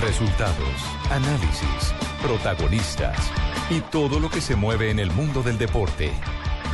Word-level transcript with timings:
Resultados, 0.00 0.68
análisis, 1.10 1.94
protagonistas 2.22 3.16
y 3.70 3.80
todo 3.80 4.20
lo 4.20 4.30
que 4.30 4.40
se 4.40 4.56
mueve 4.56 4.90
en 4.90 4.98
el 4.98 5.10
mundo 5.10 5.42
del 5.42 5.58
deporte. 5.58 6.12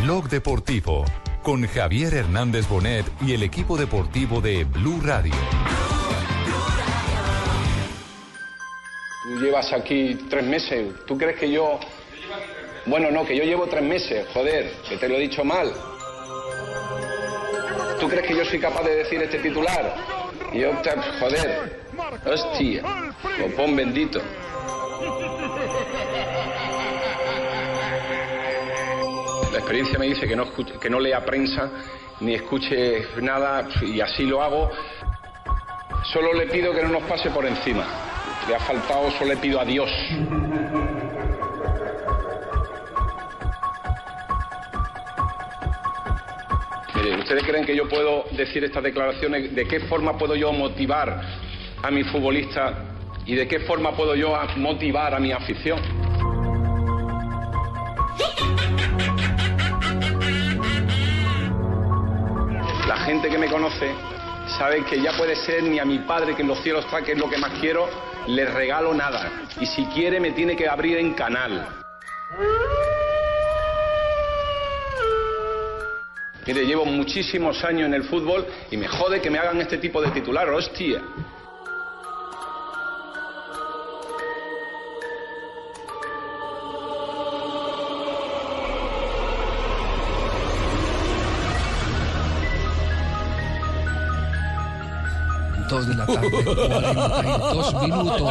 Blog 0.02 0.28
Deportivo 0.28 1.04
con 1.42 1.66
Javier 1.66 2.14
Hernández 2.14 2.68
Bonet 2.68 3.06
y 3.20 3.32
el 3.34 3.42
equipo 3.42 3.76
deportivo 3.76 4.40
de 4.40 4.64
Blue 4.64 5.00
Radio. 5.02 5.34
Tú 9.24 9.40
llevas 9.40 9.72
aquí 9.72 10.14
tres 10.28 10.44
meses. 10.44 10.92
¿Tú 11.06 11.16
crees 11.16 11.38
que 11.38 11.50
yo... 11.50 11.78
Bueno, 12.86 13.10
no, 13.10 13.24
que 13.24 13.36
yo 13.36 13.44
llevo 13.44 13.66
tres 13.66 13.82
meses, 13.82 14.26
joder, 14.34 14.72
que 14.88 14.96
te 14.96 15.08
lo 15.08 15.14
he 15.16 15.20
dicho 15.20 15.44
mal. 15.44 15.72
¿Tú 18.00 18.08
crees 18.08 18.26
que 18.26 18.36
yo 18.36 18.44
soy 18.44 18.58
capaz 18.58 18.82
de 18.82 18.96
decir 18.96 19.22
este 19.22 19.38
titular? 19.38 19.94
Yo, 20.52 20.70
te- 20.82 20.90
joder, 21.20 21.81
hostia, 22.24 22.82
lo 23.38 23.46
pon 23.56 23.76
bendito. 23.76 24.20
La 29.52 29.58
experiencia 29.58 29.98
me 29.98 30.06
dice 30.06 30.26
que 30.26 30.36
no, 30.36 30.44
escuche- 30.44 30.78
que 30.78 30.88
no 30.90 30.98
lea 31.00 31.24
prensa 31.24 31.70
ni 32.20 32.34
escuche 32.34 33.06
nada 33.20 33.68
y 33.82 34.00
así 34.00 34.24
lo 34.24 34.42
hago. 34.42 34.70
Solo 36.12 36.32
le 36.34 36.46
pido 36.46 36.72
que 36.74 36.82
no 36.82 36.88
nos 36.88 37.02
pase 37.04 37.30
por 37.30 37.44
encima. 37.46 37.86
Le 38.48 38.54
ha 38.56 38.60
faltado, 38.60 39.10
solo 39.12 39.30
le 39.34 39.36
pido 39.36 39.60
a 39.60 39.64
Dios. 39.64 39.90
Mire, 46.94 47.16
¿ustedes 47.18 47.42
creen 47.44 47.64
que 47.64 47.74
yo 47.76 47.88
puedo 47.88 48.24
decir 48.32 48.62
estas 48.64 48.82
declaraciones? 48.82 49.54
¿De 49.54 49.66
qué 49.66 49.80
forma 49.80 50.16
puedo 50.18 50.36
yo 50.36 50.52
motivar 50.52 51.20
a 51.82 51.90
mi 51.90 52.04
futbolista 52.04 52.84
y 53.26 53.34
de 53.34 53.46
qué 53.46 53.60
forma 53.60 53.92
puedo 53.92 54.14
yo 54.14 54.34
motivar 54.56 55.14
a 55.14 55.18
mi 55.18 55.32
afición? 55.32 55.80
La 62.86 62.96
gente 63.04 63.28
que 63.28 63.38
me 63.38 63.48
conoce 63.48 63.92
sabe 64.58 64.84
que 64.84 65.00
ya 65.00 65.12
puede 65.16 65.36
ser 65.36 65.62
ni 65.64 65.78
a 65.78 65.84
mi 65.84 65.98
padre 66.00 66.34
que 66.34 66.42
en 66.42 66.48
los 66.48 66.62
cielos 66.62 66.84
está, 66.84 67.02
que 67.02 67.12
es 67.12 67.18
lo 67.18 67.28
que 67.28 67.38
más 67.38 67.52
quiero, 67.60 67.88
le 68.26 68.44
regalo 68.44 68.94
nada. 68.94 69.46
Y 69.60 69.66
si 69.66 69.84
quiere 69.86 70.20
me 70.20 70.32
tiene 70.32 70.56
que 70.56 70.68
abrir 70.68 70.98
en 70.98 71.14
canal. 71.14 71.66
Mire, 76.46 76.66
llevo 76.66 76.84
muchísimos 76.84 77.62
años 77.64 77.86
en 77.86 77.94
el 77.94 78.04
fútbol 78.04 78.44
y 78.70 78.76
me 78.76 78.88
jode 78.88 79.20
que 79.20 79.30
me 79.30 79.38
hagan 79.38 79.60
este 79.60 79.78
tipo 79.78 80.02
de 80.02 80.10
titular, 80.10 80.48
hostia. 80.50 81.00
Dos 95.72 95.86
de 95.86 95.94
la 95.94 96.04
tarde, 96.06 96.30
42 96.30 97.74
minutos. 97.82 98.22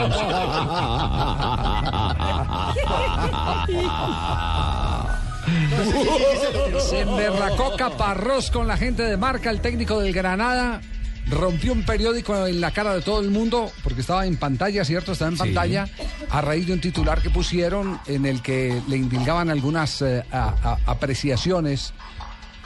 Se 6.90 7.02
emberracó 7.02 7.76
Caparrós 7.78 8.52
con 8.52 8.68
la 8.68 8.78
gente 8.78 9.04
de 9.04 9.18
marca, 9.18 9.50
el 9.50 9.62
técnico 9.62 10.00
del 10.00 10.14
Granada. 10.14 10.82
Rompió 11.30 11.72
un 11.74 11.84
periódico 11.84 12.48
en 12.48 12.60
la 12.60 12.72
cara 12.72 12.94
de 12.96 13.02
todo 13.02 13.22
el 13.22 13.30
mundo, 13.30 13.72
porque 13.84 14.02
estaba 14.02 14.26
en 14.26 14.38
pantalla, 14.38 14.84
¿cierto? 14.84 15.12
Estaba 15.12 15.32
en 15.32 15.38
pantalla, 15.38 15.88
a 16.30 16.42
raíz 16.42 16.66
de 16.68 16.74
un 16.74 16.82
titular 16.82 17.22
que 17.22 17.30
pusieron 17.30 18.00
en 18.08 18.26
el 18.26 18.42
que 18.42 18.82
le 18.88 18.98
indilgaban 18.98 19.50
algunas 19.50 20.02
eh, 20.02 20.24
a- 20.32 20.54
a- 20.64 20.78
apreciaciones 20.92 21.94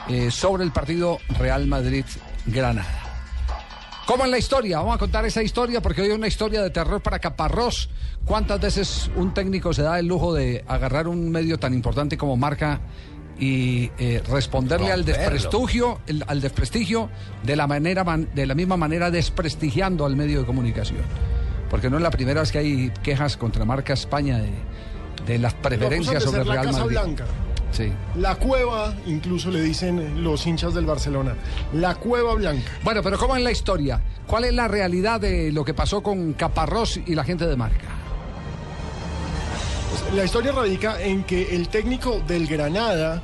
eh, 0.07 0.31
sobre 0.31 0.63
el 0.63 0.71
partido 0.71 1.19
Real 1.37 1.67
Madrid-Granada. 1.67 3.01
¿Cómo 4.05 4.23
en 4.25 4.31
la 4.31 4.37
historia? 4.37 4.77
Vamos 4.77 4.95
a 4.95 4.97
contar 4.99 5.25
esa 5.25 5.41
historia 5.41 5.81
porque 5.81 6.01
hoy 6.01 6.09
es 6.09 6.15
una 6.15 6.27
historia 6.27 6.61
de 6.61 6.69
terror 6.69 7.01
para 7.01 7.17
Caparrós. 7.19 7.89
¿Cuántas 8.23 8.59
veces 8.59 9.09
un 9.15 9.33
técnico 9.33 9.73
se 9.73 9.81
da 9.81 9.97
el 9.99 10.05
lujo 10.07 10.33
de 10.33 10.63
agarrar 10.67 11.07
un 11.07 11.31
medio 11.31 11.57
tan 11.57 11.73
importante 11.73 12.15
como 12.17 12.37
marca 12.37 12.81
y 13.39 13.89
eh, 13.97 14.21
responderle 14.29 14.91
al 14.91 15.03
desprestigio, 15.05 15.99
el- 16.07 16.23
al 16.27 16.39
desprestigio 16.39 17.09
de 17.43 17.55
la 17.55 17.65
manera 17.67 18.03
man- 18.03 18.29
de 18.33 18.45
la 18.45 18.53
misma 18.55 18.77
manera 18.77 19.09
desprestigiando 19.11 20.05
al 20.05 20.15
medio 20.15 20.41
de 20.41 20.45
comunicación? 20.45 21.01
Porque 21.69 21.89
no 21.89 21.97
es 21.97 22.03
la 22.03 22.11
primera 22.11 22.41
vez 22.41 22.51
que 22.51 22.59
hay 22.59 22.91
quejas 23.03 23.37
contra 23.37 23.65
marca 23.65 23.93
España 23.93 24.37
de, 24.37 24.51
de 25.25 25.39
las 25.39 25.55
preferencias 25.55 26.23
Lo 26.23 26.29
acusan 26.29 26.43
sobre 26.45 26.53
Real 26.53 26.65
Casa 26.67 26.79
Madrid. 26.79 26.91
Blanca. 26.97 27.25
Sí. 27.75 27.91
La 28.15 28.35
cueva, 28.35 28.93
incluso 29.05 29.51
le 29.51 29.61
dicen 29.61 30.23
los 30.23 30.47
hinchas 30.47 30.73
del 30.73 30.85
Barcelona. 30.85 31.35
La 31.73 31.95
cueva 31.95 32.33
blanca. 32.33 32.71
Bueno, 32.83 33.03
pero 33.03 33.17
¿cómo 33.17 33.35
es 33.35 33.43
la 33.43 33.51
historia? 33.51 33.99
¿Cuál 34.25 34.45
es 34.45 34.53
la 34.53 34.69
realidad 34.69 35.19
de 35.19 35.51
lo 35.51 35.65
que 35.65 35.73
pasó 35.73 36.01
con 36.01 36.33
Caparrós 36.33 37.01
y 37.05 37.15
la 37.15 37.25
gente 37.25 37.45
de 37.45 37.57
marca? 37.57 37.85
Pues, 39.89 40.13
la 40.13 40.23
historia 40.23 40.53
radica 40.53 41.01
en 41.01 41.23
que 41.23 41.53
el 41.53 41.67
técnico 41.67 42.21
del 42.25 42.47
Granada 42.47 43.21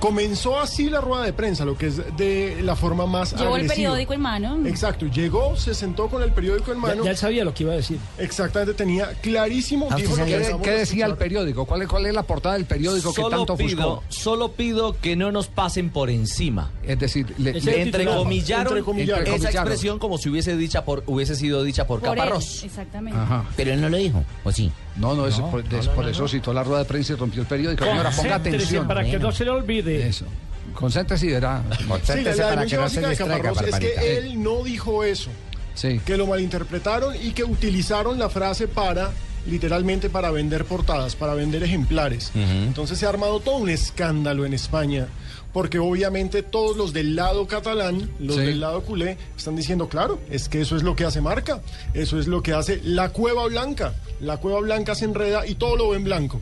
comenzó 0.00 0.58
así 0.58 0.90
la 0.90 1.00
rueda 1.00 1.22
de 1.24 1.32
prensa, 1.32 1.64
lo 1.64 1.76
que 1.76 1.86
es 1.88 2.16
de 2.16 2.60
la 2.62 2.74
forma 2.74 3.06
más 3.06 3.32
Llevó 3.32 3.56
el 3.56 3.62
agresiva. 3.66 3.74
periódico 3.74 4.14
en 4.14 4.20
mano. 4.20 4.66
Exacto, 4.66 5.06
llegó, 5.06 5.56
se 5.56 5.74
sentó 5.74 6.08
con 6.08 6.22
el 6.22 6.32
periódico 6.32 6.72
en 6.72 6.78
mano. 6.78 7.04
ya 7.04 7.10
él 7.10 7.16
sabía 7.16 7.44
lo 7.44 7.54
que 7.54 7.62
iba 7.64 7.72
a 7.72 7.76
decir. 7.76 7.98
Exactamente, 8.18 8.74
tenía 8.74 9.12
clarísimo. 9.20 9.88
Ah, 9.90 9.96
dijo 9.96 10.16
lo 10.16 10.24
que 10.24 10.56
¿Qué, 10.62 10.70
decía 10.70 11.06
el 11.06 11.16
periódico? 11.16 11.66
¿Cuál 11.66 11.82
es, 11.82 11.88
¿Cuál 11.88 12.06
es 12.06 12.14
la 12.14 12.22
portada 12.22 12.54
del 12.54 12.64
periódico 12.64 13.12
que 13.14 13.22
tanto 13.22 13.56
pido, 13.56 13.92
ofuscó? 13.92 14.04
solo 14.08 14.52
pido 14.52 14.96
que 15.00 15.14
no 15.16 15.30
nos 15.30 15.46
pasen 15.48 15.90
por 15.90 16.10
encima. 16.10 16.70
Es 16.82 16.98
decir, 16.98 17.32
le, 17.38 17.50
Entrecomillaron, 17.82 18.68
Entrecomillaron. 18.68 19.26
esa 19.34 19.50
expresión 19.50 19.98
como 19.98 20.18
si 20.18 20.30
hubiese, 20.30 20.56
dicha 20.56 20.84
por, 20.84 21.04
hubiese 21.06 21.36
sido 21.36 21.62
dicha 21.62 21.86
por, 21.86 22.00
Por 22.00 22.10
él, 22.10 22.16
Caparrós. 22.16 22.64
Exactamente. 22.64 23.18
Ajá. 23.18 23.44
Pero 23.56 23.72
él 23.72 23.80
no 23.80 23.88
lo 23.88 23.96
dijo, 23.98 24.24
¿o 24.44 24.50
sí? 24.52 24.72
No, 24.96 25.14
no, 25.14 25.26
es 25.26 25.36
por, 25.36 25.62
es 25.72 25.88
por 25.88 26.08
eso 26.08 26.26
citó 26.28 26.52
la 26.52 26.62
rueda 26.64 26.80
de 26.80 26.84
prensa 26.84 27.12
y 27.12 27.16
rompió 27.16 27.42
el 27.42 27.48
periódico. 27.48 27.84
Señora, 27.84 28.10
ponga 28.10 28.22
Concéntrese 28.34 28.56
atención. 28.56 28.88
para 28.88 29.04
que 29.04 29.18
no 29.18 29.32
se 29.32 29.44
le 29.44 29.50
olvide. 29.50 30.06
Eso. 30.08 30.26
Concéntrese 30.74 31.26
y 31.26 31.30
verá. 31.30 31.62
Sí, 32.02 32.22
la, 32.22 32.34
la 32.34 32.50
denuncia 32.50 32.80
básica 32.80 33.08
de 33.08 33.16
Caparrós 33.16 33.62
es 33.62 33.78
que 33.78 34.18
él 34.18 34.42
no 34.42 34.62
dijo 34.62 35.04
eso, 35.04 35.30
Sí. 35.74 36.00
que 36.04 36.16
lo 36.16 36.26
malinterpretaron 36.26 37.14
y 37.20 37.30
que 37.32 37.44
utilizaron 37.44 38.18
la 38.18 38.28
frase 38.28 38.68
para 38.68 39.10
literalmente 39.46 40.10
para 40.10 40.30
vender 40.30 40.66
portadas, 40.66 41.16
para 41.16 41.32
vender 41.34 41.62
ejemplares. 41.62 42.30
Entonces 42.34 42.98
se 42.98 43.06
ha 43.06 43.08
armado 43.08 43.40
todo 43.40 43.56
un 43.56 43.70
escándalo 43.70 44.44
en 44.44 44.52
España, 44.52 45.06
porque 45.52 45.78
obviamente 45.78 46.42
todos 46.42 46.76
los 46.76 46.92
del 46.92 47.16
lado 47.16 47.46
catalán, 47.46 48.10
los 48.18 48.36
Sí. 48.36 48.42
del 48.42 48.60
lado 48.60 48.82
culé, 48.82 49.18
están 49.36 49.56
diciendo, 49.56 49.88
claro, 49.88 50.18
es 50.30 50.48
que 50.48 50.60
eso 50.60 50.76
es 50.76 50.82
lo 50.82 50.94
que 50.96 51.04
hace 51.04 51.20
marca, 51.20 51.60
eso 51.94 52.18
es 52.18 52.26
lo 52.26 52.42
que 52.42 52.52
hace 52.52 52.80
la 52.84 53.08
cueva 53.10 53.46
blanca. 53.46 53.94
La 54.20 54.36
cueva 54.36 54.60
blanca 54.60 54.94
se 54.94 55.06
enreda 55.06 55.46
y 55.46 55.54
todo 55.54 55.76
lo 55.76 55.88
ve 55.90 55.96
en 55.96 56.04
blanco. 56.04 56.40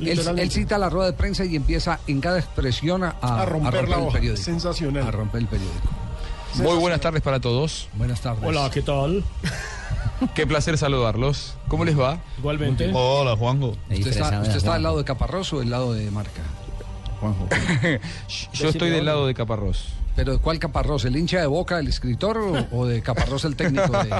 Él, 0.00 0.50
cita 0.50 0.78
la 0.78 0.88
rueda 0.88 1.06
de 1.10 1.12
prensa 1.12 1.44
y 1.44 1.56
empieza 1.56 2.00
en 2.06 2.20
cada 2.22 2.38
expresión 2.38 3.04
a, 3.04 3.10
A 3.20 3.44
romper 3.44 3.86
la 3.88 3.96
el 3.96 4.02
hoja. 4.04 4.12
periódico. 4.14 4.42
Sensacional. 4.42 5.06
A 5.06 5.10
romper 5.10 5.42
el 5.42 5.46
periódico. 5.46 5.88
Muy 6.54 6.76
buenas 6.78 7.00
tardes 7.00 7.20
para 7.22 7.38
todos. 7.38 7.88
Buenas 7.94 8.20
tardes. 8.22 8.42
Hola, 8.44 8.70
¿qué 8.72 8.80
tal? 8.82 9.22
Qué 10.34 10.46
placer 10.46 10.76
saludarlos. 10.78 11.54
¿Cómo 11.68 11.84
les 11.84 11.98
va? 11.98 12.18
Igualmente. 12.38 12.90
Hola, 12.94 13.36
Juanjo. 13.36 13.76
¿Usted 13.90 14.06
está, 14.08 14.40
usted 14.40 14.56
está 14.56 14.74
del 14.74 14.82
lado 14.82 14.98
de 14.98 15.04
Caparrós 15.04 15.52
o 15.52 15.60
del 15.60 15.70
lado 15.70 15.92
de 15.94 16.10
marca? 16.10 16.42
Juanjo. 17.20 17.48
Yo 18.54 18.68
estoy 18.68 18.90
del 18.90 19.04
lado 19.04 19.26
de 19.26 19.34
Caparrós. 19.34 19.88
¿Pero 20.16 20.32
de 20.32 20.38
cuál 20.38 20.58
Caparrós? 20.58 21.04
¿El 21.04 21.16
hincha 21.16 21.40
de 21.40 21.46
boca, 21.46 21.78
el 21.78 21.88
escritor 21.88 22.38
o, 22.38 22.76
o 22.76 22.86
de 22.86 23.02
Caparrós, 23.02 23.44
el 23.44 23.56
técnico? 23.56 23.92
De... 23.92 24.10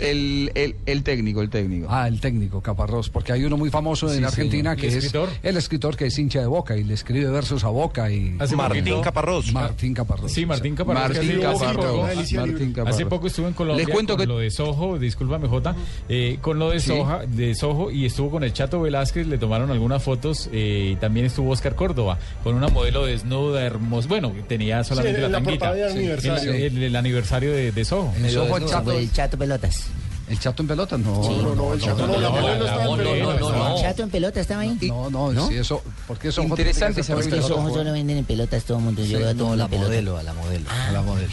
El, 0.00 0.50
el, 0.54 0.76
el 0.86 1.02
técnico, 1.02 1.42
el 1.42 1.50
técnico. 1.50 1.86
Ah, 1.90 2.06
el 2.08 2.20
técnico, 2.20 2.60
Caparrós, 2.60 3.10
porque 3.10 3.32
hay 3.32 3.44
uno 3.44 3.56
muy 3.56 3.70
famoso 3.70 4.12
en 4.12 4.18
Sí, 4.18 4.24
Argentina 4.24 4.74
sí. 4.74 4.80
que 4.80 4.86
¿El 4.88 4.92
es 4.94 5.04
escritor? 5.04 5.28
el 5.42 5.56
escritor 5.56 5.96
que 5.96 6.06
es 6.06 6.18
hincha 6.18 6.40
de 6.40 6.46
Boca 6.46 6.76
y 6.76 6.84
le 6.84 6.94
escribe 6.94 7.30
versos 7.30 7.64
a 7.64 7.68
Boca 7.68 8.10
y 8.10 8.36
Hace 8.38 8.56
Martín 8.56 8.80
poquito- 8.84 9.02
Caparrós. 9.02 9.52
Martín 9.52 9.94
Caparrós. 9.94 10.32
Sí, 10.32 10.46
Martín 10.46 10.74
Caparrós. 10.76 11.02
Martín 11.16 11.30
hace 11.30 11.36
poco- 11.46 11.58
Caparrós. 11.58 12.32
Martín 12.32 12.72
Caparrós. 12.72 12.94
Hace 12.94 13.06
poco 13.06 13.26
estuvo 13.26 13.48
en 13.48 13.54
Colombia 13.54 13.84
Les 13.84 13.94
cuento 13.94 14.14
con 14.16 14.20
que- 14.20 14.26
lo 14.26 14.38
de 14.38 14.50
Soho, 14.50 14.98
discúlpame 14.98 15.48
Jota, 15.48 15.74
eh, 16.08 16.38
con 16.40 16.58
lo 16.58 16.70
de, 16.70 16.80
Sí. 16.80 16.88
Soja, 16.88 17.20
de 17.26 17.54
Soho 17.54 17.90
y 17.90 18.06
estuvo 18.06 18.30
con 18.30 18.44
el 18.44 18.52
Chato 18.52 18.80
Velázquez, 18.80 19.26
le 19.26 19.38
tomaron 19.38 19.70
algunas 19.70 20.02
fotos 20.02 20.48
eh, 20.52 20.90
y 20.92 20.96
también 20.96 21.26
estuvo 21.26 21.50
Oscar 21.50 21.74
Córdoba 21.74 22.18
con 22.44 22.54
una 22.54 22.68
modelo 22.68 23.04
desnuda, 23.06 23.62
hermosa, 23.64 24.08
bueno, 24.08 24.32
tenía 24.46 24.84
solamente 24.84 25.18
Sí, 25.18 25.24
en 25.24 25.32
la 25.32 25.38
la 25.38 25.44
tanguita. 25.44 25.72
El, 25.78 26.48
el- 26.76 26.82
el 26.84 26.96
aniversario 26.96 27.52
de, 27.52 27.72
de 27.72 27.84
Soho. 27.84 28.12
En 28.16 28.30
Soho 28.30 28.56
el 28.56 28.66
chato, 28.66 28.92
el 28.92 29.10
chato 29.18 29.36
pelotas. 29.36 29.86
el 30.28 30.38
chato 30.38 30.62
en 30.62 30.68
pelotas, 30.68 31.00
no. 31.00 31.22
Sí. 31.24 31.36
no, 31.42 31.54
no, 31.56 31.72
el 31.74 31.80
chato 31.80 32.06
no, 32.06 32.18
la 32.20 32.30
modelo 32.30 32.66
pelotas. 32.66 33.74
¿El 33.76 33.82
chato 33.82 34.02
en 34.04 34.10
pelotas 34.10 34.40
estaba 34.42 34.60
ahí? 34.62 34.78
No, 34.88 35.10
no, 35.10 35.48
sí, 35.48 35.56
eso, 35.56 35.82
porque 36.06 36.28
eso 36.28 36.42
Interesante 36.42 37.00
esa 37.00 37.18
Es 37.18 37.26
que 37.26 37.38
esos 37.38 37.50
ojos 37.50 37.72
solo 37.72 37.92
venden 37.92 38.18
en 38.18 38.24
pelotas 38.24 38.62
todo 38.64 38.78
el 38.78 38.84
mundo. 38.84 39.04
Yo 39.04 39.18
veo 39.18 39.30
a 39.30 39.34
todo 39.34 39.54
en 39.54 39.68
pelotas. 39.68 40.20
a 40.20 40.22
la 40.22 40.32
modelo. 40.34 40.70
a 40.70 40.92
la 40.92 41.02
modelo. 41.02 41.32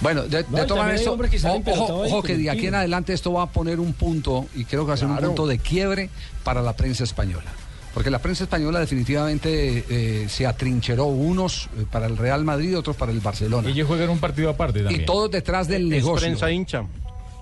Bueno, 0.00 0.22
de, 0.22 0.28
de 0.28 0.42
No, 0.44 0.48
todas 0.48 0.68
también 0.68 0.78
maneras, 0.78 1.44
hay 1.44 1.58
esto- 1.60 1.82
ojo, 1.82 2.02
ojo 2.04 2.22
que 2.22 2.36
de 2.36 2.50
aquí 2.50 2.66
en 2.66 2.74
adelante 2.74 3.12
esto 3.12 3.32
va 3.32 3.42
a 3.42 3.50
poner 3.50 3.78
un 3.80 3.92
punto, 3.92 4.46
y 4.54 4.64
creo 4.64 4.82
que 4.82 4.88
va 4.88 4.94
a 4.94 4.98
ser 4.98 5.08
un 5.08 5.16
punto 5.18 5.46
de 5.46 5.58
quiebre 5.58 6.08
para 6.44 6.62
la 6.62 6.74
prensa 6.74 7.04
española. 7.04 7.50
Porque 7.96 8.10
la 8.10 8.18
prensa 8.18 8.44
española 8.44 8.78
definitivamente 8.78 9.82
eh, 9.88 10.28
se 10.28 10.46
atrincheró 10.46 11.06
unos 11.06 11.70
eh, 11.78 11.86
para 11.90 12.04
el 12.04 12.18
Real 12.18 12.44
Madrid, 12.44 12.76
otros 12.76 12.94
para 12.94 13.10
el 13.10 13.20
Barcelona. 13.20 13.70
Ellos 13.70 13.88
juegan 13.88 14.10
un 14.10 14.18
partido 14.18 14.50
aparte 14.50 14.80
también. 14.80 15.00
Y 15.00 15.06
todos 15.06 15.30
detrás 15.30 15.66
del 15.66 15.84
Es 15.84 15.88
negocio. 16.04 16.26
prensa 16.26 16.50
hincha. 16.50 16.84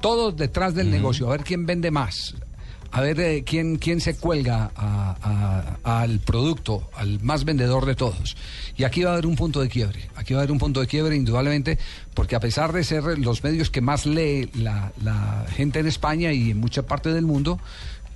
Todos 0.01 0.37
detrás 0.37 0.73
del 0.77 0.93
negocio. 0.93 1.27
A 1.27 1.31
ver 1.33 1.43
quién 1.43 1.67
vende 1.67 1.91
más. 1.91 2.37
A 2.93 3.01
ver 3.01 3.19
eh, 3.19 3.43
quién, 3.45 3.79
quién 3.79 4.01
se 4.01 4.15
cuelga 4.17 4.71
a- 4.77 5.77
a- 5.83 6.03
al 6.03 6.21
producto, 6.21 6.89
al 6.95 7.21
más 7.21 7.45
vendedor 7.45 7.85
de 7.85 7.97
todos. 7.97 8.37
Y 8.77 8.85
aquí 8.85 9.03
va 9.03 9.11
a 9.11 9.13
haber 9.15 9.27
un 9.27 9.35
punto 9.35 9.61
de 9.61 9.69
quiebre. 9.69 10.09
Aquí 10.15 10.35
va 10.35 10.39
a 10.39 10.43
haber 10.45 10.53
un 10.53 10.59
punto 10.59 10.79
de 10.81 10.87
quiebre, 10.87 11.17
indudablemente, 11.17 11.79
porque 12.15 12.37
a 12.37 12.41
pesar 12.41 12.73
de 12.73 12.85
ser 12.85 13.19
los 13.19 13.43
medios 13.43 13.71
que 13.71 13.81
más 13.81 14.07
lee 14.07 14.49
la, 14.55 14.93
la 15.03 15.47
gente 15.57 15.81
en 15.81 15.89
España 15.89 16.33
y 16.33 16.53
en 16.53 16.59
mucha 16.61 16.83
parte 16.83 17.13
del 17.13 17.27
mundo, 17.27 17.59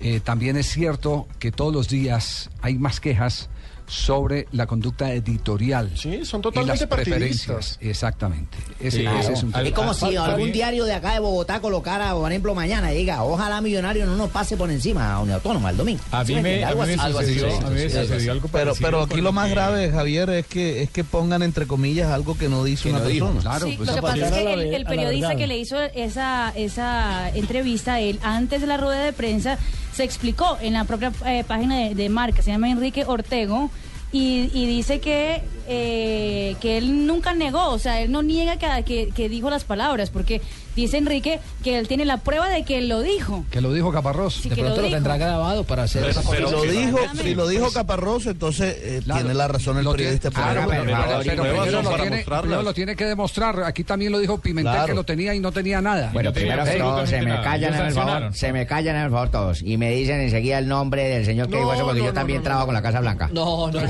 eh, 0.01 0.21
también 0.21 0.57
es 0.57 0.67
cierto 0.67 1.27
que 1.39 1.51
todos 1.53 1.73
los 1.73 1.89
días 1.89 2.51
hay 2.63 2.75
más 2.79 3.01
quejas 3.01 3.49
sobre 3.89 4.47
la 4.53 4.67
conducta 4.67 5.11
editorial. 5.15 5.91
Sí, 5.97 6.23
son 6.27 6.41
y 6.41 6.43
totalmente 6.43 6.81
las 6.85 6.89
preferencias. 6.91 7.47
partidistas. 7.47 7.79
Exactamente. 7.81 8.59
Ese, 8.79 8.99
Sí, 8.99 9.07
ese 9.07 9.33
es 9.33 9.43
un 9.43 9.55
Es 9.55 9.73
como 9.73 9.95
si 9.95 10.15
algún 10.15 10.53
diario 10.53 10.85
de 10.85 10.93
acá 10.93 11.15
de 11.15 11.21
Bogotá 11.21 11.61
colocara, 11.61 12.13
por 12.13 12.31
ejemplo, 12.31 12.55
mañana 12.55 12.93
y 12.93 12.99
diga, 12.99 13.25
ojalá 13.25 13.63
Millonario 13.63 14.05
no 14.05 14.15
nos 14.15 14.29
pase 14.29 14.59
por 14.59 14.71
encima 14.71 15.15
a 15.15 15.21
Unión 15.21 15.37
Autónoma 15.37 15.71
el 15.71 15.79
domingo. 15.79 16.03
A 16.13 16.23
¿Sí 16.23 16.35
mí 16.35 16.43
me, 16.43 16.61
sucedió, 16.71 18.33
algo 18.33 18.49
Pero, 18.49 18.65
parecido 18.67 18.75
pero 18.87 19.03
aquí 19.05 19.23
lo 19.23 19.33
más 19.33 19.49
grave, 19.51 19.91
Javier, 19.91 20.29
es 20.31 20.47
que 20.47 20.83
es 20.83 20.91
que 20.91 21.03
pongan 21.03 21.43
entre 21.43 21.67
comillas 21.67 22.11
algo 22.11 22.37
que 22.37 22.51
no 22.51 22.65
dice 22.65 22.85
Que 22.85 22.91
una 22.91 22.99
no 22.99 23.07
dijo. 23.07 23.27
persona. 23.33 23.51
Claro, 23.57 23.67
Sí, 23.69 23.75
pues, 23.79 23.89
lo 23.89 23.95
que 23.95 24.03
pasa 24.03 24.27
es 24.27 24.33
que 24.33 24.53
el, 24.53 24.75
el 24.75 24.85
periodista 24.85 25.35
que 25.35 25.47
le 25.47 25.57
hizo 25.57 25.81
esa, 25.81 26.53
esa 26.55 27.31
entrevista 27.31 27.95
a 27.95 28.01
él 28.01 28.19
antes 28.23 28.61
de 28.61 28.67
la 28.67 28.77
rueda 28.77 29.03
de 29.03 29.15
prensa 29.15 29.59
se 29.99 30.05
explicó 30.05 30.57
en 30.61 30.75
la 30.75 30.85
propia 30.85 31.13
eh, 31.27 31.43
página 31.43 31.89
de, 31.89 32.09
marca, 32.09 32.41
se 32.41 32.53
llama 32.53 32.71
Enrique 32.71 33.05
Ortego. 33.05 33.69
Y, 34.13 34.49
y 34.55 34.67
dice 34.67 35.01
que, 35.01 35.43
eh, 35.67 36.55
que 36.61 36.79
él 36.79 37.07
nunca 37.07 37.35
negó, 37.35 37.67
o 37.67 37.79
sea, 37.81 38.01
él 38.01 38.13
no 38.13 38.23
niega 38.23 38.57
que, 38.57 39.09
que 39.09 39.29
dijo 39.29 39.51
las 39.51 39.65
palabras, 39.65 40.09
porque 40.11 40.41
Dice 40.79 40.97
Enrique 40.99 41.41
que 41.65 41.77
él 41.77 41.89
tiene 41.89 42.05
la 42.05 42.19
prueba 42.19 42.49
de 42.49 42.63
que 42.63 42.81
lo 42.83 43.03
dijo. 43.03 43.45
Que 43.51 43.61
lo 43.61 43.73
dijo 43.73 43.91
Caparrós. 43.91 44.45
De 44.45 44.51
que 44.51 44.63
pronto 44.63 44.81
lo, 44.81 44.89
tendrá 44.89 45.17
grabado 45.17 45.65
para 45.65 45.83
hacer 45.83 46.09
esa 46.09 46.23
pero. 46.31 46.47
Si, 46.47 46.55
lo 46.55 46.63
dijo, 46.63 46.99
si 47.21 47.35
lo 47.35 47.49
dijo 47.49 47.73
Caparrós, 47.73 48.27
entonces 48.27 49.03
tiene 49.05 49.35
la 49.35 49.49
razón 49.49 49.77
el 49.77 49.85
periodista. 49.85 50.31
Claro, 50.31 50.67
pero, 50.71 50.85
pero 50.85 52.63
lo 52.63 52.73
tiene, 52.73 52.95
que 52.95 53.07
demostrar. 53.07 53.65
Aquí 53.65 53.83
también 53.83 54.13
lo 54.13 54.21
dijo 54.21 54.39
Pimentel 54.39 54.87
que 54.87 54.95
lo 54.95 55.03
tenía 55.03 55.35
y 55.35 55.41
no 55.41 55.51
tenía 55.51 55.81
nada. 55.81 56.11
Bueno, 56.13 56.33
primero 56.33 56.65
se 57.07 57.23
me 57.23 57.43
callan 57.43 57.75
en 57.75 57.87
el 57.87 57.93
favor, 57.93 58.33
se 58.33 58.53
me 58.53 58.65
callan 58.65 58.95
en 58.95 59.03
el 59.03 59.11
favor 59.11 59.31
todos. 59.31 59.63
Y 59.63 59.77
me 59.79 59.91
dicen 59.91 60.21
enseguida 60.21 60.61
el 60.61 60.69
nombre 60.69 61.09
del 61.09 61.25
señor 61.25 61.49
que 61.49 61.57
dijo 61.57 61.75
eso, 61.75 61.87
porque 61.87 62.05
yo 62.05 62.13
también 62.13 62.41
trabajo 62.41 62.67
con 62.67 62.75
la 62.75 62.83
Casa 62.83 63.01
Blanca. 63.01 63.29
No, 63.33 63.69
no, 63.69 63.81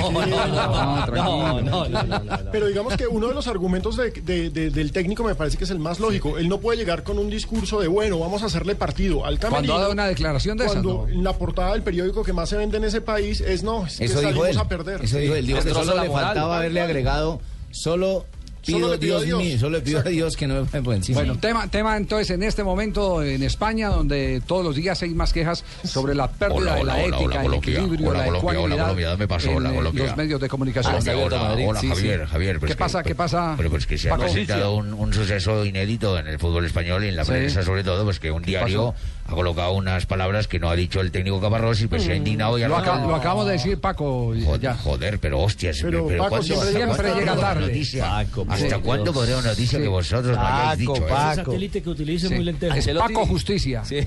no, 1.60 1.86
Pero 2.50 2.66
digamos 2.66 2.96
que 2.96 3.06
uno 3.06 3.28
de 3.28 3.34
los 3.34 3.46
argumentos 3.46 3.98
del 3.98 4.90
técnico 4.94 5.22
me 5.22 5.34
parece 5.34 5.58
que 5.58 5.64
es 5.64 5.70
el 5.70 5.80
más 5.80 6.00
lógico. 6.00 6.38
Él 6.38 6.48
no 6.48 6.58
puede 6.58 6.77
llegar 6.78 7.02
con 7.02 7.18
un 7.18 7.28
discurso 7.28 7.80
de, 7.80 7.88
bueno, 7.88 8.18
vamos 8.18 8.42
a 8.42 8.46
hacerle 8.46 8.74
partido 8.74 9.24
al 9.26 9.38
Cuando 9.38 9.56
camerino. 9.56 9.74
ha 9.76 9.80
dado 9.80 9.92
una 9.92 10.06
declaración 10.06 10.56
de 10.56 10.64
esas, 10.64 10.82
Cuando 10.82 11.06
la 11.10 11.32
portada 11.34 11.72
del 11.72 11.82
periódico 11.82 12.22
que 12.24 12.32
más 12.32 12.48
se 12.48 12.56
vende 12.56 12.78
en 12.78 12.84
ese 12.84 13.00
país 13.02 13.40
es, 13.42 13.62
no, 13.62 13.86
es 13.86 13.98
que 13.98 14.04
Eso 14.06 14.20
dijo 14.20 14.30
salimos 14.30 14.48
él. 14.48 14.58
a 14.58 14.68
perder. 14.68 15.04
Eso 15.04 15.18
dijo 15.18 15.34
él. 15.34 15.46
Dijo 15.46 15.60
que 15.60 15.70
solo 15.74 16.00
le 16.02 16.08
faltaba 16.10 16.56
haberle 16.58 16.80
agregado, 16.80 17.40
solo 17.70 18.24
pido, 18.68 18.78
Solo 18.80 18.92
le 18.92 18.98
pido 18.98 19.16
a 19.16 19.20
Dios, 19.20 19.26
Dios. 19.26 19.42
mío, 19.42 19.58
solo 19.58 19.76
le 19.78 19.82
pido 19.82 19.98
a 19.98 20.02
Dios 20.02 20.36
que 20.36 20.46
no 20.46 20.66
me 20.72 20.82
por 20.82 20.94
encima. 20.94 21.18
Bueno, 21.18 21.38
tema, 21.38 21.68
tema 21.68 21.96
entonces 21.96 22.30
en 22.30 22.42
este 22.42 22.62
momento 22.62 23.22
en 23.22 23.42
España, 23.42 23.88
donde 23.88 24.40
todos 24.46 24.64
los 24.64 24.76
días 24.76 25.02
hay 25.02 25.10
más 25.10 25.32
quejas 25.32 25.64
sobre 25.84 26.14
la 26.14 26.28
pérdida 26.30 26.56
Hola, 26.58 26.74
de 26.76 26.80
hola, 26.82 26.92
la 26.96 27.02
hola, 27.04 27.16
ética, 27.16 27.24
hola, 27.24 27.36
el 27.40 27.42
Colombia. 27.46 27.72
equilibrio, 27.74 28.08
Hola, 28.10 28.18
la 28.30 28.38
ecuanimidad 28.38 28.78
Colombia, 28.82 29.08
¿dónde 29.10 29.28
pasó? 29.28 29.50
en 29.50 29.56
Hola, 29.56 29.72
Colombia. 29.72 30.04
los 30.06 30.16
medios 30.16 30.40
de 30.40 30.48
comunicación. 30.48 30.94
Hola, 30.94 31.16
hola, 31.16 31.52
hola, 31.68 31.80
Sí, 31.80 31.86
sí. 31.88 31.94
Javier, 31.94 32.26
Javier. 32.26 32.58
pues 32.60 32.72
¿Qué 32.72 32.76
pasa? 32.76 33.02
¿Qué 33.02 33.14
pasa? 33.14 33.54
Pero 33.56 33.70
pues 33.70 33.86
que 33.86 33.98
se 33.98 34.10
ha 34.10 34.16
presentado 34.16 34.74
un, 34.76 34.92
un 34.92 35.12
suceso 35.12 35.64
inédito 35.64 36.18
en 36.18 36.26
el 36.28 36.38
fútbol 36.38 36.64
español 36.64 37.04
y 37.04 37.08
en 37.08 37.16
la 37.16 37.24
Sí. 37.24 37.30
prensa 37.32 37.62
sobre 37.62 37.82
todo, 37.84 38.04
pues 38.04 38.20
que 38.20 38.30
un 38.30 38.42
diario 38.42 38.94
ha 39.30 39.34
colocado 39.34 39.72
unas 39.72 40.06
palabras 40.06 40.48
que 40.48 40.58
no 40.58 40.70
ha 40.70 40.74
dicho 40.74 41.02
el 41.02 41.10
técnico 41.12 41.38
Caparrós 41.38 41.82
y 41.82 41.86
pues 41.86 42.02
se 42.02 42.12
ha 42.12 42.16
indignado 42.16 42.58
y 42.58 42.62
Lo, 42.62 42.76
aca- 42.78 43.04
lo 43.06 43.14
acabamos 43.14 43.44
de 43.46 43.52
decir, 43.52 43.78
Paco. 43.78 44.32
Joder, 44.44 44.60
ya. 44.60 44.74
joder, 44.74 45.18
pero 45.20 45.40
hostias, 45.40 45.78
Pero, 45.82 46.06
pero, 46.06 46.22
Paco, 46.24 46.30
¿cuándo- 46.30 46.44
siempre 46.46 46.68
hasta 46.68 46.78
llega- 46.78 46.86
cuándo 46.86 47.02
siempre 47.04 47.24
llega 47.26 47.40
tarde. 47.40 47.60
noticia? 47.66 48.04
Paco, 48.08 48.46
¿Hasta 48.48 48.78
cuándo 48.78 49.12
podrá 49.12 49.36
una 49.38 49.48
noticia 49.48 49.78
Sí. 49.78 49.82
que 49.82 49.88
vosotros 49.88 50.34
no 50.36 50.46
hayáis 50.46 50.80
Paco, 50.86 50.94
dicho? 50.94 51.06
Paco. 51.06 51.34
satélite 51.34 51.82
que 51.82 51.90
utilice 51.90 52.28
Sí. 52.28 52.34
muy 52.34 52.44
lentejo. 52.44 52.74
Es 52.74 52.88
Paco 52.88 53.26
Justicia. 53.26 53.84
Sí. 53.84 54.00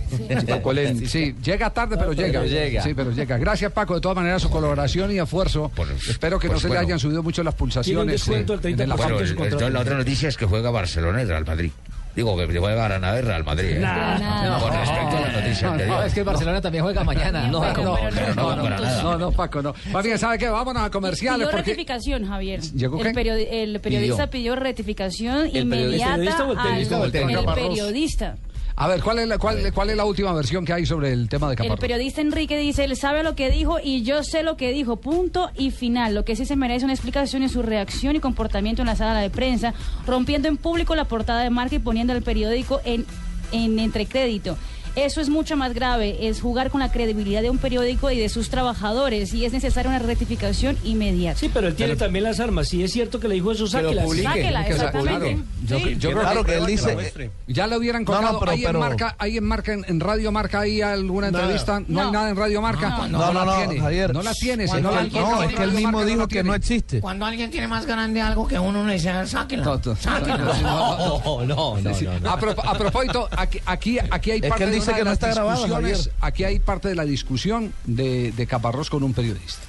Paco 0.48 0.74
Len. 0.74 1.08
Sí, 1.08 1.36
llega 1.44 1.70
tarde, 1.70 1.98
pero 1.98 2.14
llega. 2.14 2.40
pero 2.42 2.46
llega. 2.52 2.82
Sí, 2.84 2.94
pero 2.96 3.12
llega. 3.12 3.38
Gracias, 3.38 3.72
Paco, 3.72 3.94
de 3.96 4.02
todas 4.02 4.16
maneras, 4.16 4.42
su 4.42 4.50
colaboración 4.50 5.12
y 5.12 5.20
esfuerzo. 5.20 5.70
Por- 5.76 5.88
Espero 5.92 6.40
que 6.40 6.48
no 6.48 6.54
pues 6.54 6.64
se 6.64 6.68
bueno. 6.68 6.82
le 6.82 6.88
hayan 6.88 7.00
subido 7.00 7.22
mucho 7.22 7.44
las 7.44 7.54
pulsaciones. 7.54 8.26
del 8.26 8.46
30% 8.46 8.82
en 8.84 8.90
la 8.90 8.96
Bueno, 8.96 9.20
el- 9.20 9.38
el- 9.64 9.74
la 9.74 9.80
otra 9.82 9.98
noticia 9.98 10.30
es 10.30 10.36
que 10.38 10.46
juega 10.46 10.72
Barcelona 10.72 11.22
y 11.22 11.26
Real 11.26 11.46
Madrid. 11.46 11.72
Digo 12.16 12.36
que 12.38 12.46
juega 12.58 12.88
Granada 12.88 13.18
y 13.20 13.22
Real 13.22 13.44
Madrid. 13.44 13.70
¿eh? 13.78 13.80
Nah. 13.80 14.60
Con 14.60 14.74
respecto 14.74 15.18
a 15.18 15.20
la 15.22 15.32
noticia 15.42 15.68
No, 15.68 15.74
anterior. 15.74 15.98
No, 15.98 16.04
es 16.04 16.14
que 16.14 16.20
el 16.20 16.26
Barcelona 16.26 16.62
también 16.62 16.84
juega 16.84 17.04
mañana. 17.04 17.48
No, 17.48 17.60
Paco, 17.62 17.84
no, 17.84 17.98
pero 18.14 18.36
no 18.36 18.56
No, 18.56 18.70
no, 18.70 19.02
no, 19.04 19.18
no, 19.18 19.32
Paco, 19.32 19.62
no. 19.62 19.74
Más 19.92 20.04
bien, 20.04 20.18
¿sabe 20.20 20.38
qué? 20.38 20.50
Vámonos 20.50 20.84
a 20.84 20.90
comerciales. 20.90 21.48
Pidió 21.48 21.52
Porque... 21.52 21.72
rectificación, 21.72 22.28
Javier. 22.28 22.60
¿Llegó 22.62 23.02
el, 23.04 23.14
periodi- 23.16 23.48
el 23.50 23.80
periodista 23.80 24.28
pidió 24.28 24.56
rectificación 24.56 25.50
¿El 25.54 25.70
periodista- 25.70 26.16
inmediata 26.16 26.16
periodista 26.18 26.46
o 26.48 26.52
el 26.52 26.58
al- 26.58 26.64
periodista 26.66 26.98
o 27.00 27.06
el 27.06 27.12
técnico? 27.12 27.40
el 27.40 27.46
periodista. 27.56 28.36
A 28.76 28.88
ver, 28.88 29.02
¿cuál 29.02 29.20
es, 29.20 29.28
la, 29.28 29.38
cuál, 29.38 29.72
¿cuál 29.74 29.90
es 29.90 29.98
la 29.98 30.06
última 30.06 30.34
versión 30.34 30.66
que 30.66 30.74
hay 30.74 30.86
sobre 30.86 31.12
el 31.12 31.30
tema 31.30 31.48
de 31.48 31.54
El 31.54 31.58
Caparrós? 31.58 31.80
periodista 31.80 32.22
Enrique 32.22 32.58
dice, 32.58 32.84
él 32.84 32.96
sabe 32.96 33.24
lo 33.24 33.36
que 33.36 33.50
dijo 33.52 33.78
y 33.84 34.04
yo 34.04 34.24
sé 34.24 34.44
lo 34.44 34.58
que 34.58 34.72
dijo, 34.72 34.98
punto 34.98 35.52
y 35.56 35.72
final. 35.72 36.16
Lo 36.16 36.26
que 36.26 36.36
sí 36.36 36.46
se 36.46 36.56
merece 36.56 36.86
una 36.86 36.94
explicación 36.94 37.44
es 37.44 37.52
su 37.52 37.62
reacción 37.62 38.16
y 38.16 38.20
comportamiento 38.20 38.82
en 38.82 38.88
la 38.88 38.96
sala 38.96 39.20
de 39.20 39.30
prensa, 39.30 39.74
rompiendo 40.08 40.48
en 40.48 40.58
público 40.58 40.96
la 40.96 41.06
portada 41.06 41.42
de 41.44 41.50
marca 41.50 41.76
y 41.76 41.80
poniendo 41.80 42.14
el 42.14 42.24
periódico 42.24 42.82
en, 42.86 43.06
en 43.52 43.78
entrecrédito. 43.80 44.58
Eso 44.96 45.22
es 45.22 45.30
mucho 45.30 45.56
más 45.56 45.74
grave, 45.74 46.28
es 46.28 46.42
jugar 46.42 46.70
con 46.70 46.82
la 46.82 46.92
credibilidad 46.92 47.42
de 47.42 47.50
un 47.50 47.58
periódico 47.60 48.12
y 48.12 48.20
de 48.20 48.28
sus 48.28 48.50
trabajadores 48.50 49.34
y 49.34 49.46
es 49.46 49.54
necesaria 49.54 49.90
una 49.90 50.00
rectificación 50.00 50.78
inmediata. 50.84 51.40
Sí, 51.40 51.50
pero 51.54 51.68
él 51.70 51.76
tiene 51.76 51.96
también 51.96 52.24
las 52.26 52.40
armas. 52.42 52.68
Si 52.68 52.84
es 52.84 52.92
cierto 52.92 53.20
que 53.20 53.28
le 53.30 53.36
dijo 53.36 53.54
eso. 53.54 53.68
Sáquela, 53.68 54.04
Que 54.04 54.74
sa- 54.74 54.86
exactamente. 54.88 55.38
Yo- 55.66 55.80
Sí. 55.80 55.96
yo 55.98 56.10
creo 56.12 56.22
Claro 56.22 56.44
que 56.44 56.56
él 56.58 56.66
dice. 56.66 57.32
Ya 57.48 57.68
le 57.68 57.78
hubieran 57.78 58.04
No, 58.04 58.12
no, 58.12 58.18
colgado. 58.18 58.40
pero- 58.40 58.52
¿Hay, 58.52 58.60
en 58.60 58.66
pero- 58.66 58.80
marca, 58.80 59.16
¿Hay 59.18 59.38
en 59.38 59.44
marca, 59.46 59.74
en, 59.74 59.86
en 59.88 60.00
Radio 60.00 60.32
Marca, 60.32 60.60
hay 60.62 60.82
alguna 60.82 61.28
entrevista? 61.28 61.80
No, 61.80 61.86
No. 61.88 62.02
hay 62.02 62.12
nada 62.12 62.30
en 62.30 62.36
Radio 62.36 62.62
Marca. 62.62 62.90
No, 62.90 63.08
No, 63.08 63.34
no, 63.34 63.34
la 63.34 63.46
no, 63.46 63.58
tiene. 63.58 63.80
Javier. 63.80 64.14
No 64.14 64.22
la 64.24 64.34
tiene. 64.34 64.66
No, 64.66 64.74
la 64.74 64.90
alguien- 65.00 65.10
tiene, 65.10 65.30
No, 65.30 65.44
es 65.44 65.56
que 65.56 65.64
él 65.64 65.72
mismo 65.72 66.04
dijo 66.06 66.28
que 66.28 66.44
no 66.44 66.54
existe. 66.54 67.00
Cuando 67.00 67.26
alguien 67.26 67.50
tiene 67.50 67.68
más 67.68 67.86
grande 67.86 68.20
algo 68.22 68.46
que 68.48 68.60
uno, 68.60 68.82
uno 68.82 68.92
dice, 68.92 69.10
sáquenlo. 69.26 69.64
No, 69.64 69.82
no, 69.86 70.28
no, 70.28 70.38
no, 70.38 70.62
No, 70.62 71.46
no. 71.46 71.46
no, 71.46 71.82
no, 71.82 71.94
Sí, 71.96 72.06
no, 72.06 72.20
no. 72.20 72.30
A, 72.32 72.38
pro- 72.38 72.52
a 72.62 72.74
propósito, 72.78 73.30
aquí, 73.32 73.60
aquí, 73.66 73.98
aquí 74.00 74.32
hay 74.32 74.38
Es 74.38 74.44
que 74.44 74.50
parte 74.50 74.64
él 74.66 74.72
de 74.72 74.81
dice 74.82 74.94
que 74.94 75.04
no 75.04 75.12
está 75.12 75.34
grabado, 75.34 75.68
Javier. 75.68 75.98
Aquí 76.20 76.44
hay 76.44 76.60
parte 76.60 76.90
de 76.90 76.96
la 76.96 77.06
discusión 77.06 77.74
de, 77.86 78.32
de 78.32 78.48
Caparrós 78.48 78.90
con 78.90 79.04
un 79.04 79.14
periodista. 79.14 79.62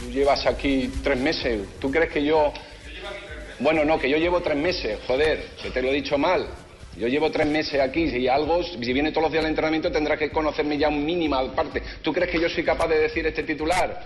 Tú 0.00 0.10
llevas 0.10 0.46
aquí 0.46 0.90
tres 1.02 1.18
meses. 1.18 1.60
¿Tú 1.80 1.90
crees 1.90 2.10
que 2.10 2.24
yo.? 2.24 2.52
Bueno, 3.60 3.84
no, 3.84 3.98
que 3.98 4.10
yo 4.10 4.16
llevo 4.16 4.40
tres 4.40 4.56
meses, 4.56 4.98
joder, 5.06 5.50
que 5.62 5.70
te 5.70 5.82
lo 5.82 5.88
he 5.88 5.92
dicho 5.92 6.18
mal. 6.18 6.48
Yo 6.96 7.08
llevo 7.08 7.30
tres 7.30 7.46
meses 7.46 7.80
aquí 7.80 8.04
y 8.04 8.28
algo, 8.28 8.62
si 8.62 8.76
viene 8.92 9.12
todos 9.12 9.24
los 9.24 9.32
días 9.32 9.44
al 9.44 9.50
entrenamiento 9.50 9.90
tendrás 9.90 10.18
que 10.18 10.30
conocerme 10.30 10.76
ya 10.76 10.88
un 10.88 11.04
mínima 11.04 11.40
parte. 11.54 11.82
¿Tú 12.02 12.12
crees 12.12 12.30
que 12.30 12.40
yo 12.40 12.48
soy 12.48 12.64
capaz 12.64 12.88
de 12.88 12.98
decir 12.98 13.26
este 13.26 13.44
titular? 13.44 14.04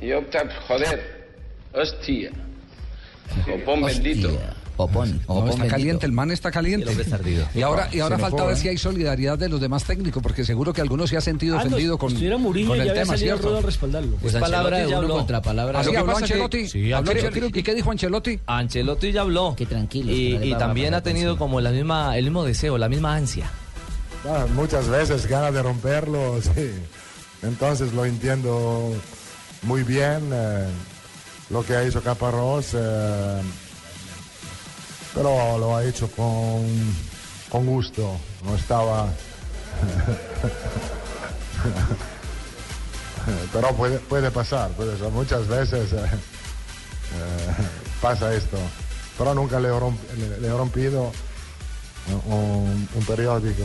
Y 0.00 0.08
yo, 0.08 0.22
joder, 0.66 1.28
hostia. 1.72 2.30
Copón 3.44 3.82
bendito. 3.82 4.38
Opón, 4.78 5.20
No, 5.26 5.38
está 5.38 5.50
bendito. 5.52 5.68
caliente, 5.68 6.06
el 6.06 6.12
man 6.12 6.30
está 6.30 6.50
caliente. 6.50 6.90
Ardido. 7.12 7.46
Y 7.54 7.62
ahora, 7.62 7.88
y 7.92 8.00
ahora 8.00 8.18
falta 8.18 8.44
ver 8.44 8.56
¿eh? 8.56 8.60
si 8.60 8.68
hay 8.68 8.76
solidaridad 8.76 9.38
de 9.38 9.48
los 9.48 9.60
demás 9.60 9.84
técnicos, 9.84 10.22
porque 10.22 10.44
seguro 10.44 10.72
que 10.72 10.82
algunos 10.82 11.08
se 11.08 11.16
ha 11.16 11.20
sentido 11.22 11.56
Ah, 11.56 11.60
no, 11.64 11.68
ofendido 11.68 11.96
con, 11.98 12.08
estuviera 12.10 12.36
Murillo, 12.36 12.68
con 12.68 12.80
el 12.80 12.92
tema, 12.92 13.16
¿cierto? 13.16 13.62
Respaldarlo. 13.62 14.16
Pues 14.16 14.34
Es 14.34 14.40
palabra 14.40 14.76
Ancelotti 14.76 14.84
de 14.84 14.90
ya 14.90 14.98
uno 14.98 15.04
habló. 15.06 15.16
contra 15.18 15.42
palabra. 15.42 15.72
Lo 15.72 15.78
¿Así 15.78 15.90
que 15.90 15.96
que- 16.76 16.94
Ancelotti? 16.94 17.58
¿Y 17.58 17.62
qué 17.62 17.74
dijo 17.74 17.90
Ancelotti? 17.90 18.38
Ancelotti 18.46 19.12
ya 19.12 19.22
habló. 19.22 19.54
Qué 19.56 19.64
tranquilo. 19.66 20.12
Y, 20.12 20.34
y 20.42 20.54
también 20.56 20.92
ha 20.94 21.02
tenido 21.02 21.38
como 21.38 21.60
la 21.60 21.70
misma, 21.70 22.16
el 22.18 22.24
mismo 22.24 22.44
deseo, 22.44 22.76
la 22.76 22.88
misma 22.88 23.14
ansia. 23.16 23.50
Ah, 24.28 24.44
muchas 24.54 24.88
veces 24.88 25.26
ganas 25.26 25.54
de 25.54 25.62
romperlo, 25.62 26.40
sí. 26.42 26.70
Entonces 27.42 27.92
lo 27.94 28.04
entiendo 28.04 28.92
muy 29.62 29.82
bien 29.84 30.30
eh, 30.32 30.66
lo 31.50 31.64
que 31.64 31.74
ha 31.76 31.82
hecho 31.82 32.02
Caparrós, 32.02 32.74
eh, 32.74 33.40
pero 35.16 35.58
lo 35.58 35.76
ha 35.76 35.84
hecho 35.84 36.08
con, 36.10 36.64
con 37.50 37.66
gusto, 37.66 38.16
no 38.44 38.54
estaba... 38.54 39.08
pero 43.52 43.74
puede, 43.74 43.98
puede 43.98 44.30
pasar, 44.30 44.70
puede 44.72 44.96
ser. 44.98 45.10
muchas 45.10 45.46
veces 45.48 45.92
eh, 45.92 45.96
eh, 45.96 46.08
pasa 48.00 48.32
esto, 48.34 48.58
pero 49.18 49.34
nunca 49.34 49.58
le 49.58 49.68
he, 49.68 49.72
romp- 49.72 50.56
rompido 50.56 51.10
un, 52.26 52.88
un 52.94 53.04
periódico. 53.06 53.64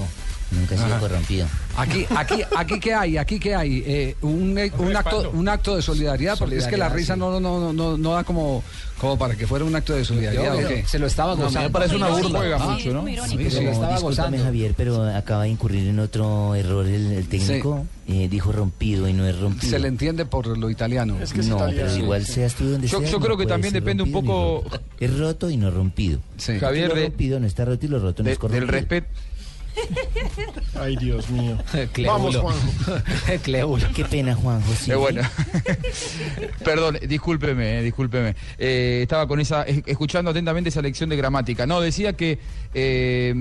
Nunca 0.51 0.75
he 0.75 0.77
sido 0.77 0.89
Ajá. 0.89 0.99
corrompido. 0.99 1.47
Aquí, 1.77 2.05
aquí, 2.15 2.41
aquí 2.57 2.79
qué 2.81 2.93
hay, 2.93 3.17
aquí 3.17 3.39
qué 3.39 3.55
hay, 3.55 3.83
Eh, 3.85 4.15
un, 4.21 4.57
un 4.79 4.95
acto, 4.97 5.31
un 5.33 5.47
acto 5.47 5.77
de 5.77 5.81
solidaridad, 5.81 6.37
porque 6.37 6.57
es 6.57 6.65
que 6.67 6.75
la 6.75 6.89
Solidaridad, 6.89 6.95
risa 6.97 7.13
sí. 7.13 7.19
no, 7.21 7.39
no, 7.39 7.39
no, 7.39 7.71
no, 7.71 7.97
no 7.97 8.11
da 8.13 8.25
como, 8.25 8.61
como 8.99 9.17
para 9.17 9.35
que 9.35 9.47
fuera 9.47 9.63
un 9.63 9.73
acto 9.73 9.93
de 9.93 10.03
solidaridad. 10.03 10.59
Yo- 10.59 10.65
¿o 10.65 10.67
qué? 10.67 10.83
se 10.85 10.99
lo 10.99 11.07
estaba 11.07 11.35
No, 11.35 11.43
gozando. 11.43 11.69
me 11.69 11.73
parece 11.73 11.95
una 11.95 12.09
burla. 12.09 12.45
irónico. 12.45 12.57
Ah, 12.69 12.77
Sí, 12.81 12.89
es 12.89 12.95
muy 12.95 13.13
irónico. 13.13 13.37
sí, 13.37 13.49
Se 13.49 13.57
sí. 13.59 13.63
lo 13.63 13.71
estaba 13.71 13.93
Discúlpame, 13.93 14.27
gozando. 14.27 14.43
Javier, 14.43 14.73
pero 14.75 15.03
acaba 15.15 15.43
de 15.43 15.49
incurrir 15.49 15.87
en 15.87 15.99
otro 15.99 16.53
error 16.55 16.85
el, 16.85 17.11
el 17.13 17.27
técnico. 17.29 17.85
Eh, 18.09 18.27
dijo 18.29 18.51
rompido 18.51 19.07
y 19.07 19.13
no 19.13 19.25
es 19.25 19.39
rompido. 19.39 19.71
Se 19.71 19.79
le 19.79 19.87
entiende 19.87 20.25
por 20.25 20.45
lo 20.57 20.69
italiano. 20.69 21.15
no, 21.47 21.57
pero 21.69 21.95
igual 21.95 22.25
seas 22.25 22.55
tú 22.55 22.65
donde 22.69 22.89
Yo- 22.89 22.99
seas, 22.99 23.09
yo 23.11 23.19
no 23.19 23.23
creo 23.25 23.37
que 23.37 23.43
puede 23.43 23.53
también 23.53 23.73
depende 23.73 24.03
un 24.03 24.11
poco-. 24.11 24.65
Es 24.99 25.17
roto 25.17 25.49
y 25.49 25.55
no 25.55 25.71
rompido. 25.71 26.19
Javier, 26.59 26.89
rompido 26.93 27.39
no 27.39 27.47
está 27.47 27.63
roto 27.63 27.85
y 27.85 27.89
lo 27.89 27.99
roto 27.99 28.21
no 28.23 28.27
de- 28.27 28.33
es 28.33 28.37
corrompido. 28.37 28.65
del 28.65 28.73
respeto. 28.73 29.07
Ay, 30.79 30.95
Dios 30.97 31.29
mío. 31.29 31.57
Vamos, 32.05 32.35
Juanjo. 32.37 32.67
Qué 33.95 34.05
pena, 34.05 34.35
Juanjo. 34.35 34.71
sí. 34.73 34.91
Eh, 34.91 34.95
bueno. 34.95 35.21
Perdón, 36.63 36.97
discúlpeme, 37.07 37.79
eh, 37.79 37.83
discúlpeme. 37.83 38.35
Eh, 38.57 38.99
estaba 39.03 39.27
con 39.27 39.39
esa, 39.39 39.63
es- 39.63 39.81
escuchando 39.85 40.31
atentamente 40.31 40.69
esa 40.69 40.81
lección 40.81 41.09
de 41.09 41.15
gramática. 41.15 41.65
No, 41.65 41.81
decía 41.81 42.13
que 42.13 42.39
eh, 42.73 43.33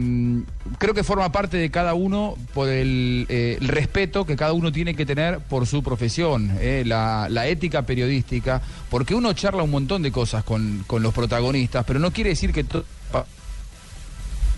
creo 0.78 0.94
que 0.94 1.04
forma 1.04 1.30
parte 1.32 1.56
de 1.56 1.70
cada 1.70 1.94
uno 1.94 2.36
por 2.54 2.68
el, 2.68 3.26
eh, 3.28 3.58
el 3.60 3.68
respeto 3.68 4.24
que 4.26 4.36
cada 4.36 4.52
uno 4.52 4.72
tiene 4.72 4.94
que 4.94 5.06
tener 5.06 5.38
por 5.40 5.66
su 5.66 5.82
profesión, 5.82 6.52
eh, 6.60 6.82
la, 6.86 7.28
la 7.30 7.46
ética 7.46 7.82
periodística, 7.82 8.60
porque 8.90 9.14
uno 9.14 9.32
charla 9.32 9.62
un 9.62 9.70
montón 9.70 10.02
de 10.02 10.10
cosas 10.12 10.44
con, 10.44 10.84
con 10.86 11.02
los 11.02 11.14
protagonistas, 11.14 11.84
pero 11.86 11.98
no 11.98 12.10
quiere 12.12 12.30
decir 12.30 12.52
que 12.52 12.64
todo... 12.64 12.84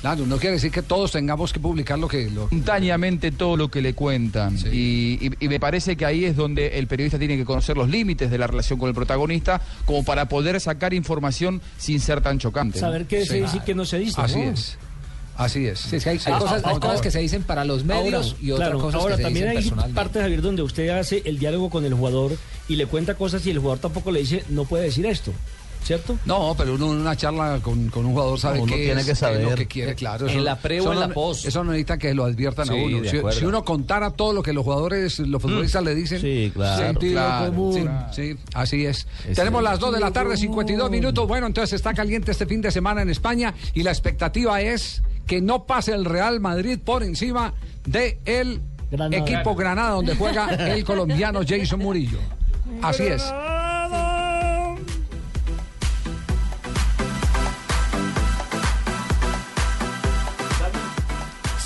Claro, 0.02 0.26
no 0.26 0.36
quiere 0.36 0.56
decir 0.56 0.70
que 0.70 0.82
todos 0.82 1.12
tengamos 1.12 1.52
que 1.52 1.60
publicar 1.60 1.98
lo 1.98 2.08
que... 2.08 2.28
Lo... 2.28 2.42
espontáneamente 2.44 3.30
todo 3.30 3.56
lo 3.56 3.68
que 3.70 3.80
le 3.80 3.94
cuentan. 3.94 4.58
Y, 4.72 5.16
y- 5.26 5.30
y 5.38 5.48
me 5.48 5.58
parece 5.60 5.96
que 5.96 6.04
ahí 6.04 6.24
es 6.24 6.34
donde 6.36 6.78
el 6.78 6.88
periodista 6.88 7.18
tiene 7.20 7.36
que 7.36 7.44
conocer 7.44 7.76
los 7.76 7.88
límites 7.88 8.30
de 8.30 8.36
la 8.36 8.48
relación 8.48 8.78
con 8.80 8.88
el 8.88 8.94
protagonista, 8.96 9.60
como 9.86 10.04
para 10.04 10.28
poder 10.28 10.60
sacar 10.60 10.92
información 10.92 11.62
sin 11.78 12.00
ser 12.00 12.20
tan 12.20 12.38
chocante. 12.40 12.80
Saber 12.80 13.06
qué 13.06 13.24
se 13.24 13.40
dice 13.42 13.58
y 13.58 13.60
qué 13.60 13.74
no 13.76 13.84
se 13.84 13.98
dice. 14.00 14.20
Así 14.20 14.38
¿no? 14.40 14.50
es. 14.50 14.76
Así 15.36 15.66
es. 15.66 15.78
Sí, 15.78 15.96
es 15.96 16.04
que 16.04 16.10
hay, 16.10 16.18
hay 16.26 16.32
Ah, 16.34 16.38
cosas, 16.38 16.62
hay 16.64 16.74
ah, 16.76 16.80
cosas 16.80 16.98
ah, 16.98 17.02
que 17.02 17.10
se 17.10 17.18
dicen 17.20 17.42
para 17.44 17.64
los 17.64 17.84
medios 17.84 18.26
Ahora, 18.32 18.36
y 18.42 18.50
otras 18.50 18.68
claro, 18.68 18.80
cosas 18.84 19.00
ahora 19.00 19.14
que 19.16 19.22
se 19.22 19.24
también 19.24 19.56
dicen 19.56 19.78
hay 19.80 19.92
partes, 19.92 20.20
Javier, 20.20 20.42
donde 20.42 20.62
usted 20.62 20.88
hace 20.90 21.22
el 21.24 21.38
diálogo 21.38 21.70
con 21.70 21.84
el 21.86 21.94
jugador 21.94 22.32
y 22.68 22.76
le 22.76 22.86
cuenta 22.86 23.14
cosas 23.14 23.46
y 23.46 23.50
el 23.50 23.58
jugador 23.58 23.78
tampoco 23.78 24.10
le 24.10 24.20
dice, 24.20 24.44
no 24.50 24.64
puede 24.66 24.84
decir 24.84 25.06
esto, 25.06 25.32
¿cierto? 25.84 26.18
No, 26.24 26.54
pero 26.56 26.74
uno 26.74 26.92
en 26.92 27.00
una 27.00 27.16
charla 27.16 27.58
con, 27.62 27.88
con 27.88 28.06
un 28.06 28.12
jugador 28.12 28.38
sabe 28.38 28.58
No, 28.58 28.64
uno 28.64 28.72
qué 28.74 28.84
tiene 28.84 29.00
es, 29.00 29.06
que 29.06 29.12
es 29.12 29.20
lo 29.20 29.28
saber. 29.28 29.54
que 29.54 29.66
quiere, 29.66 29.94
claro. 29.94 30.28
En 30.28 30.44
la 30.44 30.56
pre 30.58 30.80
o 30.80 30.82
eso 30.84 30.92
en 30.92 31.00
no- 31.00 31.06
la 31.08 31.14
post. 31.14 31.46
Eso 31.46 31.64
no 31.64 31.70
necesita 31.72 31.98
que 31.98 32.14
lo 32.14 32.24
adviertan 32.24 32.70
a 32.70 32.74
uno. 32.74 33.00
Si, 33.32 33.44
uno 33.44 33.64
contara 33.64 34.10
todo 34.10 34.32
lo 34.32 34.42
que 34.42 34.52
los 34.52 34.64
jugadores, 34.64 35.18
los 35.18 35.40
futbolistas 35.42 35.82
le 35.82 35.94
dicen, 35.94 36.20
Sí, 36.20 36.50
claro, 36.54 36.86
sentido 36.86 37.12
claro, 37.14 37.46
común. 37.52 37.90
sí. 38.12 38.32
Sí, 38.32 38.38
así 38.54 38.86
es. 38.86 39.06
Es 39.28 39.36
Tenemos 39.36 39.62
las 39.62 39.78
2 39.78 39.94
de 39.94 40.00
la 40.00 40.10
tarde, 40.12 40.36
52 40.36 40.90
minutos. 40.90 41.26
Bueno, 41.26 41.46
entonces 41.46 41.72
está 41.74 41.94
caliente 41.94 42.30
este 42.30 42.46
fin 42.46 42.60
de 42.60 42.70
semana 42.70 43.02
en 43.02 43.10
España 43.10 43.54
y 43.74 43.82
la 43.82 43.90
expectativa 43.90 44.60
es 44.60 45.02
que 45.26 45.40
no 45.40 45.64
pase 45.66 45.92
el 45.92 46.04
Real 46.04 46.40
Madrid 46.40 46.78
por 46.84 47.02
encima 47.02 47.54
de 47.86 48.18
el 48.24 48.60
Granada. 48.90 49.22
equipo 49.24 49.54
Granada 49.54 49.90
donde 49.90 50.14
juega 50.16 50.48
el 50.74 50.84
colombiano 50.86 51.40
Jason 51.46 51.80
Murillo. 51.80 52.18
Así 52.82 53.04
es. 53.04 53.22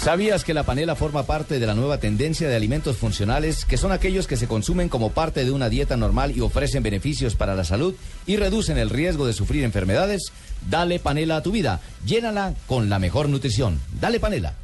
¿Sabías 0.07 0.45
que 0.45 0.55
la 0.55 0.63
panela 0.63 0.95
forma 0.95 1.25
parte 1.25 1.59
de 1.59 1.67
la 1.67 1.75
nueva 1.75 1.99
tendencia 1.99 2.49
de 2.49 2.55
alimentos 2.55 2.97
funcionales, 2.97 3.65
que 3.65 3.77
son 3.77 3.91
aquellos 3.91 4.29
que 4.29 4.37
se 4.37 4.47
consumen 4.47 4.89
como 4.89 5.11
parte 5.11 5.45
de 5.45 5.51
una 5.51 5.69
dieta 5.69 5.97
normal 5.97 6.33
y 6.37 6.43
ofrecen 6.43 6.85
beneficios 6.85 7.35
para 7.35 7.57
la 7.57 7.65
salud 7.65 7.93
y 8.25 8.37
reducen 8.37 8.79
el 8.79 8.89
riesgo 8.89 9.27
de 9.27 9.33
sufrir 9.33 9.65
enfermedades? 9.65 10.31
Dale 10.71 11.01
panela 11.01 11.39
a 11.39 11.43
tu 11.43 11.51
vida, 11.51 11.81
llénala 12.05 12.55
con 12.69 12.89
la 12.89 13.01
mejor 13.01 13.29
nutrición. 13.29 13.81
Dale 14.01 14.21
panela. 14.21 14.55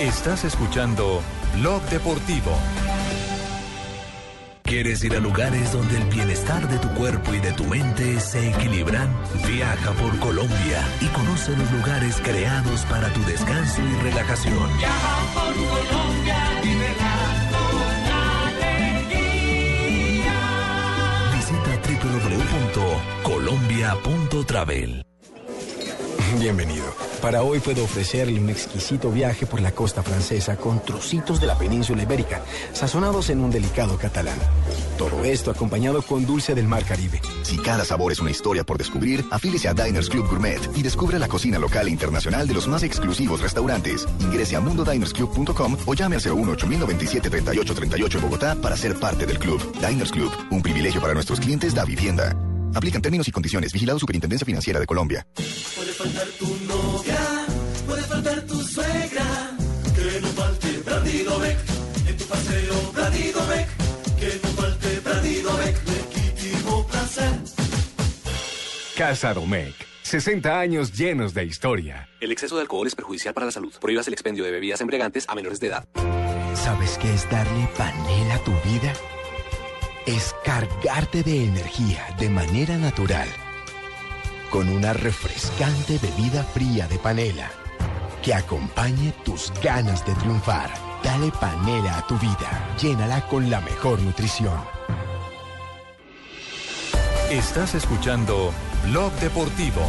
Estás 0.00 0.42
escuchando 0.42 1.22
Blog 1.60 1.80
Deportivo. 1.90 2.58
¿Quieres 4.68 5.02
ir 5.02 5.14
a 5.16 5.18
lugares 5.18 5.72
donde 5.72 5.96
el 5.96 6.04
bienestar 6.10 6.68
de 6.68 6.78
tu 6.78 6.88
cuerpo 6.90 7.32
y 7.32 7.40
de 7.40 7.52
tu 7.52 7.64
mente 7.64 8.20
se 8.20 8.50
equilibran? 8.50 9.16
Viaja 9.46 9.92
por 9.92 10.18
Colombia 10.18 10.86
y 11.00 11.06
conoce 11.06 11.56
los 11.56 11.72
lugares 11.72 12.20
creados 12.22 12.84
para 12.84 13.10
tu 13.14 13.24
descanso 13.24 13.80
y 13.80 13.94
relajación. 14.02 14.68
Viaja 14.76 15.16
por 15.32 15.54
Colombia, 15.54 16.36
Visita 21.32 21.80
www.colombia.travel. 23.24 25.07
Bienvenido. 26.40 26.84
Para 27.22 27.42
hoy 27.42 27.60
puedo 27.60 27.84
ofrecerle 27.84 28.40
un 28.40 28.48
exquisito 28.48 29.10
viaje 29.10 29.46
por 29.46 29.60
la 29.60 29.72
costa 29.72 30.02
francesa 30.02 30.56
con 30.56 30.82
trocitos 30.82 31.40
de 31.40 31.46
la 31.46 31.58
península 31.58 32.02
ibérica, 32.02 32.42
sazonados 32.72 33.30
en 33.30 33.40
un 33.40 33.50
delicado 33.50 33.96
catalán. 33.98 34.38
Todo 34.96 35.24
esto 35.24 35.50
acompañado 35.50 36.02
con 36.02 36.26
dulce 36.26 36.54
del 36.54 36.68
mar 36.68 36.84
Caribe. 36.84 37.20
Si 37.42 37.56
cada 37.58 37.84
sabor 37.84 38.12
es 38.12 38.20
una 38.20 38.30
historia 38.30 38.64
por 38.64 38.78
descubrir, 38.78 39.24
afílese 39.30 39.68
a 39.68 39.74
Diners 39.74 40.08
Club 40.08 40.28
Gourmet 40.28 40.60
y 40.76 40.82
descubra 40.82 41.18
la 41.18 41.28
cocina 41.28 41.58
local 41.58 41.88
e 41.88 41.90
internacional 41.90 42.46
de 42.46 42.54
los 42.54 42.68
más 42.68 42.82
exclusivos 42.82 43.40
restaurantes. 43.40 44.06
Ingrese 44.20 44.56
a 44.56 44.60
mundodinersclub.com 44.60 45.76
o 45.86 45.94
llame 45.94 46.16
al 46.16 46.22
01 46.22 46.52
8097 46.52 47.30
3838 47.30 48.18
en 48.18 48.22
Bogotá 48.22 48.54
para 48.56 48.76
ser 48.76 48.98
parte 48.98 49.26
del 49.26 49.38
club. 49.38 49.60
Diners 49.74 50.12
Club, 50.12 50.32
un 50.50 50.62
privilegio 50.62 51.00
para 51.00 51.14
nuestros 51.14 51.40
clientes 51.40 51.74
da 51.74 51.84
vivienda. 51.84 52.36
Aplican 52.74 53.02
términos 53.02 53.28
y 53.28 53.32
condiciones. 53.32 53.72
Vigilado 53.72 53.98
Superintendencia 53.98 54.44
Financiera 54.44 54.80
de 54.80 54.86
Colombia. 54.86 55.26
Puede 55.76 55.92
faltar 55.92 56.26
tu 56.38 56.46
novia, 56.66 57.46
puede 57.86 58.02
faltar 58.02 58.40
tu 58.42 58.62
suegra, 58.62 59.56
que 59.94 60.20
no 60.20 60.28
falte 60.28 60.68
en 62.08 62.16
tu 62.16 62.24
paseo 62.24 62.92
que 64.18 64.40
no 64.42 64.48
falte 64.50 65.00
legítimo 65.86 66.86
placer. 66.86 67.40
Casa 68.96 69.34
Domecq. 69.34 69.88
60 70.02 70.58
años 70.58 70.92
llenos 70.96 71.34
de 71.34 71.44
historia. 71.44 72.08
El 72.20 72.32
exceso 72.32 72.56
de 72.56 72.62
alcohol 72.62 72.86
es 72.86 72.94
perjudicial 72.94 73.34
para 73.34 73.44
la 73.44 73.52
salud. 73.52 73.74
Prohíbas 73.78 74.06
el 74.06 74.14
expendio 74.14 74.42
de 74.42 74.50
bebidas 74.50 74.80
embriagantes 74.80 75.26
a 75.28 75.34
menores 75.34 75.60
de 75.60 75.66
edad. 75.66 75.86
¿Sabes 76.54 76.96
qué 76.96 77.12
es 77.12 77.28
darle 77.30 77.68
panela 77.76 78.36
a 78.36 78.44
tu 78.44 78.52
vida? 78.64 78.94
Es 80.08 80.34
cargarte 80.42 81.22
de 81.22 81.44
energía 81.44 82.02
de 82.18 82.30
manera 82.30 82.78
natural. 82.78 83.28
Con 84.48 84.70
una 84.70 84.94
refrescante 84.94 85.98
bebida 85.98 86.44
fría 86.44 86.88
de 86.88 86.98
panela 86.98 87.50
que 88.22 88.32
acompañe 88.32 89.12
tus 89.22 89.52
ganas 89.62 90.06
de 90.06 90.14
triunfar. 90.14 90.70
Dale 91.04 91.30
panela 91.32 91.98
a 91.98 92.06
tu 92.06 92.18
vida. 92.18 92.74
Llénala 92.80 93.20
con 93.26 93.50
la 93.50 93.60
mejor 93.60 94.00
nutrición. 94.00 94.58
Estás 97.30 97.74
escuchando 97.74 98.54
Blog 98.86 99.12
Deportivo. 99.20 99.82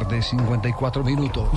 Tarde, 0.00 0.20
54 0.22 1.04
minutos. 1.04 1.48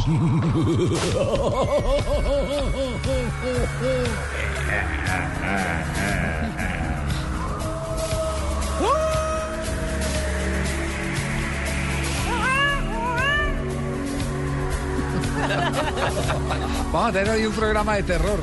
Vamos 16.91 17.09
a 17.09 17.11
tener 17.11 17.29
hoy 17.29 17.45
un 17.47 17.53
programa 17.53 17.95
de 17.95 18.03
terror. 18.03 18.39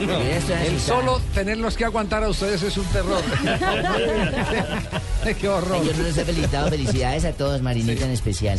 El 0.00 0.78
solo 0.78 1.20
tenerlos 1.34 1.76
que 1.76 1.84
aguantar 1.84 2.22
a 2.22 2.28
ustedes 2.28 2.62
es 2.62 2.76
un 2.76 2.86
terror. 2.86 3.22
Qué 5.40 5.48
horror. 5.48 5.84
Yo 5.84 5.92
no 5.96 6.02
les 6.02 6.16
he 6.16 6.24
felicitado. 6.24 6.68
Felicidades 6.68 7.24
a 7.24 7.32
todos, 7.32 7.62
Marinita 7.62 8.04
en 8.04 8.10
especial. 8.10 8.58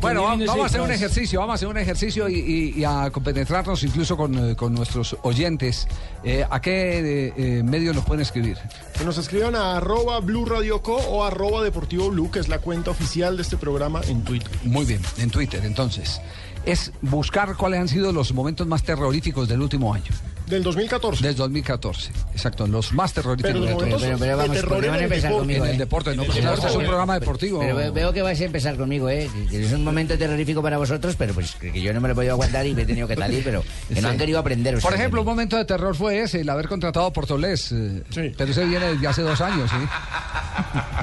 Bueno, 0.00 0.22
va- 0.22 0.36
vamos 0.46 0.62
a 0.64 0.66
hacer 0.66 0.80
un 0.80 0.90
ejercicio, 0.90 1.40
vamos 1.40 1.52
a 1.52 1.56
hacer 1.56 1.68
un 1.68 1.78
ejercicio 1.78 2.28
y, 2.28 2.34
y- 2.38 2.80
y 2.80 2.84
a 2.84 3.10
compenetrarnos 3.10 3.82
incluso 3.84 4.16
con, 4.16 4.50
eh, 4.50 4.56
con 4.56 4.74
nuestros 4.74 5.16
oyentes. 5.22 5.86
Eh, 6.22 6.44
¿A 6.48 6.60
qué 6.60 6.98
eh, 7.28 7.32
eh, 7.36 7.62
medio 7.62 7.92
nos 7.94 8.04
pueden 8.04 8.20
escribir? 8.22 8.58
Que 8.98 9.04
nos 9.04 9.18
escriban 9.18 9.54
a 9.56 9.76
arroba 9.78 10.20
Blue 10.20 10.44
Radio 10.44 10.82
Co 10.82 10.96
o 10.96 11.24
arroba 11.24 11.62
Deportivo 11.62 12.10
Blue, 12.10 12.30
que 12.30 12.38
es 12.40 12.48
la 12.48 12.58
cuenta 12.58 12.90
oficial 12.90 13.36
de 13.36 13.42
este 13.42 13.56
programa 13.56 14.00
en 14.08 14.22
Twitter. 14.24 14.50
Muy 14.64 14.84
bien, 14.84 15.00
en 15.18 15.30
Twitter, 15.30 15.64
entonces. 15.64 16.20
Es 16.66 16.92
buscar 17.02 17.56
cuáles 17.56 17.80
han 17.80 17.88
sido 17.88 18.10
los 18.12 18.32
momentos 18.32 18.66
más 18.66 18.82
terroríficos 18.82 19.48
del 19.48 19.60
último 19.60 19.92
año. 19.92 20.12
Del 20.46 20.62
2014. 20.62 21.24
Del 21.26 21.34
2014, 21.36 22.10
exacto, 22.32 22.66
los 22.66 22.92
más 22.92 23.12
terroríficos 23.14 23.50
Pero 23.52 23.60
los 23.60 23.68
de 23.68 23.74
todos. 23.74 23.86
momentos 23.88 24.02
Pero- 24.02 24.18
pero 24.18 24.36
vamos, 24.36 24.50
de 24.50 24.56
terror 24.60 24.74
¿por 24.74 24.82
qué 24.84 24.90
van 24.90 25.00
a 25.00 25.02
empezar 25.04 25.22
deporte? 25.30 25.38
conmigo, 25.40 25.64
En 25.64 25.70
el 25.70 25.74
eh? 25.74 25.78
deporte, 25.78 26.16
no, 26.16 26.22
el 26.22 26.28
claro, 26.30 26.54
este 26.54 26.66
es 26.68 26.74
un 26.76 26.84
programa 26.84 27.18
deportivo. 27.18 27.60
Pero 27.60 27.76
ve- 27.76 27.90
veo 27.90 28.12
que 28.12 28.22
vais 28.22 28.40
a 28.40 28.44
empezar 28.44 28.76
conmigo, 28.76 29.08
¿eh? 29.08 29.30
Es 29.50 29.72
un 29.72 29.84
momento 29.84 30.18
terrorífico 30.18 30.62
para 30.62 30.76
vosotros, 30.76 31.14
pero 31.16 31.32
pues 31.32 31.54
que 31.54 31.80
yo 31.80 31.94
no 31.94 32.00
me 32.02 32.08
lo 32.08 32.12
he 32.12 32.14
podido 32.14 32.32
aguantar 32.34 32.66
y 32.66 32.74
me 32.74 32.82
he 32.82 32.86
tenido 32.86 33.08
que 33.08 33.16
salir, 33.16 33.42
pero 33.42 33.62
que 33.88 33.94
no 33.94 34.00
Sí. 34.00 34.06
han 34.06 34.18
querido 34.18 34.38
aprender. 34.38 34.78
Por 34.80 34.92
ejemplo, 34.94 35.22
un 35.22 35.26
momento 35.26 35.56
de 35.56 35.64
terror 35.64 35.96
fue 35.96 36.20
ese, 36.20 36.42
el 36.42 36.48
haber 36.50 36.68
contratado 36.68 37.06
a 37.06 37.12
Portolés. 37.12 37.72
eh, 37.72 38.02
Pero 38.36 38.50
ese 38.50 38.64
viene 38.66 38.86
desde 38.92 39.06
hace 39.08 39.22
dos 39.22 39.40
años, 39.40 39.70
¿sí? 39.70 39.76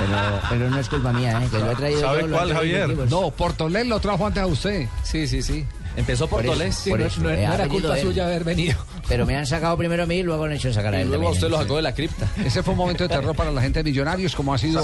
Pero, 0.00 0.40
pero 0.48 0.70
no 0.70 0.78
es 0.78 0.88
culpa 0.88 1.12
mía, 1.12 1.42
¿eh? 1.44 1.48
Que 1.50 1.58
lo 1.58 1.70
he 1.72 1.76
traído 1.76 2.00
yo, 2.00 2.26
lo 2.26 2.40
han 2.40 2.48
traído 2.48 2.84
equipos. 2.86 3.10
No, 3.10 3.30
Portolés 3.30 3.86
lo 3.86 4.00
trajo 4.00 4.26
antes 4.26 4.42
a 4.42 4.46
usted. 4.46 4.86
Sí, 5.02 5.26
sí, 5.26 5.42
sí. 5.42 5.64
Empezó 6.00 6.26
Por 6.28 6.40
eso, 6.40 6.48
Portolés. 6.52 6.84
por 6.88 7.00
eso, 7.00 7.30
eh, 7.30 7.46
ha 7.46 7.56
venido 7.56 7.94
él. 7.94 8.20
haber 8.20 8.44
venido. 8.44 8.76
Pero 9.08 9.26
me 9.26 9.36
han 9.36 9.46
sacado 9.46 9.76
primero 9.76 10.02
a 10.02 10.06
mí 10.06 10.16
y 10.16 10.22
luego 10.22 10.44
han 10.44 10.52
hecho 10.52 10.72
sacar 10.72 10.94
a 10.94 11.00
él. 11.00 11.10
también, 11.10 11.32
¿eh? 11.32 11.74
de 11.76 11.82
la 11.82 11.94
cripta. 11.94 12.28
Ese 12.44 12.62
fue 12.62 12.72
un 12.72 12.78
momento 12.78 13.04
de 13.04 13.08
terror 13.08 13.34
para 13.36 13.50
la 13.52 13.60
gente 13.62 13.80
de 13.82 13.90
Millonarios, 13.90 14.34
como 14.34 14.52
ha 14.54 14.58
sido. 14.58 14.82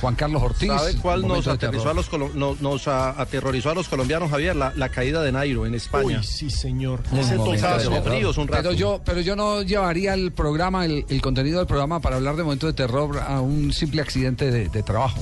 Juan 0.00 0.14
Carlos 0.14 0.42
Ortiz. 0.42 0.68
¿Sabe 0.68 0.94
cuál 0.96 1.20
nos 1.20 1.28
momento 1.28 1.50
aterrorizó, 1.52 1.88
a 1.88 1.92
terror. 1.92 1.96
los, 1.96 2.10
colo- 2.10 2.30
no- 2.34 2.56
nos 2.60 2.88
a- 2.88 3.10
aterrorizó 3.20 3.70
a 3.70 3.74
los 3.74 3.88
colombianos, 3.88 4.30
Javier? 4.30 4.56
La, 4.56 4.72
la 4.76 4.88
caída 4.88 5.22
de 5.22 5.32
Nairo 5.32 5.66
en 5.66 5.74
España. 5.74 6.18
Uy, 6.20 6.24
sí, 6.24 6.50
señor. 6.50 7.00
Ese 7.16 7.36
momento 7.36 8.02
fríos 8.02 8.38
un 8.38 8.48
rato. 8.48 8.62
Pero 8.62 8.74
yo, 8.74 9.00
pero 9.04 9.20
yo 9.20 9.36
no 9.36 9.62
llevaría 9.62 10.14
el 10.14 10.32
programa, 10.32 10.84
el, 10.84 11.04
el 11.08 11.20
contenido 11.20 11.58
del 11.58 11.66
programa 11.66 12.00
para 12.00 12.16
hablar 12.16 12.36
de 12.36 12.42
momentos 12.44 12.68
de 12.68 12.74
terror 12.74 13.18
a 13.26 13.40
un 13.40 13.72
simple 13.72 14.02
accidente 14.02 14.50
de, 14.50 14.68
de 14.68 14.82
trabajo. 14.82 15.20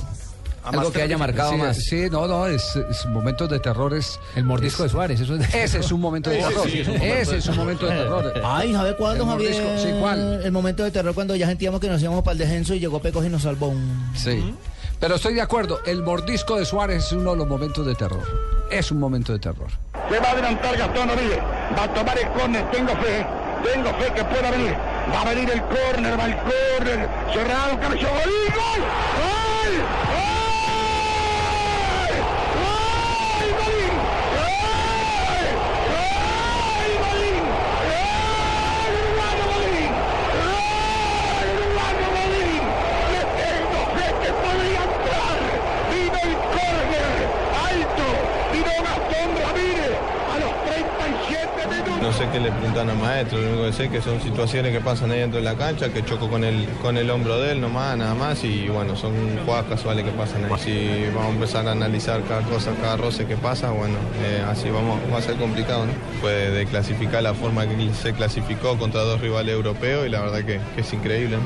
Algo 0.63 0.91
que 0.91 1.01
haya 1.01 1.17
marcado 1.17 1.51
Sí, 1.51 1.57
más. 1.57 1.77
Sí, 1.77 2.07
no, 2.11 2.27
no, 2.27 2.45
es, 2.47 2.75
es 2.75 3.05
momentos 3.07 3.49
de 3.49 3.59
terror. 3.59 3.93
Es, 3.93 4.19
El 4.35 4.43
mordisco 4.45 4.83
de 4.83 4.89
Suárez, 4.89 5.19
eso 5.19 5.35
es 5.35 5.51
de- 5.51 5.63
Ese 5.63 5.79
es 5.79 5.91
un 5.91 5.99
momento 6.01 6.29
de 6.29 6.37
terror. 6.43 6.69
sí 6.69 6.79
es 6.81 6.87
un 6.87 6.93
momento 6.97 7.15
Ese 7.21 7.31
de 7.31 7.37
es 7.39 7.47
un 7.47 7.57
momento 7.57 7.85
de 7.87 7.95
terror. 7.95 8.33
Ay, 8.43 8.73
¿sabe 8.73 8.95
cuándo, 8.95 9.23
El 9.23 9.29
Javier? 9.29 9.51
mordisco, 9.63 9.87
sí, 9.87 9.93
¿cuál? 9.99 10.41
El 10.43 10.51
momento 10.51 10.83
de 10.83 10.91
terror 10.91 11.13
cuando 11.15 11.35
ya 11.35 11.47
sentíamos 11.47 11.79
que 11.81 11.87
nos 11.89 12.01
íbamos 12.01 12.23
para 12.23 12.33
el 12.33 12.37
descenso 12.39 12.73
y 12.75 12.79
llegó 12.79 12.99
Pecos 13.01 13.25
y 13.25 13.29
nos 13.29 13.41
salvó 13.43 13.67
un... 13.69 14.11
Sí. 14.15 14.53
Pero 14.99 15.15
estoy 15.15 15.33
de 15.33 15.41
acuerdo, 15.41 15.79
el 15.85 16.03
mordisco 16.03 16.57
de 16.57 16.65
Suárez 16.65 17.05
es 17.05 17.11
uno 17.13 17.31
de 17.31 17.37
los 17.37 17.47
momentos 17.47 17.83
de 17.85 17.95
terror. 17.95 18.21
Es 18.69 18.91
un 18.91 18.99
momento 18.99 19.33
de 19.33 19.39
terror. 19.39 19.67
Se 20.09 20.19
va 20.19 20.27
a 20.27 20.31
adelantar 20.31 20.77
Gastón 20.77 21.09
Oribe. 21.09 21.37
Va 21.77 21.83
a 21.85 21.93
tomar 21.93 22.17
el 22.19 22.27
córner. 22.29 22.69
Tengo 22.71 22.91
fe. 22.97 23.25
Tengo 23.73 23.89
fe 23.97 24.13
que 24.13 24.23
pueda 24.25 24.51
venir. 24.51 24.73
Va 25.13 25.21
a 25.21 25.25
venir 25.33 25.49
el 25.49 25.61
córner. 25.63 26.19
Va 26.19 26.25
el 26.25 26.35
córner. 26.37 27.09
Cerrado. 27.33 27.79
Cabezón. 27.79 28.09
¡Gol! 28.11 28.21
¡Gol! 28.51 28.81
¡Gol! 32.61 33.47
Golín! 33.59 33.95
¡Gol! 34.35 35.47
¡Gol! 35.91 36.93
Golín! 37.03 37.43
¡Gol! 37.91 38.93
Uruguayo 39.01 39.45
Golín! 39.51 39.91
¡Gol! 40.41 41.47
Uruguayo 41.51 42.07
Golín! 42.17 42.63
Le 43.11 43.21
tengo 43.39 43.79
fe 43.95 44.07
que 44.21 44.31
podría 44.41 44.81
entrar. 44.89 45.39
Vino 45.91 46.17
el 46.27 46.33
córner. 46.55 47.15
Alto. 47.67 48.05
Vino 48.53 48.73
Gastón 48.87 49.29
Ramírez. 49.43 49.95
A 50.31 50.35
los 50.39 50.51
37 50.65 51.67
minutos. 51.67 52.01
No 52.01 52.09
sé 52.13 52.20
qué 52.31 52.39
le 52.39 52.51
preguntan 52.51 52.89
al 52.89 52.97
maestro, 52.97 53.39
lo 53.39 53.47
único 53.49 53.65
que 53.65 53.73
sé 53.73 53.89
que 53.89 54.01
son 54.01 54.21
situaciones 54.21 54.71
que 54.71 54.79
pasan 54.79 55.11
ahí 55.11 55.19
dentro 55.19 55.39
de 55.39 55.45
la 55.45 55.55
cancha, 55.55 55.89
que 55.89 56.03
choco 56.03 56.29
con 56.29 56.43
el, 56.43 56.67
con 56.81 56.97
el 56.97 57.09
hombro 57.09 57.39
de 57.39 57.51
él 57.51 57.61
nomás, 57.61 57.97
nada 57.97 58.15
más, 58.15 58.43
y 58.43 58.67
bueno, 58.69 58.95
son 58.95 59.13
jugadas 59.45 59.65
casuales 59.65 60.05
que 60.05 60.11
pasan 60.11 60.45
ahí. 60.45 60.51
Si 60.59 61.05
vamos 61.13 61.31
a 61.31 61.33
empezar 61.33 61.67
a 61.67 61.71
analizar 61.71 62.21
cada 62.23 62.41
cosa, 62.43 62.71
cada 62.81 62.97
roce 62.97 63.25
que 63.25 63.35
pasa, 63.35 63.71
bueno, 63.71 63.95
eh, 64.23 64.43
así 64.49 64.69
vamos, 64.69 64.99
va 65.13 65.17
a 65.17 65.21
ser 65.21 65.35
complicado, 65.35 65.85
¿no? 65.85 65.91
Puede 66.21 66.51
de 66.51 66.65
clasificar 66.65 67.23
la 67.23 67.33
forma 67.33 67.67
que 67.67 67.93
se 67.93 68.13
clasificó 68.13 68.77
contra 68.77 69.01
dos 69.01 69.19
rivales 69.19 69.53
europeos 69.53 70.05
y 70.07 70.09
la 70.09 70.21
verdad 70.21 70.43
que, 70.43 70.59
es 70.77 70.93
increíble. 70.93 71.37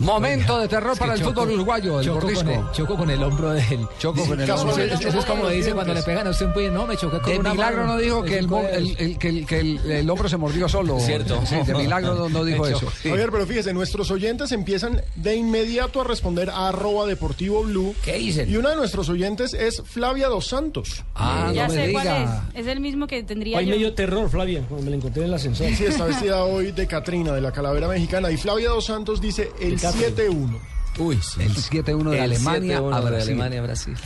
Momento 0.00 0.58
de 0.58 0.66
terror 0.68 0.96
para 0.98 1.14
el 1.14 1.22
fútbol 1.22 1.50
uruguayo, 1.50 2.00
el 2.00 2.06
choco 2.06 2.20
con 2.32 2.48
el, 2.48 2.70
choco 2.72 2.96
con 2.96 3.10
el 3.10 3.22
hombro 3.22 3.50
de 3.50 3.60
él. 3.70 3.86
Choco 3.98 4.24
con 4.26 4.40
el 4.40 4.48
Eso- 4.48 4.54
hombro. 4.62 4.76
Eso, 4.82 5.18
es 5.18 5.24
como 5.26 5.48
dice 5.48 5.72
cuando 5.72 5.92
le 5.94 6.02
pegan 6.02 6.26
a 6.26 6.30
usted 6.30 6.46
un 6.46 6.52
puño. 6.54 6.70
No, 6.70 6.86
me 6.86 6.96
choqué 6.96 7.18
con 7.20 7.32
De 7.32 7.38
una 7.38 7.52
milagro 7.52 7.82
mano. 7.82 7.94
no 7.94 7.98
dijo 8.00 8.22
que 8.22 8.38
el, 8.38 9.18
que 9.18 9.44
que 9.46 10.06
hombro 10.10 10.28
se 10.28 10.36
mordió 10.36 10.68
solo. 10.68 10.98
Cierto. 11.00 11.40
Sí, 11.46 11.56
de 11.66 11.74
milagro 11.74 12.14
no, 12.14 12.28
no 12.28 12.44
dijo 12.50 12.66
eso. 12.66 12.86
Javier, 13.02 13.30
pero 13.30 13.46
fíjese, 13.46 13.72
nuestros 13.74 14.10
oyentes 14.10 14.52
empiezan 14.52 15.02
de 15.16 15.36
inmediato 15.36 16.00
a 16.00 16.04
responder 16.04 16.50
a 16.50 16.68
arroba 16.68 17.06
deportivo 17.06 17.62
blue. 17.62 17.94
¿Qué 18.04 18.14
dicen? 18.14 18.50
Y 18.50 18.56
una 18.56 18.70
de 18.70 18.76
nuestros 18.76 19.08
oyentes 19.10 19.52
es 19.54 19.82
Flavia 19.84 20.28
Dos 20.28 20.46
Santos. 20.46 21.04
Ah, 21.14 21.52
ya 21.54 21.68
no 21.68 21.74
sé 21.74 21.86
me 21.86 21.92
cuál 21.92 22.04
diga. 22.04 22.44
es. 22.54 22.60
Es 22.60 22.66
el 22.66 22.80
mismo 22.80 23.06
que 23.06 23.22
tendría 23.22 23.58
Hoy 23.58 23.66
yo. 23.66 23.70
me 23.72 23.76
dio 23.78 23.92
terror, 23.92 24.28
Flavia, 24.30 24.62
cuando 24.66 24.84
me 24.84 24.90
la 24.90 24.96
encontré 24.96 25.22
en 25.22 25.28
el 25.28 25.34
ascensor. 25.34 25.66
Sí, 25.74 25.84
está 25.84 26.04
vestida 26.06 26.42
hoy 26.44 26.72
de 26.72 26.86
Catrina, 26.86 27.32
de 27.32 27.40
la 27.42 27.52
calavera 27.52 27.86
mexicana. 27.86 28.30
Y 28.30 28.36
Flavia 28.38 28.70
Dos 28.70 28.86
Santos 28.86 29.20
dice 29.20 29.50
el. 29.60 29.78
7-1. 29.92 30.58
Uy, 30.98 31.20
sí. 31.22 31.42
El 31.42 31.54
7-1 31.54 32.10
de 32.10 32.16
El 32.16 32.22
Alemania 32.24 32.80
7-1 32.80 32.94
a 32.94 33.00
de 33.00 33.10
Brasil. 33.10 33.32
Alemania 33.32 33.60
a 33.60 33.62
Brasil. 33.62 33.96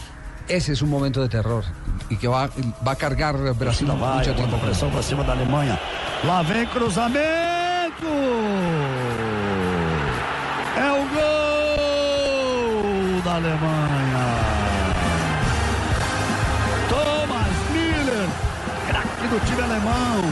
Ese 0.47 0.73
es 0.73 0.83
un 0.83 0.91
momento 0.91 1.23
de 1.23 1.29
terror 1.29 1.65
y 2.11 2.17
que 2.17 2.29
va, 2.29 2.51
va 2.87 2.93
a 2.93 2.97
cargar 2.97 3.37
Brasil 3.55 3.89
mucho 3.89 4.35
tiempo. 4.35 4.59
Pressão 4.59 4.91
pra 4.91 5.03
cima 5.03 5.25
da 5.25 5.33
Alemanha. 5.33 5.81
Lá 6.25 6.43
vem 6.43 6.67
cruzamento! 6.67 7.25
É 10.77 10.91
o 10.91 11.09
gol 11.15 13.23
da 13.23 13.37
Alemanha. 13.37 14.37
Thomas 16.89 17.57
Miller, 17.73 18.29
craque 18.89 19.29
do 19.29 19.39
time 19.47 19.63
alemão. 19.63 20.23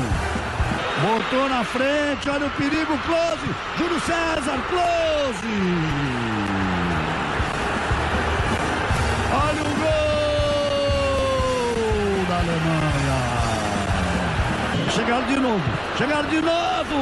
Botou 1.02 1.48
na 1.48 1.64
frente, 1.64 2.30
olha 2.30 2.46
o 2.46 2.50
perigo, 2.50 2.96
close. 2.98 3.54
Júlio 3.76 4.00
César, 4.00 4.60
close. 4.68 5.46
Olha 9.32 9.62
o 9.62 9.74
gol 9.82 9.94
da 12.28 12.36
Alemanha. 12.36 13.18
Chegaram 14.90 15.26
de 15.26 15.36
novo, 15.40 15.64
chegaram 15.98 16.28
de 16.28 16.40
novo. 16.40 16.96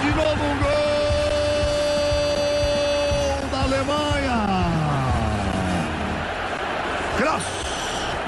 De 0.00 0.10
novo 0.14 0.44
um 0.44 0.58
gol 0.58 0.70
da 3.52 3.60
Alemanha. 3.64 4.38
Cross, 7.18 7.44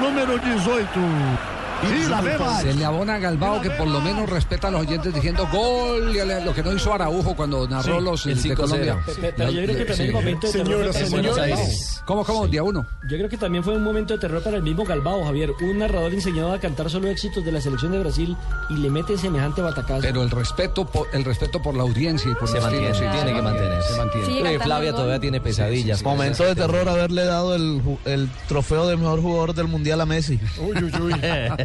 número 0.02 0.36
18. 0.36 1.51
La. 1.82 2.60
Se 2.60 2.74
le 2.74 2.84
abona 2.84 3.14
a 3.14 3.18
Galbao 3.18 3.60
que 3.60 3.70
por 3.70 3.86
lo 3.88 4.00
menos 4.00 4.28
respeta 4.28 4.68
a 4.68 4.70
los 4.70 4.82
oyentes 4.82 5.12
diciendo 5.14 5.48
gol, 5.52 6.12
lo 6.44 6.54
que 6.54 6.62
no 6.62 6.72
hizo 6.72 6.92
Araujo 6.94 7.34
cuando 7.34 7.66
narró 7.68 7.98
Sí, 7.98 8.04
los 8.04 8.26
el 8.26 8.42
de 8.42 8.50
5-0. 8.50 8.56
Colombia. 8.56 8.98
Pe- 9.04 9.14
pe- 9.14 9.32
pero 9.36 9.50
yo 9.50 9.62
creo 9.64 9.76
que 9.78 9.84
también 9.84 10.12
momento 10.12 10.46
de 10.46 10.52
terror 10.52 10.92
Señoras 10.92 10.96
señores, 11.10 11.38
Aires. 11.38 12.02
¿Cómo, 12.04 12.24
cómo? 12.24 12.46
Día 12.46 12.62
uno. 12.62 12.86
Yo 13.08 13.16
creo 13.16 13.28
que 13.28 13.36
también 13.36 13.64
fue 13.64 13.74
un 13.76 13.82
momento 13.82 14.14
de 14.14 14.20
terror 14.20 14.42
para 14.42 14.56
el 14.58 14.62
mismo 14.62 14.84
Galbao, 14.84 15.24
Javier. 15.24 15.50
Un 15.62 15.78
narrador 15.78 16.12
enseñado 16.12 16.52
a 16.52 16.58
cantar 16.60 16.90
solo 16.90 17.08
éxitos 17.08 17.44
de 17.44 17.52
la 17.52 17.60
selección 17.60 17.92
de 17.92 17.98
Brasil 18.00 18.36
y 18.70 18.74
le 18.74 18.90
mete 18.90 19.16
semejante 19.18 19.62
batacazo. 19.62 20.00
Pero 20.02 20.22
el 20.22 20.30
respeto 20.30 20.84
por, 20.86 21.08
el 21.12 21.24
respeto 21.24 21.60
por 21.62 21.74
la 21.76 21.82
audiencia 21.82 22.30
y 22.30 22.34
por 22.34 22.48
Se 22.48 22.58
el 22.58 22.64
estilo, 22.64 22.82
mantiene, 22.82 22.94
sí, 22.94 23.16
tiene 23.16 23.30
se 23.30 23.34
que 23.36 23.42
mantenerse. 23.42 23.92
Se 23.92 23.98
mantiene. 23.98 24.60
Flavia 24.60 24.92
todavía 24.92 25.20
tiene 25.20 25.40
pesadillas. 25.40 26.02
Momento 26.02 26.44
de 26.44 26.54
terror 26.54 26.88
haberle 26.88 27.24
dado 27.24 27.54
el, 27.54 27.82
ju- 27.82 27.98
el 28.04 28.28
trofeo 28.48 28.86
del 28.86 28.98
mejor 28.98 29.20
jugador 29.20 29.54
del 29.54 29.68
mundial 29.68 30.00
a 30.00 30.06
Messi. 30.06 30.38
Uy, 30.58 30.76
uy, 30.84 30.92
uy. 31.00 31.12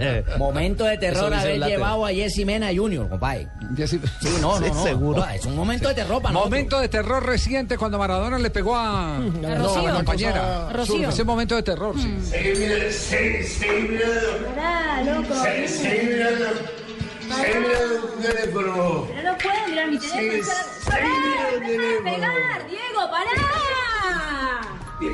Momento 0.37 0.83
de 0.85 0.97
terror 0.97 1.33
haber 1.33 1.59
llevado 1.59 2.05
a 2.05 2.11
Jessy 2.11 2.45
Mena 2.45 2.69
Junior, 2.75 3.07
compadre. 3.09 3.47
Sí, 3.85 3.99
no, 4.41 4.59
no, 4.59 4.65
Sí, 4.65 4.71
no. 4.73 4.83
seguro. 4.83 5.19
No, 5.19 5.29
Es 5.29 5.45
un 5.45 5.55
momento 5.55 5.87
de 5.89 5.95
terror 5.95 6.21
para 6.21 6.33
nosotros. 6.33 6.51
Momento 6.51 6.79
de 6.79 6.89
terror 6.89 7.25
reciente 7.25 7.77
cuando 7.77 7.97
Maradona 7.97 8.37
le 8.39 8.49
pegó 8.49 8.75
a, 8.75 9.15
A 9.17 9.19
no, 9.19 9.55
Rocío. 9.57 9.79
a 9.79 9.83
la 9.83 9.93
compañera. 9.95 10.41
Cosa 10.67 10.73
Rocío. 10.73 11.09
Ese 11.09 11.23
momento 11.23 11.55
de 11.55 11.63
terror, 11.63 11.95
sí. 11.97 12.17
Pará, 14.55 15.03
loco. 15.03 15.33
Pero 19.07 19.23
no 19.23 19.37
puedo 19.37 19.67
mirar 19.67 19.87
mi 19.89 19.97
teléfono. 19.99 20.53
No 20.87 20.99
me 21.59 21.67
puedes 21.67 22.01
pegar, 22.03 22.67
Diego, 22.67 23.01
pará. 23.11 23.31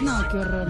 No, 0.01 0.29
qué 0.29 0.37
horror. 0.37 0.67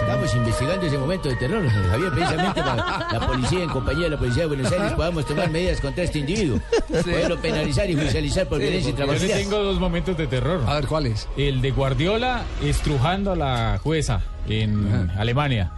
Estamos 0.00 0.34
investigando 0.34 0.86
ese 0.86 0.96
momento 0.98 1.28
de 1.28 1.36
terror, 1.36 1.68
Javier, 1.68 2.10
precisamente 2.12 2.62
para 2.62 3.08
la 3.12 3.26
policía 3.26 3.62
en 3.62 3.68
compañía 3.68 4.04
de 4.04 4.10
la 4.10 4.18
Policía 4.18 4.42
de 4.44 4.46
Buenos 4.48 4.72
Aires 4.72 4.92
podamos 4.92 5.26
tomar 5.26 5.50
medidas 5.50 5.80
contra 5.80 6.04
este 6.04 6.20
individuo. 6.20 6.60
Poderlo 6.88 7.38
penalizar 7.40 7.88
y 7.90 7.94
judicializar 7.94 8.46
por 8.46 8.58
violencia 8.58 8.90
Yo 8.92 8.96
le 8.96 9.02
intrafamiliar. 9.04 9.38
tengo 9.40 9.62
dos 9.62 9.78
momentos 9.78 10.16
de 10.16 10.26
terror. 10.26 10.62
A 10.66 10.74
ver, 10.74 10.86
¿cuál 10.86 11.06
es? 11.06 11.28
El 11.36 11.60
de 11.60 11.70
Guardiola 11.72 12.42
estrujando 12.62 13.32
a 13.32 13.36
la 13.36 13.80
jueza 13.82 14.20
en 14.48 15.10
Alemania. 15.18 15.72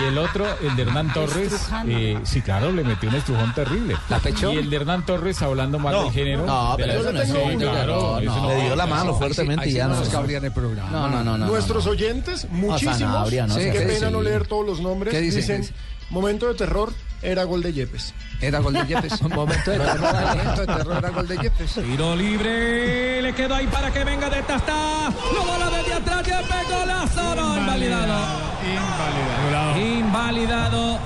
Y 0.00 0.04
el 0.04 0.16
otro, 0.18 0.46
el 0.62 0.76
de 0.76 0.82
Hernán 0.82 1.12
Torres. 1.12 1.68
Eh, 1.88 2.18
sí, 2.22 2.40
claro, 2.40 2.70
le 2.70 2.84
metió 2.84 3.08
un 3.08 3.16
estrujón 3.16 3.52
terrible. 3.52 3.96
¿La 4.08 4.20
pechó? 4.20 4.52
Y 4.52 4.58
el 4.58 4.70
de 4.70 4.76
Hernán 4.76 5.04
Torres 5.04 5.42
hablando 5.42 5.80
mal 5.80 6.04
del 6.04 6.12
género. 6.12 6.46
No, 6.46 6.74
pero 6.76 6.92
eso 6.92 7.12
no 7.12 7.20
es 7.20 7.28
Sí, 7.28 7.56
claro, 7.58 8.20
no. 8.22 8.36
no- 8.36 8.48
Le 8.48 8.62
dio 8.64 8.76
la 8.76 8.86
mano 8.86 9.14
fuertemente 9.14 9.68
y 9.68 9.72
ya 9.72 9.88
no 9.88 9.94
no. 9.94 10.00
nos 10.00 10.08
cabría 10.08 10.38
en 10.38 10.44
el 10.44 10.52
programa. 10.52 10.90
No, 10.90 11.08
no, 11.08 11.24
no, 11.24 11.36
no. 11.38 11.46
Nuestros 11.46 11.84
oyentes, 11.88 12.46
muchísimos, 12.50 13.28
no, 13.66 13.72
qué 13.72 13.78
¿qué 13.78 13.84
pena 13.86 13.98
dice? 13.98 14.10
no 14.10 14.22
leer 14.22 14.46
todos 14.46 14.66
los 14.66 14.80
nombres, 14.80 15.12
¿Qué 15.14 15.20
dice? 15.20 15.38
dicen, 15.38 15.56
¿Qué 15.62 15.68
dice? 15.68 15.74
momento 16.10 16.46
de 16.48 16.54
terror, 16.54 16.92
era 17.22 17.44
gol 17.44 17.62
de 17.62 17.72
Yepes. 17.72 18.14
Era 18.40 18.58
gol 18.58 18.72
de 18.74 18.86
Yepes. 18.86 19.22
momento 19.22 19.70
de 19.70 19.78
terror. 19.78 20.00
momento 20.00 20.60
de 20.60 20.66
terror 20.66 20.96
era 20.98 21.08
gol 21.10 21.28
de 21.28 21.36
Yepes. 21.38 21.72
Tiro 21.74 22.16
libre, 22.16 23.22
le 23.22 23.32
quedó 23.34 23.54
ahí 23.54 23.66
para 23.68 23.90
que 23.92 24.02
venga 24.04 24.28
de 24.28 24.42
Tastá. 24.42 25.10
Lo 25.34 25.42
bola 25.44 25.70
desde 25.70 25.94
atrás, 25.94 26.22
Yepes, 26.26 26.68
golazo, 26.68 27.34
no, 27.36 27.56
invalidado. 27.58 28.22
Invalidado. 28.64 29.78
Invalidado. 29.78 30.98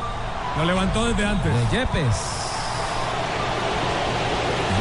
Lo 0.58 0.64
levantó 0.64 1.06
desde 1.06 1.24
antes. 1.24 1.52
De 1.52 1.76
Yepes. 1.78 2.16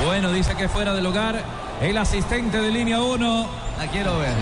Bueno, 0.05 0.31
dice 0.31 0.55
que 0.55 0.69
fuera 0.69 0.93
del 0.93 1.05
hogar 1.05 1.43
el 1.81 1.97
asistente 1.97 2.61
de 2.61 2.69
línea 2.71 3.01
1. 3.01 3.47
La 3.77 3.88
quiero 3.88 4.17
ver. 4.19 4.33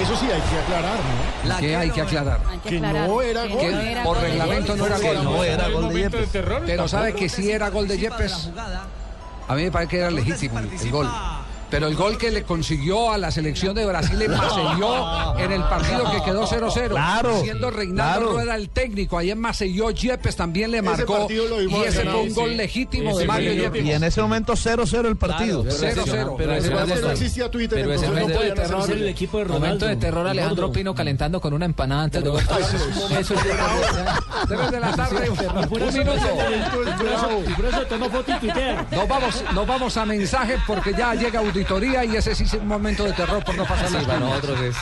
Eso 0.00 0.16
sí 0.16 0.26
hay 0.26 0.40
que 0.40 0.58
aclarar, 0.58 0.98
¿no? 1.44 1.58
¿Qué 1.58 1.76
hay 1.76 1.90
que 1.90 2.00
aclarar? 2.00 2.40
Hay 2.48 2.58
que 2.58 2.68
Que 2.70 2.76
aclarar. 2.78 3.08
no 3.08 3.22
era 3.22 3.42
Que 3.42 3.48
gol. 3.54 3.72
no 3.72 3.80
era 3.80 4.02
Por 4.02 4.14
gol 4.16 4.22
de 4.24 4.28
reglamento 4.30 4.76
no 4.76 4.86
era 4.86 4.98
gol. 4.98 5.24
no 5.24 5.44
era 5.44 5.68
gol 5.68 5.88
de 5.88 6.00
Yepes. 6.00 6.28
Pero 6.66 6.88
sabe 6.88 7.12
que 7.14 7.28
sí 7.28 7.50
era 7.50 7.68
gol 7.70 7.86
de 7.88 7.98
Yepes. 7.98 8.50
A 9.48 9.54
mí 9.54 9.64
me 9.64 9.70
parece 9.70 9.90
que 9.90 9.98
era 9.98 10.10
legítimo 10.10 10.58
el 10.58 10.90
gol. 10.90 11.08
Pero 11.72 11.86
el 11.86 11.96
gol 11.96 12.18
que 12.18 12.30
le 12.30 12.42
consiguió 12.42 13.10
a 13.12 13.16
la 13.16 13.30
selección 13.30 13.74
de 13.74 13.86
Brasil 13.86 14.20
en 14.20 14.30
Maceió 14.32 15.38
en 15.38 15.52
el 15.52 15.62
partido 15.62 16.04
que 16.12 16.22
quedó 16.22 16.46
0-0. 16.46 16.88
Claro, 16.90 17.40
Siendo 17.40 17.70
Reinaldo 17.70 18.20
claro. 18.20 18.32
Rueda 18.34 18.56
el 18.56 18.68
técnico. 18.68 19.16
Ahí 19.16 19.30
en 19.30 19.38
Maceió 19.38 19.90
Yepes 19.90 20.36
también 20.36 20.70
le 20.70 20.82
marcó. 20.82 21.26
Y 21.30 21.74
ese 21.86 22.02
fue 22.04 22.20
un 22.20 22.34
gol 22.34 22.50
sí. 22.50 22.56
legítimo 22.56 23.16
de 23.16 23.26
Mario 23.26 23.52
fue 23.54 23.62
Yepes. 23.62 23.84
Y 23.86 23.92
en 23.92 24.04
ese 24.04 24.20
momento 24.20 24.52
0-0 24.52 25.06
el 25.08 25.16
partido. 25.16 25.64
Claro, 25.64 26.04
0-0. 26.04 26.34
Pero 26.36 26.52
ese 26.54 26.70
no 27.00 27.10
existía 27.10 27.50
Twitter, 27.50 27.80
pero 27.80 27.94
ese 27.94 28.04
es 28.06 28.14
de 28.38 28.52
terror 28.52 28.90
el 28.90 29.08
equipo 29.08 29.38
de 29.38 29.44
Ronaldo. 29.44 29.64
Momento 29.66 29.86
de 29.86 29.96
terror, 29.96 30.26
Alejandro. 30.26 30.72
Pino 30.72 30.94
calentando 30.94 31.40
con 31.40 31.54
una 31.54 31.64
empanada 31.64 32.02
antes 32.02 32.22
de 32.22 32.30
Eso 33.18 33.34
es 33.34 33.44
de 34.70 34.80
la 34.80 34.92
tarde, 34.94 35.30
un 35.30 35.36
eso- 35.38 35.52
minuto. 35.52 35.62
y 35.64 35.70
por 35.70 35.82
eso- 35.82 37.40
y 37.48 37.52
por 37.54 37.64
eso 37.64 37.82
tomó 37.86 38.10
foto 38.10 38.30
y 38.30 38.40
tuitear. 38.40 38.86
Nos 38.90 39.08
vamos, 39.08 39.44
nos 39.54 39.66
vamos 39.66 39.96
a 39.96 40.04
mensajes 40.04 40.60
porque 40.66 40.92
ya 40.92 41.14
llega 41.14 41.40
auditoría 41.62 42.04
y 42.04 42.16
ese 42.16 42.34
sí 42.34 42.44
es 42.44 42.54
un 42.54 42.66
momento 42.66 43.04
de 43.04 43.12
terror 43.12 43.44
por 43.44 43.54
no 43.56 43.64
pasar 43.64 43.86
Sí, 43.88 43.94
las 43.94 44.04
para 44.04 44.18
nosotros 44.18 44.60
es. 44.60 44.76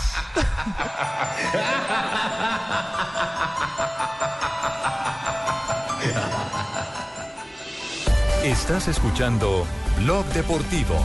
Estás 8.45 8.89
escuchando 8.89 9.67
Blog 9.99 10.25
Deportivo. 10.27 11.05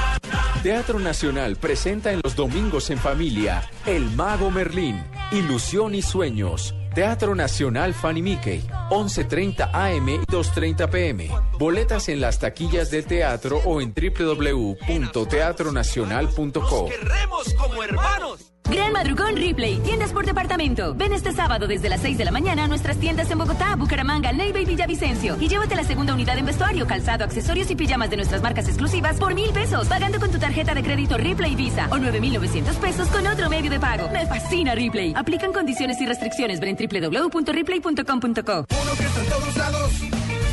Teatro 0.63 0.99
Nacional 0.99 1.55
presenta 1.55 2.11
en 2.11 2.19
los 2.23 2.35
domingos 2.35 2.91
en 2.91 2.99
familia 2.99 3.67
El 3.87 4.11
Mago 4.11 4.51
Merlín, 4.51 5.03
Ilusión 5.31 5.95
y 5.95 6.03
Sueños. 6.03 6.75
Teatro 6.93 7.33
Nacional 7.33 7.95
Fanny 7.95 8.21
Mickey, 8.21 8.61
11.30 8.89 9.71
AM 9.73 10.09
y 10.09 10.19
2.30 10.19 10.87
PM. 10.89 11.31
Boletas 11.57 12.09
en 12.09 12.21
las 12.21 12.37
taquillas 12.37 12.91
del 12.91 13.05
teatro 13.05 13.59
o 13.65 13.81
en 13.81 13.91
www.teatronacional.co. 13.93 16.89
¡Queremos 16.89 17.53
como 17.55 17.81
hermanos! 17.81 18.50
Gran 18.69 18.93
Madrugón 18.93 19.35
Ripley, 19.35 19.79
tiendas 19.79 20.13
por 20.13 20.25
departamento. 20.25 20.93
Ven 20.95 21.11
este 21.13 21.33
sábado 21.33 21.67
desde 21.67 21.89
las 21.89 22.01
6 22.01 22.17
de 22.17 22.25
la 22.25 22.31
mañana 22.31 22.63
a 22.63 22.67
nuestras 22.67 22.97
tiendas 22.97 23.29
en 23.29 23.37
Bogotá, 23.37 23.75
Bucaramanga, 23.75 24.31
Neiva 24.31 24.59
y 24.59 24.65
Villavicencio. 24.65 25.35
Y 25.39 25.47
llévate 25.49 25.75
la 25.75 25.83
segunda 25.83 26.13
unidad 26.13 26.37
en 26.37 26.45
vestuario, 26.45 26.87
calzado, 26.87 27.25
accesorios 27.25 27.69
y 27.69 27.75
pijamas 27.75 28.09
de 28.09 28.15
nuestras 28.17 28.41
marcas 28.41 28.67
exclusivas 28.67 29.17
por 29.17 29.33
mil 29.33 29.49
pesos, 29.51 29.87
pagando 29.87 30.19
con 30.19 30.31
tu 30.31 30.39
tarjeta 30.39 30.73
de 30.73 30.83
crédito 30.83 31.17
Ripley 31.17 31.55
Visa 31.55 31.87
o 31.91 31.97
9,900 31.97 32.75
pesos 32.77 33.07
con 33.09 33.27
otro 33.27 33.49
medio 33.49 33.69
de 33.69 33.79
pago. 33.79 34.09
Me 34.09 34.25
fascina 34.25 34.73
Ripley. 34.73 35.13
Aplican 35.15 35.51
condiciones 35.51 35.99
y 35.99 36.05
restricciones. 36.05 36.59
Ven 36.59 36.77
en 36.79 37.11
www.ripley.com.co. 37.11 38.21
Uno 38.21 38.91
que 38.97 39.03
está 39.03 39.21
en 39.21 39.29
todos 39.29 39.57
lados, 39.57 39.91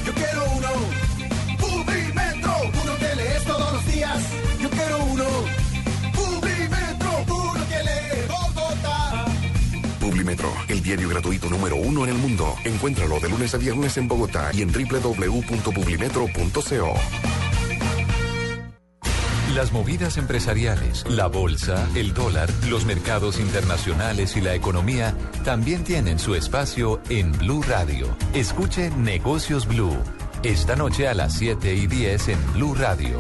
yo 0.07 0.13
quiero 0.13 0.45
uno. 0.57 0.69
Uno 2.83 2.97
que 2.97 3.15
lees 3.17 3.45
todos 3.45 3.73
los 3.73 3.87
días, 3.87 4.33
yo 4.61 4.71
quiero 4.71 5.05
uno. 5.05 5.25
Publimetro, 10.09 10.51
el 10.69 10.83
diario 10.83 11.11
gratuito 11.11 11.51
número 11.51 11.77
uno 11.77 12.05
en 12.05 12.11
el 12.13 12.17
mundo. 12.17 12.57
Encuéntralo 12.65 13.21
de 13.21 13.29
lunes 13.29 13.55
a 13.55 13.59
viernes 13.59 13.99
en 13.99 14.09
Bogotá 14.09 14.51
y 14.55 14.63
en 14.63 14.73
www.publimetro.co. 14.73 16.95
Las 19.55 19.71
movidas 19.71 20.17
empresariales, 20.17 21.05
la 21.11 21.27
bolsa, 21.27 21.87
el 21.95 22.15
dólar, 22.15 22.49
los 22.71 22.87
mercados 22.87 23.39
internacionales 23.39 24.35
y 24.39 24.41
la 24.41 24.55
economía 24.55 25.15
también 25.45 25.85
tienen 25.85 26.19
su 26.19 26.35
espacio 26.35 27.03
en 27.11 27.33
Blue 27.33 27.63
Radio. 27.69 28.17
Escuche 28.33 28.89
Negocios 28.89 29.69
Blue. 29.69 29.99
Esta 30.43 30.75
noche 30.75 31.07
a 31.07 31.13
las 31.13 31.35
7 31.35 31.75
y 31.75 31.87
10 31.87 32.29
en 32.29 32.53
Blue 32.55 32.75
Radio. 32.75 33.19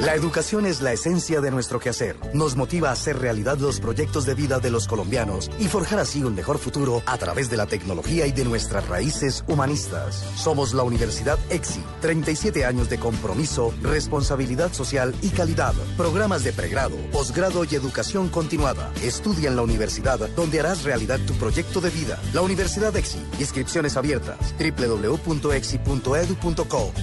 La 0.00 0.14
educación 0.14 0.64
es 0.64 0.80
la 0.80 0.94
esencia 0.94 1.42
de 1.42 1.50
nuestro 1.50 1.78
quehacer. 1.78 2.16
Nos 2.32 2.56
motiva 2.56 2.88
a 2.88 2.92
hacer 2.92 3.18
realidad 3.18 3.58
los 3.58 3.80
proyectos 3.80 4.24
de 4.24 4.34
vida 4.34 4.58
de 4.58 4.70
los 4.70 4.88
colombianos 4.88 5.50
y 5.58 5.66
forjar 5.66 5.98
así 5.98 6.24
un 6.24 6.34
mejor 6.34 6.56
futuro 6.58 7.02
a 7.04 7.18
través 7.18 7.50
de 7.50 7.58
la 7.58 7.66
tecnología 7.66 8.26
y 8.26 8.32
de 8.32 8.46
nuestras 8.46 8.88
raíces 8.88 9.44
humanistas. 9.46 10.24
Somos 10.36 10.72
la 10.72 10.84
Universidad 10.84 11.38
EXI. 11.50 11.84
37 12.00 12.64
años 12.64 12.88
de 12.88 12.98
compromiso, 12.98 13.74
responsabilidad 13.82 14.72
social 14.72 15.14
y 15.20 15.28
calidad. 15.28 15.74
Programas 15.98 16.44
de 16.44 16.54
pregrado, 16.54 16.96
posgrado 17.12 17.64
y 17.64 17.74
educación 17.74 18.30
continuada. 18.30 18.90
Estudia 19.02 19.50
en 19.50 19.56
la 19.56 19.62
universidad 19.62 20.18
donde 20.34 20.60
harás 20.60 20.82
realidad 20.84 21.20
tu 21.26 21.34
proyecto 21.34 21.82
de 21.82 21.90
vida. 21.90 22.18
La 22.32 22.40
Universidad 22.40 22.96
EXI. 22.96 23.18
Inscripciones 23.38 23.98
abiertas. 23.98 24.54
www.exi.edu.co. 24.58 25.32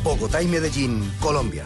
Bogotá 0.04 0.42
y 0.42 0.48
Medellín, 0.48 1.14
Colombia. 1.22 1.66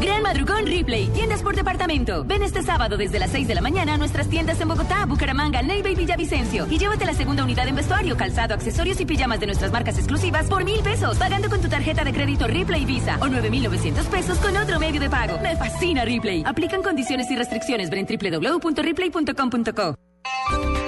Gran 0.00 0.22
Madrugón 0.22 0.66
Replay, 0.66 1.08
tiendas 1.08 1.42
por 1.42 1.56
departamento. 1.56 2.24
Ven 2.24 2.42
este 2.42 2.62
sábado 2.62 2.96
desde 2.96 3.18
las 3.18 3.30
6 3.30 3.48
de 3.48 3.54
la 3.54 3.60
mañana 3.60 3.94
a 3.94 3.96
nuestras 3.96 4.28
tiendas 4.28 4.60
en 4.60 4.68
Bogotá, 4.68 5.04
Bucaramanga, 5.06 5.62
Neiva 5.62 5.90
y 5.90 5.96
Villavicencio. 5.96 6.66
Y 6.70 6.78
llévate 6.78 7.04
la 7.04 7.14
segunda 7.14 7.42
unidad 7.42 7.66
en 7.66 7.74
vestuario, 7.74 8.16
calzado, 8.16 8.54
accesorios 8.54 9.00
y 9.00 9.06
pijamas 9.06 9.40
de 9.40 9.46
nuestras 9.46 9.72
marcas 9.72 9.98
exclusivas 9.98 10.46
por 10.46 10.64
mil 10.64 10.80
pesos, 10.82 11.18
pagando 11.18 11.48
con 11.48 11.60
tu 11.60 11.68
tarjeta 11.68 12.04
de 12.04 12.12
crédito 12.12 12.46
Replay 12.46 12.84
Visa 12.84 13.18
o 13.20 13.28
9,900 13.28 14.06
pesos 14.06 14.38
con 14.38 14.56
otro 14.56 14.78
medio 14.78 15.00
de 15.00 15.10
pago. 15.10 15.38
Me 15.40 15.56
fascina 15.56 16.04
Replay. 16.04 16.44
Aplican 16.46 16.82
condiciones 16.82 17.30
y 17.30 17.36
restricciones. 17.36 17.90
Ven 17.90 18.06
en 18.08 18.40
www.replay.com.co. 18.40 20.87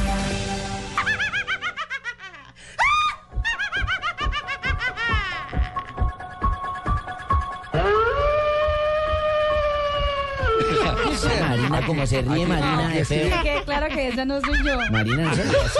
Como 11.85 12.05
se 12.07 12.21
ríe 12.21 12.45
Marina 12.45 12.87
de 12.89 13.03
Sí, 13.05 13.15
feo. 13.15 13.41
que 13.43 13.61
claro 13.65 13.87
que 13.93 14.07
esa 14.09 14.23
no 14.25 14.39
soy 14.41 14.57
yo. 14.63 14.77
Marina, 14.91 15.23
no 15.25 15.35
se 15.35 15.43
ríe 15.43 15.57
así. 15.59 15.79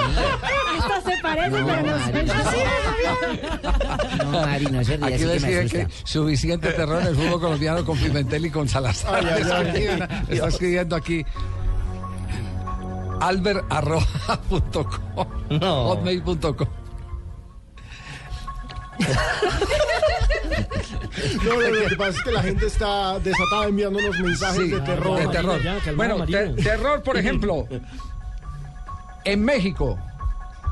Esta 0.78 1.02
se 1.02 1.18
parece, 1.22 1.50
No, 1.50 1.66
pero 1.68 1.84
no 1.84 2.00
soy 2.04 2.14
Marina. 2.14 2.44
yo. 2.44 2.50
No, 4.26 4.32
no 4.72 4.84
se 4.84 4.98
ríe 4.98 5.06
Aquí 5.06 5.24
así 5.24 5.46
que 5.46 5.56
decía 5.56 5.88
suficiente 6.04 6.72
terror 6.72 7.02
en 7.02 7.08
el 7.08 7.16
fútbol 7.16 7.40
colombiano 7.42 7.86
con 7.86 7.98
Pimentel 7.98 8.46
y 8.46 8.50
con 8.50 8.68
Salazar. 8.68 9.16
Ay, 9.16 9.26
ay, 9.36 9.44
ay. 9.52 9.86
Está- 9.86 10.24
Está 10.30 10.48
escribiendo 10.48 10.96
aquí 10.96 11.24
albertarroja.com 13.20 15.28
hotmail.com 15.62 16.68
No, 21.46 21.54
no, 21.56 21.62
lo 21.70 21.88
que 21.90 21.96
pasa 21.96 22.12
es 22.18 22.24
que 22.24 22.32
la 22.32 22.44
gente 22.44 22.66
está 22.68 23.20
desatada 23.20 23.66
enviándonos 23.68 24.20
mensajes 24.20 24.62
Sí, 24.62 24.70
de 24.70 24.80
terror. 24.82 25.20
de 25.20 25.28
terror. 25.28 25.60
bueno, 25.96 26.26
te- 26.26 26.50
terror, 26.62 27.02
por 27.04 27.18
ejemplo, 27.18 27.68
en 29.26 29.44
México, 29.44 29.98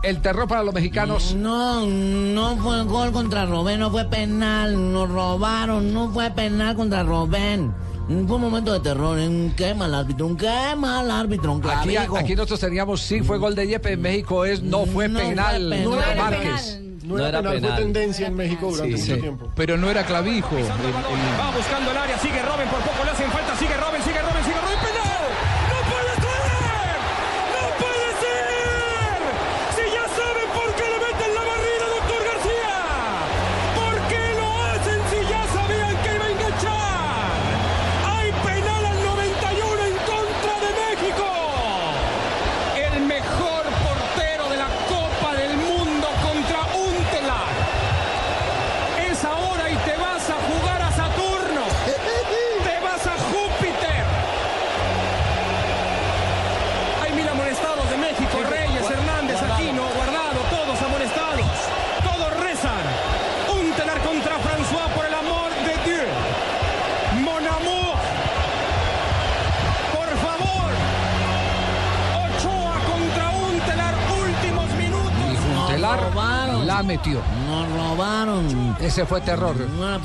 el 0.04 0.22
terror 0.22 0.48
para 0.48 0.64
los 0.64 0.74
mexicanos. 0.74 1.34
No, 1.36 1.86
no 1.86 2.58
fue 2.58 2.84
gol 2.84 3.12
contra 3.12 3.46
Robén, 3.46 3.80
no 3.80 3.92
fue 3.92 4.06
penal, 4.06 4.92
nos 4.94 5.10
robaron, 5.10 5.94
no 5.94 6.10
fue 6.12 6.32
penal 6.32 6.76
contra 6.76 7.04
Robén. 7.04 7.74
Fue 8.08 8.38
un 8.38 8.42
momento 8.42 8.74
de 8.74 8.80
terror, 8.80 9.20
un 9.20 9.54
qué 9.56 9.76
mal 9.76 9.94
árbitro, 9.94 10.26
un 10.26 10.36
qué 10.36 10.74
mal 10.76 11.12
árbitro, 11.12 11.52
un 11.54 11.62
Aquí, 12.18 12.34
nosotros 12.34 12.60
teníamos 12.60 13.02
sí 13.02 13.22
fue 13.22 13.38
gol 13.38 13.54
de 13.54 13.68
Yepes, 13.68 13.92
en 13.94 14.02
México 14.02 14.46
es 14.46 14.64
no 14.64 14.88
fue 14.88 15.08
No 15.08 15.20
fue 15.20 15.30
penal, 15.30 15.54
penal. 15.70 15.84
no 15.84 15.90
No 15.92 16.02
era 16.02 16.30
Márquez. 17.16 17.32
No 17.34 17.40
era 17.40 17.52
penal, 17.52 17.60
fue 17.76 17.84
tendencia 17.84 18.28
en 18.28 18.36
México 18.36 18.72
durante 18.72 18.98
Sí, 18.98 19.02
mucho 19.04 19.16
sí. 19.16 19.22
tiempo. 19.22 19.50
Pero 19.56 19.78
no 19.78 19.90
era 19.90 20.04
clavijo. 20.06 20.56
El- 20.58 20.64
el- 20.66 20.70
Va 21.40 21.52
buscando 21.56 21.92
el 21.92 21.98
área, 21.98 22.18
sigue 22.20 22.42
Robin, 22.42 22.68
por 22.68 22.80
poco 22.82 22.99
metió. 77.00 77.22
Nos 77.48 77.72
robaron. 77.72 78.76
Ese 78.82 79.06
fue 79.06 79.22
terror. 79.22 79.56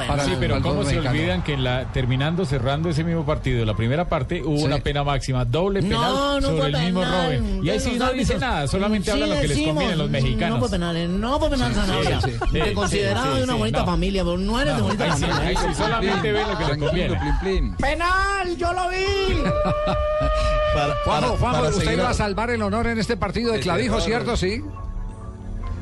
para 0.06 0.24
sí, 0.24 0.32
el- 0.32 0.38
pero 0.38 0.54
para 0.54 0.56
el 0.58 0.62
¿cómo 0.62 0.74
fútbol 0.74 0.86
se 0.86 0.92
mexicano. 0.94 1.18
olvidan 1.18 1.42
que 1.42 1.52
en 1.54 1.64
la, 1.64 1.84
terminando, 1.92 2.44
cerrando 2.44 2.88
ese 2.88 3.04
mismo 3.04 3.24
partido, 3.24 3.64
la 3.64 3.74
primera 3.74 4.08
parte, 4.08 4.42
hubo 4.42 4.58
Sí. 4.58 4.64
una 4.64 4.78
pena 4.78 5.04
máxima, 5.04 5.44
doble 5.44 5.82
No, 5.82 5.88
penal 5.88 6.14
no 6.14 6.40
sobre 6.48 6.58
fue 6.58 6.66
el 6.68 6.84
mismo 6.86 7.00
penal. 7.00 7.26
Robin? 7.38 7.64
Y 7.64 7.70
ahí 7.70 7.80
sí 7.80 7.96
no 7.98 8.12
dice 8.12 8.38
nada, 8.38 8.66
solamente 8.68 9.06
Sí 9.06 9.10
habla 9.10 9.26
lo 9.26 9.34
que 9.34 9.40
les 9.40 9.48
decimos, 9.50 9.74
conviene 9.74 9.92
a 9.92 9.96
los 9.96 10.10
mexicanos. 10.10 10.50
No 10.54 10.60
fue 10.60 10.70
penal, 10.70 11.20
no 11.20 11.38
fue 11.38 11.50
penal 11.50 11.74
Sí, 11.74 11.80
sí, 11.80 12.30
sí, 12.30 12.38
Te 12.52 12.64
sí, 12.68 12.74
considerado 12.74 13.32
sí, 13.32 13.38
de 13.38 13.44
una 13.44 13.52
sí, 13.54 13.58
bonita 13.58 13.78
no. 13.80 13.86
familia, 13.86 14.24
pero 14.24 14.38
no 14.38 14.60
eres 14.60 14.74
de 14.74 14.80
No, 14.80 14.84
bonita 14.86 15.04
ahí 15.04 15.12
sí, 15.12 15.24
familia. 15.24 15.48
ahí 15.48 15.56
sí 15.56 15.74
solamente 15.74 16.32
ve 16.32 16.44
lo 16.44 16.58
que 16.58 16.64
les 16.64 16.78
conviene. 16.78 17.74
¡Penal! 17.78 18.56
¡Yo 18.56 18.72
lo 18.72 18.88
vi! 18.88 19.42
Juanjo, 21.04 21.36
Juanjo, 21.38 21.68
usted 21.68 21.92
iba 21.92 22.10
a 22.10 22.14
salvar 22.14 22.50
el 22.50 22.60
honor 22.62 22.86
en 22.88 22.98
este 22.98 23.16
partido 23.16 23.52
de 23.52 23.60
Clavijo. 23.60 24.00
¿cierto? 24.00 24.36
Sí. 24.36 24.62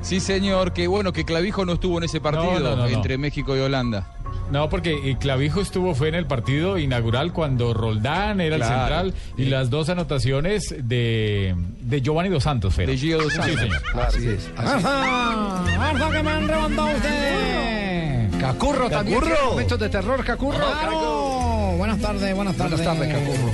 Sí, 0.03 0.21
señor, 0.21 0.73
que 0.73 0.87
bueno, 0.89 1.13
que 1.13 1.25
Clavijo 1.25 1.65
no 1.65 1.75
estuvo 1.75 1.99
en 1.99 2.05
ese 2.05 2.21
partido 2.21 2.59
no, 2.61 2.71
no, 2.71 2.77
no. 2.77 2.87
entre 2.87 3.19
México 3.19 3.57
y 3.57 3.61
Holanda. 3.61 4.09
No, 4.51 4.69
porque 4.69 5.11
eh, 5.11 5.17
Clavijo 5.19 5.61
estuvo, 5.61 5.95
fue 5.95 6.09
en 6.09 6.15
el 6.15 6.27
partido 6.27 6.77
inaugural 6.77 7.33
cuando 7.33 7.73
Roldán 7.73 8.41
era 8.41 8.57
el 8.57 8.63
central 8.65 9.15
y 9.39 9.45
las 9.47 9.71
dos 9.71 9.89
anotaciones 9.89 10.75
de, 10.79 11.55
de 11.81 12.03
Giovanni 12.03 12.29
Dos 12.29 12.43
Santos. 12.43 12.75
fueron. 12.75 12.95
De 12.95 12.99
Gio 13.01 13.19
Dos 13.19 13.33
Sí, 13.33 13.39
Santos. 13.39 13.61
señor. 13.61 13.83
Así 14.07 14.29
es. 14.29 14.51
¡Arza! 14.57 15.89
¡Arza 15.91 16.11
que 16.11 16.23
me 16.23 16.31
han 16.31 16.47
levantado 16.47 16.89
ustedes! 16.97 18.37
Cacurro 18.41 18.91
también 18.91 19.21
Cacurro. 19.21 19.51
momentos 19.51 19.79
de 19.79 19.89
terror, 19.89 20.25
Cacurro. 20.25 20.59
Claro. 20.59 21.75
Buenas 21.79 21.99
tardes, 22.01 22.35
buenas 22.35 22.57
tardes. 22.57 22.85
Buenas 22.85 22.99
tardes, 22.99 23.15
Cacurro. 23.15 23.53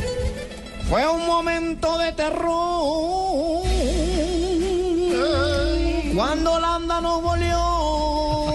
Fue 0.89 1.07
un 1.07 1.27
momento 1.27 1.99
de 1.99 2.13
terror. 2.13 3.68
Cuando 6.19 6.55
Holanda 6.55 7.01
nos 7.01 7.23
goleó. 7.23 8.51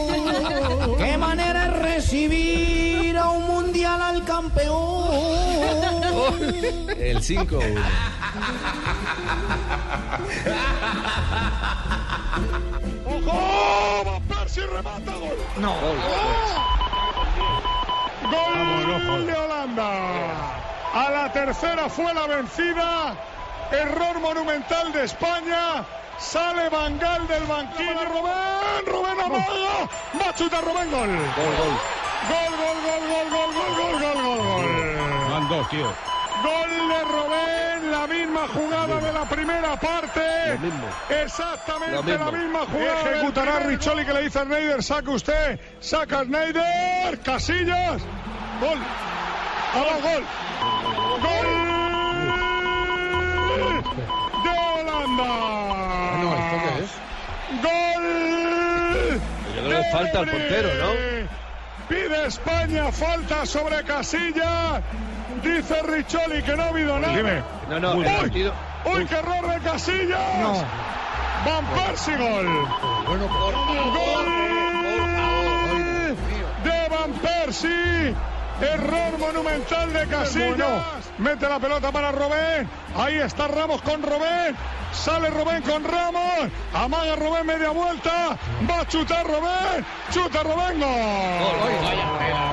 Qué 0.97 1.17
manera 1.17 1.61
de 1.61 1.69
recibir 1.79 3.17
a 3.17 3.29
un 3.29 3.47
mundial 3.47 4.01
al 4.01 4.25
campeón. 4.25 4.73
El 6.97 7.23
5. 7.23 7.59
¡Ojo! 13.05 14.03
¡Va 14.07 14.19
Percy, 14.27 14.59
remata 14.59 15.13
gol! 15.13 15.37
No. 15.55 15.73
Gol 19.07 19.25
de 19.25 19.33
Holanda. 19.35 19.89
A 20.93 21.09
la 21.11 21.31
tercera 21.31 21.87
fue 21.87 22.13
la 22.13 22.27
vencida 22.27 23.15
Error 23.71 24.19
monumental 24.19 24.91
de 24.93 25.03
España. 25.05 25.85
Sale 26.19 26.69
Bangal 26.69 27.27
del 27.27 27.43
banquillo. 27.43 28.05
Rubén, 28.05 28.85
Rubén 28.85 29.19
amaga. 29.19 29.89
Va 30.19 30.29
a 30.29 30.35
chutar 30.35 30.63
Rubén, 30.63 30.91
gol. 30.91 31.09
Gol, 31.09 31.55
gol. 31.57 31.73
Gol, 32.29 32.53
gol, 32.61 32.77
gol, 32.85 33.03
gol, 33.09 33.29
gol, 33.29 33.51
gol, 33.53 33.73
gol, 33.75 33.99
gol, 34.01 34.23
gol. 34.23 35.29
Van 35.29 35.49
dos, 35.49 35.69
tío. 35.69 35.87
Gol 36.43 36.89
de 36.89 37.03
Robén, 37.03 37.91
la 37.91 38.07
misma 38.07 38.47
jugada 38.47 38.99
de 38.99 39.13
la 39.13 39.25
primera 39.25 39.75
parte. 39.75 40.59
Exactamente 41.09 41.95
Lo 41.95 42.03
mismo. 42.03 42.25
la 42.25 42.31
misma 42.31 42.59
jugada. 42.71 43.11
Ejecutará 43.11 43.59
Richoli 43.59 44.05
que 44.05 44.13
le 44.13 44.21
dice 44.23 44.39
a 44.39 44.43
Schneider, 44.43 44.83
saca 44.83 45.11
usted, 45.11 45.59
saca 45.79 46.23
Schneider, 46.23 47.19
Casillas. 47.23 48.01
Gol. 48.61 48.79
Ahora 49.73 49.97
gol. 50.01 50.23
Gol 51.21 51.52
Holanda. 55.19 56.43
Gol. 57.61 59.21
Yo 59.55 59.63
creo 59.63 59.81
que 59.81 59.91
falta 59.91 60.19
al 60.19 60.27
portero, 60.29 60.69
¿no? 60.79 60.89
Pide 61.87 62.27
España 62.27 62.91
falta 62.91 63.45
sobre 63.45 63.83
Casillas. 63.83 64.81
Dice 65.43 65.81
Richoli 65.83 66.41
que 66.43 66.55
no 66.55 66.63
ha 66.63 66.67
habido 66.67 66.99
nada. 66.99 67.15
Dime. 67.15 67.43
No, 67.69 67.79
no, 67.79 67.95
Uy, 67.95 68.05
uy, 68.85 69.05
qué 69.05 69.15
error 69.15 69.47
de 69.47 69.59
Casillas. 69.59 70.65
Van 71.45 71.65
Persie 71.75 72.17
gol. 72.17 72.67
Gol 73.05 73.19
de 76.63 76.89
Van 76.89 77.11
Persie. 77.21 78.15
Error 78.61 79.17
monumental 79.19 79.91
de 79.91 80.07
Casillas. 80.07 80.83
Mete 81.17 81.49
la 81.49 81.59
pelota 81.59 81.91
para 81.91 82.11
Robén. 82.11 82.69
Ahí 82.95 83.15
está 83.15 83.47
Ramos 83.47 83.81
con 83.81 84.01
Robén. 84.01 84.55
Sale 84.93 85.29
Robén 85.29 85.61
con 85.63 85.83
Ramos. 85.83 86.49
Amaga 86.73 87.15
Robén 87.15 87.45
media 87.45 87.69
vuelta. 87.71 88.37
Va 88.69 88.79
a 88.81 88.87
chutar 88.87 89.25
Robén. 89.25 89.85
Chuta 90.11 90.43
Robén. 90.43 90.79
Gol. 90.79 92.52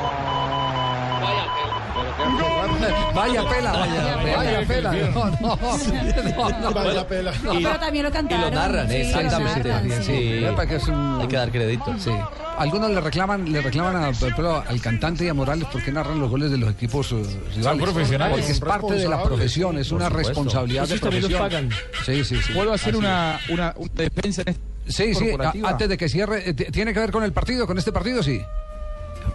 pela, 3.51 3.73
vaya, 3.73 4.37
vaya 4.37 4.67
pela. 4.67 4.93
No, 4.93 5.25
no, 5.31 5.31
no, 5.41 6.61
no. 6.61 6.71
Vaya 6.75 7.07
pela. 7.07 7.33
Pero 7.43 7.79
también 7.79 8.05
lo 8.05 8.09
Y 8.11 8.13
cantaron. 8.13 8.45
lo 8.45 8.51
narran, 8.51 8.89
Sí, 8.89 8.97
exactamente. 8.97 9.69
lo 9.69 9.75
narran, 9.75 10.03
Sí. 10.05 10.45
Epa, 10.45 10.67
que 10.67 10.77
es 10.77 10.89
un- 10.89 11.21
Hay 11.21 11.29
que 11.29 11.37
dar 11.37 11.51
crédito. 11.51 11.95
Sí. 11.99 12.11
Algunos 12.59 12.91
le 12.91 13.01
reclaman, 13.01 13.51
le 13.51 13.61
reclaman 13.63 13.97
a, 13.97 14.11
ejemplo, 14.11 14.63
al 14.67 14.81
cantante 14.81 15.25
y 15.25 15.29
a 15.29 15.35
Morales 15.35 15.67
porque 15.73 15.91
narran 15.93 16.19
los 16.21 16.31
goles 16.31 16.51
de 16.51 16.59
los 16.59 16.71
equipos 16.71 17.11
eh, 17.13 17.23
rivales. 17.57 17.83
profesionales. 17.83 18.37
Porque 18.39 18.53
es 18.53 18.59
Son 18.59 18.69
parte 18.69 18.95
de 18.95 19.09
la 19.09 19.23
profesión, 19.23 19.79
es 19.79 19.91
una 19.93 20.09
responsabilidad 20.09 20.87
de 20.89 20.99
profesión. 20.99 21.41
pagan. 21.41 21.71
Sí, 22.05 22.25
sí, 22.25 22.37
sí. 22.43 22.53
¿Puedo 22.53 22.73
hacer 22.73 22.91
Así 22.91 22.99
una, 22.99 23.41
una, 23.49 23.75
una 23.77 23.91
defensa 23.95 24.43
en 24.43 24.49
este 24.49 24.71
Sí, 24.89 25.15
sí, 25.15 25.31
a- 25.39 25.69
antes 25.69 25.89
de 25.89 25.97
que 25.97 26.09
cierre, 26.09 26.51
eh, 26.51 26.55
¿tiene 26.55 26.93
que 26.93 27.01
ver 27.01 27.11
con 27.13 27.23
el 27.23 27.33
partido, 27.33 27.67
con 27.67 27.79
este 27.79 27.93
partido? 27.93 28.23
Sí. 28.23 28.43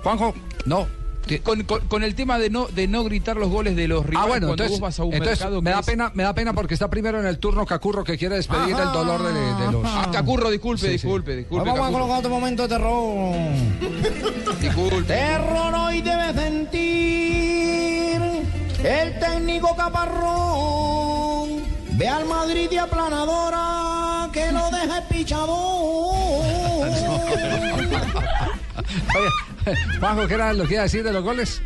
Juanjo, 0.04 0.34
no. 0.66 0.88
Con, 1.44 1.64
con- 1.64 1.82
con 1.88 2.04
el 2.04 2.14
tema 2.14 2.38
de 2.38 2.50
no, 2.52 2.68
de 2.68 2.88
no 2.88 3.04
gritar 3.04 3.36
los 3.38 3.50
goles 3.50 3.76
de 3.76 3.88
los 3.88 4.06
rivales 4.06 4.26
Ah, 4.26 4.28
bueno, 4.30 4.48
cuando 4.48 4.64
entonces, 4.64 4.80
vos 4.80 4.88
vas 4.88 5.00
a 5.00 5.04
un 5.06 5.14
entonces 5.14 5.40
mercado 5.40 5.62
me 5.62 5.72
da 5.72 5.80
es- 5.80 5.86
pena, 5.86 6.12
me 6.14 6.22
da 6.24 6.34
pena 6.36 6.54
porque 6.54 6.74
está 6.76 6.88
primero 6.90 7.20
en 7.20 7.26
el 7.26 7.40
turno 7.40 7.66
Cacurro 7.66 8.04
que 8.04 8.16
quiere 8.18 8.36
despedir 8.36 8.76
el 8.76 8.92
dolor 8.92 9.24
de, 9.24 9.34
de 9.66 9.72
los. 9.72 9.82
Ah, 9.86 10.10
Cacurro, 10.12 10.52
disculpe, 10.52 10.82
Sí, 10.82 10.88
sí. 10.88 10.92
disculpe, 10.94 11.36
disculpe. 11.36 11.68
Vamos 11.70 11.88
a 11.88 11.92
colocar 11.92 12.20
otro 12.20 12.30
momento 12.30 12.64
de 12.64 12.70
terror. 12.70 13.36
Disculpe. 14.62 15.04
Terror 15.04 15.74
hoy 15.74 16.02
debe 16.02 16.34
sentir 16.34 18.22
el 18.84 19.20
técnico 19.20 19.76
caparrón. 19.76 21.64
Ve 21.94 22.08
al 22.08 22.26
Madrid 22.26 22.68
y 22.72 22.78
aplanadora 22.78 24.30
que 24.32 24.52
lo 24.52 24.70
deje 24.70 25.02
pichador. 25.10 26.65
Oye, 29.18 29.76
Juanjo, 30.00 30.28
¿qué 30.28 30.34
era 30.36 30.54
lo 30.54 30.66
que 30.66 30.74
iba 30.74 30.82
a 30.82 30.84
decir 30.84 31.04
de 31.04 31.12
los 31.14 31.24
goles? 31.24 31.62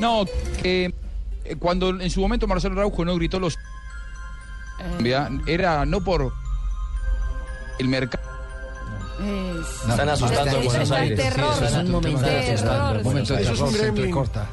No, 0.00 0.24
que 0.62 0.94
eh, 1.44 1.56
cuando 1.58 1.90
en 1.90 2.10
su 2.10 2.20
momento 2.20 2.46
Marcelo 2.46 2.74
Araujo 2.76 3.04
no 3.04 3.14
gritó 3.16 3.38
los... 3.40 3.58
Ya, 5.02 5.28
Era 5.46 5.84
no 5.84 6.00
por 6.02 6.32
el 7.78 7.88
mercado. 7.88 8.24
Es- 9.20 9.90
Están 9.90 10.08
asustando 10.08 10.56
a 10.56 10.60
es- 10.60 10.64
Buenos 10.66 10.84
es 10.88 10.90
Aires. 10.92 11.18
terror, 11.18 11.54
Sí, 11.58 11.64
es 11.64 11.70
son 11.72 11.94
un 11.94 12.00
terror. 12.02 13.02
momento 13.02 13.34
de 13.34 13.42
Eso 13.42 13.52
es 13.52 13.56
terror 13.58 13.68
un 13.68 13.72
se 13.72 13.78
gremlin. 13.78 14.04
entrecorta. 14.04 14.46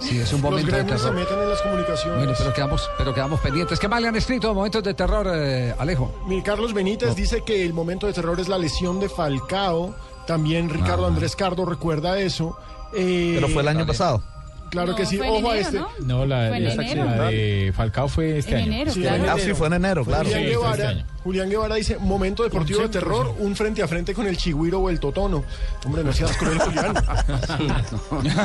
Sí, 0.00 0.18
es 0.18 0.32
un 0.32 0.42
Los 0.42 0.50
momento 0.50 0.70
de 0.70 0.78
gremios 0.82 1.00
se 1.00 1.06
terror. 1.08 1.20
meten 1.20 1.38
en 1.42 1.48
las 1.48 1.60
comunicaciones. 1.62 2.18
Bueno, 2.18 2.32
pero 2.36 2.52
quedamos, 2.54 2.90
pero 2.98 3.14
quedamos 3.14 3.40
pendientes. 3.40 3.78
¿Qué 3.78 3.88
más 3.88 4.02
le 4.02 4.08
han 4.08 4.16
escrito? 4.16 4.52
Momentos 4.54 4.82
de 4.82 4.94
terror, 4.94 5.26
eh, 5.32 5.74
Alejo. 5.78 6.12
Mi 6.26 6.42
Carlos 6.42 6.74
Benítez 6.74 7.14
dice 7.14 7.42
que 7.42 7.64
el 7.64 7.72
momento 7.72 8.06
de 8.06 8.12
terror 8.12 8.38
es 8.40 8.48
la 8.48 8.58
lesión 8.58 9.00
de 9.00 9.08
Falcao. 9.08 9.94
También 10.26 10.68
Ricardo 10.70 11.06
Andrés 11.06 11.36
Cardo 11.36 11.64
recuerda 11.64 12.18
eso. 12.18 12.56
Eh, 12.94 13.32
Pero 13.36 13.48
fue 13.48 13.62
el 13.62 13.68
año 13.68 13.86
pasado. 13.86 14.22
Claro 14.70 14.92
No, 14.92 14.96
que 14.96 15.06
sí. 15.06 15.20
Ojo 15.20 15.50
a 15.50 15.56
este. 15.58 15.78
¿no? 15.78 15.88
No, 16.00 16.26
la, 16.26 16.48
Fue 16.48 16.56
en 16.56 16.66
esa- 16.66 16.82
enero. 16.82 17.04
la 17.04 17.24
de 17.28 17.72
Falcao 17.76 18.08
fue 18.08 18.38
este 18.38 18.52
En 18.52 18.56
año. 18.58 18.66
enero, 18.72 18.92
Sí, 18.92 19.00
claro. 19.02 19.24
Ah, 19.30 19.36
sí, 19.38 19.54
fue 19.54 19.66
en 19.68 19.72
enero, 19.74 20.04
claro. 20.04 20.28
Sí, 20.28 20.34
fue 20.54 20.70
este 20.70 20.86
año. 20.86 21.06
Julián 21.24 21.48
Guevara 21.48 21.74
dice, 21.76 21.96
momento 21.98 22.42
deportivo 22.42 22.80
de 22.82 22.88
terror, 22.90 23.34
un 23.38 23.56
frente 23.56 23.82
a 23.82 23.88
frente 23.88 24.12
con 24.14 24.26
el 24.26 24.36
Chigüiro 24.36 24.78
o 24.80 24.90
el 24.90 25.00
Totono. 25.00 25.42
Hombre, 25.84 26.04
no 26.04 26.12
seas 26.12 26.36
cruel, 26.36 26.58
Julián. 26.58 26.94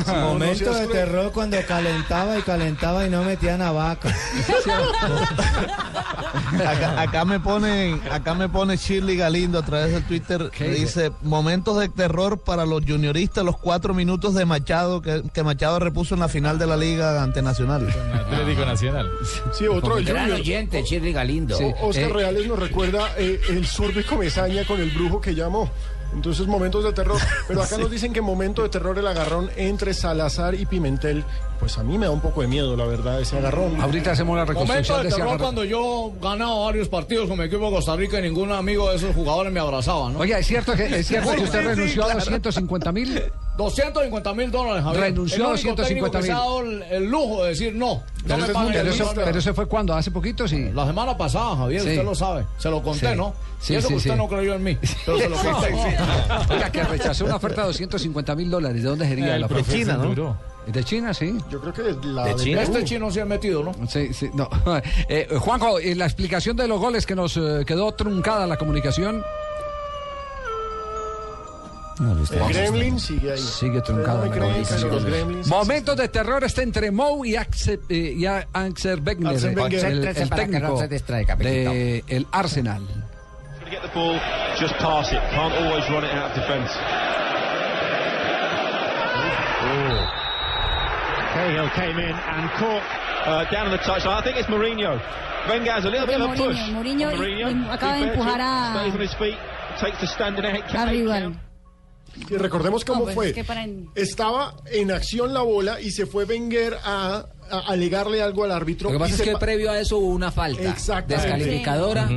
No, 0.07 0.37
no 0.39 0.55
seas 0.55 0.77
cruel. 0.77 0.89
terror 0.91 1.31
cuando 1.33 1.57
calentaba 1.67 2.37
y 2.37 2.41
calentaba 2.41 3.05
y 3.05 3.09
no 3.09 3.23
metían 3.23 3.61
a 3.61 3.71
vaca. 3.71 4.15
Acá, 6.65 7.01
acá 7.01 7.25
me 7.25 7.39
ponen, 7.39 8.01
acá 8.11 8.33
me 8.33 8.49
pone 8.49 8.77
Shirley 8.77 9.17
Galindo 9.17 9.59
a 9.59 9.63
través 9.63 9.91
del 9.91 10.03
Twitter, 10.03 10.49
¿Qué 10.51 10.65
que 10.65 10.71
dice 10.71 11.11
momentos 11.21 11.77
de 11.79 11.89
terror 11.89 12.39
para 12.39 12.65
los 12.65 12.83
junioristas, 12.85 13.43
los 13.43 13.57
cuatro 13.57 13.93
minutos 13.93 14.33
de 14.35 14.45
Machado 14.45 15.01
que, 15.01 15.23
que 15.33 15.43
Machado 15.43 15.79
repuso 15.79 16.13
en 16.13 16.21
la 16.21 16.27
final 16.27 16.57
de 16.59 16.67
la 16.67 16.77
Liga 16.77 17.21
ante 17.23 17.41
Nacional. 17.41 17.87
Atlético 18.13 18.65
Nacional. 18.65 19.09
Sí, 19.53 19.67
otro 19.67 19.97
Gran 20.03 20.31
oyente, 20.31 20.83
Chirri 20.83 21.11
Galindo. 21.11 21.57
Sí. 21.57 21.65
Oscar 21.81 22.03
Eh, 22.05 22.09
Reales 22.13 22.47
nos 22.47 22.57
recuerda 22.69 23.13
eh, 23.17 23.41
el 23.49 23.65
y 23.99 24.03
comezaña 24.03 24.65
con 24.65 24.79
el 24.79 24.91
brujo 24.91 25.19
que 25.19 25.33
llamó. 25.33 25.69
Entonces, 26.13 26.47
momentos 26.47 26.83
de 26.83 26.93
terror. 26.93 27.19
Pero 27.47 27.61
acá 27.61 27.77
nos 27.79 27.91
dicen 27.91 28.13
que 28.13 28.21
momento 28.21 28.63
de 28.63 28.69
terror 28.69 28.97
el 28.97 29.07
agarrón 29.07 29.49
entre 29.55 29.93
Salazar 29.93 30.55
y 30.55 30.65
Pimentel. 30.65 31.23
Pues 31.59 31.77
a 31.77 31.83
mí 31.83 31.97
me 31.97 32.05
da 32.05 32.11
un 32.11 32.21
poco 32.21 32.41
de 32.41 32.47
miedo, 32.47 32.75
la 32.77 32.85
verdad, 32.85 33.19
ese 33.19 33.37
agarrón. 33.37 33.79
Ahorita 33.81 34.11
hacemos 34.11 34.37
la 34.37 34.45
Momento 34.45 34.61
reconstrucción 34.63 34.97
de 34.99 35.03
de 35.03 35.09
terror 35.09 35.27
agarrón. 35.27 35.41
cuando 35.45 35.63
yo 35.65 36.11
ganaba 36.21 36.65
varios 36.65 36.87
partidos 36.87 37.27
con 37.27 37.37
mi 37.37 37.43
equipo 37.45 37.65
de 37.65 37.71
Costa 37.75 37.95
Rica 37.97 38.17
y 38.19 38.21
ningún 38.21 38.51
amigo 38.53 38.89
de 38.89 38.95
esos 38.95 39.13
jugadores 39.13 39.51
me 39.51 39.59
abrazaba, 39.59 40.09
¿no? 40.09 40.19
Oye, 40.19 40.39
¿es 40.39 40.47
cierto 40.47 40.73
que, 40.73 40.85
es 40.85 41.05
cierto 41.07 41.31
que 41.35 41.41
usted 41.43 41.65
renunció 41.65 42.05
a 42.05 42.13
250 42.13 42.91
mil? 42.93 43.21
250 43.57 44.33
mil 44.35 44.51
dólares, 44.51 44.83
Javier. 44.85 45.03
Renunció 45.03 45.35
a 45.35 45.47
El 45.49 45.53
único 45.55 45.75
250 45.75 45.83
técnico 45.83 46.11
que 46.11 46.23
se 46.23 46.31
ha 46.31 46.35
dado 46.35 46.61
el, 46.61 46.81
el 46.83 47.05
lujo 47.11 47.43
de 47.43 47.49
decir 47.49 47.75
no. 47.75 47.95
No 47.95 48.03
Pero, 48.25 48.37
me 48.37 48.43
eso- 48.45 48.53
pero 48.71 48.89
eso, 48.89 49.11
pero 49.15 49.39
eso 49.39 49.53
fue 49.53 49.65
cuando, 49.65 49.93
hace 49.93 50.11
poquito, 50.11 50.47
sí. 50.47 50.69
La 50.73 50.85
semana 50.85 51.17
pasada, 51.17 51.57
Javier, 51.57 51.81
Sí. 51.81 51.89
usted 51.89 52.03
lo 52.05 52.15
sabe. 52.15 52.45
Se 52.57 52.69
lo 52.69 52.81
conté, 52.81 53.11
Sí. 53.11 53.17
¿no? 53.17 53.33
Sí, 53.59 53.73
y 53.73 53.75
eso 53.75 53.87
sí, 53.89 53.93
que 53.95 53.97
usted 53.97 54.11
sí. 54.11 54.17
no 54.17 54.27
creyó 54.29 54.55
en 54.55 54.63
mí. 54.63 54.77
Pero 55.05 55.17
se 55.19 55.27
lo 55.29 55.35
conté. 55.35 55.73
Oiga, 56.53 56.71
que 56.71 56.83
rechazó 56.83 57.25
una 57.25 57.35
oferta 57.35 57.61
de 57.61 57.67
250 57.67 58.35
mil 58.35 58.49
dólares. 58.49 58.81
¿De 58.81 58.87
dónde 58.89 59.05
sería 59.09 59.35
El 59.35 59.41
la? 59.41 59.49
China, 59.69 59.97
¿no? 59.97 60.37
De 60.71 60.83
China, 60.83 61.13
sí. 61.13 61.37
Yo 61.49 61.59
creo 61.61 61.73
que 61.73 62.07
la 62.07 62.25
¿De 62.25 62.35
China? 62.35 62.61
Perú. 62.61 62.73
Este 62.73 62.83
chino 62.85 63.11
se 63.11 63.21
ha 63.21 63.25
metido, 63.25 63.63
¿no? 63.63 63.73
Sí, 63.87 64.13
sí, 64.13 64.29
no. 64.33 64.49
Eh, 65.09 65.27
Juanjo, 65.39 65.79
eh, 65.79 65.95
la 65.95 66.05
explicación 66.05 66.55
de 66.55 66.67
los 66.67 66.79
goles 66.79 67.05
que 67.05 67.15
nos 67.15 67.35
eh, 67.37 67.63
quedó 67.65 67.91
truncada 67.93 68.45
la 68.45 68.57
comunicación. 68.57 69.23
El 71.99 72.53
Gremlin 72.53 72.99
sigue 72.99 73.33
ahí. 73.33 73.37
Sigue 73.37 73.81
la 73.87 73.93
no 73.93 74.47
los 74.87 75.47
Momentos 75.47 75.97
de 75.97 76.07
terror 76.07 76.43
está 76.45 76.63
entre 76.63 76.91
Mou 76.91 77.25
y 77.25 77.35
Axel, 77.35 77.81
eh, 77.89 78.15
y 78.17 78.25
Axel 78.25 79.01
Axel 79.03 79.59
el, 79.59 80.07
el 80.07 80.29
técnico 80.29 80.67
no 80.79 80.87
distraiga, 80.87 81.35
de 81.35 82.03
el 82.07 82.25
Arsenal. 82.31 82.87
to 83.69 83.75
get 83.75 83.81
the 83.83 83.93
ball, 83.93 84.19
just 84.57 84.73
pass 84.75 85.11
it. 85.11 85.21
Can't 85.31 85.53
always 85.53 85.87
run 85.89 86.03
it 86.03 86.11
out 86.13 86.31
of 86.31 86.35
defence. 86.35 86.71
Cahill 91.33 91.69
came 91.75 91.99
in 91.99 92.15
and 92.15 92.49
caught 92.57 92.83
uh, 93.25 93.51
down 93.51 93.65
on 93.67 93.71
the 93.71 93.77
touchline. 93.79 94.17
I 94.19 94.21
think 94.23 94.37
it's 94.37 94.47
Mourinho. 94.49 94.99
Wenger 95.47 95.71
has 95.71 95.85
a 95.85 95.89
little 95.89 96.05
De 96.07 96.13
bit 96.13 96.21
of 96.21 96.29
a 96.29 96.33
Mourinho, 96.33 96.47
push. 96.47 96.69
Mourinho 96.71 97.51
y 97.51 97.69
acaba 97.71 97.93
de 97.95 98.01
empujar 98.03 98.41
a- 98.41 98.73
Stays 98.75 98.93
on 98.95 99.01
his 99.01 99.13
feet, 99.15 99.37
takes 99.79 99.99
the 99.99 100.07
standing 100.07 100.43
rival. 100.43 101.39
Y 102.29 102.35
recordemos 102.37 102.83
cómo 102.83 102.99
No, 102.99 103.05
pues, 103.05 103.15
fue. 103.15 103.27
es 103.29 103.33
que 103.35 103.43
para 103.43 103.65
Estaba 103.95 104.55
en 104.71 104.91
acción 104.91 105.33
la 105.33 105.41
bola 105.41 105.79
y 105.79 105.91
se 105.91 106.05
fue 106.07 106.25
Wenger 106.25 106.75
a, 106.83 107.23
a 107.51 107.59
alegarle 107.67 108.21
algo 108.21 108.43
al 108.43 108.51
árbitro. 108.51 108.89
Lo 108.89 108.93
que 108.93 108.99
pasa 108.99 109.15
es 109.15 109.21
que 109.21 109.33
pa- 109.33 109.39
previo 109.39 109.71
a 109.71 109.79
eso 109.79 109.99
hubo 109.99 110.07
una 110.09 110.31
falta 110.31 110.75
descalificadora 111.07 112.09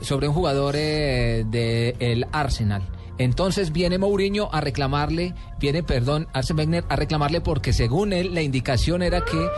sobre 0.00 0.28
un 0.28 0.34
jugador 0.34 0.74
eh, 0.76 1.44
del 1.46 2.26
Arsenal. 2.32 2.82
Entonces 3.18 3.72
viene 3.72 3.98
Mourinho 3.98 4.48
a 4.52 4.60
reclamarle, 4.60 5.34
viene, 5.58 5.82
perdón, 5.82 6.28
Arsene 6.32 6.62
Wenger 6.62 6.84
a 6.88 6.96
reclamarle 6.96 7.40
porque 7.40 7.72
según 7.72 8.12
él 8.12 8.34
la 8.34 8.42
indicación 8.42 9.02
era 9.02 9.24
que 9.24 9.48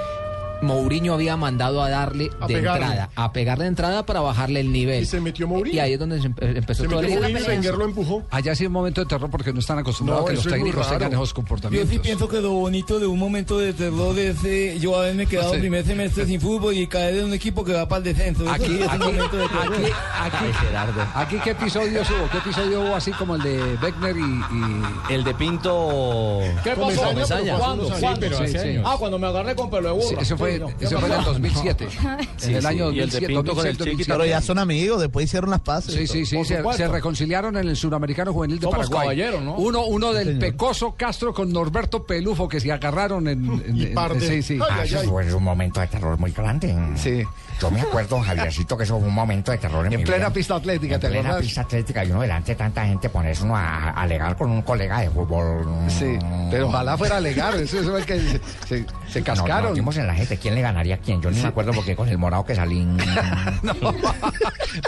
Mourinho 0.62 1.14
había 1.14 1.36
mandado 1.36 1.82
a 1.82 1.88
darle 1.88 2.30
A 2.40 2.46
de 2.46 2.54
pegarle. 2.54 2.86
entrada, 2.86 3.10
a 3.16 3.32
pegarle 3.32 3.64
de 3.64 3.68
entrada 3.68 4.06
para 4.06 4.20
bajarle 4.20 4.60
el 4.60 4.72
nivel. 4.72 5.02
Y 5.02 5.06
se 5.06 5.20
metió 5.20 5.48
Mourinho. 5.48 5.76
Y 5.76 5.80
ahí 5.80 5.92
es 5.94 5.98
donde 5.98 6.20
se 6.20 6.28
empe- 6.28 6.56
empezó 6.56 6.82
Se 6.82 6.88
todo 6.88 7.00
metió 7.00 7.16
el 7.16 7.32
Mourinho, 7.32 7.48
Wenger 7.48 7.74
lo 7.74 7.84
empujó. 7.84 8.22
Allá 8.30 8.54
sí 8.54 8.64
es 8.64 8.66
un 8.68 8.72
momento 8.74 9.00
de 9.00 9.06
terror 9.06 9.30
porque 9.30 9.52
no 9.52 9.60
están 9.60 9.78
acostumbrados 9.78 10.22
No, 10.22 10.26
a 10.26 10.30
que 10.30 10.36
los 10.36 10.46
eso 10.46 10.48
es 10.50 10.54
técnicos 10.56 10.88
tengan 10.90 11.12
esos 11.12 11.28
Yo 11.30 11.34
comportamientos. 11.34 11.90
sí 11.90 11.98
pienso 11.98 12.28
que 12.28 12.40
lo 12.40 12.50
bonito 12.52 12.98
de 13.00 13.06
un 13.06 13.18
momento 13.18 13.58
de 13.58 13.72
terror 13.72 14.18
es 14.18 14.36
eh, 14.44 14.76
yo 14.80 14.98
haberme 14.98 15.26
quedado 15.26 15.54
Sí. 15.54 15.60
primer 15.60 15.84
semestre 15.84 16.26
sin 16.26 16.40
fútbol 16.40 16.74
y 16.76 16.86
caer 16.86 17.16
en 17.18 17.24
un 17.26 17.32
equipo 17.34 17.64
que 17.64 17.72
va 17.72 17.88
para 17.88 17.98
el 17.98 18.04
descenso. 18.04 18.42
Eso 18.44 18.52
Aquí, 18.52 18.64
es 18.64 18.80
un 18.84 18.88
aquí, 18.90 18.98
momento 18.98 19.36
de 19.36 19.48
terror. 19.48 19.74
aquí, 19.74 19.84
aquí, 20.20 21.00
aquí, 21.14 21.36
¿qué 21.42 21.50
episodio 21.50 22.02
hubo? 22.02 22.30
¿Qué 22.30 22.38
episodio 22.38 22.80
hubo 22.82 22.94
así 22.94 23.10
como 23.12 23.34
el 23.36 23.42
de 23.42 23.76
Beckner 23.80 24.16
y, 24.16 24.20
y- 24.20 25.14
El 25.14 25.24
de 25.24 25.34
Pinto. 25.34 26.40
¿Qué 26.62 26.70
pasó? 26.76 27.00
¿Cuándo? 27.02 27.58
¿Cuándo? 27.58 27.84
sí, 27.86 27.92
¿Cuándo? 28.00 28.20
pero 28.20 28.38
hace 28.38 28.58
años. 28.58 28.84
Ah, 28.86 28.96
cuando 28.98 29.18
me 29.18 29.26
agarré 29.26 29.54
con 29.54 29.70
pelo 29.70 29.88
de 29.88 29.94
burra. 30.04 30.22
ese 30.22 30.36
fue, 30.36 30.49
No. 30.58 30.68
ese 30.80 30.96
fue 30.96 31.08
en 31.08 31.14
el 31.14 31.24
2007. 31.24 31.88
Sí, 32.36 32.50
en 32.50 32.56
el 32.56 32.66
año 32.66 32.90
y 32.92 33.00
el 33.00 33.10
de 33.10 33.20
2007, 33.20 33.26
Pinto 33.26 33.54
con 33.54 33.66
el 33.66 33.72
2007, 33.76 33.90
Chiquita. 33.90 34.14
Pero 34.14 34.26
ya 34.26 34.40
son 34.40 34.58
amigos, 34.58 35.00
después 35.00 35.24
hicieron 35.26 35.50
las 35.50 35.60
paces. 35.60 35.94
Sí, 35.94 36.06
sí, 36.06 36.26
sí, 36.26 36.44
se, 36.44 36.62
se 36.76 36.88
reconciliaron 36.88 37.56
en 37.56 37.68
el 37.68 37.76
Suramericano 37.76 38.32
Juvenil 38.32 38.58
de 38.58 38.62
Somos 38.64 38.76
Paraguay. 38.88 39.00
caballeros, 39.18 39.42
¿no? 39.42 39.54
Uno, 39.56 39.84
uno 39.86 40.12
del 40.12 40.38
Pecoso 40.38 40.94
Castro 40.96 41.32
con 41.32 41.52
Norberto 41.52 42.04
Pelufo 42.04 42.48
que 42.48 42.60
se 42.60 42.72
agarraron 42.72 43.28
en... 43.28 43.44
en- 43.66 43.98
en- 43.98 44.20
sí, 44.20 44.42
sí. 44.42 44.58
Ah, 44.68 44.84
eso 44.84 45.02
fue 45.04 45.32
un 45.34 45.44
momento 45.44 45.80
de 45.80 45.86
terror 45.86 46.18
muy 46.18 46.32
grande. 46.32 46.74
Sí. 46.96 47.22
Yo 47.60 47.70
me 47.70 47.80
acuerdo, 47.82 48.20
Javiercito, 48.20 48.76
que 48.76 48.84
eso 48.84 48.98
fue 48.98 49.08
un 49.08 49.14
momento 49.14 49.52
de 49.52 49.58
terror 49.58 49.86
en, 49.86 49.92
En 49.92 49.98
mi 50.00 50.04
plena 50.04 50.26
vida. 50.26 50.32
pista 50.32 50.54
atlética, 50.56 50.94
En 50.94 51.00
¿te 51.00 51.08
plena 51.08 51.28
acordás? 51.28 51.44
pista 51.46 51.60
atlética 51.60 52.04
y 52.04 52.10
uno 52.10 52.22
delante 52.22 52.52
de 52.52 52.56
tanta 52.56 52.86
gente 52.86 53.08
ponerse 53.10 53.44
uno 53.44 53.56
a, 53.56 53.90
a 53.90 54.02
alegar 54.02 54.36
con 54.36 54.50
un 54.50 54.62
colega 54.62 55.00
de 55.00 55.10
fútbol. 55.10 55.66
Sí, 55.88 56.18
pero 56.50 56.68
ojalá 56.68 56.96
fuera 56.96 57.16
a 57.16 57.18
alegar, 57.18 57.54
eso 57.56 57.96
es 57.98 58.06
que 58.06 58.18
se, 58.20 58.40
se- 58.66 58.86
se 59.08 59.22
cascaron. 59.22 59.64
Nos 59.70 59.74
dimos 59.74 59.96
en 59.98 60.06
la 60.06 60.14
gente, 60.14 60.38
¿quién 60.38 60.54
le 60.54 60.62
ganaría 60.62 60.94
a 60.94 60.98
quién? 60.98 61.20
Yo 61.20 61.30
ni 61.30 61.40
me 61.40 61.48
acuerdo 61.48 61.72
porque 61.72 61.94
con 61.94 62.08
el 62.08 62.16
morado 62.18 62.44
que 62.44 62.54
salí. 62.54 62.80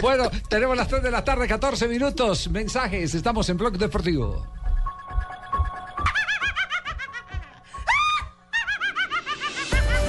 Bueno, 0.01 0.29
tenemos 0.49 0.75
las 0.77 0.87
3 0.87 1.03
de 1.03 1.11
la 1.11 1.23
tarde, 1.23 1.47
14 1.47 1.87
minutos. 1.87 2.49
Mensajes, 2.49 3.13
estamos 3.13 3.47
en 3.49 3.57
Blog 3.57 3.77
Deportivo. 3.77 4.45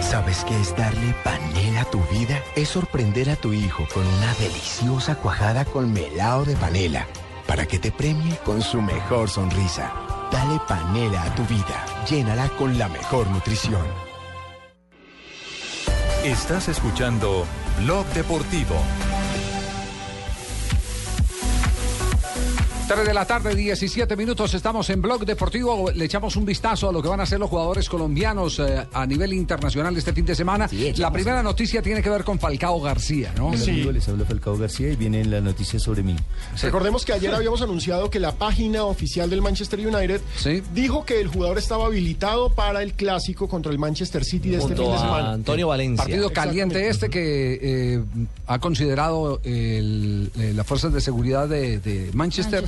¿Sabes 0.00 0.44
qué 0.44 0.60
es 0.60 0.76
darle 0.76 1.14
panela 1.24 1.82
a 1.82 1.90
tu 1.90 2.00
vida? 2.12 2.40
Es 2.56 2.68
sorprender 2.68 3.30
a 3.30 3.36
tu 3.36 3.52
hijo 3.52 3.86
con 3.92 4.06
una 4.06 4.34
deliciosa 4.34 5.16
cuajada 5.16 5.64
con 5.64 5.92
melao 5.92 6.44
de 6.44 6.56
panela 6.56 7.06
para 7.46 7.66
que 7.66 7.78
te 7.78 7.90
premie 7.90 8.36
con 8.44 8.62
su 8.62 8.80
mejor 8.80 9.28
sonrisa. 9.28 9.92
Dale 10.30 10.60
panela 10.66 11.22
a 11.22 11.34
tu 11.34 11.44
vida. 11.44 11.84
Llénala 12.08 12.48
con 12.50 12.78
la 12.78 12.88
mejor 12.88 13.28
nutrición. 13.28 13.86
Estás 16.24 16.68
escuchando 16.68 17.44
Blog 17.80 18.06
Deportivo. 18.14 18.76
3 22.86 23.06
de 23.06 23.14
la 23.14 23.24
tarde, 23.24 23.54
17 23.54 24.14
minutos, 24.14 24.52
estamos 24.52 24.90
en 24.90 25.00
Blog 25.00 25.24
Deportivo. 25.24 25.90
Le 25.90 26.04
echamos 26.04 26.36
un 26.36 26.44
vistazo 26.44 26.90
a 26.90 26.92
lo 26.92 27.00
que 27.02 27.08
van 27.08 27.18
a 27.18 27.22
hacer 27.22 27.40
los 27.40 27.48
jugadores 27.48 27.88
colombianos 27.88 28.58
eh, 28.58 28.86
a 28.92 29.06
nivel 29.06 29.32
internacional 29.32 29.96
este 29.96 30.12
fin 30.12 30.26
de 30.26 30.34
semana. 30.34 30.68
la 30.96 31.10
primera 31.10 31.42
noticia 31.42 31.80
tiene 31.80 32.02
que 32.02 32.10
ver 32.10 32.24
con 32.24 32.38
Falcao 32.38 32.78
García, 32.82 33.32
¿no? 33.38 33.48
Amigo, 33.52 33.90
les 33.90 34.06
habla 34.08 34.26
Falcao 34.26 34.58
García 34.58 34.92
y 34.92 34.96
vienen 34.96 35.30
las 35.30 35.42
noticias 35.42 35.82
sobre 35.82 36.02
mí. 36.02 36.14
Recordemos 36.60 37.06
que 37.06 37.14
ayer 37.14 37.34
habíamos 37.34 37.62
anunciado 37.62 38.10
que 38.10 38.20
la 38.20 38.32
página 38.32 38.84
oficial 38.84 39.30
del 39.30 39.40
Manchester 39.40 39.80
United 39.80 40.20
dijo 40.74 41.06
que 41.06 41.20
el 41.22 41.28
jugador 41.28 41.56
estaba 41.56 41.86
habilitado 41.86 42.50
para 42.50 42.82
el 42.82 42.92
clásico 42.92 43.48
contra 43.48 43.72
el 43.72 43.78
Manchester 43.78 44.24
City 44.24 44.50
de 44.50 44.58
este 44.58 44.76
fin 44.76 44.90
de 44.92 44.98
semana. 44.98 45.32
Antonio 45.32 45.68
Valencia. 45.68 46.04
Partido 46.04 46.30
caliente 46.30 46.88
este 46.90 47.08
que 47.08 47.58
eh, 47.62 48.02
ha 48.46 48.58
considerado 48.58 49.40
el- 49.42 50.30
eh, 50.38 50.52
las 50.54 50.66
fuerzas 50.66 50.92
de 50.92 51.00
seguridad 51.00 51.48
de, 51.48 51.78
de 51.80 52.10
Manchester, 52.12 52.64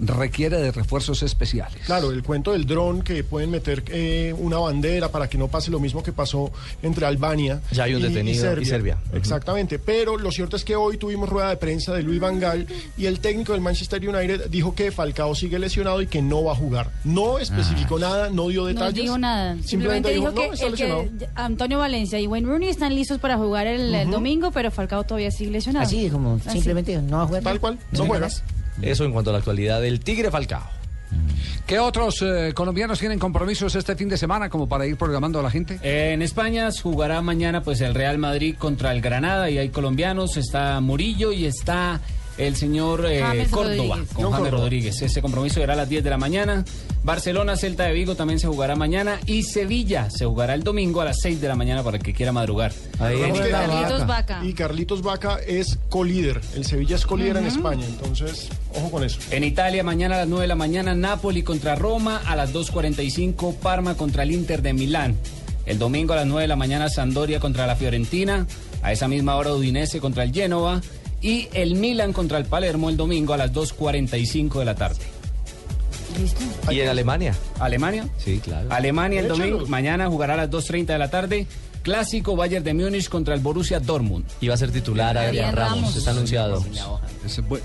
requiere 0.00 0.58
de 0.58 0.72
refuerzos 0.72 1.22
especiales. 1.22 1.82
Claro, 1.86 2.10
el 2.10 2.22
cuento 2.22 2.52
del 2.52 2.66
dron 2.66 3.02
que 3.02 3.24
pueden 3.24 3.50
meter 3.50 3.84
eh, 3.88 4.34
una 4.38 4.58
bandera 4.58 5.10
para 5.10 5.28
que 5.28 5.38
no 5.38 5.48
pase 5.48 5.70
lo 5.70 5.80
mismo 5.80 6.02
que 6.02 6.12
pasó 6.12 6.50
entre 6.82 7.06
Albania 7.06 7.60
Ya 7.72 7.84
hay 7.84 7.94
un 7.94 8.02
detenido 8.02 8.60
y 8.60 8.64
Serbia. 8.64 8.98
Ujú. 9.08 9.16
Exactamente, 9.16 9.78
pero 9.78 10.16
lo 10.16 10.30
cierto 10.30 10.56
es 10.56 10.64
que 10.64 10.76
hoy 10.76 10.96
tuvimos 10.98 11.28
rueda 11.28 11.50
de 11.50 11.56
prensa 11.56 11.94
de 11.94 12.02
Luis 12.02 12.20
Van 12.20 12.38
Gaal 12.40 12.66
y 12.96 13.06
el 13.06 13.20
técnico 13.20 13.52
del 13.52 13.60
Manchester 13.60 14.06
United 14.06 14.48
dijo 14.50 14.74
que 14.74 14.90
Falcao 14.90 15.34
sigue 15.34 15.58
lesionado 15.58 16.02
y 16.02 16.06
que 16.06 16.22
no 16.22 16.44
va 16.44 16.52
a 16.52 16.56
jugar. 16.56 16.90
No 17.04 17.38
especificó 17.38 17.98
nada, 17.98 18.30
no 18.30 18.48
dio 18.48 18.62
No 18.62 18.66
detalles. 18.68 18.94
dijo 18.94 19.18
nada. 19.18 19.56
Simplemente, 19.64 20.10
dijo, 20.10 20.30
"No, 20.30 20.42
está 20.42 20.56
que, 20.56 20.64
el 20.66 20.70
lesionado". 20.72 21.02
que 21.18 21.28
Antonio 21.34 21.78
Valencia 21.78 22.20
y 22.20 22.26
Wayne 22.26 22.48
Rooney 22.48 22.68
están 22.68 22.94
listos 22.94 23.18
para 23.18 23.36
jugar 23.36 23.66
el, 23.66 24.10
domingo, 24.10 24.50
pero 24.50 24.70
Falcao 24.70 25.04
todavía 25.04 25.30
sigue 25.30 25.50
lesionado. 25.50 25.86
Así, 25.86 26.08
como 26.10 26.34
Así. 26.36 26.50
simplemente 26.50 27.00
no 27.02 27.18
va 27.18 27.22
a 27.22 27.26
jugar. 27.26 27.42
Tal 27.42 27.60
cual, 27.60 27.78
no 27.92 28.06
juegas. 28.06 28.42
Eso 28.82 29.04
en 29.04 29.12
cuanto 29.12 29.30
a 29.30 29.32
la 29.32 29.38
actualidad 29.38 29.80
del 29.80 30.00
Tigre 30.00 30.30
Falcao. 30.30 30.78
¿Qué 31.66 31.78
otros 31.78 32.22
eh, 32.22 32.52
colombianos 32.54 32.98
tienen 32.98 33.18
compromisos 33.18 33.74
este 33.74 33.94
fin 33.94 34.08
de 34.08 34.16
semana 34.16 34.48
como 34.48 34.68
para 34.68 34.86
ir 34.86 34.96
programando 34.96 35.38
a 35.40 35.42
la 35.42 35.50
gente? 35.50 35.78
Eh, 35.82 36.12
En 36.14 36.22
España 36.22 36.68
jugará 36.82 37.20
mañana 37.20 37.62
pues 37.62 37.80
el 37.82 37.94
Real 37.94 38.16
Madrid 38.18 38.56
contra 38.58 38.92
el 38.92 39.00
Granada 39.02 39.50
y 39.50 39.58
hay 39.58 39.68
colombianos, 39.68 40.36
está 40.36 40.80
Murillo 40.80 41.30
y 41.32 41.44
está 41.44 42.00
el 42.38 42.56
señor 42.56 43.04
eh, 43.06 43.20
James 43.20 43.48
Córdoba 43.48 43.74
Rodríguez. 43.96 44.08
con 44.14 44.22
John 44.24 44.32
James 44.32 44.38
Córdoba. 44.48 44.62
Rodríguez. 44.62 45.02
Ese 45.02 45.20
compromiso 45.22 45.54
será 45.56 45.72
a 45.74 45.76
las 45.76 45.88
10 45.88 46.04
de 46.04 46.10
la 46.10 46.18
mañana. 46.18 46.64
Barcelona, 47.04 47.56
Celta 47.56 47.84
de 47.84 47.92
Vigo 47.92 48.14
también 48.16 48.38
se 48.40 48.46
jugará 48.46 48.76
mañana. 48.76 49.18
Y 49.26 49.42
Sevilla 49.42 50.08
se 50.10 50.24
jugará 50.26 50.54
el 50.54 50.62
domingo 50.62 51.00
a 51.00 51.04
las 51.06 51.16
6 51.20 51.40
de 51.40 51.48
la 51.48 51.54
mañana 51.56 51.82
para 51.82 51.96
el 51.96 52.02
que 52.02 52.12
quiera 52.14 52.32
madrugar. 52.32 52.72
Que- 52.72 53.50
Carlitos 53.50 54.06
Vaca. 54.06 54.40
Y 54.44 54.52
Carlitos 54.52 55.02
Vaca 55.02 55.38
es 55.46 55.78
colíder. 55.88 56.40
El 56.54 56.64
Sevilla 56.64 56.96
es 56.96 57.06
colíder 57.06 57.36
en. 57.36 57.46
España. 57.46 57.84
Entonces, 57.86 58.48
ojo 58.74 58.90
con 58.90 59.04
eso. 59.04 59.18
En 59.30 59.42
Italia, 59.44 59.82
mañana 59.82 60.16
a 60.16 60.18
las 60.18 60.28
9 60.28 60.42
de 60.42 60.48
la 60.48 60.54
mañana, 60.54 60.94
Napoli 60.94 61.42
contra 61.42 61.74
Roma, 61.74 62.20
a 62.26 62.36
las 62.36 62.52
2.45, 62.52 63.54
Parma 63.56 63.94
contra 63.96 64.22
el 64.22 64.32
Inter 64.32 64.62
de 64.62 64.72
Milán. 64.72 65.16
El 65.66 65.78
domingo 65.78 66.12
a 66.14 66.16
las 66.16 66.26
9 66.26 66.42
de 66.42 66.48
la 66.48 66.56
mañana, 66.56 66.88
Sampdoria 66.88 67.40
contra 67.40 67.66
la 67.66 67.76
Fiorentina, 67.76 68.46
a 68.82 68.92
esa 68.92 69.06
misma 69.08 69.34
hora 69.36 69.52
Udinese 69.52 70.00
contra 70.00 70.22
el 70.22 70.32
Génova 70.32 70.80
y 71.20 71.48
el 71.52 71.74
Milan 71.74 72.12
contra 72.12 72.38
el 72.38 72.44
Palermo 72.44 72.90
el 72.90 72.96
domingo 72.96 73.34
a 73.34 73.36
las 73.36 73.52
2.45 73.52 74.58
de 74.58 74.64
la 74.64 74.74
tarde. 74.74 75.04
¿Y 76.70 76.80
en 76.80 76.88
Alemania? 76.88 77.34
¿Alemania? 77.58 78.08
Sí, 78.18 78.40
claro. 78.42 78.68
Alemania 78.72 79.20
el 79.20 79.28
domingo, 79.28 79.66
mañana 79.66 80.08
jugará 80.08 80.34
a 80.34 80.36
las 80.36 80.50
2.30 80.50 80.86
de 80.86 80.98
la 80.98 81.10
tarde. 81.10 81.46
Clásico 81.92 82.36
Bayern 82.36 82.62
de 82.62 82.74
Múnich 82.74 83.08
contra 83.08 83.32
el 83.34 83.40
Borussia 83.40 83.80
Dortmund. 83.80 84.26
Y 84.42 84.48
va 84.48 84.54
a 84.54 84.56
ser 84.58 84.70
titular 84.70 85.16
Adrián 85.16 85.56
Ramos, 85.56 85.96
está 85.96 86.10
anunciado. 86.10 86.62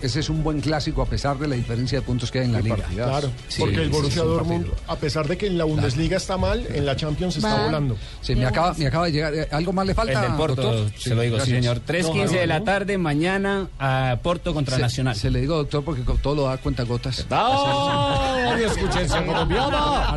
Ese, 0.02 0.20
es 0.22 0.30
un 0.30 0.44
buen 0.44 0.62
clásico 0.62 1.02
a 1.02 1.06
pesar 1.06 1.38
de 1.38 1.48
la 1.48 1.56
diferencia 1.56 2.00
de 2.00 2.06
puntos 2.06 2.32
que 2.32 2.40
hay 2.40 2.46
en 2.46 2.54
la 2.54 2.62
liga. 2.62 2.78
Claro, 2.94 3.30
porque 3.60 3.82
el 3.82 3.90
Borussia 3.90 4.24
Dortmund, 4.24 4.68
a 4.88 4.96
pesar 4.96 5.28
de 5.28 5.38
que 5.38 5.48
en 5.48 5.58
la 5.58 5.66
Bundesliga 5.66 6.16
está 6.18 6.38
mal, 6.38 6.66
en 6.74 6.86
la 6.86 6.96
Champions 6.96 7.36
está 7.38 7.66
volando. 7.66 7.98
Sí, 8.22 8.34
me 8.36 8.46
acaba, 8.46 8.74
me 8.78 8.88
acaba 8.88 9.06
de 9.08 9.12
llegar. 9.12 9.34
eh, 9.36 9.48
¿Algo 9.52 9.74
más 9.74 9.86
le 9.86 9.94
falta? 9.94 10.14
El 10.14 10.22
del 10.22 10.38
Porto, 10.38 10.62
doctor? 10.62 10.92
se 11.00 11.16
lo 11.16 11.22
digo, 11.22 11.40
sí, 11.42 11.52
señor. 11.52 11.82
3.15 11.86 12.30
de 12.30 12.48
la 12.48 12.64
tarde, 12.64 12.98
mañana 12.98 13.68
a 13.80 14.18
Porto 14.24 14.54
contra 14.54 14.78
Se- 14.78 14.82
Nacional. 14.82 15.16
Se 15.18 15.30
le 15.30 15.42
digo, 15.42 15.56
doctor, 15.58 15.84
porque 15.84 16.02
todo 16.22 16.36
lo 16.36 16.44
da 16.48 16.58
cuenta 16.58 16.84
gotas. 16.84 17.26
Radio 17.30 18.68
Escuchencia 18.68 19.26
Colombiana. 19.26 20.08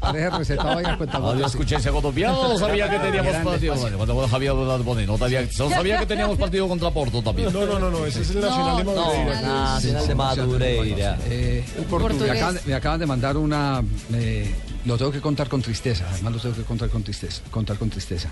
Parece 0.00 0.30
recetado 0.30 0.78
ahí 0.78 0.84
a 0.84 0.96
cuenta 0.98 1.18
gotas. 1.18 1.54
No 2.48 2.58
sabía 2.58 2.88
que 2.90 2.98
teníamos 2.98 3.37
partido. 3.44 3.74
Bueno, 3.98 4.28
Javier 4.28 4.52
Boni, 4.52 5.06
no 5.06 5.18
sabía, 5.18 5.42
no 5.58 5.68
sabía 5.70 5.98
que 5.98 6.06
teníamos 6.06 6.38
partido 6.46 6.68
contra 6.68 6.90
Porto 6.90 7.22
también. 7.22 7.52
No, 7.52 7.66
no, 7.66 7.78
no, 7.78 7.90
no, 7.90 8.06
ese 8.06 8.22
es 8.22 8.30
el 8.30 8.40
Nacional 8.40 8.76
de 8.78 8.84
Madureira. 8.84 9.40
No, 9.42 9.64
Nacional 9.74 10.08
de 10.08 10.14
Madureira. 10.14 11.18
Eh, 11.28 11.64
portugués. 11.88 12.30
me, 12.30 12.30
acaban, 12.38 12.60
me 12.66 12.74
acaban 12.74 13.00
de 13.00 13.06
mandar 13.06 13.36
una. 13.36 13.82
eh, 14.14 14.54
lo 14.84 14.96
tengo 14.96 15.10
que 15.12 15.20
contar 15.20 15.48
con 15.48 15.60
tristeza. 15.62 16.06
Además, 16.10 16.34
lo 16.34 16.40
tengo 16.40 16.54
que 16.54 16.62
contar 16.62 16.88
con 16.88 17.02
tristeza. 17.02 17.42
Contar 17.50 17.76
con 17.78 17.90
tristeza. 17.90 18.30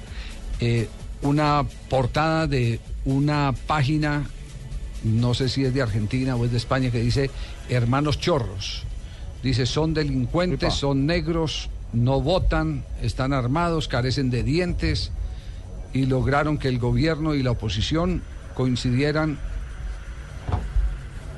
Eh, 0.61 0.89
una 1.23 1.65
portada 1.89 2.47
de 2.47 2.81
una 3.05 3.55
página, 3.67 4.25
no 5.05 5.35
sé 5.35 5.49
si 5.49 5.65
es 5.65 5.75
de 5.75 5.83
Argentina 5.83 6.37
o 6.37 6.45
es 6.45 6.51
de 6.51 6.57
España, 6.57 6.91
que 6.91 7.01
dice 7.01 7.31
Hermanos 7.69 8.19
Chorros. 8.21 8.85
Dice: 9.43 9.67
son 9.67 9.95
delincuentes, 9.95 10.75
son 10.75 11.07
negros, 11.07 11.69
no 11.93 12.21
votan, 12.21 12.85
están 13.03 13.33
armados, 13.33 13.89
carecen 13.89 14.31
de 14.31 14.43
dientes 14.43 15.13
y 15.93 16.07
lograron 16.07 16.59
que 16.59 16.69
el 16.69 16.79
gobierno 16.79 17.35
y 17.35 17.43
la 17.43 17.53
oposición 17.53 18.23
coincidieran 18.55 19.39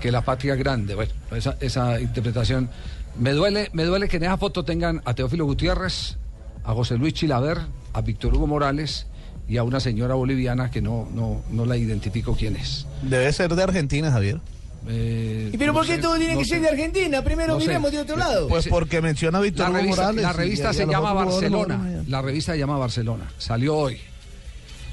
que 0.01 0.13
la 0.13 0.23
patria 0.23 0.55
grande. 0.55 0.95
Bueno, 0.95 1.13
esa, 1.33 1.57
esa 1.61 2.01
interpretación. 2.01 2.71
Me 3.19 3.33
duele, 3.33 3.69
me 3.73 3.85
duele 3.85 4.09
que 4.09 4.19
en 4.19 4.25
esa 4.25 4.37
foto 4.37 4.65
tengan 4.65 5.03
a 5.05 5.15
Teófilo 5.15 5.45
Gutiérrez, 5.45 6.17
a 6.65 6.73
José 6.73 6.97
Luis 6.97 7.15
Chilaver, 7.15 7.59
a 7.93 8.01
Víctor 8.01 8.35
Hugo 8.35 8.47
Morales 8.47 9.07
y 9.49 9.57
a 9.57 9.65
una 9.65 9.81
señora 9.81 10.15
boliviana 10.15 10.71
que 10.71 10.83
no, 10.83 11.09
no, 11.13 11.43
no 11.51 11.65
la 11.65 11.77
identifico 11.77 12.37
quién 12.37 12.57
es. 12.57 12.87
Debe 13.03 13.33
ser 13.33 13.55
de 13.55 13.63
Argentina, 13.63 14.11
Javier. 14.13 14.41
Eh, 14.87 15.51
¿Y 15.53 15.57
pero 15.59 15.73
no 15.73 15.79
por 15.79 15.87
qué 15.87 15.97
sé, 15.97 16.03
todo 16.03 16.17
tiene 16.17 16.35
no 16.35 16.39
que 16.39 16.45
sé. 16.45 16.51
ser 16.53 16.63
de 16.63 16.69
Argentina? 16.69 17.23
Primero 17.23 17.55
No 17.55 17.61
sé. 17.61 17.67
miremos 17.67 17.91
de 17.93 17.99
otro 18.01 18.17
lado. 18.17 18.49
Pues 18.49 18.69
porque 18.69 19.03
menciona 19.03 19.39
a 19.39 19.41
Víctor 19.41 19.71
La 19.71 19.79
revista, 19.79 20.03
Morales. 20.03 20.23
la 20.23 20.33
revista 20.33 20.71
y 20.71 20.75
se 20.75 20.87
llama 20.87 21.13
Barcelona. 21.13 22.03
La 22.07 22.23
revista 22.23 22.53
se 22.53 22.59
llama 22.59 22.79
Barcelona. 22.79 23.31
Salió 23.39 23.77
hoy. 23.77 23.99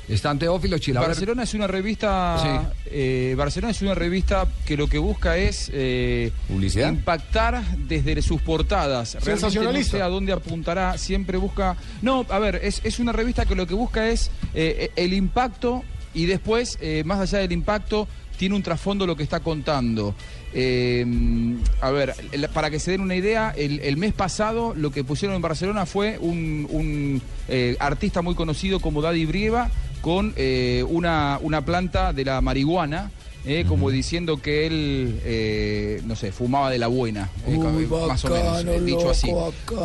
Están 0.08 0.38
Teófilo. 0.38 0.78
Barcelona 1.00 1.44
es 1.44 1.54
una 1.56 1.66
revista. 1.66 2.38
Sí. 2.40 2.68
eh, 2.92 3.34
Barcelona 3.36 3.72
es 3.72 3.82
una 3.82 3.96
revista 3.96 4.46
que 4.64 4.78
lo 4.78 4.88
que 4.88 5.00
busca 5.00 5.36
es 5.36 5.72
eh, 5.74 6.32
¿Publicidad? 6.48 6.90
impactar 6.90 7.64
desde 7.88 8.22
sus 8.22 8.40
portadas. 8.42 9.14
Realmente 9.16 9.32
No 9.32 9.50
Sensacionalista. 9.50 9.98
sé 9.98 10.04
a 10.04 10.08
dónde 10.08 10.32
apuntará. 10.34 10.98
Siempre 11.00 11.40
busca. 11.40 11.76
No, 12.04 12.24
a 12.30 12.38
ver, 12.38 12.60
es, 12.64 12.82
es 12.84 13.00
una 13.00 13.14
revista 13.14 13.46
que 13.46 13.56
lo 13.56 13.66
que 13.66 13.74
busca 13.74 14.08
es 14.10 14.30
eh, 14.54 14.92
el 14.96 15.14
impacto 15.14 15.84
y 16.14 16.28
después, 16.28 16.78
eh, 16.82 17.02
más 17.04 17.20
allá 17.20 17.40
del 17.40 17.52
impacto, 17.52 18.08
tiene 18.38 18.56
un 18.56 18.64
trasfondo 18.64 19.06
lo 19.08 19.16
que 19.16 19.24
está 19.24 19.40
contando. 19.40 20.16
Eh, 20.54 21.06
a 21.82 21.92
ver, 21.92 22.14
para 22.54 22.70
que 22.70 22.80
se 22.80 22.92
den 22.92 23.02
una 23.02 23.16
idea, 23.16 23.54
el, 23.58 23.80
el 23.82 23.98
mes 23.98 24.14
pasado 24.14 24.74
lo 24.76 24.92
que 24.92 25.04
pusieron 25.04 25.36
en 25.36 25.42
Barcelona 25.42 25.86
fue 25.86 26.18
un, 26.20 26.68
un, 26.70 27.22
eh, 27.50 27.76
artista 27.80 28.22
muy 28.22 28.36
conocido 28.36 28.80
como 28.80 29.02
Daddy 29.02 29.26
Brieva 29.26 29.70
con 30.02 30.34
eh, 30.38 30.86
una, 30.88 31.40
una 31.42 31.66
planta 31.66 32.14
de 32.14 32.26
la 32.26 32.40
marihuana. 32.42 33.12
eh, 33.48 33.64
como 33.68 33.92
diciendo 33.92 34.38
que 34.42 34.66
él, 34.66 35.20
eh, 35.24 36.02
no 36.06 36.16
sé, 36.16 36.32
fumaba 36.32 36.72
de 36.72 36.80
la 36.80 36.88
buena, 36.88 37.30
eh, 37.48 37.56
Uy, 37.56 37.86
más 37.86 38.26
o 38.26 38.30
menos, 38.30 38.86
dicho 38.86 39.10
así. 39.10 39.32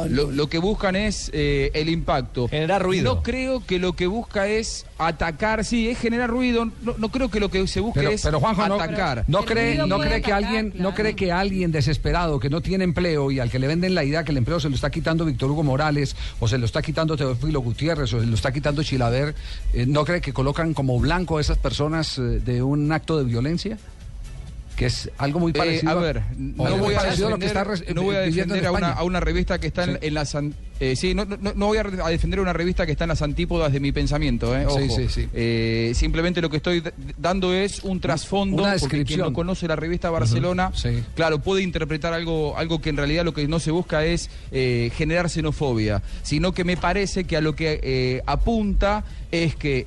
Lo, 0.09 0.31
lo 0.31 0.49
que 0.49 0.59
buscan 0.59 0.97
es 0.97 1.31
el 1.35 1.89
impacto. 1.91 2.49
Generar 2.49 2.83
ruido. 2.83 3.17
No 3.17 3.23
creo 3.23 3.63
que 3.67 3.79
lo 3.79 3.93
que 3.95 4.07
busca 4.07 4.47
es 4.49 4.87
atacar, 5.07 5.65
sí, 5.65 5.89
es 5.89 5.99
generar 5.99 6.31
ruido. 6.31 6.67
No, 6.83 6.95
no 6.99 7.09
creo 7.09 7.31
que 7.31 7.41
lo 7.41 7.49
que 7.49 7.67
se 7.67 7.81
busque 7.81 8.01
Pero, 8.01 8.13
es 8.13 8.23
pero 8.23 8.41
Juanjo, 8.41 8.69
no, 8.69 8.75
atacar. 8.75 9.25
no 9.27 9.45
cree, 9.45 9.77
no 9.87 9.99
cree 9.99 10.23
que 10.23 10.33
alguien, 10.33 10.73
no 10.77 10.95
cree 10.95 11.15
que 11.15 11.33
alguien 11.33 11.73
desesperado 11.73 12.39
que 12.39 12.51
no 12.51 12.61
tiene 12.61 12.85
empleo 12.85 13.31
y 13.31 13.41
al 13.41 13.51
que 13.51 13.59
le 13.59 13.67
venden 13.67 13.95
la 13.95 14.05
idea 14.05 14.25
que 14.25 14.33
el 14.33 14.39
empleo 14.39 14.61
se 14.61 14.69
lo 14.69 14.75
está 14.75 14.91
quitando 14.91 15.25
Víctor 15.25 15.51
Hugo 15.51 15.63
Morales 15.63 16.17
o 16.39 16.49
se 16.49 16.59
lo 16.59 16.67
está 16.67 16.83
quitando 16.83 17.17
Teófilo 17.17 17.61
Gutiérrez 17.61 18.13
o 18.13 18.21
se 18.21 18.27
lo 18.27 18.35
está 18.35 18.53
quitando 18.53 18.83
Chilaver, 18.83 19.35
eh, 19.73 19.87
no 19.87 20.05
cree 20.05 20.21
que 20.21 20.33
colocan 20.33 20.75
como 20.75 20.99
blanco 20.99 21.39
a 21.39 21.41
esas 21.41 21.59
personas 21.59 22.19
eh, 22.19 22.23
de 22.23 22.63
un 22.63 22.93
acto 22.93 23.19
de 23.19 23.25
violencia, 23.25 23.79
que 24.81 24.87
es 24.87 25.11
algo 25.19 25.39
muy 25.41 25.51
Eh, 25.51 25.55
parecido. 25.59 25.91
a 25.93 25.95
ver, 25.97 26.23
no 26.39 26.77
voy 26.79 26.95
a 26.95 27.01
a 27.01 27.05
lo 27.05 27.39
que 27.39 27.47
defender, 27.47 27.73
está 27.83 27.95
no 27.95 28.03
voy 28.03 28.17
a 28.17 28.25
en 28.25 28.35
defender 28.35 28.67
a 28.67 28.73
una, 28.73 28.93
a 28.93 29.05
una 29.05 29.21
revista 29.21 29.59
que 29.61 29.67
está 29.67 29.85
en, 29.85 29.99
en 30.01 30.15
las 30.15 30.35
eh, 30.81 30.97
sí, 30.97 31.15
no, 31.15 31.27
no, 31.27 31.37
no 31.55 31.67
voy 31.67 31.77
a 31.77 31.83
defender 32.09 32.41
una 32.41 32.55
revista 32.55 32.87
que 32.87 32.93
está 32.93 33.05
en 33.05 33.09
las 33.09 33.21
antípodas 33.21 33.71
de 33.75 33.81
mi 33.81 33.93
pensamiento, 33.93 34.57
eh, 34.57 34.65
ojo. 34.65 34.79
sí, 34.97 35.07
sí. 35.11 35.29
Eh, 35.35 35.93
simplemente 35.95 36.41
lo 36.41 36.49
que 36.49 36.57
estoy 36.57 36.83
dando 37.19 37.53
es 37.53 37.85
un 37.85 38.01
trasfondo 38.01 38.63
Una 38.63 38.73
porque 38.73 38.89
quien 38.89 39.01
descripción. 39.03 39.29
no 39.29 39.33
conoce 39.35 39.69
la 39.69 39.77
revista 39.77 40.09
Barcelona, 40.09 40.73
claro, 41.15 41.41
puede 41.41 41.63
interpretar 41.63 42.15
algo 42.15 42.57
algo 42.57 42.81
que 42.81 42.89
en 42.89 42.97
realidad 42.97 43.27
lo 43.27 43.35
que 43.35 43.47
no 43.47 43.61
se 43.61 43.71
busca 43.73 44.07
es 44.07 44.31
eh, 44.51 44.91
generar 44.97 45.29
xenofobia, 45.29 46.03
sino 46.23 46.53
que 46.53 46.65
me 46.65 46.79
parece 46.79 47.25
que 47.25 47.37
a 47.37 47.43
lo 47.43 47.55
que 47.55 47.81
eh, 47.83 48.23
apunta 48.25 49.05
es 49.31 49.55
que 49.57 49.87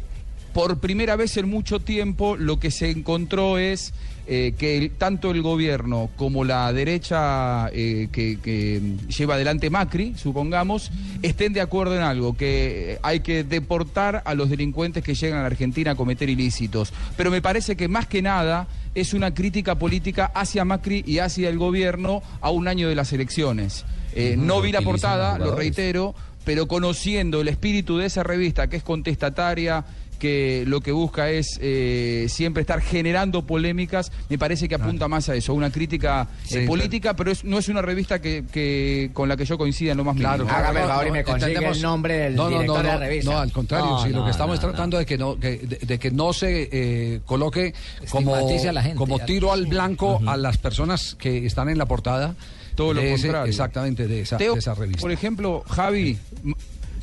por 0.54 0.78
primera 0.78 1.16
vez 1.16 1.36
en 1.38 1.50
mucho 1.50 1.80
tiempo 1.80 2.38
lo 2.38 2.60
que 2.60 2.70
se 2.70 2.92
encontró 2.92 3.58
es 3.58 3.92
eh, 4.26 4.54
que 4.58 4.78
el- 4.78 4.92
tanto 4.92 5.32
el 5.32 5.42
gobierno 5.42 6.10
como 6.16 6.44
la 6.46 6.72
derecha 6.72 7.70
eh, 7.74 8.08
que, 8.12 8.40
que 8.40 8.82
lleva 9.16 9.36
adelante 9.36 9.70
Macri, 9.70 10.14
supongamos, 10.16 10.92
estén 11.22 11.54
de 11.54 11.62
acuerdo 11.62 11.96
en 11.96 12.02
algo, 12.02 12.36
que 12.38 13.00
hay 13.04 13.20
que 13.20 13.44
deportar 13.44 14.22
a 14.26 14.34
los 14.34 14.50
delincuentes 14.50 15.04
que 15.04 15.14
llegan 15.16 15.40
a 15.40 15.42
la 15.42 15.48
Argentina 15.48 15.92
a 15.92 15.96
cometer 15.96 16.30
ilícitos. 16.30 16.94
Pero 17.18 17.32
me 17.32 17.42
parece 17.42 17.76
que 17.76 17.88
más 17.88 18.08
que 18.08 18.22
nada 18.22 18.68
es 18.96 19.14
una 19.14 19.34
crítica 19.34 19.76
política 19.76 20.32
hacia 20.36 20.64
Macri 20.66 21.04
y 21.06 21.20
hacia 21.20 21.50
el 21.50 21.58
gobierno 21.58 22.22
a 22.42 22.50
un 22.52 22.68
año 22.68 22.88
de 22.90 22.96
las 22.96 23.12
elecciones. 23.12 23.86
Eh, 24.16 24.36
no 24.38 24.62
vi 24.62 24.72
la 24.72 24.82
portada, 24.82 25.38
lo 25.40 25.56
reitero, 25.56 26.14
pero 26.46 26.68
conociendo 26.68 27.42
el 27.42 27.48
espíritu 27.48 27.98
de 27.98 28.06
esa 28.06 28.22
revista 28.22 28.68
que 28.68 28.78
es 28.78 28.84
contestataria, 28.84 29.84
que 30.24 30.64
lo 30.68 30.80
que 30.80 30.94
busca 30.94 31.30
es 31.30 31.60
eh, 31.62 32.28
siempre 32.30 32.62
estar 32.62 32.80
generando 32.80 33.46
polémicas, 33.46 34.10
me 34.30 34.38
parece 34.38 34.70
que 34.70 34.76
apunta 34.76 35.10
más 35.10 35.28
a 35.28 35.36
eso, 35.36 35.52
a 35.52 35.56
una 35.56 35.70
crítica 35.70 36.30
Sí, 36.46 36.60
eh, 36.60 36.66
política, 36.66 37.14
pero 37.14 37.30
es- 37.30 37.44
no 37.44 37.58
es 37.58 37.68
una 37.68 37.82
revista 37.82 38.22
que, 38.22 38.46
que- 38.50 39.10
con 39.12 39.28
la 39.28 39.36
que 39.36 39.44
yo 39.44 39.58
coincida 39.58 39.92
en 39.92 39.98
lo 39.98 40.06
más 40.06 40.16
Claro, 40.16 40.46
mínimo. 40.46 40.58
Hágame 40.58 40.80
el 40.80 40.88
favor 40.88 41.08
y 41.08 41.12
me 41.12 41.24
consigue 41.26 41.52
entendemos- 41.52 41.76
el 41.76 41.84
nombre 41.84 42.18
del 42.20 42.36
no, 42.36 42.44
no, 42.44 42.50
director 42.52 42.78
no, 42.78 42.82
de 42.84 42.88
la 42.88 42.94
no, 42.94 43.00
revista. 43.02 43.32
No, 43.34 43.40
al 43.40 43.52
contrario, 43.52 43.86
No, 43.90 44.04
sí, 44.04 44.10
lo 44.12 44.24
que 44.24 44.32
estamos 44.32 44.56
no, 44.56 44.70
tratando 44.70 44.98
de 44.98 45.06
que 45.06 45.18
no, 45.18 45.38
que- 45.38 45.58
de, 45.58 45.78
de 45.86 46.00
que 46.00 46.10
no 46.12 46.32
se 46.32 46.70
eh, 46.72 47.20
coloque 47.26 47.74
como, 48.10 48.34
Estigmatice 48.38 48.70
a 48.70 48.72
la 48.72 48.82
gente, 48.82 48.98
como 48.98 49.20
tiro 49.20 49.52
al 49.52 49.66
blanco 49.68 50.22
a 50.26 50.38
las 50.38 50.58
personas 50.58 51.16
que 51.20 51.46
están 51.46 51.68
en 51.68 51.78
la 51.78 51.86
portada. 51.86 52.34
Todo 52.76 52.94
lo 52.96 53.02
de 53.02 53.14
ese- 53.14 53.24
contrario. 53.28 53.50
exactamente, 53.52 54.08
de 54.08 54.22
esa, 54.22 54.38
Teo, 54.38 54.54
de 54.54 54.60
esa 54.60 54.74
revista. 54.74 55.02
Por 55.02 55.12
ejemplo, 55.12 55.64
Javi, 55.70 56.18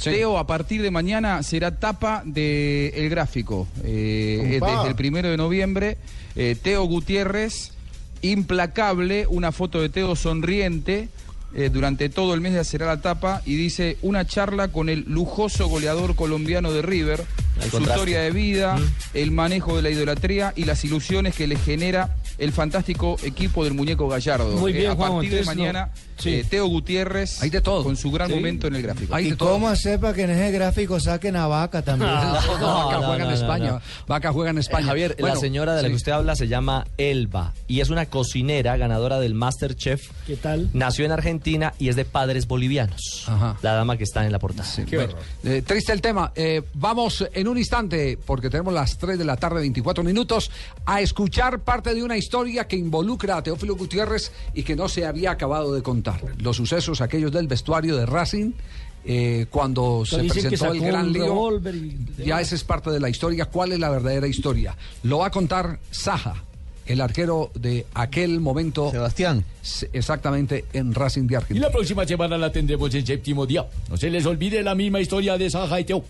Teo 0.02 0.38
a 0.38 0.46
partir 0.46 0.82
de 0.82 0.90
mañana 0.90 1.42
será 1.42 1.78
tapa 1.78 2.22
de 2.24 2.88
El 2.96 3.10
Gráfico. 3.10 3.68
Eh, 3.84 4.58
desde 4.60 4.88
el 4.88 4.94
primero 4.94 5.28
de 5.30 5.36
noviembre, 5.36 5.98
eh, 6.36 6.56
Teo 6.60 6.84
Gutiérrez, 6.84 7.72
implacable, 8.22 9.26
una 9.28 9.52
foto 9.52 9.80
de 9.80 9.88
Teo 9.88 10.16
sonriente. 10.16 11.08
eh, 11.52 11.68
durante 11.68 12.08
todo 12.08 12.32
el 12.34 12.40
mes 12.40 12.64
será 12.68 12.86
la 12.86 13.00
tapa 13.00 13.42
y 13.44 13.56
dice 13.56 13.96
una 14.02 14.24
charla 14.24 14.68
con 14.68 14.88
el 14.88 15.04
lujoso 15.08 15.66
goleador 15.66 16.14
colombiano 16.14 16.72
de 16.72 16.80
River, 16.80 17.24
su 17.60 17.70
contraste. 17.70 17.80
historia 17.80 18.20
de 18.20 18.30
vida, 18.30 18.78
el 19.14 19.32
manejo 19.32 19.74
de 19.74 19.82
la 19.82 19.90
idolatría 19.90 20.52
y 20.54 20.64
las 20.64 20.84
ilusiones 20.84 21.34
que 21.34 21.48
le 21.48 21.56
genera 21.56 22.16
el 22.40 22.52
fantástico 22.52 23.16
equipo 23.22 23.62
del 23.64 23.74
muñeco 23.74 24.08
Gallardo. 24.08 24.56
Muy 24.56 24.72
bien, 24.72 24.90
a 24.90 24.94
Juanjo, 24.96 25.16
partir 25.18 25.32
de 25.34 25.40
no- 25.40 25.46
mañana, 25.46 25.90
sí. 26.18 26.30
eh, 26.34 26.44
Teo 26.48 26.66
Gutiérrez 26.66 27.42
Hay 27.42 27.50
de 27.50 27.60
todo. 27.60 27.84
con 27.84 27.96
su 27.96 28.10
gran 28.10 28.28
Sí. 28.28 28.34
momento 28.34 28.66
en 28.66 28.74
el 28.76 28.82
gráfico. 28.82 29.14
Hay 29.14 29.26
¿Y 29.26 29.30
de 29.30 29.36
todo. 29.36 29.50
cómo 29.52 29.68
hacer 29.68 30.00
para 30.00 30.14
que 30.14 30.22
en 30.22 30.30
ese 30.30 30.50
gráfico 30.50 30.98
saquen 30.98 31.36
a 31.36 31.46
Vaca 31.46 31.82
también? 31.82 32.10
No, 32.60 32.86
Vaca 32.86 32.98
juega 33.06 33.24
en 33.26 33.30
España. 33.30 33.70
no. 33.72 33.80
Vaca 34.08 34.32
juega 34.32 34.50
en 34.50 34.56
Eh, 34.56 34.60
España. 34.60 34.86
Javier, 34.86 35.16
Bueno, 35.20 35.34
la 35.34 35.40
señora 35.40 35.74
de 35.76 35.82
la 35.82 35.88
sí. 35.88 35.92
que 35.92 35.96
usted 35.96 36.12
habla 36.12 36.34
se 36.34 36.48
llama 36.48 36.86
Elba 36.98 37.52
y 37.68 37.80
es 37.80 37.90
una 37.90 38.06
cocinera 38.06 38.76
ganadora 38.76 39.20
del 39.20 39.34
Masterchef. 39.34 40.10
¿Qué 40.26 40.36
tal? 40.36 40.70
Nació 40.72 41.04
en 41.04 41.12
Argentina 41.12 41.74
y 41.78 41.88
es 41.90 41.96
de 41.96 42.04
padres 42.04 42.46
bolivianos. 42.46 43.24
Ajá. 43.26 43.56
La 43.62 43.74
dama 43.74 43.96
que 43.96 44.04
está 44.04 44.24
en 44.24 44.32
la 44.32 44.38
portada. 44.38 44.68
Bueno, 44.90 45.14
eh, 45.44 45.62
triste 45.66 45.92
el 45.92 46.00
tema. 46.00 46.32
Eh, 46.34 46.62
vamos 46.74 47.26
en 47.34 47.48
un 47.48 47.58
instante, 47.58 48.18
porque 48.24 48.48
tenemos 48.48 48.72
las 48.72 48.96
3 48.98 49.18
de 49.18 49.24
la 49.26 49.36
tarde, 49.36 49.60
24 49.60 50.02
minutos, 50.02 50.50
a 50.86 51.00
escuchar 51.02 51.60
parte 51.60 51.94
de 51.94 52.02
una 52.02 52.16
historia 52.16 52.29
que 52.68 52.76
involucra 52.76 53.36
a 53.36 53.42
Teófilo 53.42 53.76
Gutiérrez 53.76 54.32
y 54.54 54.62
que 54.62 54.76
no 54.76 54.88
se 54.88 55.04
había 55.04 55.32
acabado 55.32 55.74
de 55.74 55.82
contar. 55.82 56.20
Los 56.38 56.56
sucesos 56.56 57.00
aquellos 57.00 57.32
del 57.32 57.46
vestuario 57.48 57.96
de 57.96 58.06
Racing. 58.06 58.52
eh, 59.02 59.46
cuando 59.48 60.04
se 60.04 60.18
presentó 60.24 60.72
el 60.72 60.80
gran 60.80 61.10
lío, 61.10 61.58
y- 61.72 61.96
ya 62.26 62.38
esa 62.42 62.54
es 62.54 62.64
parte 62.64 62.90
de 62.90 63.00
la 63.00 63.08
historia. 63.08 63.46
¿Cuál 63.46 63.72
es 63.72 63.78
la 63.78 63.88
verdadera 63.88 64.26
historia? 64.26 64.76
Lo 65.04 65.18
va 65.20 65.28
a 65.28 65.30
contar 65.30 65.78
Saja, 65.90 66.44
el 66.84 67.00
arquero 67.00 67.50
de 67.54 67.86
aquel 67.94 68.40
momento. 68.40 68.90
Sebastián. 68.90 69.42
Exactamente, 69.94 70.66
en 70.74 70.92
Racing 70.92 71.26
de 71.26 71.32
Y 71.32 71.36
Argentina. 71.36 71.66
la 71.68 71.72
próxima 71.72 72.06
semana 72.06 72.36
la 72.36 72.52
tendremos 72.52 72.94
en 72.94 73.06
séptimo 73.06 73.46
día. 73.46 73.66
No 73.88 73.96
se 73.96 74.10
les 74.10 74.26
olvide 74.26 74.62
la 74.62 74.74
misma 74.74 75.00
historia 75.00 75.38
de 75.38 75.48
Saja 75.48 75.80
y 75.80 75.84
Teo. 75.84 76.04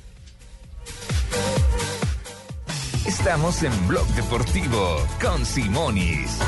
Estamos 3.11 3.65
en 3.65 3.89
Blog 3.89 4.07
Deportivo 4.15 5.05
con 5.21 5.45
Simonis. 5.45 6.39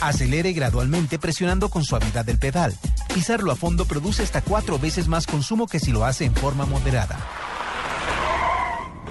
Acelere 0.00 0.52
gradualmente 0.52 1.18
presionando 1.18 1.68
con 1.68 1.82
suavidad 1.82 2.28
el 2.28 2.38
pedal. 2.38 2.72
Pisarlo 3.12 3.50
a 3.50 3.56
fondo 3.56 3.84
produce 3.84 4.22
hasta 4.22 4.42
cuatro 4.42 4.78
veces 4.78 5.08
más 5.08 5.26
consumo 5.26 5.66
que 5.66 5.80
si 5.80 5.90
lo 5.90 6.04
hace 6.04 6.24
en 6.24 6.36
forma 6.36 6.66
moderada. 6.66 7.18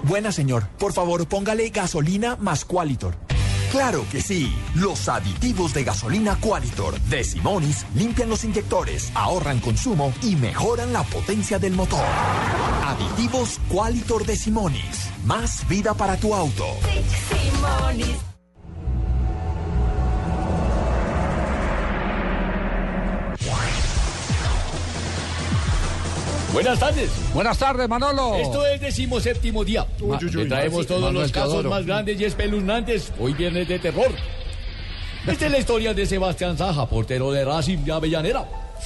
Buena 0.03 0.31
señor, 0.31 0.65
por 0.79 0.93
favor 0.93 1.27
póngale 1.27 1.67
gasolina 1.67 2.37
más 2.37 2.63
Qualitor. 2.63 3.17
Claro 3.75 4.05
que 4.09 4.21
sí, 4.21 4.55
los 4.75 5.09
aditivos 5.09 5.73
de 5.73 5.83
gasolina 5.83 6.37
Qualitor 6.39 6.97
de 6.97 7.25
Simonis 7.25 7.85
limpian 7.93 8.29
los 8.29 8.45
inyectores, 8.45 9.11
ahorran 9.13 9.59
consumo 9.59 10.13
y 10.21 10.37
mejoran 10.37 10.93
la 10.93 11.03
potencia 11.03 11.59
del 11.59 11.73
motor. 11.73 12.05
Aditivos 12.85 13.59
Qualitor 13.67 14.25
de 14.25 14.37
Simonis, 14.37 15.09
más 15.25 15.67
vida 15.67 15.93
para 15.93 16.15
tu 16.15 16.33
auto. 16.33 16.63
Buenas 26.55 26.79
tardes. 26.79 27.11
Buenas 27.33 27.57
tardes, 27.57 27.89
Manolo. 27.89 28.35
Esto 28.35 28.65
es 28.65 28.79
decimoséptimo 28.79 29.65
día. 29.65 29.85
Uy, 29.99 30.15
uy, 30.21 30.25
uy. 30.25 30.43
Le 30.43 30.45
traemos 30.45 30.83
Sí, 30.83 30.87
todos 30.87 31.13
los 31.13 31.29
casos 31.29 31.49
Teodoro. 31.51 31.69
más 31.69 31.85
grandes 31.85 32.17
y 32.21 32.23
espeluznantes. 32.23 33.11
Hoy 33.19 33.33
viernes 33.33 33.67
de 33.67 33.77
terror. 33.77 34.07
Esta 35.27 35.47
es 35.47 35.51
la 35.51 35.57
historia 35.57 35.93
de 35.93 36.05
Sebastián 36.05 36.57
Saja, 36.57 36.87
portero 36.87 37.29
de 37.33 37.43
Racing 37.43 37.79
de 37.79 37.91
Avellanera. 37.91 38.45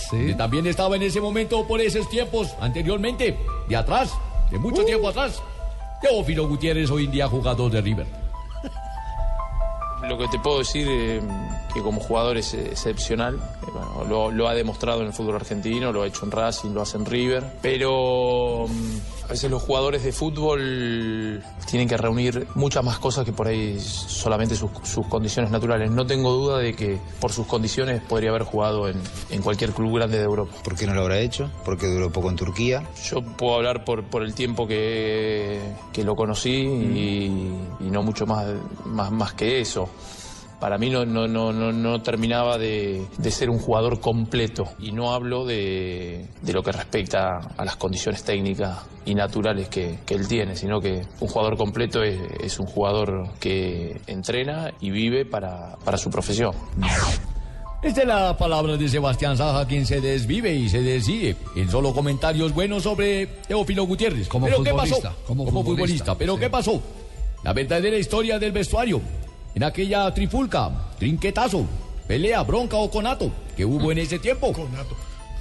Que 0.09 0.33
también 0.33 0.65
estaba 0.65 0.95
en 0.95 1.03
ese 1.03 1.21
momento 1.21 1.67
por 1.67 1.79
esos 1.79 2.09
tiempos 2.09 2.47
anteriormente, 2.59 3.37
de 3.67 3.75
atrás, 3.75 4.13
de 4.49 4.57
mucho 4.57 4.83
tiempo 4.83 5.07
atrás. 5.07 5.39
Teófilo 6.01 6.47
Gutiérrez, 6.47 6.89
hoy 6.89 7.05
en 7.05 7.11
día 7.11 7.27
jugador 7.27 7.71
de 7.71 7.81
River. 7.81 8.07
Lo 10.07 10.17
que 10.17 10.27
te 10.27 10.39
puedo 10.39 10.59
decir 10.59 10.87
eh, 10.89 11.21
que 11.73 11.81
como 11.81 11.99
jugador 11.99 12.37
es 12.37 12.53
excepcional. 12.53 13.35
Eh, 13.35 14.07
lo 14.07 14.47
ha 14.47 14.53
demostrado 14.53 15.01
en 15.01 15.07
el 15.07 15.13
fútbol 15.13 15.35
argentino, 15.35 15.91
lo 15.91 16.03
ha 16.03 16.07
hecho 16.07 16.25
en 16.25 16.31
Racing, 16.31 16.69
lo 16.71 16.81
hace 16.81 16.97
en 16.97 17.05
River. 17.05 17.43
Pero 17.61 18.65
mm, 18.67 19.18
a 19.29 19.33
veces 19.33 19.51
los 19.51 19.61
jugadores 19.61 20.03
de 20.03 20.11
fútbol 20.11 21.43
tienen 21.69 21.87
que 21.87 21.95
reunir 21.97 22.47
muchas 22.55 22.83
más 22.83 22.97
cosas 22.97 23.25
que 23.25 23.31
por 23.31 23.47
ahí 23.47 23.79
solamente 23.79 24.55
sus, 24.55 24.71
sus 24.81 25.05
condiciones 25.05 25.51
naturales. 25.51 25.91
No 25.91 26.07
tengo 26.07 26.33
duda 26.33 26.57
de 26.57 26.73
que 26.73 26.99
por 27.19 27.31
sus 27.31 27.45
condiciones 27.45 28.01
podría 28.01 28.31
haber 28.31 28.41
jugado 28.41 28.89
en, 28.89 28.99
en 29.29 29.43
cualquier 29.43 29.71
club 29.73 29.97
grande 29.97 30.17
de 30.17 30.23
Europa. 30.23 30.51
¿Por 30.63 30.75
qué 30.75 30.87
no 30.87 30.95
lo 30.95 31.01
habrá 31.01 31.19
hecho? 31.19 31.47
Porque 31.63 31.85
duró 31.85 32.11
poco 32.11 32.31
en 32.31 32.37
Turquía. 32.37 32.83
Yo 33.07 33.21
puedo 33.21 33.53
hablar 33.53 33.85
por, 33.85 34.03
por 34.05 34.23
el 34.23 34.33
tiempo 34.33 34.67
que, 34.67 35.61
que 35.93 36.03
lo 36.03 36.15
conocí 36.15 36.49
y, 36.49 37.53
y 37.81 37.91
no 37.91 38.01
mucho 38.01 38.25
más, 38.25 38.47
más, 38.85 39.11
más 39.11 39.33
que 39.33 39.61
eso. 39.61 39.89
Para 40.59 40.77
mí 40.77 40.89
no, 40.89 41.05
no, 41.05 41.27
no, 41.27 41.53
no, 41.53 41.71
no 41.71 42.01
terminaba 42.01 42.57
de, 42.57 43.05
de 43.17 43.31
ser 43.31 43.49
un 43.49 43.59
jugador 43.59 44.01
completo 44.01 44.65
y 44.79 44.91
no 44.91 45.13
hablo 45.13 45.45
de, 45.45 46.27
de 46.41 46.53
lo 46.53 46.61
que 46.61 46.71
respecta 46.73 47.37
a 47.57 47.63
las 47.63 47.77
condiciones 47.77 48.23
técnicas 48.23 48.79
y 49.05 49.15
naturales 49.15 49.69
que, 49.69 49.99
que 50.05 50.15
él 50.15 50.27
tiene, 50.27 50.55
sino 50.57 50.81
que 50.81 51.01
un 51.21 51.27
jugador 51.29 51.55
completo 51.55 52.03
es, 52.03 52.19
es 52.41 52.59
un 52.59 52.65
jugador 52.65 53.29
que 53.39 54.01
entrena 54.07 54.73
y 54.81 54.89
vive 54.91 55.25
para, 55.25 55.77
para 55.85 55.97
su 55.97 56.09
profesión. 56.09 56.51
Esta 57.81 58.01
es 58.01 58.07
la 58.07 58.35
palabra 58.37 58.75
de 58.75 58.89
Sebastián 58.89 59.37
Saja, 59.37 59.65
quien 59.65 59.85
se 59.85 60.01
desvive 60.01 60.53
y 60.53 60.67
se 60.67 60.81
decide 60.81 61.37
en 61.55 61.71
solo 61.71 61.93
comentarios 61.93 62.53
buenos 62.53 62.83
sobre 62.83 63.25
Teófilo 63.47 63.85
Gutiérrez. 63.85 64.27
Como 64.27 64.47
¿Pero 64.47 64.61
qué 64.61 64.71
futbolista, 64.71 65.09
pasó? 65.11 65.21
como 65.25 65.45
futbolista. 65.45 65.71
futbolista, 65.71 66.15
¿Pero 66.15 66.33
sí. 66.33 66.39
qué 66.41 66.49
pasó? 66.49 66.81
La 67.45 67.53
verdadera 67.53 67.97
historia 67.97 68.37
del 68.37 68.51
vestuario. 68.51 68.99
En 69.59 69.65
aquella 69.65 70.09
trifulca, 70.13 70.71
trinquetazo, 70.97 71.65
pelea, 72.07 72.43
bronca 72.43 72.77
o 72.77 72.89
conato 72.89 73.29
que 73.57 73.65
hubo 73.65 73.91
en 73.91 73.97
ese 73.97 74.17
tiempo. 74.17 74.53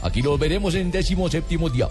Aquí 0.03 0.23
los 0.23 0.37
veremos 0.37 0.75
en 0.75 0.91
décimo 0.91 1.29
séptimo 1.29 1.71
día. 1.71 1.89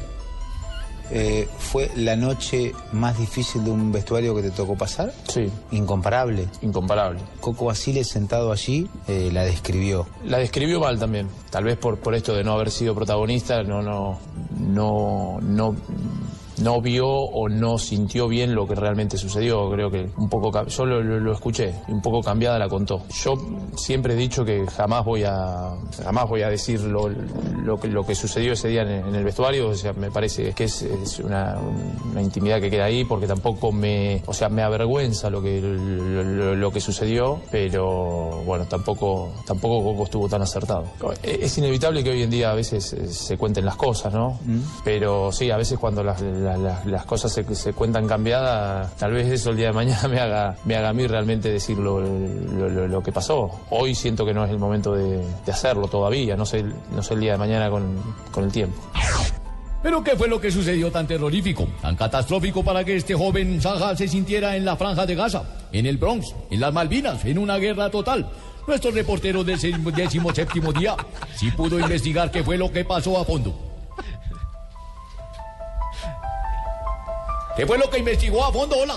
Eh, 1.09 1.47
¿Fue 1.57 1.89
la 1.95 2.17
noche 2.17 2.73
más 2.91 3.17
difícil 3.17 3.63
de 3.63 3.71
un 3.71 3.93
vestuario 3.93 4.35
que 4.35 4.41
te 4.41 4.51
tocó 4.51 4.75
pasar? 4.75 5.13
Sí. 5.29 5.49
Incomparable. 5.71 6.49
Incomparable. 6.61 7.21
Coco 7.39 7.67
Basile 7.67 8.03
sentado 8.03 8.51
allí 8.51 8.89
eh, 9.07 9.29
la 9.31 9.45
describió. 9.45 10.05
La 10.25 10.39
describió 10.39 10.81
mal 10.81 10.99
también. 10.99 11.29
Tal 11.49 11.63
vez 11.63 11.77
por, 11.77 11.97
por 11.97 12.13
esto 12.13 12.35
de 12.35 12.43
no 12.43 12.51
haber 12.51 12.71
sido 12.71 12.93
protagonista, 12.93 13.63
no, 13.63 13.81
no, 13.81 14.19
no, 14.59 15.39
no, 15.41 15.75
no 16.61 16.81
vio 16.81 17.07
o 17.07 17.49
no 17.49 17.77
sintió 17.77 18.27
bien 18.27 18.53
lo 18.55 18.67
que 18.67 18.75
realmente 18.75 19.17
sucedió. 19.17 19.69
Creo 19.71 19.89
que 19.91 20.09
un 20.17 20.29
poco, 20.29 20.65
yo 20.65 20.85
lo, 20.85 21.01
lo- 21.03 21.19
lo 21.19 21.33
escuché, 21.33 21.73
y 21.87 21.91
un 21.91 22.01
poco 22.01 22.21
cambiada 22.21 22.57
la 22.59 22.67
contó. 22.67 23.01
Yo 23.23 23.33
siempre 23.75 24.13
he 24.13 24.17
dicho 24.17 24.43
que 24.45 24.65
jamás 24.67 25.03
voy 25.05 25.23
a, 25.23 25.75
jamás 26.03 26.27
voy 26.29 26.41
a 26.43 26.49
decir 26.49 26.81
lo, 26.81 27.09
lo 27.09 27.77
que, 27.77 27.87
lo 27.87 28.05
que 28.05 28.15
sucedió 28.15 28.53
ese 28.53 28.69
día 28.69 28.81
en, 28.83 28.87
el- 28.89 29.07
en 29.07 29.15
el 29.15 29.23
vestuario. 29.23 29.69
O 29.69 29.75
sea, 29.75 29.93
me 29.93 30.11
parece 30.11 30.53
que 30.53 30.63
es, 30.65 30.81
es 30.81 31.19
una, 31.19 31.57
una 32.11 32.21
intimidad 32.21 32.59
que 32.59 32.69
queda 32.69 32.85
ahí 32.85 33.03
porque 33.05 33.27
tampoco 33.27 33.71
me, 33.71 34.21
o 34.25 34.33
sea, 34.33 34.49
me 34.49 34.63
avergüenza 34.63 35.29
lo 35.29 35.41
que, 35.41 35.61
lo, 35.61 36.71
que 36.71 36.79
sucedió, 36.79 37.39
pero 37.51 38.43
bueno, 38.45 38.65
tampoco, 38.67 39.31
tampoco 39.45 39.83
Coco 39.83 40.03
estuvo 40.03 40.27
tan 40.27 40.41
acertado. 40.41 40.85
Es 41.23 41.57
inevitable 41.57 42.03
que 42.03 42.09
hoy 42.11 42.23
en 42.23 42.29
día 42.29 42.51
a 42.51 42.55
veces 42.55 42.93
eh, 42.93 43.07
se 43.07 43.37
cuenten 43.37 43.65
las 43.65 43.75
cosas, 43.75 44.13
¿no? 44.13 44.39
Pero 44.83 45.31
sí, 45.31 45.49
a 45.51 45.57
veces 45.57 45.77
cuando 45.79 46.03
las, 46.03 46.21
las- 46.47 46.59
las- 46.59 46.85
las 46.85 47.05
cosas 47.05 47.31
se, 47.33 47.43
se 47.55 47.73
cuentan 47.73 48.07
cambiadas, 48.07 48.95
tal 48.95 49.11
vez 49.13 49.27
eso 49.27 49.49
el 49.51 49.57
día 49.57 49.67
de 49.67 49.73
mañana 49.73 50.07
me 50.09 50.19
haga, 50.19 50.55
me 50.65 50.75
haga 50.75 50.89
a 50.89 50.93
mí 50.93 51.05
realmente 51.05 51.51
decir 51.51 51.77
lo, 51.77 51.99
lo- 51.99 52.69
lo- 52.69 52.87
lo 52.87 53.03
que 53.03 53.11
pasó. 53.11 53.51
Hoy 53.69 53.93
siento 53.93 54.25
que 54.25 54.33
no 54.33 54.45
es 54.45 54.51
el 54.51 54.59
momento 54.59 54.93
de, 54.93 55.17
de 55.45 55.51
hacerlo 55.51 55.87
todavía, 55.87 56.35
no 56.35 56.45
sé, 56.45 56.63
no 56.91 57.03
sé 57.03 57.13
el 57.15 57.19
día 57.19 57.33
de 57.33 57.37
mañana 57.37 57.69
con, 57.69 57.97
con 58.31 58.45
el 58.45 58.51
tiempo. 58.51 58.77
¿Pero 59.83 60.03
qué 60.03 60.15
fue 60.17 60.27
lo 60.27 60.41
que 60.41 60.51
sucedió 60.51 60.91
tan 60.91 61.05
terrorífico, 61.07 61.67
tan 61.81 61.95
catastrófico 61.95 62.63
para 62.63 62.83
que 62.83 62.95
este 62.95 63.13
joven 63.13 63.61
Saja 63.61 63.95
se 63.95 64.07
sintiera 64.07 64.55
en 64.55 64.65
la 64.65 64.75
franja 64.75 65.05
de 65.05 65.15
Gaza, 65.15 65.43
en 65.71 65.85
el 65.85 65.97
Bronx, 65.97 66.33
en 66.49 66.59
las 66.59 66.73
Malvinas, 66.73 67.23
en 67.25 67.37
una 67.37 67.57
guerra 67.57 67.89
total? 67.89 68.27
Nuestro 68.67 68.91
reportero 68.91 69.43
del 69.45 69.57
décimo 69.95 70.33
séptimo 70.33 70.73
día 70.73 70.95
sí 71.35 71.51
pudo 71.51 71.79
investigar 71.79 72.31
qué 72.31 72.43
fue 72.43 72.57
lo 72.57 72.69
que 72.71 72.83
pasó 72.83 73.17
a 73.17 73.23
fondo. 73.23 73.57
¿Qué 77.57 77.65
fue 77.65 77.77
lo 77.79 77.89
que 77.89 77.97
investigó 77.97 78.45
a 78.45 78.53
fondo, 78.53 78.77
hola? 78.77 78.95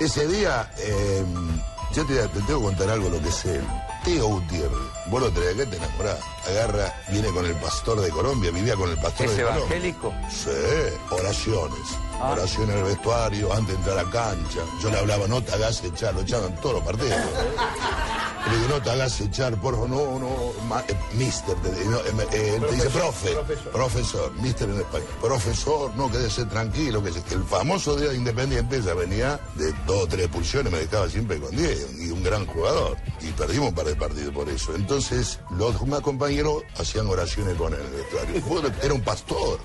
Ese 0.00 0.26
día, 0.26 0.68
eh, 0.78 1.24
yo 1.94 2.04
te, 2.04 2.14
te 2.16 2.40
tengo 2.42 2.58
que 2.58 2.66
contar 2.66 2.90
algo 2.90 3.08
lo 3.08 3.22
que 3.22 3.30
sé. 3.30 3.60
Teo 4.04 4.26
Gutiérrez, 4.26 4.72
vos 5.10 5.20
lo 5.22 5.30
traes 5.30 5.54
acá, 5.54 5.70
te 5.70 5.76
enamorás. 5.76 6.18
Agarra, 6.48 6.94
viene 7.10 7.28
con 7.28 7.44
el 7.46 7.54
pastor 7.56 8.00
de 8.00 8.10
Colombia, 8.10 8.50
vivía 8.50 8.74
con 8.76 8.88
el 8.90 8.96
pastor 8.98 9.26
¿Es 9.26 9.36
de 9.36 9.42
Colombia. 9.42 9.66
evangélico? 9.66 10.14
Sí, 10.30 10.50
oraciones. 11.10 11.80
Ah. 12.22 12.32
Oraciones 12.32 12.70
en 12.76 12.78
el 12.78 12.84
vestuario, 12.84 13.52
antes 13.52 13.68
de 13.68 13.74
entrar 13.76 13.98
a 13.98 14.02
la 14.04 14.10
cancha. 14.10 14.60
Yo 14.82 14.90
le 14.90 14.98
hablaba, 14.98 15.26
no 15.26 15.42
te 15.42 15.52
hagas 15.52 15.82
echar, 15.84 16.14
lo 16.14 16.20
echaban 16.22 16.54
todos 16.60 16.76
los 16.76 16.84
partidos. 16.84 17.16
Le 18.50 18.56
digo, 18.56 18.68
no 18.70 18.82
te 18.82 18.90
hagas 18.90 19.20
echar, 19.20 19.54
por 19.60 19.74
favor, 19.74 19.90
no, 19.90 20.18
no, 20.18 20.30
ma- 20.66 20.82
eh, 20.88 20.96
mister, 21.12 21.54
te, 21.56 21.68
no, 21.84 21.98
eh, 21.98 22.26
eh, 22.32 22.54
él 22.56 22.66
te 22.68 22.74
dice 22.74 22.88
profe, 22.88 23.36
profesor, 23.70 24.32
mister 24.40 24.66
en 24.70 24.80
español, 24.80 25.08
profesor, 25.20 25.94
no, 25.94 26.10
quédese 26.10 26.46
tranquilo, 26.46 27.02
que 27.02 27.10
el 27.34 27.44
famoso 27.44 27.96
día 27.96 28.08
de 28.08 28.16
Independiente 28.16 28.80
ya 28.80 28.94
venía 28.94 29.38
de 29.56 29.70
dos 29.86 30.04
o 30.04 30.06
tres 30.06 30.22
expulsiones, 30.24 30.72
me 30.72 30.78
dejaba 30.78 31.06
siempre 31.10 31.38
con 31.38 31.54
10, 31.54 32.00
y 32.00 32.10
un 32.10 32.22
gran 32.22 32.46
jugador, 32.46 32.96
y 33.20 33.26
perdimos 33.32 33.68
un 33.68 33.74
par 33.74 33.84
de 33.84 33.94
partidos 33.94 34.32
por 34.32 34.48
eso. 34.48 34.74
Entonces, 34.74 34.99
los 35.50 35.80
demás 35.80 36.00
compañeros 36.00 36.62
hacían 36.78 37.06
oraciones 37.06 37.56
con 37.56 37.72
él 37.72 37.80
el 38.34 38.42
jugador 38.42 38.72
era 38.82 38.94
un 38.94 39.02
pastor. 39.02 39.58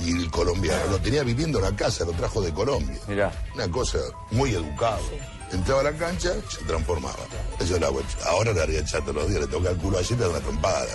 Y 0.00 0.10
el 0.12 0.30
colombiano 0.30 0.90
lo 0.90 0.98
tenía 1.00 1.22
viviendo 1.22 1.58
en 1.58 1.64
la 1.64 1.76
casa, 1.76 2.04
lo 2.04 2.12
trajo 2.12 2.42
de 2.42 2.52
Colombia. 2.52 2.98
Una 3.54 3.70
cosa 3.70 3.98
muy 4.30 4.54
educada. 4.54 4.98
Entraba 5.52 5.80
a 5.80 5.84
la 5.84 5.92
cancha, 5.92 6.32
se 6.48 6.64
transformaba. 6.64 7.18
Eso 7.58 7.76
era 7.76 7.88
bueno. 7.88 8.08
Ahora 8.26 8.52
le 8.52 8.62
haría 8.62 8.84
todos 8.84 9.14
los 9.14 9.28
días, 9.28 9.40
le 9.40 9.46
toca 9.46 9.70
el 9.70 9.76
culo 9.78 9.98
así, 9.98 10.14
te 10.14 10.22
da 10.22 10.28
una 10.28 10.40
trompada. 10.40 10.86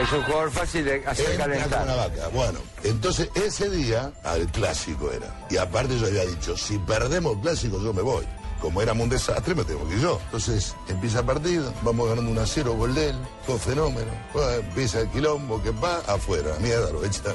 Es 0.00 0.12
un 0.12 0.22
jugador 0.22 0.50
fácil 0.50 0.84
de 0.84 1.04
hacer 1.06 1.36
calentar. 1.36 1.84
una 1.84 1.94
vaca. 1.94 2.28
Bueno, 2.28 2.58
entonces 2.82 3.28
ese 3.34 3.68
día, 3.70 4.12
al 4.22 4.46
clásico 4.50 5.10
era. 5.10 5.46
Y 5.50 5.56
aparte 5.56 5.98
yo 5.98 6.06
había 6.06 6.24
dicho, 6.24 6.56
si 6.56 6.78
perdemos 6.78 7.38
clásico 7.42 7.80
yo 7.82 7.92
me 7.92 8.02
voy. 8.02 8.26
Como 8.62 8.80
éramos 8.80 9.02
un 9.02 9.10
desastre, 9.10 9.54
me 9.56 9.64
tengo 9.64 9.86
que 9.88 9.96
ir 9.96 10.00
yo. 10.00 10.20
Entonces 10.26 10.76
empieza 10.88 11.18
el 11.18 11.26
partido, 11.26 11.74
vamos 11.82 12.08
ganando 12.08 12.30
1 12.30 12.40
a 12.40 12.46
0, 12.46 12.74
gol 12.74 12.94
de 12.94 13.12
fenómeno. 13.58 14.10
Empieza 14.56 15.00
el 15.00 15.08
quilombo, 15.08 15.60
que 15.60 15.72
va 15.72 15.98
afuera, 16.06 16.56
mierda, 16.60 16.92
lo 16.92 17.04
echan. 17.04 17.34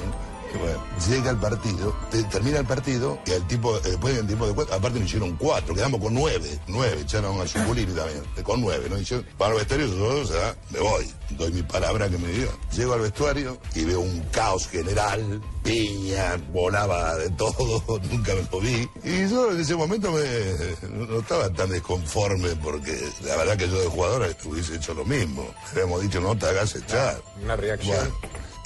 Bueno, 0.58 0.82
llega 1.08 1.30
el 1.30 1.36
partido, 1.36 1.94
te- 2.10 2.24
termina 2.24 2.58
el 2.58 2.66
partido 2.66 3.18
y 3.26 3.32
el 3.32 3.46
tipo, 3.46 3.76
eh, 3.76 3.80
después 3.84 4.16
del 4.16 4.26
tiempo 4.26 4.46
de 4.46 4.54
cuatro, 4.54 4.74
aparte 4.74 4.98
nos 4.98 5.08
hicieron 5.08 5.36
cuatro, 5.36 5.74
quedamos 5.74 6.00
con 6.00 6.14
nueve, 6.14 6.58
nueve, 6.68 7.00
echaron 7.02 7.40
a 7.40 7.46
Zuculini 7.46 7.92
también, 7.92 8.22
eh, 8.36 8.42
con 8.42 8.60
nueve, 8.60 8.86
¿no? 8.88 8.98
Hicieron, 8.98 9.26
para 9.36 9.52
el 9.52 9.58
vestuario 9.58 9.86
yo, 9.86 10.20
o 10.20 10.24
sea, 10.24 10.56
me 10.70 10.80
voy, 10.80 11.12
doy 11.30 11.52
mi 11.52 11.62
palabra 11.62 12.08
que 12.08 12.18
me 12.18 12.28
dio. 12.28 12.48
Llego 12.74 12.94
al 12.94 13.00
vestuario 13.00 13.58
y 13.74 13.84
veo 13.84 14.00
un 14.00 14.20
caos 14.32 14.68
general, 14.68 15.40
piña, 15.62 16.36
volaba 16.52 17.14
de 17.16 17.30
todo, 17.30 17.82
nunca 18.10 18.34
me 18.34 18.42
lo 18.50 18.60
vi. 18.60 18.88
Y 19.04 19.28
yo 19.28 19.52
en 19.52 19.60
ese 19.60 19.74
momento 19.76 20.10
me, 20.12 20.88
no 20.88 21.20
estaba 21.20 21.50
tan 21.52 21.68
desconforme 21.70 22.48
porque 22.62 22.98
la 23.24 23.36
verdad 23.36 23.56
que 23.56 23.68
yo 23.68 23.80
de 23.80 23.86
jugador 23.88 24.34
hubiese 24.44 24.76
hecho 24.76 24.94
lo 24.94 25.04
mismo. 25.04 25.46
Habíamos 25.72 26.02
dicho, 26.02 26.20
no 26.20 26.36
te 26.36 26.46
hagas 26.46 26.74
echar. 26.74 27.20
Una 27.42 27.56
reacción. 27.56 28.12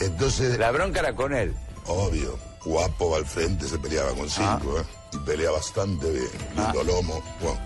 entonces... 0.01 0.59
La 0.59 0.71
bronca 0.71 1.01
era 1.01 1.15
con 1.15 1.35
él. 1.35 1.55
Obvio. 1.87 2.39
Guapo 2.65 3.17
al 3.17 3.27
frente, 3.27 3.67
se 3.67 3.79
peleaba 3.79 4.13
con 4.13 4.31
cinco, 4.31 4.79
¿eh? 4.79 4.85
Y 5.13 5.17
pelea 5.19 5.51
bastante 5.51 6.11
bien. 6.11 6.31
Lindo 6.57 6.85
lomo. 6.85 7.23
Bueno. 7.41 7.61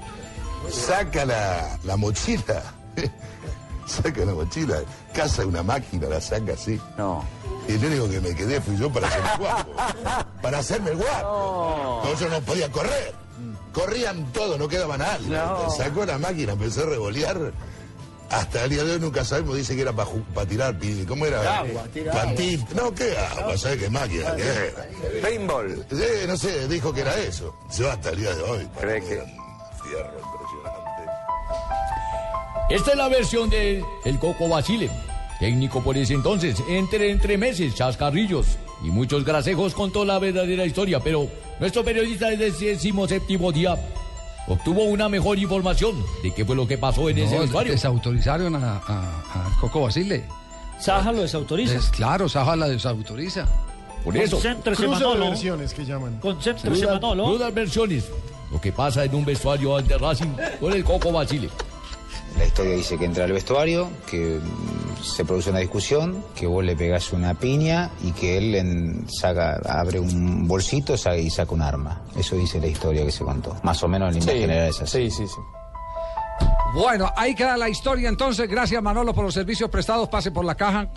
Saca 0.70 1.24
la, 1.26 1.78
la 1.84 1.96
mochila. 1.96 2.62
saca 3.86 4.24
la 4.24 4.32
mochila. 4.32 4.78
Caza 5.12 5.44
una 5.44 5.62
máquina, 5.62 6.08
la 6.08 6.20
saca 6.20 6.54
así. 6.54 6.80
No. 6.96 7.22
Y 7.68 7.72
el 7.72 7.84
único 7.84 8.08
que 8.08 8.20
me 8.20 8.34
quedé 8.34 8.60
fui 8.60 8.76
yo 8.76 8.90
para 8.90 9.08
hacerme 9.08 9.30
el 9.32 9.38
guapo. 9.38 9.70
para 10.42 10.58
hacerme 10.58 10.90
el 10.90 10.96
guapo. 10.96 12.02
No. 12.04 12.14
yo 12.18 12.28
no 12.30 12.40
podía 12.40 12.70
correr. 12.72 13.14
Corrían 13.72 14.32
todos, 14.32 14.58
no 14.58 14.66
quedaba 14.66 14.96
nadie. 14.96 15.28
No. 15.28 15.70
Sacó 15.70 16.06
la 16.06 16.16
máquina, 16.18 16.52
empezó 16.52 16.84
a 16.84 16.86
revolear. 16.86 17.52
Hasta 18.30 18.64
el 18.64 18.70
día 18.70 18.82
de 18.84 18.92
hoy 18.92 19.00
nunca 19.00 19.24
sabemos, 19.24 19.56
dice 19.56 19.76
que 19.76 19.82
era 19.82 19.92
para 19.92 20.08
tirar, 20.48 20.76
pi- 20.78 21.04
¿cómo 21.06 21.26
era? 21.26 21.58
Agua, 21.60 21.84
tirar. 21.92 22.34
No, 22.74 22.92
¿qué 22.94 23.16
agua? 23.16 23.56
¿Sabes 23.56 23.78
qué 23.82 23.88
máquina? 23.90 24.34
¿Qué 24.34 24.42
era? 24.42 25.22
Paintball. 25.22 25.86
Sí, 25.90 26.04
no 26.26 26.36
sé, 26.36 26.66
dijo 26.68 26.92
que 26.92 27.02
era 27.02 27.16
eso. 27.18 27.54
Yo 27.78 27.90
hasta 27.90 28.10
el 28.10 28.16
día 28.20 28.34
de 28.34 28.42
hoy. 28.42 28.68
¿Cree 28.80 29.00
que? 29.00 29.06
Fierro 29.82 30.12
impresionante. 30.18 31.10
Esta 32.70 32.90
es 32.90 32.96
la 32.96 33.08
versión 33.08 33.48
de 33.48 33.84
El 34.04 34.18
Coco 34.18 34.48
Basile, 34.48 34.90
técnico 35.38 35.82
por 35.84 35.96
ese 35.96 36.14
entonces, 36.14 36.56
entre 36.68 37.10
entre 37.12 37.38
meses, 37.38 37.74
chascarrillos 37.76 38.58
y 38.82 38.90
muchos 38.90 39.24
grasejos 39.24 39.72
contó 39.72 40.04
la 40.04 40.18
verdadera 40.18 40.66
historia, 40.66 40.98
pero 40.98 41.28
nuestro 41.60 41.84
periodista 41.84 42.28
del 42.28 42.40
décimo 42.40 43.06
séptimo 43.06 43.52
día 43.52 43.76
obtuvo 44.48 44.84
una 44.84 45.08
mejor 45.08 45.38
información 45.38 45.96
de 46.22 46.32
qué 46.34 46.44
fue 46.44 46.54
lo 46.56 46.66
que 46.66 46.78
pasó 46.78 47.08
en 47.08 47.18
ese 47.18 47.34
No, 47.34 47.42
vestuario. 47.42 47.72
desautorizaron 47.72 48.54
a, 48.56 48.76
a- 48.76 49.20
a 49.34 49.56
Coco 49.60 49.82
Basile. 49.82 50.24
Saja 50.80 51.12
lo 51.12 51.22
desautoriza. 51.22 51.74
Es- 51.76 51.86
claro, 51.90 52.28
Saja 52.28 52.54
la 52.56 52.68
desautoriza. 52.68 53.46
Por 54.04 54.16
eso. 54.16 54.38
Cruce 54.38 54.86
de 55.04 55.18
versiones 55.18 55.74
que 55.74 55.84
llaman. 55.84 56.18
Crudas, 56.20 56.62
crudas 57.26 57.54
versiones. 57.54 58.04
Lo 58.52 58.60
que 58.60 58.70
pasa 58.72 59.04
en 59.04 59.14
un 59.14 59.24
vestuario 59.24 59.76
ante 59.76 59.98
Racing 59.98 60.28
con 60.60 60.72
el 60.72 60.84
Coco 60.84 61.10
Basile. 61.10 61.48
La 62.38 62.44
historia 62.44 62.74
dice 62.74 62.98
que 62.98 63.06
entra 63.06 63.24
al 63.24 63.32
vestuario, 63.32 63.88
que 64.10 64.38
mm, 64.42 65.02
se 65.02 65.24
produce 65.24 65.50
una 65.50 65.58
discusión, 65.60 66.22
que 66.34 66.46
vos 66.46 66.62
le 66.64 66.76
pegás 66.76 67.12
una 67.12 67.34
piña 67.34 67.90
y 68.02 68.12
que 68.12 68.36
él 68.38 68.54
en- 68.54 69.06
saca, 69.08 69.58
abre 69.66 69.98
un 70.00 70.46
bolsito 70.46 70.96
saca- 70.98 71.16
y 71.16 71.30
saca 71.30 71.54
un 71.54 71.62
arma. 71.62 72.02
Eso 72.16 72.36
dice 72.36 72.60
la 72.60 72.66
historia 72.66 73.04
que 73.04 73.12
se 73.12 73.24
contó. 73.24 73.56
Más 73.62 73.82
o 73.82 73.88
menos 73.88 74.08
en 74.14 74.20
línea 74.20 74.34
Sí, 74.34 74.40
general 74.40 74.68
es 74.68 74.82
así. 74.82 75.10
Sí, 75.10 75.10
sí, 75.10 75.26
sí. 75.28 75.40
Bueno, 76.74 77.10
ahí 77.16 77.34
queda 77.34 77.56
la 77.56 77.70
historia 77.70 78.08
entonces. 78.10 78.46
Gracias 78.48 78.82
Manolo 78.82 79.14
por 79.14 79.24
los 79.24 79.32
servicios 79.32 79.70
prestados. 79.70 80.08
Pase 80.10 80.30
por 80.30 80.44
la 80.44 80.54
caja. 80.54 80.88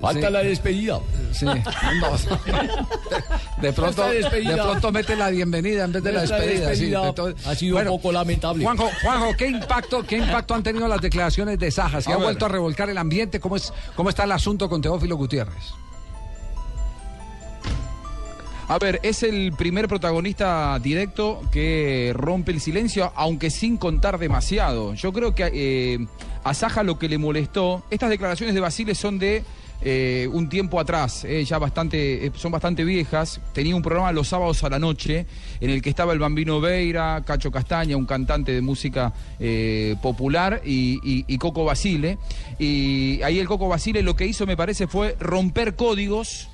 Falta 0.00 0.26
Sí. 0.26 0.32
la 0.32 0.42
despedida. 0.42 1.00
Sí. 1.32 1.44
No. 1.46 1.54
De 3.62 3.72
pronto, 3.72 4.08
despedida. 4.10 4.56
de 4.56 4.62
pronto 4.62 4.92
mete 4.92 5.16
la 5.16 5.30
bienvenida 5.30 5.84
en 5.84 5.92
vez 5.92 6.02
de 6.02 6.12
la 6.12 6.20
despedida. 6.22 6.74
sí. 6.74 6.82
despedida 6.82 7.08
Entonces, 7.08 7.46
ha 7.46 7.54
sido 7.54 7.76
bueno, 7.76 7.92
un 7.94 7.98
poco 7.98 8.12
lamentable. 8.12 8.62
Juanjo, 8.62 8.90
Juanjo, 9.02 9.34
¿qué 9.36 9.46
impacto, 9.48 10.02
¿qué 10.06 10.18
impacto 10.18 10.54
han 10.54 10.62
tenido 10.62 10.86
las 10.86 11.00
declaraciones 11.00 11.58
de 11.58 11.70
Saja? 11.70 12.00
¿Se 12.02 12.10
A 12.10 12.14
ha 12.14 12.16
ver. 12.18 12.26
vuelto 12.26 12.44
a 12.44 12.48
revolcar 12.48 12.90
el 12.90 12.98
ambiente? 12.98 13.40
¿Cómo, 13.40 13.56
es, 13.56 13.72
¿Cómo 13.94 14.10
está 14.10 14.24
el 14.24 14.32
asunto 14.32 14.68
con 14.68 14.82
Teófilo 14.82 15.16
Gutiérrez? 15.16 15.72
A 18.68 18.78
ver, 18.80 18.98
es 19.04 19.22
el 19.22 19.52
primer 19.56 19.86
protagonista 19.86 20.76
directo 20.82 21.40
que 21.52 22.12
rompe 22.16 22.50
el 22.50 22.60
silencio, 22.60 23.12
aunque 23.14 23.48
sin 23.48 23.76
contar 23.76 24.18
demasiado. 24.18 24.92
Yo 24.94 25.12
creo 25.12 25.36
que 25.36 25.48
eh, 25.54 26.06
a 26.42 26.52
Saja 26.52 26.82
lo 26.82 26.98
que 26.98 27.08
le 27.08 27.16
molestó, 27.16 27.84
estas 27.90 28.10
declaraciones 28.10 28.56
de 28.56 28.60
Basile 28.60 28.96
son 28.96 29.20
de 29.20 29.44
eh, 29.82 30.28
un 30.32 30.48
tiempo 30.48 30.80
atrás, 30.80 31.24
eh, 31.24 31.44
ya 31.44 31.58
bastante, 31.58 32.26
eh, 32.26 32.32
son 32.34 32.52
bastante 32.52 32.84
viejas. 32.84 33.40
Tenía 33.52 33.76
un 33.76 33.82
programa 33.82 34.10
los 34.12 34.28
sábados 34.28 34.62
a 34.64 34.68
la 34.70 34.78
noche 34.78 35.26
en 35.60 35.70
el 35.70 35.82
que 35.82 35.90
estaba 35.90 36.12
el 36.12 36.18
Bambino 36.18 36.60
Veira, 36.60 37.22
Cacho 37.26 37.50
Castaña, 37.50 37.96
un 37.96 38.06
cantante 38.06 38.52
de 38.52 38.60
música 38.60 39.12
popular, 40.02 40.62
y, 40.64 40.98
y- 41.04 41.24
y 41.28 41.38
Coco 41.38 41.64
Basile. 41.64 42.18
Y 42.58 43.20
ahí 43.22 43.38
el 43.38 43.46
Coco 43.46 43.68
Basile 43.68 44.02
lo 44.02 44.16
que 44.16 44.26
hizo, 44.26 44.46
me 44.46 44.56
parece, 44.56 44.86
fue 44.86 45.16
romper 45.20 45.76
códigos. 45.76 46.48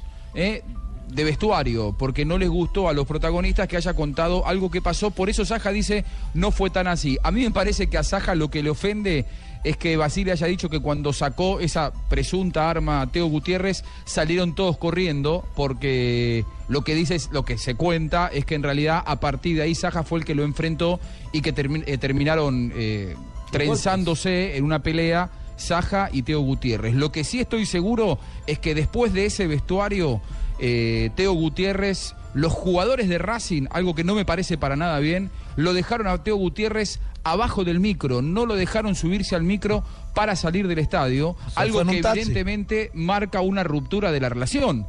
De 1.12 1.24
vestuario, 1.24 1.94
porque 1.98 2.24
no 2.24 2.38
les 2.38 2.48
gustó 2.48 2.88
a 2.88 2.92
los 2.92 3.06
protagonistas 3.06 3.68
que 3.68 3.76
haya 3.76 3.94
contado 3.94 4.46
algo 4.46 4.70
que 4.70 4.80
pasó. 4.82 5.10
Por 5.10 5.28
eso 5.30 5.44
Saja 5.44 5.70
dice, 5.70 6.04
no 6.34 6.50
fue 6.50 6.70
tan 6.70 6.86
así. 6.86 7.18
A 7.22 7.30
mí 7.30 7.42
me 7.42 7.50
parece 7.50 7.88
que 7.88 7.98
a 7.98 8.02
Saja 8.02 8.34
lo 8.34 8.50
que 8.50 8.62
le 8.62 8.70
ofende 8.70 9.26
es 9.64 9.76
que 9.76 9.96
Basile 9.96 10.32
haya 10.32 10.46
dicho 10.48 10.68
que 10.68 10.80
cuando 10.80 11.12
sacó 11.12 11.60
esa 11.60 11.92
presunta 12.08 12.68
arma 12.68 13.00
a 13.00 13.06
Teo 13.06 13.26
Gutiérrez 13.26 13.84
salieron 14.04 14.54
todos 14.56 14.76
corriendo, 14.76 15.44
porque 15.54 16.44
lo 16.68 16.82
que 16.82 16.94
dice 16.96 17.14
es, 17.14 17.28
lo 17.30 17.44
que 17.44 17.58
se 17.58 17.76
cuenta 17.76 18.28
es 18.32 18.44
que 18.44 18.56
en 18.56 18.64
realidad 18.64 19.02
a 19.06 19.20
partir 19.20 19.56
de 19.56 19.62
ahí 19.62 19.74
Saja 19.76 20.02
fue 20.02 20.18
el 20.18 20.24
que 20.24 20.34
lo 20.34 20.42
enfrentó 20.42 20.98
y 21.32 21.42
que 21.42 21.54
termi- 21.54 21.84
eh, 21.86 21.96
terminaron 21.98 22.72
eh, 22.74 23.14
trenzándose 23.52 24.56
en 24.56 24.64
una 24.64 24.82
pelea. 24.82 25.30
Saja 25.54 26.08
y 26.12 26.22
Teo 26.22 26.40
Gutiérrez. 26.40 26.94
Lo 26.94 27.12
que 27.12 27.22
sí 27.22 27.38
estoy 27.38 27.66
seguro 27.66 28.18
es 28.48 28.58
que 28.58 28.74
después 28.74 29.12
de 29.12 29.26
ese 29.26 29.46
vestuario, 29.46 30.20
eh, 30.64 31.10
Teo 31.16 31.32
Gutiérrez, 31.32 32.14
los 32.34 32.52
jugadores 32.52 33.08
de 33.08 33.18
Racing, 33.18 33.66
algo 33.72 33.96
que 33.96 34.04
no 34.04 34.14
me 34.14 34.24
parece 34.24 34.56
para 34.56 34.76
nada 34.76 35.00
bien, 35.00 35.28
lo 35.56 35.74
dejaron 35.74 36.06
a 36.06 36.22
Teo 36.22 36.36
Gutiérrez 36.36 37.00
abajo 37.24 37.64
del 37.64 37.80
micro, 37.80 38.22
no 38.22 38.46
lo 38.46 38.54
dejaron 38.54 38.94
subirse 38.94 39.34
al 39.34 39.42
micro 39.42 39.82
para 40.14 40.36
salir 40.36 40.68
del 40.68 40.78
estadio, 40.78 41.34
algo 41.56 41.84
que 41.84 42.00
taxi. 42.00 42.20
evidentemente 42.20 42.92
marca 42.94 43.40
una 43.40 43.64
ruptura 43.64 44.12
de 44.12 44.20
la 44.20 44.28
relación. 44.28 44.86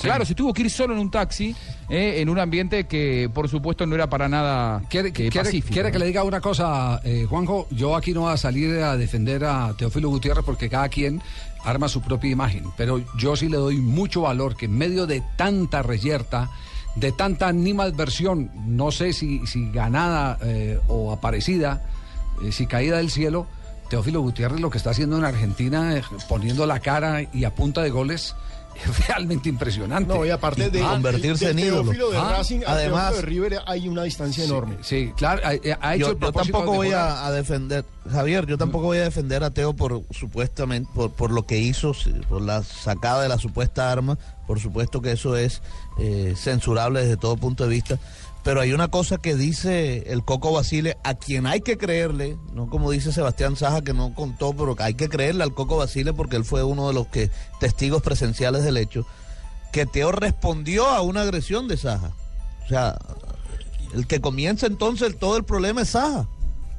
Claro, 0.00 0.24
se 0.24 0.34
tuvo 0.34 0.52
que 0.52 0.62
ir 0.62 0.70
solo 0.70 0.94
en 0.94 1.00
un 1.00 1.10
taxi, 1.10 1.54
eh, 1.88 2.16
en 2.20 2.28
un 2.28 2.38
ambiente 2.38 2.86
que 2.86 3.30
por 3.32 3.48
supuesto 3.48 3.86
no 3.86 3.94
era 3.94 4.08
para 4.08 4.28
nada 4.28 4.82
¿Quiere, 4.88 5.08
eh, 5.08 5.12
quiere- 5.12 5.30
pacífico. 5.42 5.72
quiere 5.72 5.90
que 5.90 5.98
le 5.98 6.06
diga 6.06 6.22
una 6.22 6.40
cosa, 6.40 7.00
eh, 7.04 7.26
Juanjo? 7.28 7.66
Yo 7.70 7.96
aquí 7.96 8.12
no 8.12 8.22
voy 8.22 8.32
a 8.32 8.36
salir 8.36 8.78
a 8.82 8.96
defender 8.96 9.44
a 9.44 9.72
Teófilo 9.76 10.08
Gutiérrez 10.10 10.44
porque 10.44 10.68
cada 10.68 10.88
quien 10.88 11.22
arma 11.64 11.88
su 11.88 12.00
propia 12.02 12.30
imagen. 12.30 12.64
Pero 12.76 13.02
yo 13.18 13.34
sí 13.36 13.48
le 13.48 13.56
doy 13.56 13.78
mucho 13.78 14.22
valor 14.22 14.56
que 14.56 14.66
en 14.66 14.76
medio 14.78 15.06
de 15.06 15.22
tanta 15.36 15.82
reyerta, 15.82 16.50
de 16.94 17.12
tanta 17.12 17.48
animadversión, 17.48 18.50
no 18.66 18.90
sé 18.90 19.12
si, 19.12 19.46
si 19.46 19.70
ganada 19.70 20.38
eh, 20.42 20.78
o 20.88 21.12
aparecida, 21.12 21.82
eh, 22.42 22.52
si 22.52 22.66
caída 22.66 22.98
del 22.98 23.10
cielo, 23.10 23.46
Teófilo 23.90 24.20
Gutiérrez 24.20 24.60
lo 24.60 24.70
que 24.70 24.78
está 24.78 24.90
haciendo 24.90 25.16
en 25.18 25.24
Argentina, 25.24 26.00
poniendo 26.28 26.66
la 26.66 26.80
cara 26.80 27.22
y 27.32 27.44
a 27.44 27.54
punta 27.54 27.82
de 27.82 27.90
goles, 27.90 28.34
es 28.84 29.06
realmente 29.08 29.48
impresionante. 29.48 30.12
No, 30.12 30.24
y 30.24 30.30
aparte 30.30 30.70
de, 30.70 30.80
convertirse 30.80 31.50
en 31.50 31.58
ídolo. 31.58 31.92
De 31.92 32.16
Ah, 32.16 32.36
Racing 32.38 32.60
además- 32.66 33.12
Teófilo 33.12 33.16
de 33.16 33.22
River 33.22 33.58
hay 33.66 33.88
una 33.88 34.02
distancia 34.04 34.44
enorme. 34.44 34.76
Sí, 34.82 35.12
claro, 35.16 35.42
ha, 35.44 35.48
ha 35.48 35.94
hecho 35.94 36.06
yo, 36.06 36.12
el 36.12 36.18
yo 36.18 36.32
tampoco 36.32 36.72
voy 36.74 36.92
a, 36.92 37.26
a 37.26 37.32
defender, 37.32 37.84
Javier, 38.10 38.46
yo 38.46 38.58
tampoco 38.58 38.86
voy 38.86 38.98
a 38.98 39.04
defender 39.04 39.44
a 39.44 39.50
Teo 39.50 39.74
por 39.74 40.02
supuestamente, 40.10 40.90
por, 40.94 41.10
por 41.12 41.30
lo 41.30 41.46
que 41.46 41.58
hizo, 41.58 41.92
por 42.28 42.42
la 42.42 42.62
sacada 42.62 43.22
de 43.22 43.28
la 43.28 43.38
supuesta 43.38 43.90
arma, 43.90 44.18
por 44.46 44.60
supuesto 44.60 45.00
que 45.02 45.12
eso 45.12 45.36
es 45.36 45.62
eh, 45.98 46.34
censurable 46.36 47.00
desde 47.00 47.16
todo 47.16 47.36
punto 47.36 47.64
de 47.64 47.70
vista, 47.70 47.98
pero 48.46 48.60
hay 48.60 48.72
una 48.72 48.86
cosa 48.86 49.18
que 49.18 49.34
dice 49.34 50.04
el 50.06 50.22
Coco 50.24 50.52
Basile, 50.52 50.96
a 51.02 51.14
quien 51.14 51.48
hay 51.48 51.62
que 51.62 51.76
creerle, 51.76 52.38
no 52.52 52.70
como 52.70 52.92
dice 52.92 53.10
Sebastián 53.10 53.56
Saja 53.56 53.82
que 53.82 53.92
no 53.92 54.14
contó, 54.14 54.54
pero 54.54 54.76
hay 54.78 54.94
que 54.94 55.08
creerle 55.08 55.42
al 55.42 55.52
Coco 55.52 55.78
Basile 55.78 56.12
porque 56.12 56.36
él 56.36 56.44
fue 56.44 56.62
uno 56.62 56.86
de 56.86 56.94
los 56.94 57.08
que 57.08 57.28
testigos 57.58 58.02
presenciales 58.02 58.62
del 58.62 58.76
hecho, 58.76 59.04
que 59.72 59.84
Teo 59.84 60.12
respondió 60.12 60.86
a 60.86 61.02
una 61.02 61.22
agresión 61.22 61.66
de 61.66 61.76
Saja. 61.76 62.12
O 62.64 62.68
sea, 62.68 62.96
el 63.92 64.06
que 64.06 64.20
comienza 64.20 64.68
entonces 64.68 65.18
todo 65.18 65.36
el 65.36 65.42
problema 65.42 65.82
es 65.82 65.88
Saja. 65.88 66.28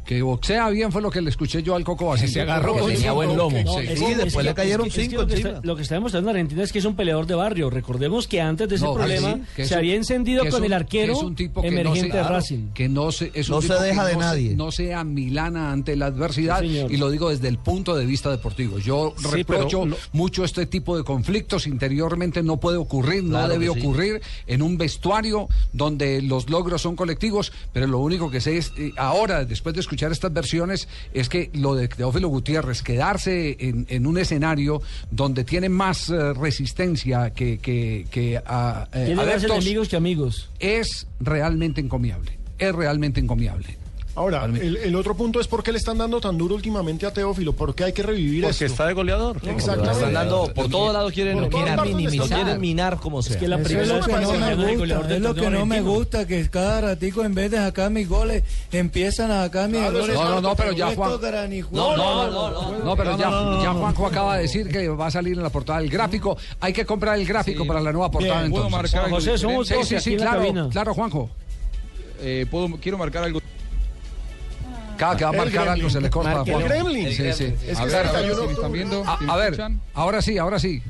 Que 0.07 0.21
boxea 0.21 0.69
bien 0.69 0.89
fue 0.91 1.01
lo 1.01 1.11
que 1.11 1.19
le 1.21 1.29
escuché 1.29 1.61
yo 1.61 1.75
al 1.75 1.83
Coco 1.83 2.05
Basile. 2.07 2.31
Se 2.31 2.41
agarró 2.41 2.77
con 2.77 2.89
Sí, 2.89 2.95
tenía 2.95 3.11
buen 3.11 3.35
lomo. 3.35 3.57
sí. 3.57 3.87
Es 3.87 3.99
Sí, 3.99 4.05
que- 4.05 4.15
después 4.15 4.25
es 4.27 4.35
que- 4.37 4.43
le 4.43 4.53
cayeron 4.55 4.87
es 4.87 4.93
que- 4.93 5.01
es 5.01 5.07
que 5.07 5.09
cinco 5.11 5.21
lo 5.23 5.27
que 5.27 5.33
está- 5.35 5.59
Lo 5.63 5.75
que 5.75 5.81
está 5.81 5.95
demostrando 5.95 6.29
en 6.31 6.35
Argentina 6.37 6.63
es 6.63 6.71
que 6.71 6.79
es 6.79 6.85
un 6.85 6.95
peleador 6.95 7.25
de 7.27 7.35
barrio. 7.35 7.69
Recordemos 7.69 8.25
que 8.25 8.39
antes 8.39 8.69
de 8.69 8.75
ese 8.75 8.85
No, 8.85 8.93
problema 8.93 9.33
sí, 9.33 9.41
que 9.57 9.65
se 9.65 9.73
un- 9.73 9.77
había 9.79 9.95
encendido 9.95 10.43
que 10.43 10.49
con 10.49 10.61
un- 10.61 10.65
el 10.67 10.73
arquero 10.73 11.13
que 11.13 11.19
es 11.19 11.25
un 11.25 11.35
tipo 11.35 11.61
que 11.61 11.69
no 11.71 11.79
emergente 11.81 12.11
se- 12.11 12.17
de 12.17 12.23
Racing. 12.23 12.67
que 12.73 12.87
no 12.87 13.11
se, 13.11 13.31
es 13.33 13.49
un 13.49 13.55
No 13.55 13.61
se 13.61 13.67
tipo 13.67 13.81
deja 13.81 14.01
que 14.03 14.07
de 14.07 14.13
no 14.13 14.19
nadie. 14.21 14.55
no 14.55 14.71
sea 14.71 15.03
milana 15.03 15.73
ante 15.73 15.97
la 15.97 16.05
adversidad 16.05 16.61
y 16.63 16.95
lo 16.95 17.09
digo 17.11 17.29
desde 17.29 17.49
el 17.49 17.57
punto 17.57 17.93
de 17.93 18.05
vista 18.05 18.31
deportivo. 18.31 18.79
Yo 18.79 19.13
Sí, 19.17 19.27
reprocho 19.29 19.81
pero 19.83 19.97
mucho 20.13 20.45
este 20.45 20.65
tipo 20.67 20.95
de 20.95 21.03
conflictos 21.03 21.67
interiormente 21.67 22.41
no 22.43 22.57
puede 22.61 22.77
ocurrir, 22.77 23.25
no 23.25 23.45
debe 23.49 23.65
que 23.67 23.73
sí. 23.73 23.79
ocurrir 23.81 24.21
en 24.47 24.61
un 24.61 24.77
vestuario 24.77 25.49
donde 25.73 26.21
los 26.21 26.49
logros 26.49 26.81
son 26.81 26.95
colectivos, 26.95 27.51
pero 27.73 27.87
lo 27.87 27.99
único 27.99 28.31
que 28.31 28.39
sé 28.39 28.55
es 28.57 28.71
eh, 28.77 28.93
ahora 28.95 29.43
después 29.43 29.75
de 29.75 29.81
escuchar 29.81 29.96
estas 30.05 30.31
versiones 30.33 30.87
es 31.13 31.29
que 31.29 31.49
lo 31.53 31.75
de 31.75 31.87
Teófilo 31.87 32.29
Gutiérrez 32.29 32.81
quedarse 32.81 33.57
en, 33.59 33.85
en 33.89 34.07
un 34.07 34.17
escenario 34.17 34.81
donde 35.11 35.43
tiene 35.43 35.69
más 35.69 36.09
eh, 36.09 36.33
resistencia 36.33 37.31
que 37.31 37.57
que, 37.57 38.05
que 38.09 38.37
a, 38.37 38.87
eh, 38.93 39.15
adeptos, 39.17 39.51
enemigos 39.51 39.89
que 39.89 39.95
amigos. 39.95 40.49
es 40.59 41.07
realmente 41.19 41.81
encomiable. 41.81 42.37
Es 42.57 42.73
realmente 42.73 43.19
encomiable. 43.19 43.77
Ahora, 44.17 44.45
el, 44.45 44.77
el 44.77 44.95
otro 44.95 45.15
punto 45.15 45.39
es 45.39 45.47
por 45.47 45.61
qué 45.61 45.71
le 45.71 45.77
están 45.77 45.99
dando 45.99 46.19
tan 46.19 46.39
duro 46.39 46.55
últimamente 46.55 47.05
a 47.05 47.13
Teófilo, 47.13 47.53
por 47.53 47.75
qué 47.75 47.83
hay 47.83 47.93
que 47.93 48.01
revivir 48.01 48.41
Porque 48.45 48.51
esto. 48.65 48.65
está 48.65 48.87
de 48.87 48.93
goleador. 48.93 49.37
Exactamente. 49.47 49.91
Están 49.93 50.13
dando, 50.15 50.51
por 50.55 50.69
todo 50.69 50.91
lado 50.91 51.11
quieren, 51.11 51.47
quieren 51.49 51.79
minimizar. 51.83 52.27
Lo 52.27 52.35
quieren 52.35 52.59
minar 52.59 52.97
como 52.97 53.21
sea. 53.21 53.33
Es 53.35 53.39
que 53.39 53.47
la 53.47 53.57
Eso 53.57 53.65
primera 53.65 53.83
es 53.83 53.89
lo 53.93 53.99
que 54.07 54.11
no 54.13 54.31
me 54.31 54.75
gusta, 54.75 55.03
del 55.03 55.11
es 55.17 55.21
lo 55.21 55.35
que 55.35 55.49
no 55.51 55.65
me 55.67 55.81
gusta, 55.81 56.25
que 56.25 56.49
cada 56.49 56.81
ratico 56.81 57.23
en 57.23 57.35
vez 57.35 57.51
de 57.51 57.57
sacar 57.57 57.91
mis 57.91 58.09
goles, 58.09 58.43
empiezan 58.71 59.29
a 59.29 59.43
sacar 59.43 59.69
mis 59.69 59.77
Claro, 59.81 59.99
goles. 59.99 60.15
eso 60.15 60.23
es 60.23 60.29
No, 60.29 60.35
no, 60.35 60.41
no, 60.49 60.55
pero 60.55 60.71
ya 60.71 60.95
Juan. 60.95 61.11
granijuelos. 61.21 61.87
No, 61.87 61.95
no, 61.97 62.31
no, 62.51 62.83
no, 62.85 62.95
pero 62.95 63.11
ya, 63.19 63.29
ya 63.61 63.73
Juanjo 63.73 64.07
acaba 64.07 64.35
de 64.37 64.41
decir 64.41 64.67
que 64.67 64.89
va 64.89 65.05
a 65.07 65.11
salir 65.11 65.37
en 65.37 65.43
la 65.43 65.49
portada 65.51 65.79
el 65.79 65.91
gráfico. 65.91 66.35
Hay 66.59 66.73
que 66.73 66.87
comprar 66.87 67.19
el 67.19 67.25
gráfico 67.27 67.67
para 67.67 67.79
la 67.81 67.91
nueva 67.91 68.09
portada. 68.09 68.39
Bien, 68.39 68.49
¿puedo 68.51 68.65
entonces. 68.65 68.93
marcar 68.93 69.05
algo 69.05 69.17
José, 69.17 69.37
somos 69.37 69.67
Sí, 69.67 69.99
sí, 69.99 70.15
claro, 70.15 70.69
claro, 70.71 70.93
Juanjo. 70.95 71.29
Eh, 72.19 72.47
puedo, 72.49 72.67
quiero 72.81 72.97
marcar 72.97 73.23
algo. 73.23 73.39
Cada 74.97 75.15
que 75.17 75.23
va 75.23 75.29
a 75.29 75.33
marcar 75.33 75.67
algo 75.69 75.89
se 75.89 76.01
le 76.01 76.09
corta. 76.09 76.43
El. 76.45 76.63
Gremlin. 76.63 77.11
Sí, 77.11 77.31
sí. 77.33 77.53
Es 77.67 77.77
a 77.79 77.85
ver, 77.85 77.95
a 77.95 78.01
ver 78.01 78.11
31 78.11 78.41
si 78.41 78.47
me 78.47 78.53
están 78.53 78.71
viendo. 78.71 79.03
A, 79.07 79.17
si 79.19 79.25
me 79.25 79.31
a 79.31 79.35
ver, 79.35 79.45
escuchan. 79.53 79.81
ahora 79.93 80.21
sí, 80.21 80.37
ahora 80.37 80.59
sí. 80.59 80.81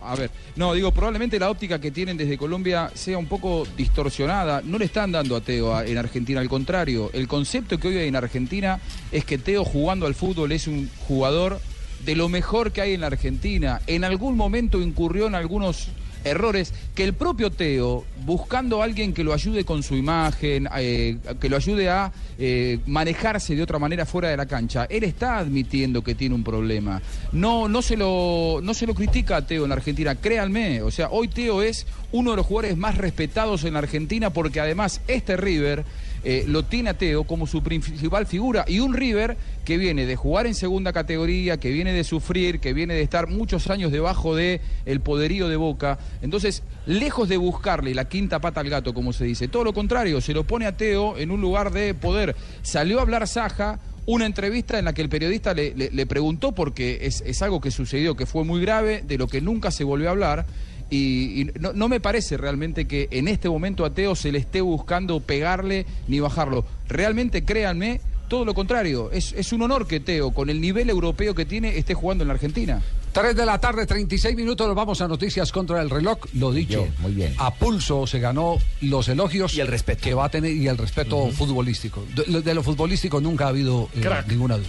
A 0.00 0.14
ver, 0.14 0.30
no, 0.54 0.72
digo, 0.74 0.92
probablemente 0.92 1.38
la 1.40 1.50
óptica 1.50 1.80
que 1.80 1.90
tienen 1.90 2.16
desde 2.16 2.38
Colombia 2.38 2.90
sea 2.94 3.18
un 3.18 3.26
poco 3.26 3.66
distorsionada. 3.76 4.62
No 4.64 4.78
le 4.78 4.84
están 4.84 5.10
dando 5.10 5.34
a 5.36 5.40
Teo 5.40 5.74
a- 5.74 5.84
en 5.84 5.98
Argentina, 5.98 6.40
al 6.40 6.48
contrario. 6.48 7.10
El 7.12 7.26
concepto 7.26 7.78
que 7.78 7.88
hoy 7.88 7.96
hay 7.98 8.08
en 8.08 8.16
Argentina 8.16 8.78
es 9.10 9.24
que 9.24 9.38
Teo 9.38 9.64
jugando 9.64 10.06
al 10.06 10.14
fútbol 10.14 10.52
es 10.52 10.68
un 10.68 10.88
jugador 11.08 11.60
de 12.04 12.14
lo 12.14 12.28
mejor 12.28 12.70
que 12.70 12.80
hay 12.80 12.94
en 12.94 13.00
la 13.00 13.08
Argentina. 13.08 13.80
En 13.88 14.04
algún 14.04 14.36
momento 14.36 14.80
incurrió 14.80 15.26
en 15.26 15.34
algunos 15.34 15.88
errores 16.24 16.72
que 16.94 17.04
el 17.04 17.14
propio 17.14 17.50
Teo, 17.50 18.04
buscando 18.24 18.80
a 18.80 18.84
alguien 18.84 19.12
que 19.12 19.24
lo 19.24 19.32
ayude 19.32 19.64
con 19.64 19.82
su 19.82 19.94
imagen, 19.94 20.68
eh, 20.76 21.18
que 21.40 21.48
lo 21.48 21.56
ayude 21.56 21.88
a 21.88 22.12
eh, 22.38 22.78
manejarse 22.86 23.54
de 23.54 23.62
otra 23.62 23.78
manera 23.78 24.06
fuera 24.06 24.28
de 24.28 24.36
la 24.36 24.46
cancha, 24.46 24.86
él 24.88 25.04
está 25.04 25.38
admitiendo 25.38 26.02
que 26.02 26.14
tiene 26.14 26.34
un 26.34 26.44
problema. 26.44 27.00
No, 27.32 27.68
no, 27.68 27.82
se 27.82 27.96
lo, 27.96 28.60
no 28.62 28.74
se 28.74 28.86
lo 28.86 28.94
critica 28.94 29.36
a 29.36 29.46
Teo 29.46 29.64
en 29.64 29.72
Argentina, 29.72 30.14
créanme. 30.14 30.82
O 30.82 30.90
sea, 30.90 31.08
hoy 31.10 31.28
Teo 31.28 31.62
es 31.62 31.86
uno 32.12 32.30
de 32.30 32.36
los 32.36 32.46
jugadores 32.46 32.76
más 32.76 32.96
respetados 32.96 33.64
en 33.64 33.74
la 33.74 33.80
Argentina 33.80 34.30
porque 34.30 34.60
además 34.60 35.00
este 35.08 35.36
River 35.36 35.84
eh, 36.24 36.44
lo 36.46 36.64
tiene 36.64 36.90
a 36.90 36.94
Teo 36.94 37.24
como 37.24 37.46
su 37.46 37.62
principal 37.62 38.26
figura 38.26 38.64
y 38.66 38.80
un 38.80 38.94
River 38.94 39.36
que 39.64 39.76
viene 39.76 40.06
de 40.06 40.16
jugar 40.16 40.46
en 40.46 40.54
segunda 40.54 40.92
categoría, 40.92 41.58
que 41.58 41.70
viene 41.70 41.92
de 41.92 42.04
sufrir, 42.04 42.60
que 42.60 42.72
viene 42.72 42.94
de 42.94 43.02
estar 43.02 43.28
muchos 43.28 43.68
años 43.70 43.92
debajo 43.92 44.34
de 44.34 44.60
el 44.86 45.00
poderío 45.00 45.48
de 45.48 45.56
Boca. 45.56 45.98
Entonces, 46.22 46.62
lejos 46.86 47.28
de 47.28 47.36
buscarle 47.36 47.94
la 47.94 48.08
quinta 48.08 48.40
pata 48.40 48.60
al 48.60 48.70
gato, 48.70 48.94
como 48.94 49.12
se 49.12 49.24
dice, 49.24 49.48
todo 49.48 49.64
lo 49.64 49.72
contrario, 49.72 50.20
se 50.20 50.32
lo 50.34 50.44
pone 50.44 50.66
a 50.66 50.76
Teo 50.76 51.18
en 51.18 51.30
un 51.30 51.40
lugar 51.40 51.70
de 51.72 51.94
poder. 51.94 52.34
Salió 52.62 52.98
a 52.98 53.02
hablar 53.02 53.26
Saja, 53.28 53.78
una 54.06 54.24
entrevista 54.24 54.78
en 54.78 54.86
la 54.86 54.94
que 54.94 55.02
el 55.02 55.10
periodista 55.10 55.52
le, 55.52 56.06
preguntó, 56.06 56.52
porque 56.52 57.00
es 57.02 57.42
algo 57.42 57.60
que 57.60 57.70
sucedió, 57.70 58.16
que 58.16 58.24
fue 58.24 58.42
muy 58.44 58.60
grave, 58.62 59.04
de 59.06 59.18
lo 59.18 59.26
que 59.26 59.42
nunca 59.42 59.70
se 59.70 59.84
volvió 59.84 60.08
a 60.08 60.12
hablar. 60.12 60.46
Y, 60.90 61.42
y 61.42 61.50
no, 61.60 61.72
no 61.72 61.88
me 61.88 62.00
parece 62.00 62.36
realmente 62.36 62.86
que 62.86 63.08
en 63.10 63.28
este 63.28 63.48
momento 63.48 63.84
a 63.84 63.90
Teo 63.90 64.14
se 64.16 64.32
le 64.32 64.38
esté 64.38 64.60
buscando 64.60 65.20
pegarle 65.20 65.84
ni 66.06 66.20
bajarlo. 66.20 66.64
Realmente, 66.88 67.44
créanme, 67.44 68.00
todo 68.28 68.44
lo 68.44 68.54
contrario. 68.54 69.10
Es, 69.12 69.32
es 69.32 69.52
un 69.52 69.62
honor 69.62 69.86
que 69.86 70.00
Teo, 70.00 70.30
con 70.32 70.48
el 70.50 70.60
nivel 70.60 70.88
europeo 70.90 71.34
que 71.34 71.44
tiene, 71.44 71.76
esté 71.78 71.94
jugando 71.94 72.24
en 72.24 72.28
la 72.28 72.34
Argentina. 72.34 72.82
3 73.12 73.34
de 73.34 73.46
la 73.46 73.58
tarde, 73.58 73.86
36 73.86 74.36
minutos, 74.36 74.66
nos 74.66 74.76
vamos 74.76 75.00
a 75.00 75.08
noticias 75.08 75.50
contra 75.50 75.80
el 75.82 75.88
reloj. 75.90 76.18
Lo 76.34 76.52
dicho, 76.52 76.86
muy 76.98 77.12
bien. 77.12 77.34
a 77.38 77.52
pulso 77.54 78.06
se 78.06 78.20
ganó 78.20 78.56
los 78.82 79.08
elogios 79.08 79.54
Y 79.54 79.60
el 79.60 79.66
respeto. 79.66 80.02
que 80.02 80.14
va 80.14 80.26
a 80.26 80.28
tener 80.28 80.52
y 80.52 80.68
el 80.68 80.76
respeto 80.76 81.28
futbolístico. 81.32 82.04
De, 82.14 82.24
lo- 82.30 82.42
de 82.42 82.54
lo 82.54 82.62
futbolístico 82.62 83.20
nunca 83.20 83.46
ha 83.46 83.48
habido 83.48 83.88
eh, 83.96 84.06
ninguna 84.28 84.56
duda. 84.58 84.68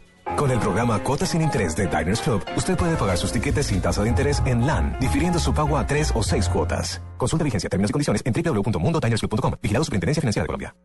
Con 0.37 0.49
el 0.49 0.59
programa 0.59 0.99
Cuotas 1.03 1.29
sin 1.29 1.41
Interés 1.41 1.75
de 1.75 1.87
Diners 1.87 2.21
Club, 2.21 2.43
usted 2.55 2.75
puede 2.77 2.95
pagar 2.95 3.17
sus 3.17 3.31
tiquetes 3.31 3.67
sin 3.67 3.81
tasa 3.81 4.03
de 4.03 4.09
interés 4.09 4.41
en 4.45 4.65
LAN, 4.65 4.97
difiriendo 4.99 5.39
su 5.39 5.53
pago 5.53 5.77
a 5.77 5.85
tres 5.85 6.11
o 6.15 6.23
seis 6.23 6.49
cuotas. 6.49 7.01
Consulta 7.17 7.43
vigencia, 7.43 7.69
términos 7.69 7.89
y 7.89 7.93
condiciones 7.93 8.21
en 8.25 8.33
www.mundotinersclub.com. 8.33 9.53
Vigilado 9.61 9.83
Superintendencia 9.83 10.21
Financiera 10.21 10.43
de 10.43 10.47
Colombia. 10.47 10.75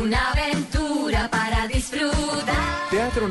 Una 0.00 0.30
aventura 0.30 1.28
para 1.28 1.68
disfrutar. 1.68 2.21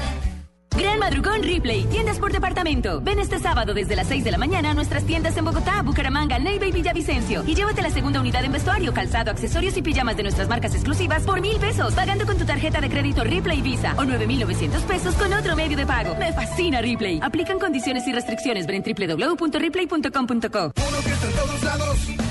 Gran 0.76 0.98
Madrugón 0.98 1.42
Ripley, 1.42 1.84
tiendas 1.84 2.18
por 2.18 2.32
departamento. 2.32 3.00
Ven 3.00 3.18
este 3.18 3.38
sábado 3.38 3.74
desde 3.74 3.96
las 3.96 4.06
6 4.06 4.24
de 4.24 4.30
la 4.30 4.38
mañana 4.38 4.70
a 4.70 4.74
nuestras 4.74 5.04
tiendas 5.04 5.36
en 5.36 5.44
Bogotá, 5.44 5.82
Bucaramanga, 5.82 6.38
Neiva 6.38 6.66
y 6.66 6.72
Villavicencio. 6.72 7.44
Y 7.46 7.54
llévate 7.54 7.82
la 7.82 7.90
segunda 7.90 8.20
unidad 8.20 8.44
en 8.44 8.52
vestuario, 8.52 8.92
calzado, 8.92 9.30
accesorios 9.30 9.76
y 9.76 9.82
pijamas 9.82 10.16
de 10.16 10.22
nuestras 10.22 10.48
marcas 10.48 10.74
exclusivas 10.74 11.24
por 11.24 11.40
mil 11.40 11.58
pesos, 11.58 11.94
pagando 11.94 12.26
con 12.26 12.38
tu 12.38 12.44
tarjeta 12.44 12.80
de 12.80 12.88
crédito 12.88 13.24
Ripley 13.24 13.60
Visa 13.60 13.94
o 13.98 14.04
9,900 14.04 14.82
pesos 14.82 15.14
con 15.14 15.32
otro 15.32 15.56
medio 15.56 15.76
de 15.76 15.86
pago. 15.86 16.14
Me 16.16 16.32
fascina 16.32 16.80
Ripley. 16.80 17.20
Aplican 17.22 17.58
condiciones 17.58 18.06
y 18.06 18.12
restricciones. 18.12 18.66
Ven 18.66 18.82
en 18.84 19.18
www.ripley.com.co. 19.18 20.72
Uno 20.88 21.00
que 21.04 21.10
está 21.12 21.28
todos 21.28 21.62
lados, 21.62 22.21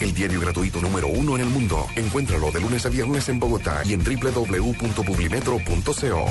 El 0.00 0.14
diario 0.14 0.40
gratuito 0.40 0.80
número 0.80 1.08
uno 1.08 1.34
en 1.36 1.42
el 1.42 1.48
mundo. 1.48 1.86
Encuéntralo 1.96 2.50
de 2.50 2.60
lunes 2.60 2.86
a 2.86 2.88
viernes 2.88 3.28
en 3.28 3.38
Bogotá 3.38 3.82
y 3.84 3.92
en 3.94 4.02
www.publimetro.co. 4.04 6.26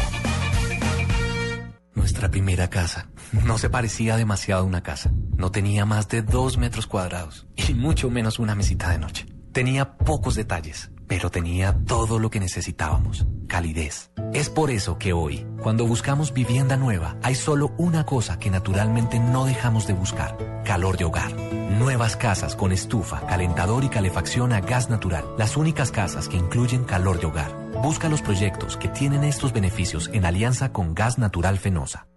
Nuestra 1.96 2.30
primera 2.30 2.70
casa 2.70 3.08
no 3.46 3.58
se 3.58 3.70
parecía 3.70 4.18
demasiado 4.18 4.64
a 4.64 4.66
una 4.66 4.84
casa. 4.84 5.14
No 5.38 5.52
tenía 5.52 5.86
más 5.86 6.10
de 6.10 6.22
dos 6.22 6.58
metros 6.58 6.88
cuadrados 6.88 7.48
y 7.56 7.74
mucho 7.74 8.10
menos 8.10 8.40
una 8.40 8.56
mesita 8.56 8.90
de 8.92 9.00
noche. 9.00 9.26
Tenía 9.52 9.98
pocos 9.98 10.36
detalles, 10.36 10.92
pero 11.14 11.30
tenía 11.30 11.78
todo 11.86 12.18
lo 12.18 12.32
que 12.32 12.40
necesitábamos, 12.40 13.28
calidez. 13.48 14.10
Es 14.34 14.50
por 14.50 14.72
eso 14.72 14.98
que 14.98 15.14
hoy, 15.14 15.46
cuando 15.62 15.86
buscamos 15.86 16.34
vivienda 16.34 16.76
nueva, 16.76 17.18
hay 17.22 17.36
solo 17.36 17.72
una 17.78 18.04
cosa 18.04 18.40
que 18.40 18.50
naturalmente 18.50 19.20
no 19.20 19.46
dejamos 19.46 19.86
de 19.86 19.94
buscar, 19.94 20.64
calor 20.66 20.98
de 20.98 21.06
hogar. 21.06 21.32
Nuevas 21.78 22.18
casas 22.18 22.56
con 22.56 22.72
estufa, 22.72 23.28
calentador 23.28 23.84
y 23.84 23.90
calefacción 23.90 24.54
a 24.54 24.62
gas 24.62 24.90
natural. 24.90 25.24
Las 25.38 25.56
únicas 25.56 25.92
casas 25.92 26.28
que 26.28 26.38
incluyen 26.38 26.84
calor 26.84 27.20
de 27.20 27.28
hogar. 27.28 27.52
Busca 27.84 28.10
los 28.10 28.24
proyectos 28.24 28.76
que 28.76 28.88
tienen 28.88 29.24
estos 29.24 29.54
beneficios 29.54 30.10
en 30.14 30.26
alianza 30.26 30.74
con 30.74 30.96
Gas 30.96 31.20
Natural 31.20 31.60
Fenosa. 31.60 32.08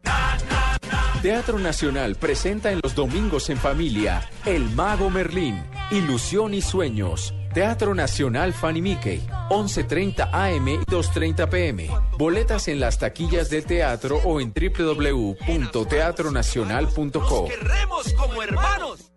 Teatro 1.20 1.58
Nacional 1.58 2.14
presenta 2.14 2.72
en 2.72 2.80
los 2.82 2.94
domingos 2.94 3.50
en 3.50 3.58
familia 3.58 4.26
El 4.46 4.70
Mago 4.70 5.10
Merlín, 5.10 5.62
Ilusión 5.90 6.54
y 6.54 6.62
Sueños. 6.62 7.34
Teatro 7.56 7.94
Nacional 7.94 8.52
Fanny 8.52 8.82
Mickey, 8.82 9.26
11.30 9.48 10.28
AM 10.30 10.68
y 10.68 10.76
2.30 10.80 11.48
PM. 11.48 11.88
Boletas 12.18 12.68
en 12.68 12.78
las 12.78 12.98
taquillas 12.98 13.48
del 13.48 13.64
teatro 13.64 14.20
o 14.24 14.42
en 14.42 14.52
www.teatronacional.co. 14.52 17.48
Queremos 17.48 18.12
como 18.12 18.42
hermanos. 18.42 19.10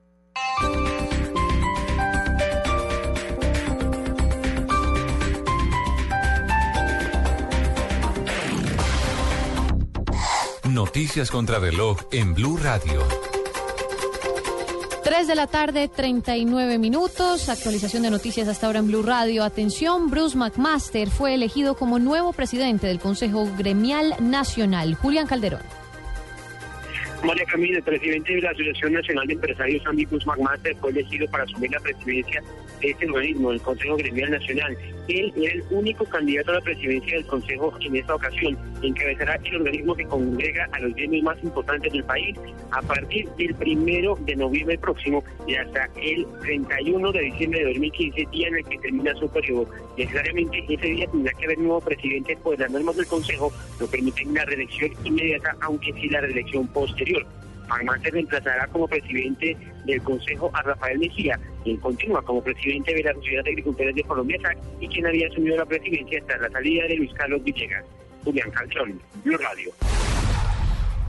Noticias 10.63 11.29
contra 11.29 11.59
reloj 11.59 11.97
en 12.13 12.33
Blue 12.33 12.55
Radio. 12.55 13.05
3 15.09 15.25
de 15.25 15.33
la 15.33 15.47
tarde, 15.47 15.87
39 15.87 16.77
minutos. 16.77 17.49
Actualización 17.49 18.03
de 18.03 18.11
noticias 18.11 18.47
hasta 18.47 18.67
ahora 18.67 18.77
en 18.77 18.85
Blue 18.85 19.01
Radio. 19.01 19.43
Atención, 19.43 20.11
Bruce 20.11 20.37
McMaster 20.37 21.09
fue 21.09 21.33
elegido 21.33 21.75
como 21.75 21.97
nuevo 21.97 22.31
presidente 22.31 22.85
del 22.85 22.99
Consejo 22.99 23.49
Gremial 23.57 24.13
Nacional. 24.19 24.93
Julián 24.93 25.25
Calderón. 25.25 25.63
María 27.23 27.45
Camila, 27.45 27.81
presidente 27.81 28.33
de 28.33 28.41
la 28.41 28.51
Asociación 28.51 28.93
Nacional 28.93 29.27
de 29.27 29.33
Empresarios 29.33 29.85
Amigos 29.85 30.25
McMaster 30.25 30.75
fue 30.77 30.91
elegido 30.91 31.27
para 31.29 31.43
asumir 31.43 31.71
la 31.71 31.79
presidencia 31.81 32.41
de 32.79 32.91
este 32.91 33.05
organismo, 33.07 33.51
el 33.51 33.61
Consejo 33.61 33.97
Gremial 33.97 34.31
Nacional. 34.31 34.77
Él 35.09 35.33
era 35.35 35.53
el 35.53 35.63
único 35.71 36.05
candidato 36.05 36.51
a 36.51 36.55
la 36.55 36.61
presidencia 36.61 37.15
del 37.15 37.25
Consejo 37.25 37.73
en 37.81 37.95
esta 37.97 38.15
ocasión. 38.15 38.57
Encabezará 38.81 39.37
el 39.43 39.55
organismo 39.57 39.95
que 39.95 40.05
congrega 40.05 40.69
a 40.71 40.79
los 40.79 40.95
gremios 40.95 41.23
más 41.23 41.43
importantes 41.43 41.91
del 41.91 42.03
país 42.05 42.37
a 42.71 42.81
partir 42.83 43.27
del 43.31 43.53
primero 43.55 44.15
de 44.21 44.35
noviembre 44.35 44.77
próximo 44.77 45.23
y 45.45 45.55
hasta 45.55 45.89
el 46.01 46.25
31 46.41 47.11
de 47.11 47.21
diciembre 47.21 47.59
de 47.59 47.65
2015, 47.65 48.27
día 48.31 48.47
en 48.47 48.55
el 48.57 48.65
que 48.65 48.77
termina 48.77 49.13
su 49.15 49.29
periodo. 49.29 49.67
Necesariamente 49.97 50.63
ese 50.69 50.87
día 50.87 51.07
tendrá 51.07 51.33
que 51.33 51.45
haber 51.45 51.57
nuevo 51.57 51.81
presidente, 51.81 52.37
pues 52.41 52.59
las 52.59 52.71
normas 52.71 52.95
del 52.95 53.07
Consejo 53.07 53.51
lo 53.79 53.87
permiten 53.87 54.33
la 54.33 54.45
reelección 54.45 54.91
inmediata, 55.03 55.57
aunque 55.61 55.91
sí 55.93 56.07
la 56.07 56.21
reelección 56.21 56.67
posterior. 56.67 57.08
Magmaster 57.67 58.13
reemplazará 58.13 58.67
como 58.67 58.87
presidente 58.87 59.55
del 59.85 60.01
Consejo 60.01 60.49
a 60.53 60.61
Rafael 60.63 60.99
Mejía, 60.99 61.39
quien 61.63 61.77
continúa 61.77 62.21
como 62.23 62.43
presidente 62.43 62.93
de 62.93 63.03
la 63.03 63.13
Sociedad 63.13 63.43
de 63.43 63.51
Agricultores 63.51 63.95
de 63.95 64.03
Colombia, 64.03 64.39
y 64.79 64.87
quien 64.87 65.05
había 65.05 65.27
asumido 65.27 65.57
la 65.57 65.65
presidencia 65.65 66.19
hasta 66.19 66.37
la 66.37 66.49
salida 66.49 66.85
de 66.87 66.95
Luis 66.95 67.13
Carlos 67.13 67.43
Villegas. 67.43 67.85
Julián 68.23 68.51
Calzón, 68.51 68.99
Blue 69.23 69.37
Radio. 69.37 69.71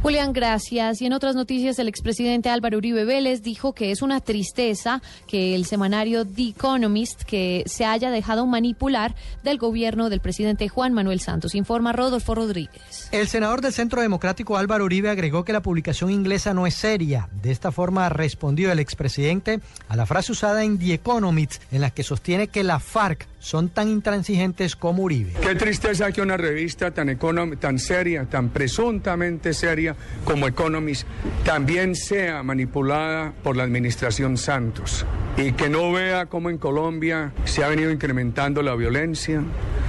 Julián, 0.02 0.32
gracias. 0.32 1.02
Y 1.02 1.06
en 1.06 1.12
otras 1.12 1.36
noticias, 1.36 1.78
el 1.78 1.86
expresidente 1.86 2.48
Álvaro 2.48 2.78
Uribe 2.78 3.04
Vélez 3.04 3.42
dijo 3.42 3.74
que 3.74 3.90
es 3.90 4.00
una 4.00 4.20
tristeza 4.20 5.02
que 5.26 5.54
el 5.54 5.66
semanario 5.66 6.24
The 6.26 6.48
Economist 6.48 7.22
que 7.24 7.64
se 7.66 7.84
haya 7.84 8.10
dejado 8.10 8.46
manipular 8.46 9.14
del 9.44 9.58
gobierno 9.58 10.08
del 10.08 10.20
presidente 10.20 10.70
Juan 10.70 10.94
Manuel 10.94 11.20
Santos. 11.20 11.54
Informa 11.54 11.92
Rodolfo 11.92 12.34
Rodríguez. 12.34 13.08
El 13.12 13.28
senador 13.28 13.60
del 13.60 13.74
Centro 13.74 14.00
Democrático 14.00 14.56
Álvaro 14.56 14.86
Uribe 14.86 15.10
agregó 15.10 15.44
que 15.44 15.52
la 15.52 15.60
publicación 15.60 16.10
inglesa 16.10 16.54
no 16.54 16.66
es 16.66 16.74
seria. 16.74 17.28
De 17.42 17.50
esta 17.50 17.70
forma 17.70 18.08
respondió 18.08 18.72
el 18.72 18.78
expresidente 18.78 19.60
a 19.88 19.96
la 19.96 20.06
frase 20.06 20.32
usada 20.32 20.64
en 20.64 20.78
The 20.78 20.94
Economist 20.94 21.62
en 21.72 21.82
la 21.82 21.90
que 21.90 22.04
sostiene 22.04 22.48
que 22.48 22.64
la 22.64 22.80
FARC 22.80 23.26
son 23.38 23.68
tan 23.68 23.88
intransigentes 23.88 24.76
como 24.76 25.02
Uribe. 25.02 25.32
Qué 25.42 25.54
tristeza 25.54 26.10
que 26.12 26.20
una 26.22 26.36
revista 26.38 26.90
tan, 26.90 27.08
econom- 27.08 27.58
tan 27.58 27.78
seria, 27.78 28.24
tan 28.24 28.48
presuntamente 28.50 29.52
seria 29.54 29.89
como 30.24 30.46
Economist, 30.46 31.06
también 31.44 31.94
sea 31.94 32.42
manipulada 32.42 33.32
por 33.42 33.56
la 33.56 33.64
administración 33.64 34.36
Santos 34.36 35.06
y 35.36 35.52
que 35.52 35.68
no 35.68 35.92
vea 35.92 36.26
cómo 36.26 36.50
en 36.50 36.58
Colombia 36.58 37.32
se 37.44 37.64
ha 37.64 37.68
venido 37.68 37.90
incrementando 37.90 38.62
la 38.62 38.74
violencia, 38.74 39.42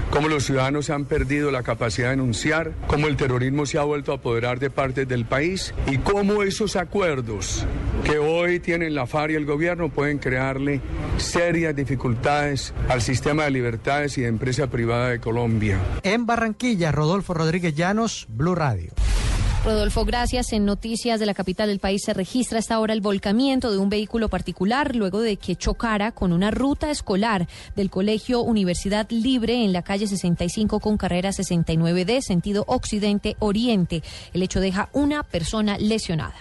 cómo 0.10 0.28
los 0.28 0.46
ciudadanos 0.46 0.90
han 0.90 1.06
perdido 1.06 1.52
la 1.52 1.64
capacidad 1.64 2.10
de 2.10 2.18
denunciar, 2.18 2.72
cómo 2.88 3.08
el 3.08 3.18
terrorismo 3.18 3.66
se 3.66 3.78
ha 3.78 3.84
vuelto 3.84 4.12
a 4.12 4.16
apoderar 4.16 4.60
de 4.60 4.70
partes 4.70 5.08
del 5.08 5.26
país 5.26 5.74
y 5.88 5.98
cómo 5.98 6.44
esos 6.44 6.76
acuerdos 6.76 7.66
que 8.04 8.18
hoy 8.18 8.60
tienen 8.60 8.96
la 8.96 9.08
FARC 9.08 9.32
y 9.32 9.36
el 9.36 9.46
gobierno 9.46 9.90
pueden 9.90 10.20
crearle 10.20 10.82
serias 11.18 11.76
dificultades 11.76 12.74
al 12.90 13.02
sistema 13.02 13.44
de 13.44 13.52
libertades 13.52 14.18
y 14.18 14.22
de 14.22 14.28
empresa 14.28 14.68
privada 14.68 15.10
de 15.10 15.20
Colombia. 15.20 15.80
En 16.04 16.26
Barranquilla, 16.26 16.92
Rodolfo 16.92 17.34
Rodríguez 17.34 17.76
Llanos, 17.76 18.28
Blue 18.30 18.56
Radio. 18.56 18.92
Rodolfo, 19.64 20.06
gracias. 20.06 20.54
En 20.54 20.66
noticias 20.66 21.20
de 21.20 21.28
la 21.28 21.36
capital 21.36 21.70
del 21.70 21.78
país 21.78 22.02
se 22.04 22.16
registra 22.16 22.58
hasta 22.58 22.74
ahora 22.74 22.94
el 22.94 23.02
volcamiento 23.02 23.72
de 23.72 23.78
un 23.78 23.90
vehículo 23.90 24.28
particular 24.28 24.96
luego 24.96 25.22
de 25.22 25.38
que 25.38 25.56
chocara 25.56 26.12
con 26.12 26.34
una 26.34 26.50
ruta 26.50 26.90
escolar 26.90 27.48
del 27.76 27.92
Colegio 27.92 28.42
Universidad 28.42 29.08
Libre 29.12 29.64
en 29.64 29.72
la 29.72 29.84
calle 29.84 30.08
65 30.08 30.80
con 30.80 30.98
carrera 30.98 31.30
69D, 31.30 32.22
sentido 32.22 32.64
occidente-oriente. 32.68 34.02
El 34.34 34.42
hecho 34.42 34.62
deja 34.62 34.90
una 34.94 35.22
persona 35.22 35.78
lesionada. 35.78 36.34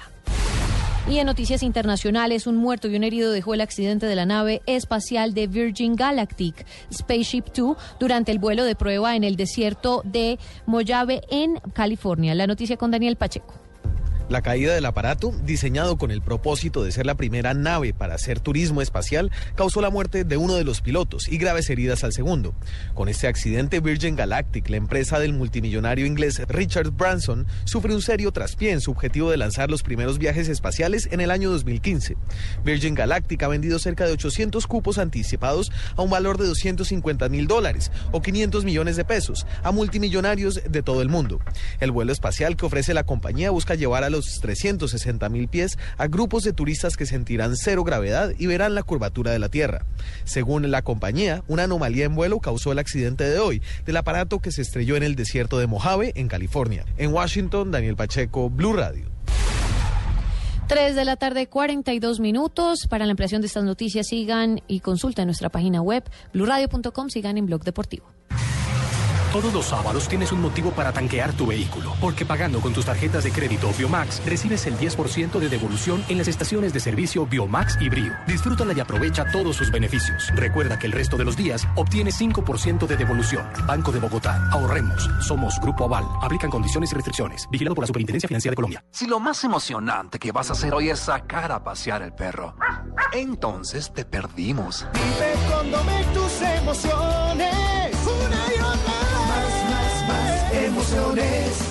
Y 1.11 1.19
en 1.19 1.27
noticias 1.27 1.65
internacionales, 1.65 2.47
un 2.47 2.55
muerto 2.55 2.87
y 2.87 2.95
un 2.95 3.03
herido 3.03 3.33
dejó 3.33 3.55
el 3.55 3.63
accidente 3.63 4.07
de 4.07 4.15
la 4.15 4.27
nave 4.27 4.63
espacial 4.67 5.35
de 5.35 5.49
Virgin 5.49 5.97
Galactic 5.97 6.65
Spaceship 6.93 7.47
2 7.53 7.77
durante 7.99 8.31
el 8.31 8.39
vuelo 8.39 8.63
de 8.63 8.77
prueba 8.77 9.17
en 9.17 9.25
el 9.25 9.35
desierto 9.35 10.03
de 10.05 10.39
Mojave 10.67 11.23
en 11.29 11.57
California. 11.75 12.37
La 12.37 12.47
noticia 12.47 12.77
con 12.77 12.93
Daniel 12.93 13.17
Pacheco. 13.17 13.70
La 14.31 14.43
caída 14.43 14.72
del 14.76 14.87
aparato, 14.87 15.35
diseñado 15.43 15.99
con 15.99 16.12
el 16.12 16.22
propósito 16.22 16.85
de 16.85 16.93
ser 16.93 17.05
la 17.05 17.16
primera 17.16 17.53
nave 17.53 17.93
para 17.93 18.14
hacer 18.14 18.39
turismo 18.39 18.81
espacial, 18.81 19.33
causó 19.57 19.81
la 19.81 19.91
muerte 19.91 20.22
de 20.22 20.37
uno 20.37 20.55
de 20.55 20.62
los 20.62 20.83
pilotos 20.83 21.26
y 21.26 21.37
graves 21.37 21.68
heridas 21.68 22.05
al 22.05 22.12
segundo. 22.12 22.55
Con 22.95 23.09
este 23.09 23.26
accidente, 23.26 23.81
Virgin 23.81 24.14
Galactic, 24.14 24.68
la 24.70 24.76
empresa 24.76 25.18
del 25.18 25.33
multimillonario 25.33 26.07
inglés 26.07 26.41
Richard 26.47 26.93
Branson, 26.93 27.45
sufre 27.64 27.93
un 27.93 28.03
serio 28.03 28.31
traspié 28.31 28.70
en 28.70 28.81
su 28.81 28.93
objetivo 28.93 29.33
de 29.33 29.37
lanzar 29.37 29.68
los 29.68 29.83
primeros 29.83 30.18
viajes 30.18 30.49
espaciales 30.49 31.09
en 31.11 31.20
el 31.20 31.33
año 31.33 31.51
2015. 31.51 32.16
Virgin 32.64 32.95
Galactic 32.95 33.43
ha 33.43 33.49
vendido 33.49 33.81
cerca 33.81 34.07
de 34.07 34.12
800 34.12 34.64
cupos 34.68 34.99
anticipados 34.99 35.72
a 35.97 36.03
un 36.03 36.11
valor 36.11 36.39
de 36.39 36.47
250 36.47 37.28
mil 37.31 37.49
dólares 37.49 37.91
o 38.12 38.22
500 38.22 38.64
millones 38.64 38.95
de 38.95 39.05
pesos 39.05 39.45
a 39.64 39.72
multimillonarios 39.72 40.61
de 40.70 40.83
todo 40.85 41.03
el 41.03 41.09
mundo. 41.09 41.41
El 41.81 41.91
vuelo 41.91 42.12
espacial 42.12 42.57
que 42.57 42.66
ofrece 42.66 42.95
la 42.95 43.03
compañía 43.03 43.51
busca 43.51 43.74
llevar 43.74 44.05
a 44.05 44.11
los 44.11 44.20
360 44.41 45.29
mil 45.29 45.49
pies 45.49 45.79
a 45.99 46.07
grupos 46.07 46.45
de 46.45 46.53
turistas 46.53 46.97
que 46.97 47.07
sentirán 47.07 47.57
cero 47.57 47.85
gravedad 47.85 48.33
y 48.39 48.47
verán 48.47 48.75
la 48.75 48.83
curvatura 48.83 49.31
de 49.33 49.39
la 49.39 49.49
Tierra. 49.49 49.85
Según 50.25 50.71
la 50.71 50.83
compañía, 50.83 51.43
una 51.49 51.64
anomalía 51.64 52.05
en 52.05 52.14
vuelo 52.14 52.41
causó 52.41 52.73
el 52.73 52.79
accidente 52.79 53.25
de 53.25 53.39
hoy 53.39 53.62
del 53.85 53.97
aparato 53.97 54.41
que 54.41 54.53
se 54.53 54.62
estrelló 54.62 54.97
en 54.97 55.03
el 55.03 55.16
desierto 55.16 55.59
de 55.59 55.66
Mojave, 55.66 56.12
en 56.14 56.29
California. 56.29 56.85
En 56.97 57.12
Washington, 57.12 57.71
Daniel 57.71 57.97
Pacheco, 57.97 58.51
Blue 58.51 58.73
Radio. 58.73 59.11
3 60.71 60.95
de 60.95 61.05
la 61.05 61.16
tarde, 61.16 61.49
42 61.49 62.21
minutos. 62.21 62.87
Para 62.89 63.05
la 63.05 63.11
ampliación 63.11 63.41
de 63.41 63.49
estas 63.49 63.64
noticias, 63.64 64.07
sigan 64.07 64.61
y 64.68 64.79
consulten 64.79 65.27
nuestra 65.27 65.49
página 65.49 65.83
web, 65.83 66.05
bluradio.com, 66.33 67.09
sigan 67.09 67.39
en 67.39 67.47
Blog 67.47 67.64
Deportivo. 67.64 68.20
Todos 69.33 69.55
los 69.55 69.66
sábados 69.66 70.09
tienes 70.09 70.33
un 70.33 70.41
motivo 70.41 70.72
para 70.72 70.93
tanquear 70.93 71.33
tu 71.33 71.47
vehículo, 71.47 71.95
porque 72.01 72.26
pagando 72.26 72.61
con 72.61 72.72
tus 72.72 72.85
tarjetas 72.85 73.22
de 73.22 73.31
crédito 73.31 73.70
Biomax 73.78 74.26
recibes 74.26 74.66
el 74.66 74.76
10% 74.76 75.39
de 75.39 75.49
devolución 75.49 76.05
en 76.09 76.18
las 76.18 76.26
estaciones 76.26 76.72
de 76.72 76.81
servicio 76.81 77.24
Biomax 77.26 77.78
y 77.81 77.89
Brio. 77.89 78.12
Disfrútala 78.26 78.72
y 78.72 78.81
aprovecha 78.81 79.24
todos 79.31 79.55
sus 79.55 79.70
beneficios. 79.70 80.33
Recuerda 80.35 80.81
que 80.81 80.87
el 80.87 80.93
resto 80.93 81.16
de 81.16 81.24
los 81.24 81.37
días 81.37 81.64
obtienes 81.76 82.20
5% 82.20 82.89
de 82.89 82.97
devolución. 82.97 83.47
Banco 83.68 83.93
de 83.93 84.01
Bogotá. 84.01 84.49
Ahorremos. 84.51 85.09
Somos 85.20 85.61
Grupo 85.61 85.85
Aval. 85.85 86.07
Aplican 86.22 86.51
condiciones 86.51 86.91
y 86.91 86.97
restricciones. 86.97 87.47
Vigilado 87.53 87.76
por 87.76 87.85
la 87.85 87.87
Superintendencia 87.87 88.26
Financiera 88.26 88.51
de 88.51 88.57
Colombia. 88.57 88.85
Si 88.91 89.07
lo 89.07 89.20
más 89.20 89.45
emocionante 89.45 90.18
que 90.18 90.33
vas 90.33 90.51
a 90.51 90.55
hacer 90.55 90.74
hoy 90.74 90.91
es 90.91 90.99
sacar 90.99 91.53
a 91.53 91.62
pasear 91.62 92.03
el 92.03 92.12
perro, 92.12 92.57
Entonces 93.12 93.93
te 93.93 94.05
perdimos. 94.05 94.89
Vive 94.93 95.35
con 95.49 95.70
tus 96.14 96.43
emociones. 96.43 97.70
Más 100.81 100.93
emociones. 100.93 101.70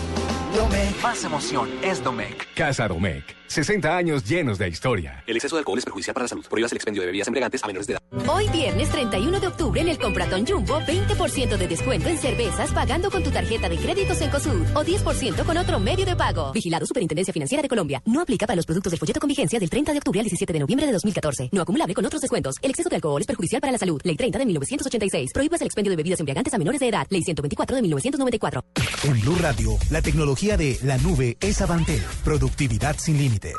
Domec. 0.56 1.02
Más 1.04 1.24
emoción 1.24 1.70
es 1.84 2.04
Domec. 2.04 2.48
Casa 2.56 2.88
Domecq. 2.88 3.40
60 3.50 3.98
años 3.98 4.24
llenos 4.26 4.60
de 4.60 4.70
historia. 4.70 5.24
El 5.26 5.36
exceso 5.36 5.56
de 5.56 5.62
alcohol 5.62 5.80
es 5.80 5.84
perjudicial 5.84 6.14
para 6.14 6.26
la 6.26 6.28
salud. 6.28 6.46
Prohíbas 6.48 6.72
el 6.72 6.78
expendio 6.78 7.02
de 7.02 7.08
bebidas 7.08 7.28
embriagantes 7.28 7.64
a 7.64 7.68
menores 7.68 7.88
de 7.88 7.94
edad. 7.94 8.02
Hoy 8.28 8.48
viernes 8.50 8.90
31 8.90 9.40
de 9.40 9.48
octubre 9.48 9.82
en 9.82 9.88
el 9.88 9.98
Compratón 9.98 10.46
Jumbo, 10.46 10.80
20% 10.82 11.58
de 11.58 11.68
descuento 11.68 12.10
en 12.10 12.18
cervezas 12.20 12.72
pagando 12.72 13.10
con 13.10 13.24
tu 13.24 13.32
tarjeta 13.32 13.68
de 13.68 13.78
créditos 13.78 14.22
en 14.22 14.30
COSUD 14.30 14.76
o 14.76 14.84
10% 14.84 15.46
con 15.46 15.58
otro 15.58 15.80
medio 15.80 16.06
de 16.06 16.16
pago. 16.16 16.52
Vigilado 16.52 16.86
Superintendencia 16.86 17.34
Financiera 17.34 17.64
de 17.64 17.70
Colombia. 17.70 18.04
No 18.06 18.22
aplica 18.22 18.46
para 18.46 18.56
los 18.56 18.68
productos 18.68 18.92
del 18.92 19.00
folleto 19.00 19.20
con 19.20 19.28
vigencia 19.28 19.60
del 19.60 19.70
30 19.70 19.94
de 19.94 19.98
octubre 19.98 20.20
al 20.20 20.26
17 20.26 20.54
de 20.54 20.60
noviembre 20.60 20.86
de 20.86 20.94
2014. 20.94 21.50
No 21.52 21.62
acumulable 21.64 21.96
con 21.96 22.06
otros 22.06 22.22
descuentos. 22.22 22.56
El 22.62 22.70
exceso 22.70 22.90
de 22.90 22.98
alcohol 22.98 23.22
es 23.22 23.28
perjudicial 23.28 23.62
para 23.62 23.72
la 23.72 23.80
salud. 23.80 24.00
Ley 24.04 24.16
30 24.16 24.38
de 24.38 24.46
1986. 24.46 25.32
Prohíbas 25.34 25.62
el 25.62 25.68
expendio 25.68 25.90
de 25.90 25.96
bebidas 25.96 26.20
embriagantes 26.20 26.54
a 26.54 26.60
menores 26.60 26.80
de 26.80 26.90
edad. 26.90 27.08
Ley 27.10 27.24
124 27.24 27.76
de 27.76 27.82
1994. 27.82 28.64
En 29.06 29.20
Blue 29.22 29.38
Radio, 29.42 29.72
la 29.90 30.04
tecnología 30.04 30.39
de 30.40 30.80
la 30.84 30.98
nube 30.98 31.38
es 31.42 31.60
Avantel. 31.62 32.02
Productividad 32.24 32.96
sin 32.98 33.18
límites. 33.18 33.56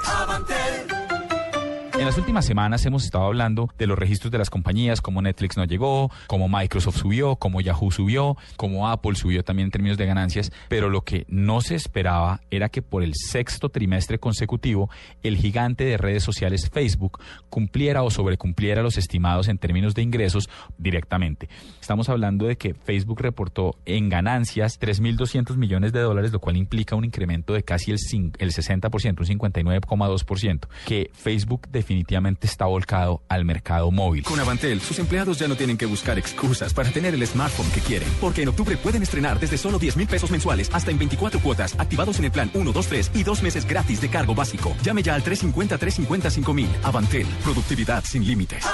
En 2.01 2.07
las 2.07 2.17
últimas 2.17 2.47
semanas 2.47 2.87
hemos 2.87 3.05
estado 3.05 3.27
hablando 3.27 3.69
de 3.77 3.87
los 3.87 3.99
registros 3.99 4.33
de 4.33 4.39
las 4.39 4.49
compañías, 4.49 5.03
cómo 5.03 5.21
Netflix 5.21 5.59
no 5.59 5.67
llegó, 5.67 6.11
cómo 6.29 6.49
Microsoft 6.49 6.97
subió, 6.97 7.37
cómo 7.37 7.61
Yahoo 7.61 7.91
subió, 7.91 8.39
cómo 8.57 8.89
Apple 8.89 9.17
subió 9.17 9.45
también 9.45 9.67
en 9.67 9.71
términos 9.71 9.99
de 9.99 10.07
ganancias, 10.07 10.51
pero 10.71 10.89
lo 10.89 11.03
que 11.03 11.27
no 11.29 11.61
se 11.61 11.75
esperaba 11.75 12.41
era 12.51 12.71
que 12.71 12.81
por 12.81 13.03
el 13.03 13.13
sexto 13.15 13.69
trimestre 13.69 14.19
consecutivo 14.19 14.89
el 15.23 15.37
gigante 15.37 15.85
de 15.85 15.99
redes 15.99 16.23
sociales 16.25 16.71
Facebook 16.73 17.19
cumpliera 17.51 18.03
o 18.03 18.11
sobrecumpliera 18.11 18.83
los 18.83 18.97
estimados 18.97 19.49
en 19.49 19.59
términos 19.59 19.95
de 19.95 20.01
ingresos 20.01 20.49
directamente. 20.79 21.51
Estamos 21.83 22.09
hablando 22.09 22.47
de 22.47 22.57
que 22.57 22.73
Facebook 22.73 23.21
reportó 23.21 23.77
en 23.85 24.09
ganancias 24.09 24.81
3.200 24.81 25.55
millones 25.59 25.93
de 25.93 26.01
dólares, 26.01 26.33
lo 26.33 26.41
cual 26.41 26.57
implica 26.57 26.97
un 26.97 27.05
incremento 27.05 27.53
de 27.53 27.63
casi 27.63 27.91
el, 27.91 27.99
cin- 27.99 28.35
el 28.39 28.53
60%, 28.53 29.21
un 29.21 29.39
59,2%, 29.39 30.67
que 30.87 31.11
Facebook 31.13 31.69
definitivamente 31.91 32.47
está 32.47 32.67
volcado 32.67 33.21
al 33.29 33.45
mercado 33.45 33.91
móvil. 33.91 34.23
Con 34.23 34.39
Avantel, 34.39 34.81
sus 34.81 35.01
empleados 35.01 35.41
ya 35.41 35.49
no 35.49 35.57
tienen 35.57 35.77
que 35.77 35.87
buscar 35.87 36.21
excusas 36.21 36.73
para 36.73 36.89
tener 36.91 37.15
el 37.15 37.27
smartphone 37.27 37.69
que 37.73 37.81
quieren. 37.81 38.09
Porque 38.21 38.43
en 38.43 38.49
octubre 38.49 38.77
pueden 38.77 39.03
estrenar 39.03 39.41
desde 39.41 39.59
solo 39.59 39.77
10 39.77 39.97
mil 39.97 40.07
pesos 40.07 40.31
mensuales 40.31 40.71
hasta 40.73 40.93
en 40.93 40.99
24 40.99 41.41
cuotas, 41.41 41.75
activados 41.81 42.21
en 42.21 42.27
el 42.27 42.31
plan 42.31 42.49
1, 42.55 42.73
2, 42.73 42.87
3 42.87 43.11
y 43.15 43.25
dos 43.25 43.43
meses 43.43 43.67
gratis 43.67 44.01
de 44.01 44.09
cargo 44.09 44.37
básico. 44.37 44.77
Llame 44.85 45.03
ya 45.03 45.17
al 45.17 45.25
350-350-5000. 45.25 46.69
Avantel, 46.85 47.27
productividad 47.43 48.05
sin 48.05 48.25
límites. 48.25 48.65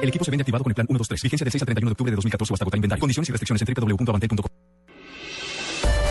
El 0.00 0.08
equipo 0.08 0.24
se 0.24 0.30
vende 0.30 0.42
activado 0.42 0.62
con 0.62 0.70
el 0.70 0.76
plan 0.76 0.86
1, 0.88 0.96
2, 0.96 1.08
3. 1.08 1.22
Vigencia 1.22 1.44
del 1.44 1.52
6 1.52 1.62
al 1.62 1.66
31 1.66 1.88
de 1.88 1.92
octubre 1.92 2.10
de 2.12 2.16
2014 2.16 2.52
o 2.52 2.54
hasta 2.54 2.64
agotar 2.64 2.78
inventario. 2.78 3.00
Condiciones 3.00 3.28
y 3.30 3.32
restricciones 3.32 3.62
en 3.62 3.74
www.avantel.com. 3.74 4.50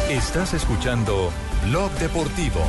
Estás 0.10 0.54
escuchando 0.54 1.32
Blog 1.70 1.92
Deportivo. 2.00 2.66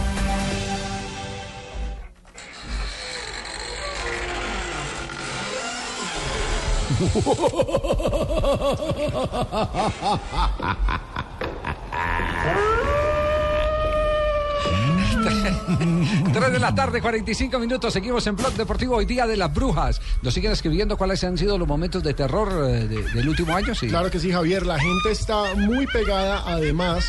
Tres 16.32 16.52
de 16.52 16.58
la 16.58 16.74
tarde, 16.74 17.00
45 17.00 17.58
minutos. 17.58 17.92
Seguimos 17.92 18.26
en 18.26 18.36
Blog 18.36 18.52
Deportivo 18.54 18.96
hoy 18.96 19.06
día 19.06 19.26
de 19.26 19.36
las 19.36 19.52
brujas. 19.52 20.00
Nos 20.22 20.34
siguen 20.34 20.52
escribiendo 20.52 20.96
cuáles 20.96 21.22
han 21.24 21.38
sido 21.38 21.58
los 21.58 21.66
momentos 21.66 22.02
de 22.02 22.14
terror 22.14 22.48
eh, 22.68 22.86
de- 22.86 23.02
del 23.02 23.28
último 23.28 23.54
año. 23.54 23.74
Sí. 23.74 23.88
Claro 23.88 24.10
que 24.10 24.20
sí, 24.20 24.30
Javier. 24.32 24.66
La 24.66 24.78
gente 24.78 25.10
está 25.10 25.54
muy 25.54 25.86
pegada, 25.86 26.42
además, 26.46 27.06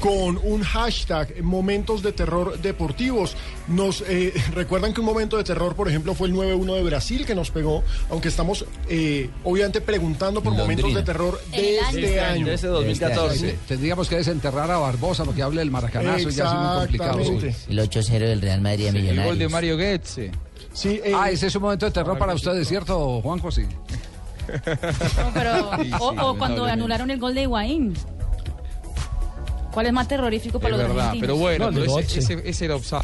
con 0.00 0.38
un 0.42 0.62
hashtag 0.62 1.42
momentos 1.42 2.02
de 2.02 2.12
terror 2.12 2.58
deportivos. 2.60 3.36
Nos 3.66 4.02
eh, 4.06 4.32
recuerdan 4.54 4.92
que 4.94 5.00
un 5.00 5.06
momento 5.06 5.36
de 5.36 5.44
terror, 5.44 5.74
por 5.74 5.88
ejemplo, 5.88 6.14
fue 6.14 6.28
el 6.28 6.34
9-1 6.34 6.74
de 6.76 6.82
Brasil 6.82 7.26
que 7.26 7.34
nos 7.34 7.50
pegó, 7.50 7.82
aunque 8.10 8.28
estamos 8.28 8.64
eh, 8.88 9.28
obviamente 9.44 9.80
preguntando 9.80 10.42
por 10.42 10.54
momentos 10.54 10.94
de 10.94 11.02
terror 11.02 11.40
de 11.50 11.78
este 11.78 12.20
año. 12.20 12.46
Sí, 12.56 13.54
Tendríamos 13.66 14.08
que 14.08 14.16
desenterrar 14.16 14.70
a 14.70 14.78
Barbosa 14.78 15.24
porque 15.24 15.42
hable 15.42 15.60
del 15.60 15.70
maracanazo 15.70 16.28
y 16.28 16.32
ya 16.32 16.44
es 16.46 16.52
muy 16.54 16.78
complicado. 16.78 17.24
sí. 17.24 17.70
El 17.70 17.78
8-0 17.78 18.18
del 18.18 18.40
Real 18.40 18.60
Madrid 18.60 18.88
a 18.88 18.92
Millonarios. 18.92 19.26
gol 19.26 19.38
de 19.38 19.48
Mario 19.48 19.76
Goetze. 19.76 20.30
Sí, 20.72 21.00
Ah, 21.14 21.30
ese 21.30 21.48
es 21.48 21.54
un 21.56 21.62
momento 21.62 21.86
de 21.86 21.92
terror 21.92 22.16
para 22.18 22.34
ustedes, 22.34 22.68
¿cierto, 22.68 23.20
Juanjo? 23.20 23.50
Sí. 23.50 23.64
Pero, 25.34 25.70
Sí, 25.76 25.84
sí, 25.84 25.90
o, 26.00 26.30
o 26.30 26.38
cuando 26.38 26.64
anularon 26.64 27.10
el 27.10 27.18
gol 27.18 27.34
de 27.34 27.42
Higuaín. 27.42 27.94
¿Cuál 29.78 29.86
es 29.86 29.92
más 29.92 30.08
terrorífico 30.08 30.58
para 30.58 30.74
Es 30.74 30.80
los 30.80 30.88
verdad, 30.88 31.06
argentinos? 31.10 31.26
pero 31.28 31.36
bueno, 31.36 31.66
No, 31.66 31.70
pero 31.78 31.94
de 31.94 32.00
ese, 32.02 32.14
Götze. 32.20 32.34
ese- 32.34 32.48
ese 32.50 32.64
era 32.64 32.74
offside. 32.74 33.02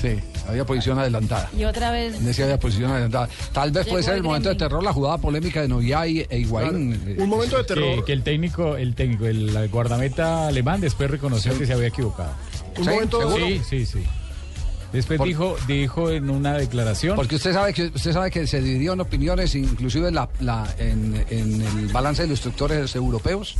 Sí, 0.00 0.18
había 0.48 0.64
posición 0.64 0.98
adelantada. 0.98 1.50
Y 1.54 1.64
otra 1.64 1.90
vez. 1.90 2.14
En 2.18 2.26
ese 2.26 2.44
había 2.44 2.58
posición 2.58 2.90
adelantada. 2.92 3.28
Tal 3.52 3.72
vez 3.72 3.86
puede 3.86 4.02
ser 4.02 4.12
el 4.14 4.18
el 4.20 4.22
momento 4.22 4.48
de 4.48 4.54
terror, 4.54 4.82
la 4.82 4.94
jugada 4.94 5.18
polémica 5.18 5.60
de 5.60 5.68
Novia 5.68 6.06
y 6.06 6.20
e 6.30 6.38
Higuaín. 6.38 7.14
Un 7.18 7.28
momento 7.28 7.62
de 7.62 7.74
Que, 7.74 8.02
que 8.06 8.12
el 8.14 8.22
técnico, 8.22 8.74
el 8.78 8.94
técnico, 8.94 9.26
el 9.26 9.68
guardameta 9.68 10.46
alemán 10.46 10.80
después 10.80 11.10
reconoció 11.10 11.58
que 11.58 11.66
se 11.66 11.74
había 11.74 11.88
equivocado. 11.88 12.32
Un 12.78 12.84
¿Sí? 12.84 12.88
momento- 12.90 13.18
¿Seguro? 13.20 13.46
Sí, 13.46 13.60
sí, 13.68 13.84
sí. 13.84 14.02
Después 14.94 15.18
Por- 15.18 15.28
dijo, 15.28 15.56
dijo 15.66 16.10
en 16.10 16.30
una 16.30 16.54
declaración. 16.54 17.16
Porque 17.16 17.36
usted 17.36 17.52
sabe 17.52 17.74
que 17.74 17.88
usted 17.94 18.14
sabe 18.14 18.30
que 18.30 18.46
se 18.46 18.62
dividió 18.62 18.94
en 18.94 19.00
opiniones, 19.02 19.54
inclusive 19.54 20.08
en, 20.08 20.14
la, 20.14 20.30
la- 20.40 20.74
en, 20.78 21.22
en 21.28 21.60
el 21.60 21.88
balance 21.88 22.22
de 22.22 22.28
los 22.28 22.38
instructores 22.38 22.96
europeos. 22.96 23.56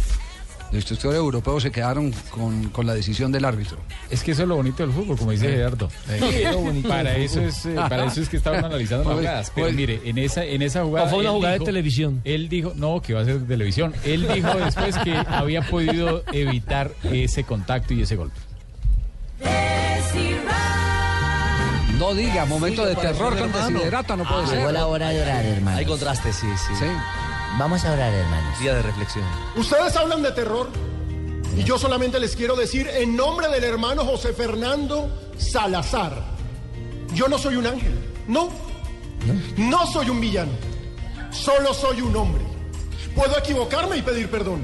Los 0.71 0.75
instructores 0.83 1.17
europeos 1.19 1.63
se 1.63 1.71
quedaron 1.71 2.13
con, 2.31 2.69
con 2.69 2.87
la 2.87 2.93
decisión 2.95 3.33
del 3.33 3.47
árbitro. 3.47 3.79
Es 4.11 4.23
que 4.23 4.33
eso 4.33 4.43
es 4.43 4.49
lo 4.49 4.57
bonito 4.57 4.83
del 4.83 4.93
fútbol, 4.93 5.17
como 5.17 5.31
dice 5.31 5.49
Gerardo. 5.49 5.89
Sí, 6.07 6.25
es 6.43 6.53
lo 6.53 6.59
bonito 6.59 6.89
para 6.89 7.17
eso 7.17 7.41
es, 7.41 7.65
eh, 7.65 7.75
para 7.89 8.05
eso 8.05 8.21
es 8.21 8.29
que 8.29 8.37
estaban 8.37 8.63
analizando 8.65 9.05
las 9.05 9.15
Pues- 9.15 9.27
jugadas. 9.27 9.53
Pero 9.55 9.67
pues- 9.69 9.77
mire, 9.77 10.01
en 10.05 10.19
esa, 10.19 10.45
en 10.45 10.61
esa 10.61 10.85
jugada. 10.85 11.07
¿O 11.07 11.11
fue 11.11 11.21
una 11.21 11.29
él 11.31 11.35
jugada 11.37 11.53
de 11.55 11.59
dijo- 11.61 11.65
televisión? 11.65 12.21
Él 12.25 12.49
dijo, 12.51 12.73
no, 12.77 13.01
que 13.01 13.15
va 13.15 13.23
a 13.23 13.25
ser 13.25 13.41
de 13.41 13.47
televisión. 13.47 13.95
Él 14.05 14.29
dijo 14.35 14.49
después 14.59 14.97
que 14.99 15.15
había 15.27 15.63
podido 15.63 16.23
evitar 16.33 16.91
ese 17.05 17.45
contacto 17.45 17.95
y 17.95 18.03
ese 18.03 18.17
golpe. 18.17 18.37
No 21.99 22.15
diga, 22.15 22.45
momento 22.45 22.85
de 22.87 22.95
terror 22.95 23.37
con 23.39 23.51
desiderata, 23.53 24.17
no 24.17 24.25
puede 24.29 24.47
ser. 24.47 24.59
Llegó 24.59 24.71
la 24.73 24.87
hora 24.87 25.09
de 25.11 25.23
orar, 25.23 25.45
hermano. 25.45 25.79
Hay 25.79 25.85
contraste, 25.85 26.33
sí, 26.33 26.47
sí. 26.79 26.85
Vamos 27.57 27.85
a 27.85 27.93
orar, 27.93 28.13
hermanos. 28.13 28.59
Día 28.61 28.75
de 28.75 28.83
reflexión. 28.83 29.25
Ustedes 29.57 29.97
hablan 29.97 30.23
de 30.23 30.33
terror 30.33 30.69
y 31.57 31.65
yo 31.65 31.79
solamente 31.79 32.21
les 32.21 32.37
quiero 32.37 32.55
decir 32.55 32.87
en 32.89 33.17
nombre 33.17 33.49
del 33.49 33.65
hermano 33.65 34.05
José 34.05 34.33
Fernando 34.33 35.11
Salazar, 35.39 36.23
yo 37.15 37.27
no 37.27 37.39
soy 37.39 37.57
un 37.57 37.67
ángel, 37.67 37.95
no, 38.29 38.51
no 39.57 39.87
soy 39.87 40.11
un 40.11 40.21
villano, 40.21 40.53
solo 41.31 41.75
soy 41.75 42.01
un 42.03 42.15
hombre. 42.15 42.45
Puedo 43.15 43.37
equivocarme 43.39 43.97
y 43.97 44.03
pedir 44.03 44.31
perdón. 44.31 44.63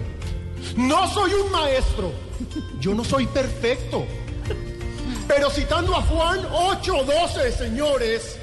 No 0.77 1.09
soy 1.09 1.33
un 1.33 1.51
maestro, 1.51 2.13
yo 2.79 2.95
no 2.95 3.05
soy 3.05 3.27
perfecto. 3.27 4.07
Pero 5.27 5.51
citando 5.51 5.97
a 5.97 6.03
Juan 6.03 6.41
8:12, 6.45 7.51
señores, 7.57 8.39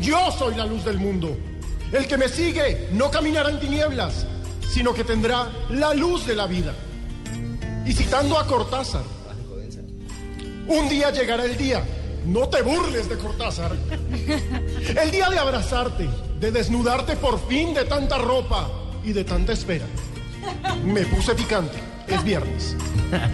yo 0.00 0.30
soy 0.32 0.54
la 0.54 0.64
luz 0.64 0.84
del 0.84 0.98
mundo. 0.98 1.36
El 1.92 2.06
que 2.06 2.16
me 2.18 2.28
sigue 2.28 2.88
no 2.92 3.10
caminará 3.10 3.50
en 3.50 3.60
tinieblas, 3.60 4.26
sino 4.68 4.92
que 4.92 5.04
tendrá 5.04 5.50
la 5.70 5.94
luz 5.94 6.26
de 6.26 6.34
la 6.34 6.46
vida. 6.46 6.74
Y 7.86 7.92
citando 7.92 8.38
a 8.38 8.46
Cortázar, 8.46 9.02
un 10.68 10.88
día 10.88 11.10
llegará 11.12 11.44
el 11.44 11.56
día, 11.56 11.82
no 12.26 12.48
te 12.48 12.62
burles 12.62 13.08
de 13.08 13.16
Cortázar, 13.16 13.72
el 15.00 15.10
día 15.10 15.30
de 15.30 15.38
abrazarte, 15.38 16.08
de 16.40 16.50
desnudarte 16.50 17.16
por 17.16 17.38
fin 17.48 17.72
de 17.74 17.84
tanta 17.84 18.18
ropa 18.18 18.68
y 19.04 19.12
de 19.12 19.22
tanta 19.24 19.52
espera. 19.52 19.86
Me 20.84 21.02
puse 21.06 21.34
picante, 21.34 21.78
es 22.08 22.22
viernes. 22.24 22.76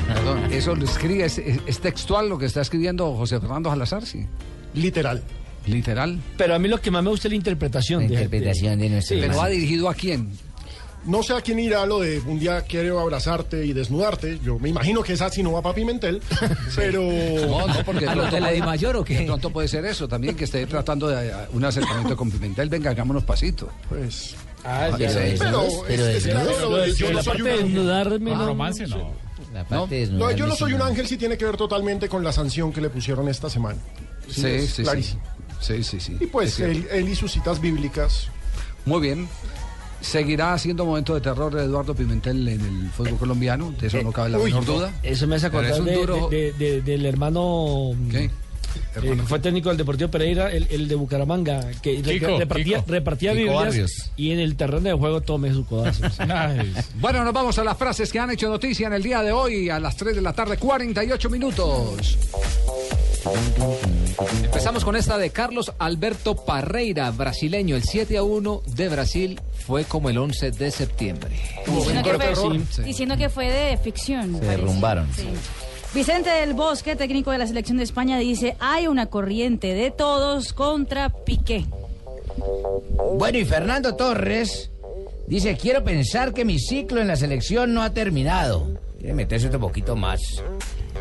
Perdón, 0.07 0.53
eso 0.53 0.75
lo 0.75 0.85
escribe, 0.85 1.25
es, 1.25 1.39
es- 1.39 1.61
es 1.67 1.81
textual 1.81 2.29
lo 2.29 2.37
que 2.39 2.45
está 2.47 2.61
escribiendo 2.61 3.15
José 3.17 3.41
Fernando 3.41 3.71
Salazar, 3.71 4.05
sí. 4.05 4.27
Literal. 4.75 5.23
Literal. 5.67 6.19
Pero 6.37 6.55
a 6.55 6.59
mí 6.59 6.69
lo 6.69 6.81
que 6.81 6.91
más 6.91 7.03
me 7.03 7.11
gusta 7.11 7.29
es 7.29 7.33
la 7.33 7.37
interpretación. 7.37 8.01
La 8.01 8.07
interpretación 8.07 8.79
de 8.79 8.89
nuestro 8.89 9.15
Pero 9.17 9.25
hermano. 9.27 9.43
va 9.43 9.49
dirigido 9.49 9.89
a 9.89 9.95
quién? 9.95 10.31
No 11.05 11.21
sé 11.25 11.35
a 11.35 11.41
quién 11.41 11.59
irá 11.59 11.85
lo 11.85 11.99
de 11.99 12.21
un 12.21 12.39
día 12.39 12.61
quiero 12.63 13.01
abrazarte 13.01 13.67
y 13.67 13.73
desnudarte. 13.73 14.39
Yo 14.45 14.59
me 14.61 14.69
imagino 14.69 15.03
que 15.03 15.15
esa 15.15 15.29
sí 15.31 15.43
no 15.43 15.51
va 15.51 15.61
para 15.61 15.75
Pimentel, 15.75 16.23
pero... 16.77 17.03
No, 17.03 17.67
no, 17.67 17.75
porque 17.85 18.07
¿A 18.09 18.15
de 18.15 18.31
de 18.31 18.41
la 18.41 18.51
Dimayor 18.51 18.97
o 18.99 19.05
qué? 19.05 19.19
De 19.19 19.25
pronto 19.27 19.51
puede 19.51 19.67
ser 19.67 19.85
eso 19.85 20.07
también, 20.07 20.37
que 20.37 20.45
esté 20.45 20.65
tratando 20.67 21.09
de 21.09 21.29
eh, 21.29 21.33
un 21.55 21.65
acercamiento 21.65 22.17
con 22.17 22.31
Pimentel. 22.31 22.69
Venga, 22.69 22.91
hagámonos 22.91 23.25
pasito. 23.25 23.69
Pues... 23.89 24.37
Ah, 24.65 24.91
ya 24.91 24.97
pero 24.97 25.11
sé. 25.13 25.21
desnudos, 25.21 25.75
pero 25.89 26.07
es- 26.07 26.17
es 26.19 26.25
de- 26.25 26.35
no 26.35 27.13
la 27.15 27.23
parte 27.25 27.43
de 27.43 27.57
desnudarme, 27.59 28.31
Con 28.31 28.39
no. 28.39 28.47
romance 28.47 28.87
no. 28.87 29.11
La 29.53 29.63
No, 29.65 29.69
parte 29.69 29.95
de 29.97 30.07
no, 30.07 30.31
yo 30.31 30.47
no 30.47 30.55
soy 30.55 30.69
sí, 30.69 30.75
un 30.75 30.79
no. 30.79 30.85
ángel 30.85 31.07
si 31.09 31.17
tiene 31.17 31.37
que 31.37 31.45
ver 31.45 31.57
totalmente 31.57 32.09
con 32.09 32.23
la 32.23 32.31
sanción 32.33 32.73
que 32.73 32.81
le 32.81 32.89
pusieron 32.91 33.29
esta 33.29 33.51
semana. 33.51 33.81
Sí, 34.29 34.47
es 34.47 34.67
sí, 34.67 34.77
sí. 34.77 34.83
clarísimo. 34.85 35.21
Sí, 35.63 35.83
sí, 35.83 35.99
sí. 36.01 36.17
Y 36.21 36.27
pues 36.27 36.61
él, 36.61 36.87
él 36.91 37.09
y 37.09 37.15
sus 37.15 37.33
citas 37.33 37.61
bíblicas. 37.61 38.29
Muy 38.85 39.01
bien. 39.01 39.29
Seguirá 40.01 40.59
siendo 40.59 40.85
momento 40.85 41.15
de 41.15 41.21
terror 41.21 41.55
de 41.55 41.63
Eduardo 41.63 41.95
Pimentel 41.95 42.49
en 42.49 42.61
el 42.61 42.91
fútbol 42.91 43.17
colombiano, 43.19 43.73
de 43.81 43.87
eso 43.87 44.03
no 44.03 44.11
cabe 44.11 44.31
la 44.31 44.39
Uy, 44.39 44.47
menor 44.51 44.67
no. 44.67 44.73
duda. 44.75 44.93
Eso 45.05 45.29
me 45.29 45.37
hace 45.37 45.47
acordar 45.47 45.81
de- 45.81 45.95
duro- 45.95 46.29
de- 46.29 46.53
de- 46.53 46.83
del 46.83 47.07
hermano. 47.07 47.93
eh, 48.13 48.29
que 49.01 49.15
fue 49.27 49.39
técnico 49.39 49.69
del 49.69 49.77
Deportivo 49.79 50.11
Pereira, 50.11 50.51
el, 50.51 50.67
el 50.71 50.89
de 50.89 50.95
Bucaramanga, 50.97 51.71
que 51.83 52.03
Kiko, 52.03 52.39
repartía, 52.39 52.79
Kiko. 52.81 52.91
repartía 52.91 53.31
Kiko 53.33 53.43
Biblias 53.43 53.65
Barrios. 53.65 54.11
y 54.17 54.31
en 54.33 54.41
el 54.41 54.57
terreno 54.57 54.81
de 54.89 54.93
juego 54.95 55.21
tome 55.21 55.53
su 55.53 55.65
codazo. 55.67 56.03
Bueno, 57.01 57.23
nos 57.23 57.33
vamos 57.33 57.57
a 57.59 57.65
las 57.65 57.77
frases 57.79 58.11
que 58.11 58.19
han 58.19 58.31
hecho 58.33 58.49
noticia 58.49 58.89
en 58.89 58.95
el 58.95 59.03
día 59.05 59.23
de 59.23 59.31
hoy 59.31 59.69
a 59.71 59.79
las 59.79 59.97
3 59.97 60.17
de 60.17 60.23
la 60.23 60.33
tarde, 60.33 60.57
48 60.57 61.31
minutos. 61.31 62.19
Empezamos 64.45 64.85
con 64.85 64.97
esta 64.97 65.19
de 65.19 65.31
Carlos 65.31 65.73
Alberto 65.79 66.35
Parreira, 66.37 67.11
brasileño. 67.11 67.77
El 67.77 67.83
7 67.85 68.17
a 68.19 68.23
1 68.23 68.63
de 68.67 68.89
Brasil 68.89 69.41
fue 69.67 69.85
como 69.85 70.11
el 70.11 70.19
11 70.19 70.51
de 70.51 70.71
septiembre. 70.71 71.31
Diciendo 71.67 72.03
que, 72.03 72.19
fue, 72.35 72.61
Sí. 72.71 72.83
diciendo 72.83 73.17
que 73.17 73.29
fue 73.29 73.51
de 73.51 73.77
ficción. 73.77 74.27
Se 74.35 74.39
parece. 74.41 74.51
derrumbaron. 74.51 75.09
Sí. 75.15 75.29
Vicente 75.95 76.31
del 76.31 76.55
Bosque, 76.55 76.97
técnico 76.97 77.31
de 77.31 77.39
la 77.39 77.47
selección 77.47 77.77
de 77.77 77.85
España, 77.85 78.19
dice, 78.19 78.57
hay 78.61 78.87
una 78.87 79.07
corriente 79.07 79.75
de 79.75 79.91
todos 79.91 80.53
contra 80.53 81.11
Piqué. 81.11 81.67
Bueno, 83.19 83.39
y 83.39 83.45
Fernando 83.45 83.95
Torres 83.95 84.71
dice, 85.27 85.57
quiero 85.57 85.85
pensar 85.85 86.33
que 86.33 86.45
mi 86.47 86.59
ciclo 86.59 87.01
en 87.01 87.09
la 87.09 87.17
selección 87.17 87.75
no 87.75 87.83
ha 87.83 87.91
terminado. 87.91 88.69
Quiere 88.99 89.15
meterse 89.15 89.49
otro 89.49 89.61
poquito 89.61 89.95
más. 89.97 90.21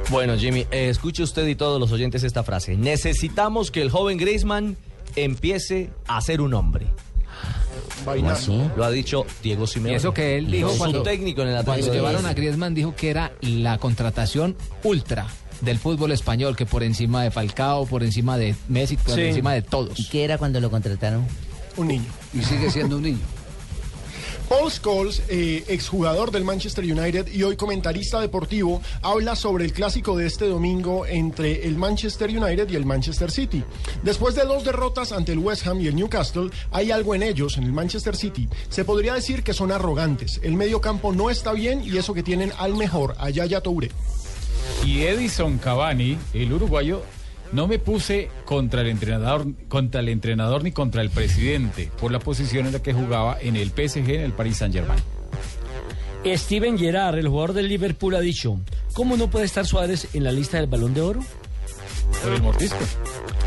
Bueno, 0.10 0.38
Jimmy, 0.38 0.61
eh, 0.72 0.90
escuche 0.90 1.23
usted 1.23 1.48
y 1.48 1.56
todos 1.56 1.80
los 1.80 1.91
oyentes 1.91 2.23
esta 2.23 2.44
frase. 2.44 2.76
Necesitamos 2.76 3.72
que 3.72 3.82
el 3.82 3.90
joven 3.90 4.18
Griezmann 4.18 4.76
empiece 5.15 5.90
a 6.07 6.19
ser 6.22 6.41
un 6.41 6.53
hombre. 6.53 6.88
Lo 8.76 8.84
ha 8.84 8.91
dicho 8.91 9.26
Diego 9.44 9.68
Simeone. 9.68 9.95
eso 9.98 10.14
que 10.14 10.38
él 10.38 10.49
dijo 10.49 10.72
Su 10.72 10.78
cuando, 10.80 11.03
técnico 11.03 11.44
en 11.44 11.49
el 11.49 11.53
cuando 11.56 11.72
Atlético 11.73 11.91
de 11.94 11.98
llevaron 11.99 12.26
a. 12.26 12.34
Griezmann 12.34 12.73
dijo 12.73 12.95
que 12.95 13.10
era 13.10 13.32
la 13.41 13.78
contratación 13.78 14.56
ultra 14.84 15.28
del 15.61 15.78
fútbol 15.78 16.11
español, 16.11 16.56
que 16.56 16.65
por 16.65 16.82
encima 16.84 17.23
de 17.23 17.30
Falcao, 17.32 17.86
por 17.86 18.03
encima 18.03 18.38
de 18.38 18.56
Messi, 18.68 18.98
por 18.98 19.15
Sí. 19.15 19.22
encima 19.22 19.53
de 19.53 19.61
todos. 19.61 19.99
¿Y 19.99 20.10
qué 20.10 20.23
era 20.23 20.38
cuando 20.40 20.60
lo 20.60 20.72
contrataron? 20.72 21.26
Un 21.78 21.88
niño. 21.88 22.06
Y 22.34 22.41
sigue 22.41 22.69
siendo 22.72 22.98
un 22.98 23.03
niño. 23.03 23.19
Paul 24.52 24.69
Scholes, 24.69 25.23
eh, 25.30 25.64
exjugador 25.69 26.30
del 26.30 26.44
Manchester 26.44 26.84
United 26.84 27.32
y 27.32 27.41
hoy 27.44 27.56
comentarista 27.56 28.19
deportivo, 28.19 28.82
habla 29.02 29.38
sobre 29.38 29.64
el 29.64 29.72
clásico 29.72 30.18
de 30.18 30.28
este 30.28 30.45
domingo 30.45 31.06
entre 31.06 31.65
el 31.65 31.78
Manchester 31.78 32.30
United 32.30 32.69
y 32.69 32.76
el 32.76 32.86
Manchester 32.86 33.32
City. 33.32 33.64
Después 34.03 34.36
de 34.36 34.44
dos 34.44 34.65
derrotas 34.65 35.14
ante 35.14 35.32
el 35.32 35.40
West 35.40 35.65
Ham 35.65 35.80
y 35.80 35.88
el 35.88 35.95
Newcastle, 35.95 36.49
hay 36.69 36.91
algo 36.91 37.15
en 37.15 37.23
ellos, 37.23 37.57
en 37.57 37.64
el 37.64 37.72
Manchester 37.72 38.14
City. 38.18 38.49
Se 38.68 38.84
podría 38.84 39.14
decir 39.14 39.41
que 39.41 39.53
son 39.53 39.72
arrogantes. 39.72 40.41
El 40.44 40.57
medio 40.57 40.82
campo 40.82 41.14
no 41.14 41.30
está 41.30 41.53
bien 41.53 41.82
y 41.86 41.98
eso 41.98 42.14
que 42.14 42.22
tienen 42.22 42.52
al 42.57 42.76
mejor, 42.76 43.15
a 43.19 43.30
Yaya 43.30 43.61
Touré. 43.61 43.90
Y 44.86 45.03
Edison 45.03 45.60
Cavani, 45.60 46.18
el 46.34 46.52
uruguayo, 46.52 47.03
no 47.52 47.68
me 47.68 47.80
puse 47.80 48.30
contra 48.45 48.82
el 48.82 48.88
entrenador, 48.88 49.45
contra 49.68 50.02
el 50.02 50.10
entrenador 50.10 50.64
ni 50.64 50.72
contra 50.72 51.02
el 51.02 51.10
presidente 51.10 51.91
por 51.99 52.11
la 52.11 52.19
posición 52.19 52.65
en 52.68 52.73
la 52.73 52.82
que 52.82 52.94
jugaba 52.94 53.38
en 53.40 53.56
el 53.56 53.69
PSG, 53.69 54.10
en 54.10 54.22
el 54.22 54.34
Paris 54.34 54.57
Saint 54.57 54.73
Germain. 54.73 55.02
Steven 56.26 56.78
Gerrard, 56.78 57.18
el 57.18 57.28
jugador 57.28 57.53
del 57.53 57.68
Liverpool, 57.68 58.15
ha 58.15 58.19
dicho, 58.19 58.60
¿cómo 58.94 59.18
no 59.18 59.30
puede 59.30 59.45
estar 59.45 59.65
Suárez 59.65 60.10
en 60.14 60.23
la 60.23 60.32
lista 60.32 60.57
del 60.57 60.68
Balón 60.68 60.94
de 60.94 61.02
Oro? 61.02 61.19
Por 62.23 62.34
el 62.34 62.41
mordisco. 62.41 62.78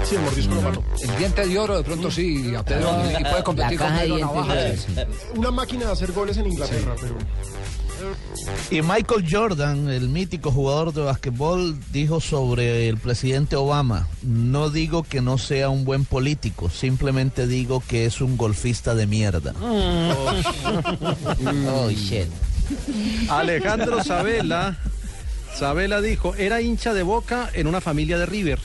Sí, 0.03 0.17
el 0.17 0.23
mordisco 0.23 0.55
lo 0.55 0.63
mató. 0.63 0.85
El 1.03 1.17
diente 1.17 1.47
de 1.47 1.59
oro 1.59 1.77
de 1.77 1.85
pronto 1.85 2.11
sí, 2.11 2.55
a 2.55 2.65
Pedro 2.65 2.91
y 3.19 3.23
puede 3.23 3.43
competir 3.45 3.79
con 3.79 3.97
Pedro. 3.97 5.07
Una 5.37 5.51
máquina 5.51 5.87
de 5.87 5.93
hacer 5.93 6.13
goles 6.13 6.37
en 6.37 6.47
Inglaterra, 6.47 6.95
pero... 7.01 7.17
Y 8.71 8.83
Michael 8.83 9.27
Jordan, 9.31 9.89
el 9.89 10.09
mítico 10.09 10.51
jugador 10.51 10.93
de 10.93 11.03
basquetbol, 11.03 11.79
dijo 11.93 12.21
sobre 12.21 12.89
el 12.89 12.99
presidente 12.99 13.57
Obama, 13.57 14.09
no 14.23 14.71
digo 14.71 15.03
que 15.03 15.21
no 15.21 15.39
sea 15.39 15.69
un 15.69 15.85
buen 15.85 16.05
político, 16.05 16.71
simplemente 16.71 17.47
digo 17.47 17.83
que 17.87 18.07
es 18.07 18.21
un 18.21 18.37
golfista 18.37 18.95
de 18.95 19.07
mierda. 19.07 19.55
Oh, 21.67 21.91
shit. 21.91 22.29
Alejandro 23.29 24.03
Sabela, 24.03 24.77
Sabela 25.55 26.01
dijo, 26.01 26.35
era 26.35 26.61
hincha 26.61 26.95
de 26.95 27.03
Boca 27.03 27.51
en 27.55 27.67
una 27.67 27.81
familia 27.81 28.19
de 28.19 28.27
River. 28.27 28.59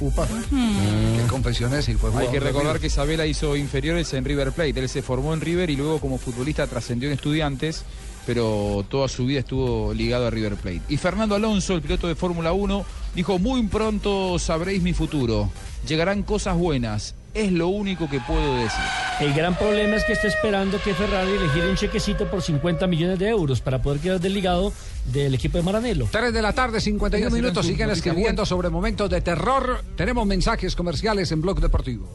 Upa. 0.00 0.26
Qué 0.26 1.26
confesiones 1.28 1.88
y 1.88 1.94
fue 1.94 2.10
Hay 2.16 2.28
que 2.28 2.40
recordar 2.40 2.80
que 2.80 2.86
Isabela 2.86 3.26
hizo 3.26 3.54
inferiores 3.56 4.12
en 4.14 4.24
River 4.24 4.52
Plate. 4.52 4.80
Él 4.80 4.88
se 4.88 5.02
formó 5.02 5.34
en 5.34 5.40
River 5.40 5.68
y 5.70 5.76
luego 5.76 6.00
como 6.00 6.18
futbolista 6.18 6.66
trascendió 6.66 7.08
en 7.08 7.14
estudiantes, 7.14 7.84
pero 8.26 8.84
toda 8.88 9.08
su 9.08 9.26
vida 9.26 9.40
estuvo 9.40 9.92
ligado 9.92 10.26
a 10.26 10.30
River 10.30 10.56
Plate. 10.56 10.82
Y 10.88 10.96
Fernando 10.96 11.34
Alonso, 11.34 11.74
el 11.74 11.82
piloto 11.82 12.08
de 12.08 12.14
Fórmula 12.14 12.52
1, 12.52 12.84
dijo, 13.14 13.38
muy 13.38 13.62
pronto 13.64 14.38
sabréis 14.38 14.82
mi 14.82 14.94
futuro. 14.94 15.50
Llegarán 15.86 16.22
cosas 16.22 16.56
buenas. 16.56 17.14
Es 17.32 17.52
lo 17.52 17.68
único 17.68 18.08
que 18.08 18.20
puedo 18.20 18.56
decir. 18.56 18.80
El 19.20 19.34
gran 19.34 19.56
problema 19.56 19.96
es 19.96 20.04
que 20.04 20.14
está 20.14 20.26
esperando 20.26 20.80
que 20.82 20.94
Ferrari 20.94 21.38
le 21.38 21.48
gire 21.50 21.70
un 21.70 21.76
chequecito 21.76 22.28
por 22.28 22.42
50 22.42 22.86
millones 22.86 23.18
de 23.18 23.28
euros 23.28 23.60
para 23.60 23.80
poder 23.80 24.00
quedar 24.00 24.18
desligado 24.18 24.72
del 25.06 25.34
equipo 25.34 25.58
de 25.58 25.64
Maranello. 25.64 26.06
3 26.10 26.32
de 26.32 26.42
la 26.42 26.52
tarde, 26.52 26.80
51 26.80 27.26
Oiga, 27.26 27.34
minutos. 27.34 27.66
Siguen 27.66 27.90
escribiendo 27.90 28.46
sobre 28.46 28.70
momentos 28.70 29.10
de 29.10 29.20
terror. 29.20 29.82
Tenemos 29.96 30.26
mensajes 30.26 30.76
comerciales 30.76 31.32
en 31.32 31.40
Blog 31.40 31.60
Deportivo. 31.60 32.08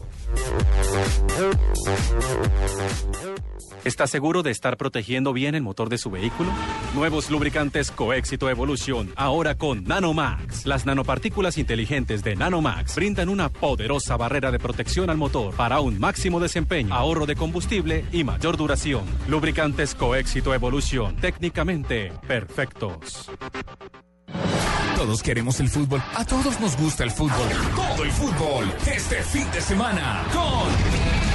¿Está 3.85 4.07
seguro 4.07 4.41
de 4.41 4.49
estar 4.49 4.77
protegiendo 4.77 5.31
bien 5.31 5.53
el 5.53 5.61
motor 5.61 5.89
de 5.89 5.99
su 5.99 6.09
vehículo? 6.09 6.51
Nuevos 6.95 7.29
lubricantes 7.29 7.91
Coéxito 7.91 8.49
Evolución, 8.49 9.13
ahora 9.15 9.59
con 9.59 9.83
Nanomax. 9.83 10.65
Las 10.65 10.87
nanopartículas 10.87 11.59
inteligentes 11.59 12.23
de 12.23 12.35
Nanomax 12.35 12.95
brindan 12.95 13.29
una 13.29 13.49
poderosa 13.49 14.17
barrera 14.17 14.49
de 14.49 14.57
protección 14.57 15.11
al 15.11 15.17
motor 15.17 15.53
para 15.53 15.81
un 15.81 15.99
máximo 15.99 16.39
desempeño, 16.39 16.95
ahorro 16.95 17.27
de 17.27 17.35
combustible 17.35 18.05
y 18.11 18.23
mayor 18.23 18.57
duración. 18.57 19.03
Lubricantes 19.27 19.93
Coéxito 19.93 20.55
Evolución, 20.55 21.15
técnicamente 21.17 22.11
perfectos. 22.27 23.29
Todos 24.95 25.21
queremos 25.21 25.59
el 25.59 25.69
fútbol. 25.69 26.01
A 26.15 26.25
todos 26.25 26.59
nos 26.59 26.75
gusta 26.75 27.03
el 27.03 27.11
fútbol. 27.11 27.49
Todo 27.75 28.03
el 28.03 28.09
fútbol. 28.09 28.65
Este 28.91 29.21
fin 29.21 29.45
de 29.51 29.61
semana 29.61 30.23
con... 30.33 31.34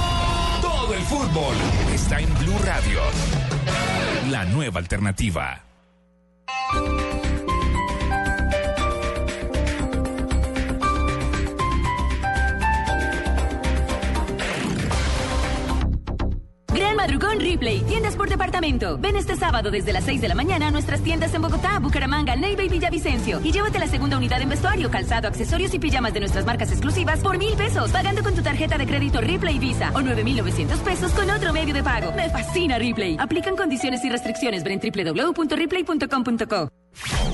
Todo 0.81 0.95
el 0.95 1.01
fútbol 1.03 1.55
está 1.93 2.19
en 2.19 2.33
Blue 2.39 2.57
Radio. 2.65 3.01
La 4.31 4.45
nueva 4.45 4.79
alternativa. 4.79 5.61
Madrugón 17.01 17.39
Replay, 17.39 17.79
tiendas 17.81 18.15
por 18.15 18.29
departamento. 18.29 18.95
Ven 18.99 19.15
este 19.15 19.35
sábado 19.35 19.71
desde 19.71 19.91
las 19.91 20.03
6 20.03 20.21
de 20.21 20.27
la 20.27 20.35
mañana 20.35 20.67
a 20.67 20.71
nuestras 20.71 21.01
tiendas 21.01 21.33
en 21.33 21.41
Bogotá, 21.41 21.79
Bucaramanga, 21.79 22.35
Neiva 22.35 22.61
y 22.61 22.69
Villavicencio. 22.69 23.41
Y 23.43 23.51
llévate 23.51 23.79
la 23.79 23.87
segunda 23.87 24.17
unidad 24.17 24.39
en 24.39 24.49
vestuario, 24.49 24.91
calzado, 24.91 25.27
accesorios 25.27 25.73
y 25.73 25.79
pijamas 25.79 26.13
de 26.13 26.19
nuestras 26.19 26.45
marcas 26.45 26.69
exclusivas 26.69 27.19
por 27.21 27.39
mil 27.39 27.55
pesos, 27.55 27.89
pagando 27.89 28.21
con 28.21 28.35
tu 28.35 28.43
tarjeta 28.43 28.77
de 28.77 28.85
crédito 28.85 29.19
Replay 29.19 29.57
Visa 29.57 29.89
o 29.95 30.01
9,900 30.03 30.79
pesos 30.81 31.11
con 31.13 31.27
otro 31.31 31.51
medio 31.51 31.73
de 31.73 31.81
pago. 31.81 32.11
Me 32.11 32.29
fascina 32.29 32.77
Replay. 32.77 33.17
Aplican 33.17 33.55
condiciones 33.55 34.05
y 34.05 34.09
restricciones. 34.11 34.63
Ven 34.63 34.79
en 34.79 35.15
www.replay.com.co. 35.15 36.70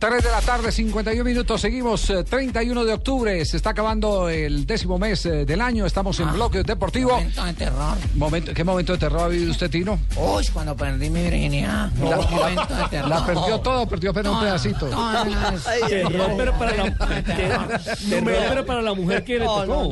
3 0.00 0.24
de 0.24 0.30
la 0.30 0.40
tarde, 0.40 0.72
51 0.72 1.22
minutos. 1.22 1.60
Seguimos 1.60 2.08
eh, 2.08 2.24
31 2.24 2.86
de 2.86 2.94
octubre. 2.94 3.44
Se 3.44 3.58
está 3.58 3.70
acabando 3.70 4.30
el 4.30 4.64
décimo 4.64 4.98
mes 4.98 5.26
eh, 5.26 5.44
del 5.44 5.60
año. 5.60 5.84
Estamos 5.84 6.18
en 6.20 6.32
bloque 6.32 6.62
deportivo. 6.62 7.10
Momento 7.10 7.44
de 7.44 7.52
terror. 7.52 7.96
Momento- 8.14 8.54
¿Qué 8.54 8.64
momento 8.64 8.92
de 8.94 8.98
terror 8.98 9.20
ha 9.24 9.28
vivido 9.28 9.50
usted, 9.50 9.70
Tino? 9.70 10.00
Uy, 10.16 10.46
cuando 10.54 10.74
perdí 10.74 11.10
mi 11.10 11.22
virginidad. 11.22 11.90
La, 12.00 12.16
momento 12.16 12.74
de 12.76 12.88
terror. 12.88 13.08
la 13.10 13.26
perdió 13.26 13.60
todo, 13.60 13.86
perdió 13.86 14.10
apenas 14.12 14.32
un 14.32 14.40
pedacito. 14.40 14.86
Terror, 14.88 16.30
pero 16.34 16.58
para 16.58 16.76
la, 16.76 16.96
terror, 16.96 17.80
pero 18.48 18.64
para 18.66 18.80
la 18.80 18.94
mujer 18.94 19.22
que 19.22 19.38
le 19.38 19.44
tocó. 19.44 19.90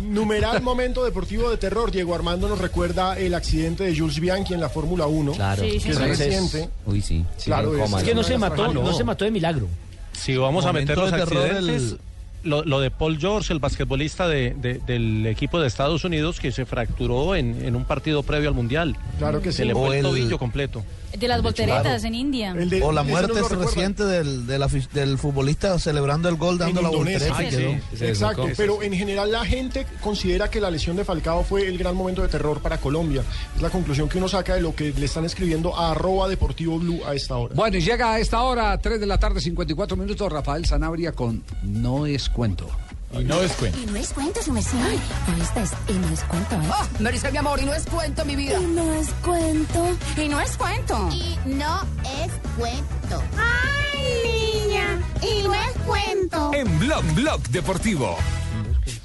Numeral 0.00 0.62
momento 0.62 1.04
deportivo 1.04 1.50
de 1.50 1.58
terror. 1.58 1.90
Diego 1.90 2.14
Armando 2.14 2.48
nos 2.48 2.58
recuerda 2.58 3.18
el 3.18 3.34
accidente 3.34 3.84
de 3.84 3.94
Jules 3.98 4.18
Bianchi 4.18 4.54
en 4.54 4.60
la 4.60 4.70
Fórmula 4.70 5.06
1. 5.06 5.32
Claro. 5.32 5.62
Que 5.62 5.72
Sí, 5.72 5.80
sí, 5.80 5.90
es 5.90 5.96
sí. 5.98 6.02
reciente. 6.02 6.68
Uy, 6.86 7.02
sí. 7.02 7.22
Claro, 7.44 7.74
es- 7.76 7.82
coma, 7.82 7.98
Es 7.98 8.04
que 8.04 8.14
no 8.14 8.22
es 8.22 8.26
se 8.26 8.45
mató, 8.50 8.62
tragedia. 8.64 8.82
no 8.84 8.92
se 8.96 9.04
mató 9.04 9.24
de 9.24 9.30
milagro. 9.30 9.68
Si 10.12 10.36
vamos 10.36 10.64
a 10.66 10.72
meter 10.72 10.96
los 10.96 11.12
accidentes, 11.12 11.92
el- 11.92 11.98
lo, 12.42 12.64
lo 12.64 12.78
de 12.80 12.90
Paul 12.92 13.18
George, 13.18 13.52
el 13.52 13.58
basquetbolista 13.58 14.28
de- 14.28 14.54
de- 14.54 14.78
del 14.86 15.26
equipo 15.26 15.58
de 15.60 15.66
Estados 15.66 16.04
Unidos, 16.04 16.38
que 16.38 16.52
se 16.52 16.64
fracturó 16.64 17.34
en, 17.34 17.64
en 17.64 17.74
un 17.74 17.84
partido 17.84 18.22
previo 18.22 18.48
al 18.48 18.54
Mundial. 18.54 18.96
Claro 19.18 19.42
que 19.42 19.50
Se 19.50 19.62
sí. 19.62 19.64
le 19.68 19.74
O 19.74 19.78
fue 19.86 19.98
el, 19.98 20.06
el- 20.06 20.10
tobillo 20.10 20.38
completo. 20.38 20.84
De 21.18 21.28
las 21.28 21.42
volteretas 21.42 22.04
en 22.04 22.14
India. 22.14 22.54
O 22.82 22.92
la 22.92 23.02
muerte 23.02 23.40
reciente 23.42 24.04
del, 24.04 24.46
del, 24.46 25.18
futbolista 25.18 25.78
celebrando 25.78 26.28
el 26.28 26.36
gol 26.36 26.58
dando 26.58 26.80
en 26.80 26.86
la 26.86 26.92
Indonesia. 26.92 27.32
voltereta 27.32 27.56
quedó. 27.56 28.06
Exacto, 28.06 28.46
pero 28.56 28.82
en 28.82 28.92
general 28.92 29.32
la 29.32 29.44
gente 29.44 29.86
considera 30.00 30.50
que 30.50 30.60
la 30.60 30.70
lesión 30.70 30.96
de 30.96 31.04
Falcao 31.04 31.42
fue 31.44 31.66
el 31.66 31.78
gran 31.78 31.94
momento 31.96 32.22
de 32.22 32.28
terror 32.28 32.60
para 32.60 32.78
Colombia. 32.78 33.22
Es 33.54 33.62
la 33.62 33.70
conclusión 33.70 34.08
que 34.08 34.18
uno 34.18 34.28
saca 34.28 34.54
de 34.54 34.60
lo 34.60 34.74
que 34.74 34.92
le 34.92 35.06
están 35.06 35.24
escribiendo 35.24 35.76
a 35.76 35.92
arroba 35.92 36.28
deportivo 36.28 36.78
blue 36.78 37.00
a 37.06 37.14
esta 37.14 37.36
hora. 37.36 37.54
Bueno, 37.54 37.76
y 37.78 37.80
llega 37.80 38.12
a 38.12 38.18
esta 38.18 38.42
hora, 38.42 38.76
3 38.78 39.00
de 39.00 39.06
la 39.06 39.18
tarde, 39.18 39.40
54 39.40 39.96
minutos, 39.96 40.30
Rafael 40.30 40.66
Sanabria 40.66 41.12
con 41.12 41.42
No 41.62 42.06
es 42.06 42.28
cuento. 42.28 42.68
Y 43.12 43.24
no 43.24 43.40
es 43.40 43.52
cuento. 43.52 43.78
Y 43.78 43.86
no 43.86 43.96
es 43.96 44.12
cuento, 44.12 44.42
su 44.42 44.52
merced. 44.52 44.76
Ahí 44.78 45.40
está, 45.40 45.62
es- 45.62 45.72
y 45.88 45.92
no 45.94 46.08
es 46.08 46.22
cuento, 46.24 46.54
¿eh? 46.56 46.68
Oh, 46.70 46.86
mi 47.30 47.38
amor, 47.38 47.60
y 47.60 47.64
no 47.64 47.72
es 47.74 47.84
cuento, 47.86 48.24
mi 48.24 48.36
vida. 48.36 48.58
Y 48.60 48.64
no 48.66 48.92
es 48.94 49.08
cuento. 49.24 49.96
Y 50.16 50.28
no 50.28 50.40
es 50.40 50.56
cuento. 50.56 51.08
Y 51.12 51.36
no 51.46 51.80
es 52.24 52.32
cuento. 52.58 53.22
¡Ay, 53.38 54.66
niña! 54.66 54.98
Y 55.22 55.42
no 55.44 55.54
es 55.54 55.72
cuento. 55.86 56.50
En 56.54 56.78
Blog 56.78 57.04
Blog 57.14 57.40
Deportivo. 57.48 58.16